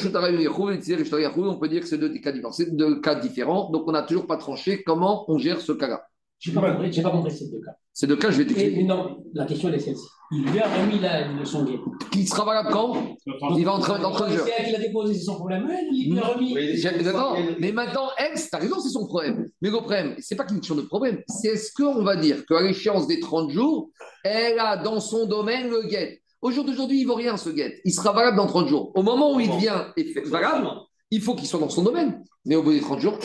dire 1.69 1.81
que 1.81 1.87
c'est 1.87 1.99
deux 1.99 2.13
cas 2.19 2.33
divorcés, 2.33 2.71
deux 2.71 3.01
cas 3.01 3.15
différents, 3.17 3.71
donc 3.71 3.87
on 3.87 3.93
n'a 3.93 4.03
toujours 4.03 4.27
pas 4.27 4.39
tranché 4.39 4.83
comment 4.83 5.31
on 5.31 5.39
gère 5.39 5.61
ce 5.61 5.73
cas-là. 5.73 6.03
Je 6.39 6.51
n'ai 6.51 6.55
pas, 6.55 6.73
compris, 6.73 7.03
pas 7.03 7.11
compris 7.11 7.33
ces 7.33 7.51
deux 7.51 7.61
cas. 7.61 7.73
Ces 7.93 8.07
deux 8.07 8.17
cas, 8.17 8.31
je 8.31 8.39
vais 8.39 8.47
t'expliquer. 8.47 8.85
Non, 8.85 9.23
la 9.35 9.45
question 9.45 9.71
est 9.73 9.79
celle-ci. 9.79 10.07
Il 10.31 10.43
lui 10.45 10.59
a 10.59 10.69
remis 10.69 10.99
la, 10.99 11.29
le 11.29 11.45
son 11.45 11.65
guet. 11.65 11.79
Qui 12.13 12.27
sera 12.27 12.45
valable 12.45 12.69
quand? 12.71 13.17
Il 13.57 13.65
va 13.65 13.73
entrer 13.73 13.99
dans 13.99 14.11
30 14.11 14.31
jours. 14.31 14.41
C'est 14.45 14.53
elle 14.59 14.67
qui 14.67 14.73
l'a 14.73 14.79
déposé, 14.79 15.15
c'est 15.15 15.25
son 15.25 15.37
problème. 15.37 15.67
Elle, 15.71 15.87
il 15.91 16.13
lui 16.13 16.19
a 16.19 16.27
remis. 16.27 16.55
Mais, 16.55 17.57
mais 17.59 17.73
maintenant, 17.73 18.11
elle, 18.19 18.39
t'as 18.51 18.59
raison, 18.59 18.79
c'est 18.79 18.91
son 18.91 19.07
problème. 19.07 19.49
Mais 19.63 19.71
le 19.71 19.79
problème, 19.79 20.15
c'est 20.19 20.37
pas 20.37 20.45
qu'une 20.45 20.59
question 20.61 20.75
de 20.75 20.83
problème. 20.83 21.23
C'est 21.29 21.49
est-ce 21.49 21.73
qu'on 21.73 22.03
va 22.03 22.17
dire 22.17 22.45
qu'à 22.47 22.61
l'échéance 22.61 23.07
des 23.07 23.21
30 23.21 23.51
jours, 23.51 23.91
elle 24.23 24.59
a 24.59 24.77
dans 24.77 25.01
son 25.01 25.27
domaine 25.27 25.71
le 25.71 25.89
guet. 25.89 26.21
Au 26.43 26.51
jour 26.51 26.65
d'aujourd'hui, 26.65 27.01
il 27.01 27.05
ne 27.05 27.09
vaut 27.09 27.15
rien 27.15 27.37
ce 27.37 27.49
guet. 27.49 27.81
Il 27.85 27.93
sera 27.93 28.13
valable 28.13 28.37
dans 28.37 28.47
30 28.47 28.69
jours. 28.69 28.93
Au 28.95 29.03
moment 29.03 29.35
où 29.35 29.41
il 29.41 29.51
devient 29.51 29.87
valable, 30.27 30.69
il 31.11 31.23
faut 31.23 31.35
qu'il 31.35 31.47
soit 31.47 31.61
dans 31.61 31.69
son 31.69 31.83
domaine. 31.83 32.23
Mais 32.45 32.57
au 32.57 32.63
bout 32.63 32.73
des 32.73 32.81
30 32.81 33.01
jours, 33.01 33.19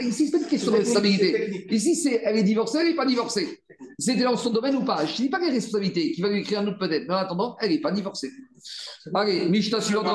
ici, 0.00 0.26
ce 0.26 0.32
n'est 0.32 0.38
pas 0.38 0.44
une 0.44 0.50
question 0.50 0.72
de 0.72 0.76
responsabilité. 0.78 1.66
Ici, 1.70 1.94
c'est 1.94 2.22
elle 2.24 2.38
est 2.38 2.42
divorcée, 2.42 2.78
elle 2.80 2.88
n'est 2.88 2.96
pas 2.96 3.06
divorcée. 3.06 3.60
C'était 3.98 4.24
dans 4.24 4.36
son 4.36 4.50
domaine 4.50 4.74
ou 4.76 4.84
pas 4.84 5.06
Je 5.06 5.12
ne 5.12 5.16
dis 5.16 5.28
pas 5.28 5.38
qu'elle 5.38 5.50
est 5.50 5.54
responsabilité, 5.54 6.10
qui 6.12 6.20
va 6.20 6.28
lui 6.28 6.40
écrire 6.40 6.60
un 6.60 6.66
autre 6.66 6.78
peut-être. 6.78 7.04
Mais 7.06 7.14
en 7.14 7.18
attendant, 7.18 7.56
elle 7.60 7.70
n'est 7.70 7.80
pas 7.80 7.92
divorcée. 7.92 8.30
Allez, 9.14 9.48
Mishta 9.48 9.80
suivante, 9.80 10.06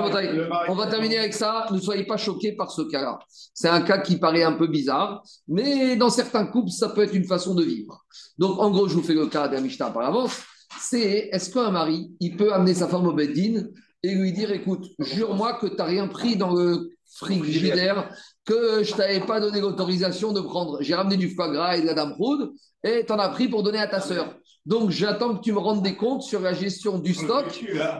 on 0.67 0.75
va 0.75 0.87
terminer 0.87 1.19
avec 1.19 1.33
ça. 1.33 1.67
Ne 1.71 1.79
soyez 1.79 2.05
pas 2.05 2.17
choqués 2.17 2.53
par 2.53 2.71
ce 2.71 2.81
cas-là. 2.81 3.19
C'est 3.53 3.69
un 3.69 3.81
cas 3.81 3.99
qui 3.99 4.17
paraît 4.17 4.43
un 4.43 4.53
peu 4.53 4.67
bizarre, 4.67 5.23
mais 5.47 5.95
dans 5.95 6.09
certains 6.09 6.45
couples, 6.45 6.71
ça 6.71 6.89
peut 6.89 7.03
être 7.03 7.15
une 7.15 7.25
façon 7.25 7.55
de 7.55 7.63
vivre. 7.63 8.03
Donc, 8.37 8.59
en 8.59 8.71
gros, 8.71 8.87
je 8.87 8.95
vous 8.95 9.03
fais 9.03 9.13
le 9.13 9.27
cas 9.27 9.47
d'un 9.47 9.61
Mishta 9.61 9.89
par 9.91 10.05
avance. 10.05 10.41
C'est 10.81 11.29
est-ce 11.31 11.49
qu'un 11.49 11.71
mari, 11.71 12.11
il 12.19 12.35
peut 12.35 12.53
amener 12.53 12.73
sa 12.73 12.87
femme 12.87 13.07
au 13.07 13.13
Beddin 13.13 13.67
et 14.03 14.15
lui 14.15 14.31
dire 14.33 14.51
écoute, 14.51 14.85
jure-moi 14.99 15.53
que 15.59 15.67
tu 15.67 15.75
n'as 15.75 15.85
rien 15.85 16.07
pris 16.07 16.35
dans 16.35 16.53
le 16.53 16.89
frigidaire 17.19 18.09
que 18.45 18.83
je 18.83 18.93
t'avais 18.93 19.19
pas 19.19 19.39
donné 19.39 19.61
l'autorisation 19.61 20.33
de 20.33 20.41
prendre. 20.41 20.77
J'ai 20.81 20.95
ramené 20.95 21.17
du 21.17 21.29
foie 21.29 21.49
gras 21.49 21.77
et 21.77 21.81
de 21.81 21.87
la 21.87 21.93
dame 21.93 22.13
roude 22.13 22.51
et 22.83 23.05
tu 23.05 23.11
en 23.11 23.19
as 23.19 23.29
pris 23.29 23.47
pour 23.47 23.63
donner 23.63 23.79
à 23.79 23.87
ta 23.87 23.99
sœur. 23.99 24.35
Donc 24.65 24.89
j'attends 24.89 25.35
que 25.37 25.41
tu 25.41 25.51
me 25.51 25.59
rendes 25.59 25.83
des 25.83 25.95
comptes 25.95 26.23
sur 26.23 26.39
la 26.41 26.53
gestion 26.53 26.99
du 26.99 27.13
stock 27.13 27.45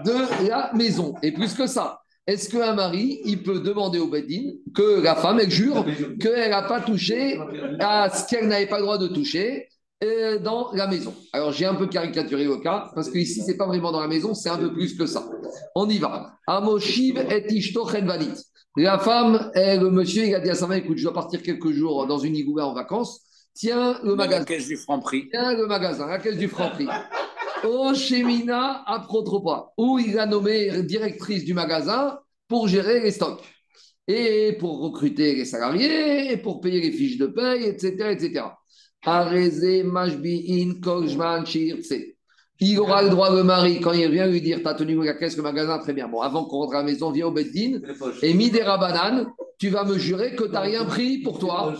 de 0.06 0.48
la 0.48 0.72
maison. 0.74 1.14
Et 1.24 1.32
plus 1.32 1.54
que 1.54 1.68
ça, 1.68 2.00
est-ce 2.28 2.50
qu'un 2.50 2.74
mari, 2.74 3.22
il 3.26 3.42
peut 3.42 3.60
demander 3.60 3.98
au 3.98 4.08
Bedin 4.08 4.52
que 4.76 5.02
la 5.02 5.16
femme, 5.16 5.40
elle 5.40 5.50
jure 5.50 5.84
qu'elle 6.20 6.52
n'a 6.52 6.62
pas 6.62 6.80
touché 6.80 7.40
à 7.80 8.10
ce 8.10 8.28
qu'elle 8.30 8.48
n'avait 8.48 8.68
pas 8.68 8.78
le 8.78 8.84
droit 8.84 9.00
de 9.00 9.08
toucher 9.08 9.68
euh, 10.04 10.38
dans 10.38 10.72
la 10.74 10.86
maison? 10.86 11.14
Alors 11.34 11.52
j'ai 11.52 11.66
un 11.66 11.74
peu 11.74 11.88
caricaturé 11.88 12.44
le 12.46 12.58
cas, 12.58 12.92
parce 12.94 13.10
que 13.10 13.18
ici, 13.18 13.42
c'est 13.44 13.58
pas 13.58 13.66
vraiment 13.66 13.92
dans 13.92 14.02
la 14.02 14.08
maison, 14.08 14.36
c'est 14.36 14.50
un 14.50 14.60
peu 14.60 14.72
plus 14.72 14.96
que 14.96 15.08
ça. 15.08 15.28
On 15.74 15.90
y 15.90 15.98
va. 15.98 16.34
Amoshiv 16.46 17.18
et 17.18 17.52
Ishto 17.52 17.84
la 18.78 19.00
femme, 19.00 19.52
le 19.56 19.90
monsieur, 19.90 20.26
il 20.26 20.36
a 20.36 20.40
dit 20.40 20.50
à 20.50 20.56
sa 20.56 20.68
femme 20.68 20.78
écoute, 20.78 20.98
je 20.98 21.04
dois 21.04 21.14
partir 21.14 21.42
quelques 21.42 21.72
jours 21.72 22.06
dans 22.08 22.20
une 22.20 22.36
igoula 22.36 22.68
en 22.68 22.74
vacances. 22.74 23.22
Tiens 23.54 24.00
le 24.04 24.12
La 24.12 24.16
magasin. 24.16 24.46
caisse 24.46 24.68
du 24.68 24.78
franc 24.78 25.00
prix. 25.00 25.28
Tiens 25.32 25.54
le 25.58 25.66
magasin, 25.68 26.08
la 26.08 26.20
caisse 26.20 26.38
du 26.38 26.48
franc 26.48 26.70
prix. 26.70 26.88
Au 27.68 27.94
Chemina 27.94 28.84
à 28.86 29.00
Protropa, 29.02 29.74
où 29.78 30.00
il 30.00 30.18
a 30.18 30.26
nommé 30.26 30.84
directrice 30.84 31.44
du 31.44 31.54
magasin 31.54 32.18
pour 32.48 32.68
gérer 32.70 33.02
les 33.02 33.12
stocks 33.12 33.44
et 34.08 34.54
pour 34.60 34.80
recruter 34.80 35.36
les 35.36 35.46
salariés 35.46 36.32
et 36.32 36.38
pour 36.38 36.62
payer 36.62 36.80
les 36.82 36.92
fiches 36.92 37.18
de 37.18 37.28
paye, 37.28 37.66
etc. 37.66 38.12
etc. 38.12 38.46
Il 42.62 42.78
aura 42.80 43.02
le 43.02 43.10
droit, 43.10 43.34
le 43.34 43.44
mari, 43.44 43.80
quand 43.80 43.94
il 43.94 44.10
vient 44.12 44.28
lui 44.28 44.42
dire 44.42 44.60
T'as 44.64 44.74
tenu 44.74 45.04
la 45.04 45.14
caisse, 45.14 45.38
le 45.38 45.44
magasin, 45.44 45.80
très 45.80 45.94
bien. 45.94 46.08
Bon, 46.08 46.22
avant 46.22 46.44
qu'on 46.46 46.58
rentre 46.58 46.76
à 46.76 46.80
la 46.80 46.84
maison, 46.84 47.12
viens 47.12 47.28
au 47.28 47.32
Beddin 47.32 47.80
et 48.22 48.34
Midera 48.34 48.78
Banane, 48.78 49.28
tu 49.58 49.70
vas 49.70 49.86
me 49.86 49.98
jurer 49.98 50.36
que 50.36 50.44
tu 50.44 50.52
n'as 50.52 50.62
rien 50.62 50.86
pris 50.86 51.20
pour 51.20 51.40
toi. 51.40 51.74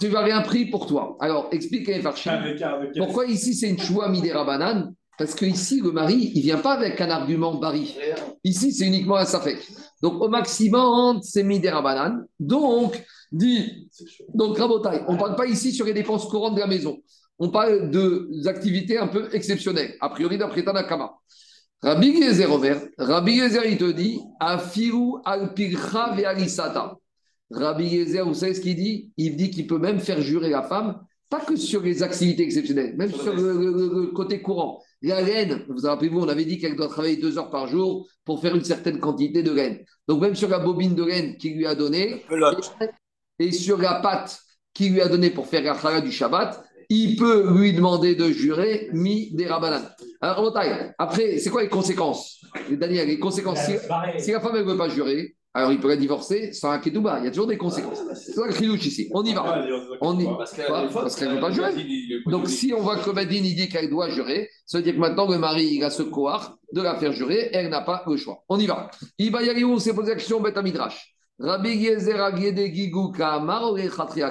Tu 0.00 0.08
n'as 0.08 0.22
rien 0.22 0.40
pris 0.40 0.66
pour 0.66 0.86
toi. 0.86 1.16
Alors, 1.20 1.48
expliquez, 1.52 2.00
Farchim. 2.00 2.32
Pourquoi 2.96 3.26
ici 3.26 3.54
c'est 3.54 3.68
une 3.68 3.78
choua 3.78 4.08
Midera 4.08 4.44
Banane 4.44 4.94
Parce 5.18 5.34
que 5.34 5.44
ici, 5.44 5.80
le 5.82 5.92
mari, 5.92 6.32
il 6.34 6.42
vient 6.42 6.58
pas 6.58 6.72
avec 6.72 6.98
un 7.02 7.10
argument 7.10 7.54
bari. 7.56 7.94
Ici, 8.44 8.72
c'est 8.72 8.86
uniquement 8.86 9.16
un 9.16 9.26
safek. 9.26 9.58
Donc, 10.02 10.22
au 10.22 10.28
maximum, 10.28 11.20
c'est 11.22 11.42
Midera 11.42 11.82
Banane. 11.82 12.24
Donc, 12.40 13.02
dit, 13.30 13.90
donc, 14.32 14.56
Rabotai, 14.56 15.02
on 15.08 15.14
ne 15.14 15.18
parle 15.18 15.36
pas 15.36 15.46
ici 15.46 15.72
sur 15.72 15.84
les 15.84 15.92
dépenses 15.92 16.26
courantes 16.26 16.54
de 16.54 16.60
la 16.60 16.66
maison. 16.66 16.96
On 17.38 17.50
parle 17.50 17.90
de 17.90 18.28
activités 18.46 18.98
un 18.98 19.08
peu 19.08 19.28
exceptionnelles, 19.32 19.94
a 20.00 20.08
priori 20.08 20.38
d'après 20.38 20.62
Tanakama. 20.64 21.14
Rabbi 21.82 22.22
Gezer 22.22 22.50
Omer, 22.50 22.80
Rabbi 22.96 23.36
Gezer, 23.38 23.66
il 23.66 23.76
te 23.76 23.90
dit, 23.90 24.20
Afiru 24.40 25.18
al 25.24 25.52
pircha 25.52 26.14
ve'alisata. 26.14 26.96
Rabbi 27.50 27.88
Gezer, 27.88 28.24
vous 28.24 28.34
savez 28.34 28.54
ce 28.54 28.60
qu'il 28.60 28.76
dit? 28.76 29.12
Il 29.16 29.36
dit 29.36 29.50
qu'il 29.50 29.66
peut 29.66 29.78
même 29.78 30.00
faire 30.00 30.20
jurer 30.22 30.48
la 30.50 30.62
femme, 30.62 31.00
pas 31.28 31.40
que 31.40 31.56
sur 31.56 31.82
les 31.82 32.02
activités 32.02 32.44
exceptionnelles, 32.44 32.96
même 32.96 33.12
sur 33.12 33.34
le, 33.34 33.52
le- 33.52 34.00
le 34.02 34.06
côté 34.12 34.40
courant. 34.40 34.80
La 35.02 35.20
laine, 35.20 35.64
vous 35.68 35.74
vous 35.76 35.86
rappelez-vous, 35.86 36.20
on 36.20 36.28
avait 36.28 36.44
dit 36.46 36.58
qu'elle 36.58 36.76
doit 36.76 36.88
travailler 36.88 37.16
deux 37.18 37.36
heures 37.36 37.50
par 37.50 37.66
jour 37.66 38.06
pour 38.24 38.40
faire 38.40 38.54
une 38.56 38.64
certaine 38.64 38.98
quantité 38.98 39.42
de 39.42 39.50
laine. 39.52 39.84
Donc 40.08 40.22
même 40.22 40.34
sur 40.34 40.48
la 40.48 40.60
bobine 40.60 40.94
de 40.94 41.04
laine 41.04 41.36
qu'il 41.36 41.56
lui 41.56 41.66
a 41.66 41.74
donnée, 41.74 42.24
et 43.38 43.52
sur 43.52 43.76
la 43.78 43.94
pâte 43.96 44.38
qu'il 44.72 44.92
lui 44.94 45.00
a 45.02 45.08
donnée 45.08 45.30
pour 45.30 45.46
faire 45.46 45.62
la 45.62 45.78
chala 45.78 46.00
du 46.00 46.12
Shabbat, 46.12 46.64
il 46.94 47.16
peut 47.16 47.52
lui 47.56 47.72
demander 47.72 48.14
de 48.14 48.30
jurer 48.30 48.88
mi 48.92 49.30
des 49.34 49.46
rabanan. 49.46 49.82
Alors, 50.20 50.36
Rabotai, 50.36 50.92
après, 50.98 51.38
c'est 51.38 51.50
quoi 51.50 51.62
les 51.62 51.68
conséquences? 51.68 52.40
Daniel, 52.70 53.08
les 53.08 53.18
conséquences, 53.18 53.60
si, 53.64 53.72
si 54.18 54.32
la 54.32 54.40
femme 54.40 54.56
ne 54.56 54.62
veut 54.62 54.76
pas 54.76 54.88
jurer, 54.88 55.36
alors 55.56 55.70
il 55.70 55.78
pourrait 55.78 55.96
divorcer 55.96 56.52
sans 56.52 56.70
un 56.70 56.78
ketouba. 56.78 57.18
Il 57.20 57.24
y 57.24 57.28
a 57.28 57.30
toujours 57.30 57.46
des 57.46 57.56
conséquences. 57.56 58.00
C'est 58.14 58.32
ça 58.32 58.46
le 58.46 58.52
chidouche 58.52 58.86
ici. 58.86 59.08
On 59.12 59.22
y 59.24 59.32
va. 59.32 59.64
On 60.00 60.18
y 60.18 60.24
Parce 60.24 60.52
qu'elle 60.52 60.66
Quoi 60.66 60.88
Parce 60.92 61.14
qu'elle 61.14 61.28
ne 61.28 61.34
veut 61.34 61.40
pas 61.40 61.52
jurer. 61.52 61.72
Donc, 62.26 62.48
si 62.48 62.72
on 62.72 62.80
voit 62.80 62.96
que 62.98 63.10
Badin 63.10 63.36
il 63.36 63.54
dit 63.54 63.68
qu'elle 63.68 63.88
doit 63.88 64.08
jurer, 64.10 64.50
ça 64.66 64.78
veut 64.78 64.84
dire 64.84 64.94
que 64.94 64.98
maintenant 64.98 65.30
le 65.30 65.38
mari 65.38 65.66
il 65.66 65.84
a 65.84 65.90
ce 65.90 66.02
cohort 66.02 66.58
de 66.72 66.82
la 66.82 66.96
faire 66.96 67.12
jurer, 67.12 67.50
elle 67.52 67.68
n'a 67.68 67.82
pas 67.82 68.02
le 68.06 68.16
choix. 68.16 68.42
On 68.48 68.58
y 68.58 68.66
va. 68.66 68.90
Ibayari, 69.18 69.64
on 69.64 69.78
s'est 69.78 69.94
posé 69.94 70.10
la 70.10 70.16
question 70.16 70.40
Beth. 70.40 70.58
Rabbi 71.38 71.84
Gezer 71.84 72.20
Agede 72.20 72.72
Gigou 72.72 73.12
Kamar 73.12 73.72
ou 73.72 73.76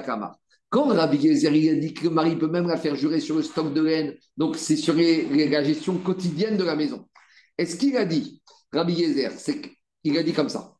Kamar. 0.04 0.36
Quand 0.74 0.88
Rabbi 0.88 1.20
Gezer 1.20 1.52
a 1.52 1.74
dit 1.76 1.94
que 1.94 2.02
le 2.02 2.10
mari 2.10 2.34
peut 2.34 2.48
même 2.48 2.66
la 2.66 2.76
faire 2.76 2.96
jurer 2.96 3.20
sur 3.20 3.36
le 3.36 3.44
stock 3.44 3.72
de 3.72 3.80
laine, 3.80 4.16
donc 4.36 4.56
c'est 4.56 4.74
sur 4.74 4.94
les- 4.94 5.48
la 5.48 5.62
gestion 5.62 5.98
quotidienne 5.98 6.56
de 6.56 6.64
la 6.64 6.74
maison. 6.74 7.06
Est-ce 7.56 7.76
qu'il 7.76 7.96
a 7.96 8.04
dit, 8.04 8.42
Rabbi 8.72 8.96
Gezer, 8.96 9.30
c'est 9.36 9.60
qu'il 10.02 10.18
a 10.18 10.24
dit 10.24 10.32
comme 10.32 10.48
ça 10.48 10.74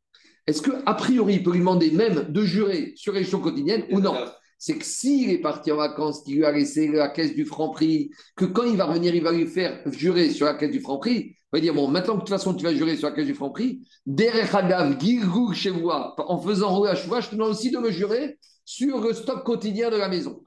Est-ce 0.49 0.63
qu'a 0.63 0.95
priori, 0.95 1.35
il 1.35 1.45
peut 1.45 1.53
lui 1.53 1.61
demander 1.61 1.93
même 1.93 2.27
de 2.29 2.45
jurer 2.45 2.93
sur 2.97 3.13
les 3.13 3.21
gestions 3.21 3.41
quotidiennes 3.41 3.85
ou 3.93 4.01
non? 4.01 4.17
C'est 4.59 4.79
que 4.79 4.85
s'il 4.85 5.31
est 5.31 5.39
parti 5.39 5.71
en 5.71 5.77
vacances, 5.77 6.25
qu'il 6.25 6.39
lui 6.39 6.45
a 6.45 6.51
laissé 6.51 6.89
la 6.89 7.09
caisse 7.11 7.37
du 7.37 7.45
franc 7.45 7.71
prix, 7.71 8.11
que 8.35 8.47
quand 8.47 8.65
il 8.65 8.77
va 8.77 8.87
revenir, 8.87 9.15
il 9.15 9.23
va 9.23 9.31
lui 9.31 9.47
faire 9.47 9.81
jurer 9.93 10.31
sur 10.31 10.47
la 10.47 10.55
caisse 10.55 10.73
du 10.73 10.81
franc 10.81 10.99
prix, 10.99 11.37
va 11.55 11.61
dire 11.61 11.75
Bon, 11.75 11.89
maintenant 11.89 12.15
que 12.15 12.21
de 12.21 12.25
toute 12.25 12.31
façon 12.31 12.55
tu 12.55 12.65
vas 12.65 12.75
jurer 12.75 12.97
sur 12.97 13.09
la 13.09 13.15
caisse 13.15 13.27
du 13.27 13.35
franc 13.35 13.51
prix, 13.51 13.81
derrière 14.07 14.55
Hagav, 14.55 14.99
Gilgul 15.01 15.55
chez 15.55 15.71
moi, 15.71 16.15
en 16.19 16.39
faisant 16.39 16.75
rouler 16.75 16.91
à 16.91 16.95
je 16.95 17.29
te 17.29 17.35
demande 17.35 17.51
aussi 17.51 17.71
de 17.71 17.79
me 17.79 17.91
jurer 17.91 18.39
sur 18.65 19.01
le 19.01 19.13
stock 19.13 19.45
quotidien 19.45 19.91
de 19.91 19.97
la 19.97 20.09
maison. 20.09 20.43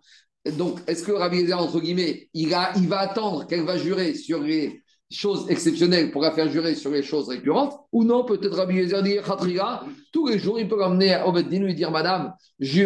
Donc, 0.57 0.79
est-ce 0.87 1.03
que 1.03 1.11
Rabbi 1.11 1.39
Eliezer, 1.39 1.59
entre 1.59 1.79
guillemets, 1.79 2.29
il, 2.33 2.49
va 2.49 2.99
attendre 2.99 3.45
qu'elle 3.47 3.65
va 3.65 3.77
jurer 3.77 4.13
sur 4.13 4.41
les 4.41 4.81
choses 5.09 5.45
exceptionnelles 5.49 6.11
pour 6.11 6.21
la 6.21 6.31
faire 6.31 6.49
jurer 6.49 6.75
sur 6.75 6.91
les 6.91 7.03
choses 7.03 7.29
récurrentes 7.29 7.73
Ou 7.91 8.03
non, 8.03 8.25
peut-être 8.25 8.55
Rabbi 8.55 8.77
Eliezer 8.77 9.03
dit 9.03 9.17
Khatriga, 9.25 9.83
tous 10.11 10.27
les 10.27 10.39
jours, 10.39 10.59
il 10.59 10.67
peut 10.67 10.77
l'emmener 10.77 11.21
au 11.25 11.31
Beddin 11.31 11.59
lui 11.59 11.75
dire 11.75 11.91
Madame, 11.91 12.33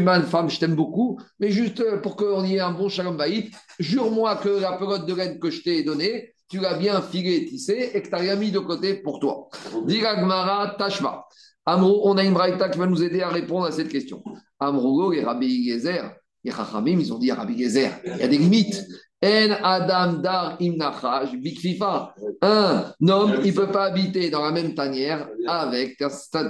ma 0.02 0.22
femme, 0.22 0.50
je 0.50 0.60
t'aime 0.60 0.76
beaucoup, 0.76 1.20
mais 1.40 1.52
juste 1.52 1.80
euh, 1.80 1.98
pour 1.98 2.16
qu'on 2.16 2.44
y 2.44 2.56
ait 2.56 2.60
un 2.60 2.72
bon 2.72 2.90
shalom 2.90 3.18
baït, 3.18 3.52
jure-moi 3.80 4.36
que 4.38 4.50
la 4.50 4.74
pelote 4.74 5.06
de 5.06 5.14
laine 5.14 5.40
que 5.40 5.50
je 5.50 5.62
t'ai 5.62 5.84
donnée, 5.84 6.34
tu 6.52 6.60
l'as 6.60 6.78
bien 6.78 7.02
filée 7.02 7.38
et 7.38 7.46
tissée 7.46 7.92
et 7.94 8.02
que 8.02 8.08
tu 8.08 8.12
n'as 8.12 8.20
rien 8.20 8.36
mis 8.36 8.52
de 8.52 8.60
côté 8.60 8.96
pour 8.96 9.22
toi. 9.22 9.48
Diga 9.86 10.22
Gmara 10.22 10.76
Tashma. 10.78 11.26
Amro, 11.66 12.10
on 12.10 12.18
a 12.18 12.26
une 12.26 12.34
braïta 12.34 12.68
qui 12.68 12.78
va 12.78 12.88
nous 12.88 13.02
aider 13.02 13.22
à 13.22 13.30
répondre 13.30 13.66
à 13.66 13.72
cette 13.72 13.88
question. 13.88 14.22
Amrougo 14.60 15.14
et 15.14 15.24
Rabbi 15.24 15.70
Gezer, 15.70 16.14
les 16.44 16.52
Chachamim, 16.52 17.00
ils 17.00 17.14
ont 17.14 17.20
dit 17.20 17.32
à 17.32 17.36
Rabbi 17.36 17.58
Gezer, 17.58 17.92
il 18.04 18.18
y 18.18 18.24
a 18.24 18.28
des 18.28 18.38
limites. 18.38 18.86
En 19.24 19.52
Adam 19.64 20.14
Dar 20.14 20.58
Bikfifa. 20.58 22.16
Un 22.42 22.92
homme, 23.08 23.36
il 23.44 23.52
ne 23.52 23.56
peut 23.56 23.72
pas 23.72 23.86
habiter 23.86 24.32
dans 24.32 24.44
la 24.44 24.52
même 24.52 24.74
tanière 24.74 25.30
avec 25.48 26.02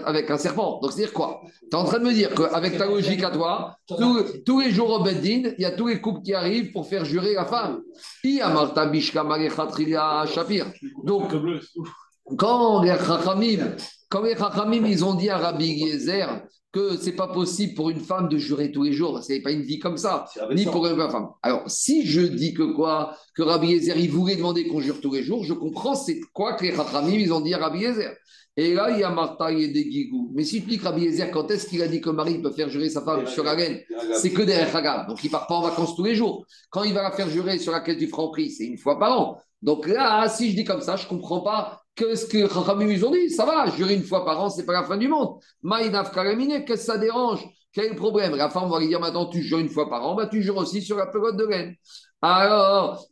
avec 0.06 0.32
un 0.32 0.38
serpent. 0.38 0.80
Donc, 0.82 0.94
c'est-à-dire 0.94 1.14
quoi? 1.14 1.42
Tu 1.60 1.68
es 1.70 1.76
en 1.76 1.84
train 1.84 2.00
de 2.00 2.06
me 2.06 2.14
dire 2.14 2.34
qu'avec 2.34 2.78
ta 2.78 2.86
logique 2.86 3.24
à 3.24 3.30
toi, 3.30 3.76
tous, 3.88 4.24
tous 4.46 4.62
les 4.62 4.72
jours 4.72 4.90
au 4.90 5.04
Beddin, 5.04 5.52
il 5.58 5.62
y 5.62 5.66
a 5.66 5.72
tous 5.72 5.88
les 5.88 6.00
couples 6.00 6.22
qui 6.22 6.34
arrivent 6.34 6.72
pour 6.72 6.88
faire 6.88 7.04
jurer 7.04 7.34
la 7.34 7.46
femme. 7.46 7.82
I 8.24 8.40
amarta 8.40 8.86
bishka 8.86 9.26
shapir. 10.34 10.68
Donc, 11.04 11.34
quand 12.38 12.84
les 12.84 12.96
Chachamim, 12.98 13.76
quand 14.10 14.22
les 14.22 14.38
Chachamim, 14.38 14.86
ils 14.86 15.04
ont 15.04 15.16
dit 15.16 15.30
à 15.30 15.38
Rabbi 15.38 15.74
Yezer 15.74 16.44
que 16.72 16.98
c'est 16.98 17.16
pas 17.16 17.28
possible 17.28 17.74
pour 17.74 17.90
une 17.90 18.00
femme 18.00 18.30
de 18.30 18.38
jurer 18.38 18.72
tous 18.72 18.84
les 18.84 18.94
jours, 18.94 19.22
c'est 19.22 19.42
pas 19.42 19.52
une 19.52 19.62
vie 19.62 19.80
comme 19.80 19.98
ça, 19.98 20.26
ni 20.54 20.66
pour 20.66 20.88
une 20.88 20.96
femme. 21.10 21.30
Alors, 21.42 21.64
si 21.68 22.06
je 22.06 22.22
dis 22.22 22.54
que 22.54 22.64
quoi, 22.74 23.16
que 23.36 23.44
Rabbi 23.44 23.68
Yezer, 23.68 23.98
il 23.98 24.10
voulait 24.10 24.38
demander 24.38 24.68
qu'on 24.68 24.80
jure 24.80 25.02
tous 25.02 25.14
les 25.14 25.24
jours, 25.24 25.44
je 25.44 25.54
comprends 25.54 25.96
c'est 25.96 26.22
quoi 26.34 26.54
que 26.54 26.64
les 26.64 26.74
Chachamim, 26.74 27.14
ils 27.14 27.34
ont 27.34 27.42
dit 27.42 27.54
à 27.54 27.58
Rabbi 27.58 27.80
Yezer. 27.80 28.16
Et 28.58 28.74
là, 28.74 28.90
il 28.92 29.00
y 29.00 29.04
a 29.04 29.10
Martha 29.10 29.52
et 29.52 29.70
des. 29.70 30.10
Mais 30.34 30.44
si 30.44 30.62
tu 30.62 30.70
dis 30.70 30.78
que 30.78 30.84
Rabbi 30.84 31.04
Yezer, 31.04 31.32
quand 31.32 31.50
est-ce 31.52 31.68
qu'il 31.68 31.82
a 31.82 31.88
dit 31.88 32.02
que 32.02 32.10
Marie 32.10 32.42
peut 32.42 32.52
faire 32.52 32.70
jurer 32.70 32.90
sa 32.90 33.02
femme 33.02 33.26
sur 33.26 33.44
la 33.44 33.56
laine 33.56 33.80
c'est 34.14 34.32
que 34.32 34.42
des 34.42 34.54
Hagab. 34.54 35.08
Donc, 35.08 35.24
il 35.24 35.28
ne 35.28 35.32
part 35.32 35.48
pas 35.48 35.56
en 35.56 35.62
vacances 35.62 35.96
tous 35.96 36.04
les 36.04 36.16
jours. 36.16 36.46
Quand 36.70 36.84
il 36.84 36.94
va 36.94 37.04
la 37.04 37.12
faire 37.12 37.30
jurer 37.30 37.60
sur 37.60 37.72
la 37.72 37.80
caisse 37.80 37.98
du 37.98 38.08
franc 38.08 38.30
prix, 38.30 38.52
c'est 38.52 38.66
une 38.66 38.78
fois 38.78 39.00
par 39.00 39.20
an. 39.20 39.38
Donc 39.62 39.88
là, 39.88 40.28
si 40.28 40.52
je 40.52 40.56
dis 40.56 40.64
comme 40.66 40.82
ça, 40.82 40.96
je 40.96 41.04
ne 41.04 41.10
comprends 41.10 41.42
pas 41.42 41.82
que 42.02 42.16
ce 42.16 42.26
que 42.26 42.48
Chachamim 42.48 42.90
ils 42.90 43.06
ont 43.06 43.12
dit. 43.12 43.30
Ça 43.30 43.46
va, 43.46 43.70
jurer 43.70 43.96
une 43.96 44.04
fois 44.04 44.26
par 44.26 44.42
an, 44.42 44.50
c'est 44.50 44.66
pas 44.66 44.74
la 44.74 44.84
fin 44.84 44.98
du 44.98 45.08
monde. 45.08 45.40
Maïnaf 45.62 46.12
Karamine, 46.12 46.66
qu'est-ce 46.66 46.88
que 46.88 46.94
ça 46.94 46.98
dérange? 46.98 47.46
Quel 47.74 47.86
est 47.86 47.90
le 47.90 47.96
problème? 47.96 48.36
La 48.36 48.50
femme 48.50 48.70
va 48.70 48.80
lui 48.80 48.88
dire 48.88 49.00
maintenant, 49.00 49.28
tu 49.28 49.42
jures 49.42 49.60
une 49.60 49.70
fois 49.70 49.90
par 49.90 50.06
an, 50.06 50.16
bah, 50.16 50.28
tu 50.28 50.42
jures 50.42 50.58
aussi 50.58 50.82
sur 50.82 50.98
la 50.98 51.06
pelote 51.06 51.38
de 51.38 51.46
laine. 51.46 51.76
Alors. 52.22 53.06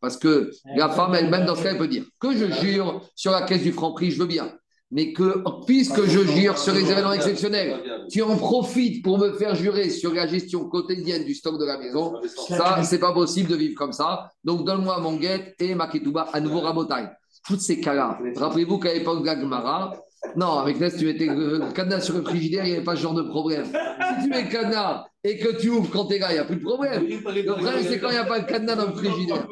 Parce 0.00 0.16
que 0.16 0.50
la 0.74 0.88
femme 0.88 1.14
elle-même, 1.14 1.44
dans 1.44 1.54
ce 1.54 1.62
cas, 1.62 1.70
elle 1.70 1.78
peut 1.78 1.88
dire 1.88 2.04
que 2.18 2.32
je 2.32 2.46
jure 2.46 3.02
sur 3.14 3.32
la 3.32 3.42
caisse 3.42 3.62
du 3.62 3.72
franc 3.72 3.92
prix, 3.92 4.10
je 4.10 4.18
veux 4.18 4.26
bien. 4.26 4.52
Mais 4.90 5.12
que, 5.12 5.42
puisque 5.66 6.02
je 6.04 6.20
jure 6.20 6.56
sur 6.56 6.72
les 6.72 6.90
événements 6.90 7.12
exceptionnels, 7.12 7.78
tu 8.10 8.22
en 8.22 8.36
profites 8.36 9.04
pour 9.04 9.18
me 9.18 9.32
faire 9.32 9.54
jurer 9.54 9.90
sur 9.90 10.14
la 10.14 10.26
gestion 10.26 10.66
quotidienne 10.68 11.24
du 11.24 11.34
stock 11.34 11.58
de 11.58 11.66
la 11.66 11.76
maison, 11.76 12.14
ça, 12.48 12.82
c'est 12.82 12.98
pas 12.98 13.12
possible 13.12 13.50
de 13.50 13.56
vivre 13.56 13.74
comme 13.74 13.92
ça. 13.92 14.30
Donc, 14.44 14.64
donne-moi 14.64 14.98
mon 15.00 15.16
guette 15.16 15.54
et 15.60 15.74
ma 15.74 15.88
ketouba 15.88 16.28
à 16.32 16.40
nouveau 16.40 16.60
rabotaille. 16.60 17.10
Toutes 17.46 17.60
ces 17.60 17.80
cas-là. 17.80 18.18
Rappelez-vous 18.36 18.78
qu'à 18.78 18.94
l'époque 18.94 19.20
de 19.20 19.26
la 19.26 19.38
Gemara, 19.38 19.94
non, 20.36 20.58
avec 20.58 20.80
Nes, 20.80 20.90
tu 20.96 21.06
mettais 21.06 21.26
le 21.26 21.72
cadenas 21.72 22.00
sur 22.00 22.16
le 22.16 22.22
frigidaire, 22.22 22.64
il 22.64 22.70
n'y 22.70 22.76
avait 22.76 22.84
pas 22.84 22.96
ce 22.96 23.02
genre 23.02 23.14
de 23.14 23.22
problème. 23.22 23.64
Si 23.64 24.24
tu 24.24 24.30
mets 24.30 24.42
le 24.42 24.50
cadenas 24.50 25.06
et 25.24 25.38
que 25.38 25.60
tu 25.60 25.70
ouvres 25.70 25.90
quand 25.90 26.06
t'es 26.06 26.18
là, 26.18 26.30
il 26.30 26.34
n'y 26.34 26.38
a 26.40 26.44
plus 26.44 26.56
de 26.56 26.62
problème. 26.62 27.06
Le 27.06 27.44
problème, 27.44 27.82
c'est 27.82 27.98
quand 27.98 28.08
il 28.08 28.12
n'y 28.12 28.18
a 28.18 28.24
pas 28.24 28.40
de 28.40 28.46
cadenas 28.46 28.76
dans 28.76 28.86
le 28.86 28.92
frigidaire. 28.92 29.46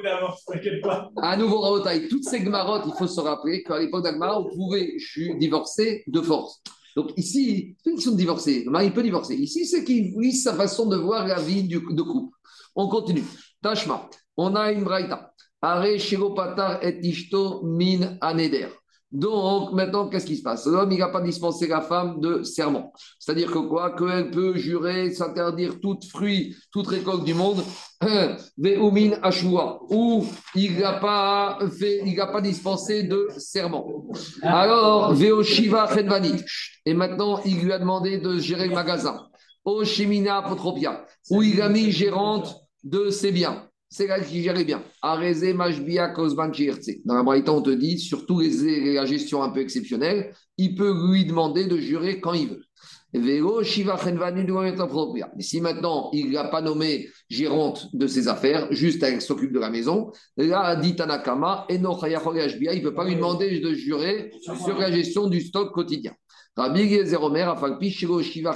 À 1.22 1.36
nouveau, 1.36 1.60
Rabotaille, 1.60 2.08
toutes 2.08 2.24
ces 2.24 2.40
gmarottes, 2.40 2.84
il 2.86 2.92
faut 2.98 3.06
se 3.06 3.20
rappeler 3.20 3.62
qu'à 3.62 3.78
l'époque 3.78 4.04
d'Agmara, 4.04 4.40
on 4.40 4.48
pouvait 4.48 4.96
divorcer 5.38 6.04
de 6.06 6.20
force. 6.20 6.62
Donc 6.96 7.10
ici, 7.16 7.76
c'est 7.82 7.90
une 7.90 7.96
question 7.96 8.12
de 8.12 8.16
divorcer. 8.16 8.64
Le 8.64 8.70
mari 8.70 8.90
peut 8.90 9.02
divorcer. 9.02 9.34
Ici, 9.34 9.66
c'est 9.66 9.84
qu'il 9.84 10.18
vit 10.18 10.32
sa 10.32 10.54
façon 10.54 10.86
de 10.86 10.96
voir 10.96 11.26
la 11.26 11.40
vie 11.40 11.62
du, 11.62 11.78
de 11.78 12.02
couple. 12.02 12.34
On 12.74 12.88
continue. 12.88 13.24
Tashma, 13.62 14.08
on 14.36 14.54
a 14.56 14.72
une 14.72 14.82
braïta. 14.82 15.32
Are 15.62 15.84
Shiropatar 15.98 16.82
et 16.84 16.98
Ishto 17.02 17.62
min 17.64 18.16
aneder. 18.20 18.68
Donc, 19.12 19.72
maintenant, 19.72 20.08
qu'est-ce 20.08 20.26
qui 20.26 20.36
se 20.36 20.42
passe? 20.42 20.66
L'homme, 20.66 20.90
il 20.90 20.98
n'a 20.98 21.08
pas 21.08 21.20
dispensé 21.20 21.68
la 21.68 21.80
femme 21.80 22.20
de 22.20 22.42
serment. 22.42 22.92
C'est-à-dire 23.18 23.50
que 23.52 23.58
quoi? 23.58 23.94
Qu'elle 23.94 24.30
peut 24.30 24.56
jurer, 24.56 25.12
s'interdire 25.12 25.80
tout 25.80 25.98
fruit, 26.10 26.56
toute 26.72 26.88
récolte 26.88 27.24
du 27.24 27.32
monde, 27.32 27.62
Ve'umin 28.58 29.12
Ashua, 29.22 29.80
ou 29.90 30.24
il 30.54 30.78
n'a 30.78 30.94
pas, 30.94 31.58
fait, 31.78 32.02
il 32.04 32.16
pas 32.16 32.40
dispensé 32.40 33.04
de 33.04 33.28
serment. 33.38 33.86
Alors, 34.42 35.14
Veoshiva 35.14 35.88
Chenvanit, 35.88 36.42
et 36.84 36.92
maintenant, 36.92 37.40
il 37.44 37.60
lui 37.60 37.72
a 37.72 37.78
demandé 37.78 38.18
de 38.18 38.38
gérer 38.38 38.68
le 38.68 38.74
magasin. 38.74 39.28
Oshimina 39.64 40.42
Potropia, 40.42 41.04
où 41.30 41.42
il 41.42 41.62
a 41.62 41.68
mis 41.68 41.90
gérante 41.90 42.56
de 42.84 43.10
ses 43.10 43.32
biens 43.32 43.65
c'est 43.88 44.06
là 44.06 44.20
qui 44.20 44.42
gère 44.42 44.62
bien. 44.64 44.82
Arezé, 45.00 45.52
Mashbia, 45.52 46.08
Kozban, 46.08 46.50
Dans 47.04 47.14
la 47.14 47.22
Braïta, 47.22 47.52
on 47.52 47.62
te 47.62 47.70
dit, 47.70 47.98
surtout 47.98 48.40
les, 48.40 48.94
la 48.94 49.06
gestion 49.06 49.42
un 49.42 49.50
peu 49.50 49.60
exceptionnelle, 49.60 50.34
il 50.58 50.74
peut 50.74 50.92
lui 51.10 51.24
demander 51.24 51.66
de 51.66 51.76
jurer 51.78 52.20
quand 52.20 52.34
il 52.34 52.48
veut. 52.48 52.62
Mais 53.14 53.40
si 55.40 55.60
maintenant, 55.60 56.10
il 56.12 56.30
n'a 56.32 56.44
pas 56.44 56.60
nommé 56.60 57.08
gérante 57.30 57.88
de 57.94 58.06
ses 58.06 58.28
affaires, 58.28 58.66
juste 58.72 59.02
elle 59.02 59.22
s'occupe 59.22 59.52
de 59.52 59.60
la 59.60 59.70
maison, 59.70 60.10
là, 60.36 60.76
dit 60.76 60.96
Tanakama, 60.96 61.66
il 61.70 61.80
ne 61.80 62.82
peut 62.82 62.94
pas 62.94 63.04
lui 63.04 63.14
demander 63.14 63.60
de 63.60 63.72
jurer 63.72 64.30
sur 64.42 64.76
la 64.78 64.90
gestion 64.92 65.28
du 65.28 65.40
stock 65.40 65.72
quotidien. 65.72 66.12
Rabbi 66.56 66.86
Yezer 66.86 67.22
Omer, 67.22 67.54
Shiva 68.22 68.54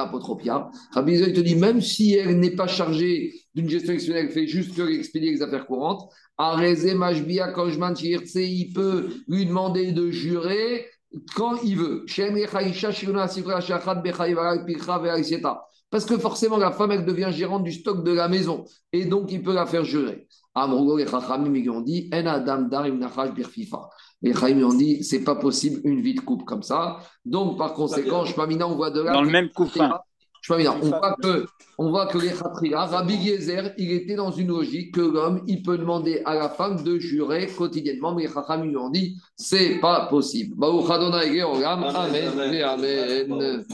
Apotropia. 0.00 0.70
Rabbi 0.92 1.12
Yezer 1.12 1.32
te 1.32 1.40
dit, 1.40 1.54
même 1.54 1.80
si 1.80 2.14
elle 2.14 2.40
n'est 2.40 2.56
pas 2.56 2.66
chargée 2.66 3.34
d'une 3.54 3.68
gestion 3.68 3.92
exceptionnelle, 3.92 4.26
elle 4.26 4.32
fait 4.32 4.46
juste 4.46 4.76
que 4.76 4.88
expédier 4.88 5.30
les 5.30 5.42
affaires 5.42 5.66
courantes, 5.66 6.10
Areze 6.36 6.92
Mashbia 6.94 7.52
Kojman 7.52 7.94
il 8.00 8.72
peut 8.72 9.08
lui 9.28 9.46
demander 9.46 9.92
de 9.92 10.10
jurer 10.10 10.86
quand 11.34 11.62
il 11.62 11.76
veut. 11.76 12.04
Parce 15.90 16.04
que 16.04 16.18
forcément, 16.18 16.58
la 16.58 16.70
femme, 16.72 16.92
elle 16.92 17.04
devient 17.04 17.30
gérante 17.30 17.64
du 17.64 17.72
stock 17.72 18.04
de 18.04 18.12
la 18.12 18.28
maison. 18.28 18.64
Et 18.92 19.06
donc, 19.06 19.32
il 19.32 19.42
peut 19.42 19.54
la 19.54 19.66
faire 19.66 19.84
jurer. 19.84 20.26
Amrogo 20.54 20.98
et 20.98 21.06
Chachamim, 21.06 21.54
ils 21.54 21.70
ont 21.70 21.80
dit, 21.80 22.10
En 22.12 22.26
Adam 22.26 22.62
Darim 22.62 22.98
Nachash 22.98 23.32
Birfifa. 23.32 23.88
Les 24.22 24.34
Chaim 24.34 24.60
ont 24.62 24.74
dit, 24.74 25.04
c'est 25.04 25.22
pas 25.22 25.36
possible 25.36 25.80
une 25.84 26.00
vie 26.00 26.14
de 26.14 26.20
coupe 26.20 26.44
comme 26.44 26.62
ça. 26.62 26.98
Donc, 27.24 27.56
par 27.56 27.72
conséquent, 27.74 28.24
Shpamina, 28.24 28.66
on 28.66 28.74
voit 28.74 28.90
de 28.90 29.00
là. 29.00 29.12
Dans 29.12 29.22
le 29.22 29.30
même 29.30 29.48
Shpamina, 30.42 30.74
on 30.82 30.88
voit 30.88 31.16
que, 31.22 31.46
on 31.78 31.90
voit 31.90 32.06
que 32.06 32.18
les 32.18 32.30
Khatria, 32.32 32.84
Rabbi 32.84 33.14
Yezer, 33.14 33.74
il 33.78 33.92
était 33.92 34.16
dans 34.16 34.30
une 34.32 34.48
logique 34.48 34.94
que 34.94 35.00
l'homme, 35.00 35.42
il 35.46 35.62
peut 35.62 35.78
demander 35.78 36.22
à 36.24 36.34
la 36.34 36.48
femme 36.48 36.82
de 36.82 36.98
jurer 36.98 37.46
quotidiennement. 37.46 38.14
Mais 38.14 38.22
les 38.22 38.32
Chacham 38.32 38.62
lui 38.64 38.76
ont 38.76 38.90
dit, 38.90 39.16
c'est 39.36 39.78
pas 39.80 40.06
possible. 40.06 40.56
Amen. 40.64 41.94
Amen. 41.94 42.62
Amen. 43.30 43.64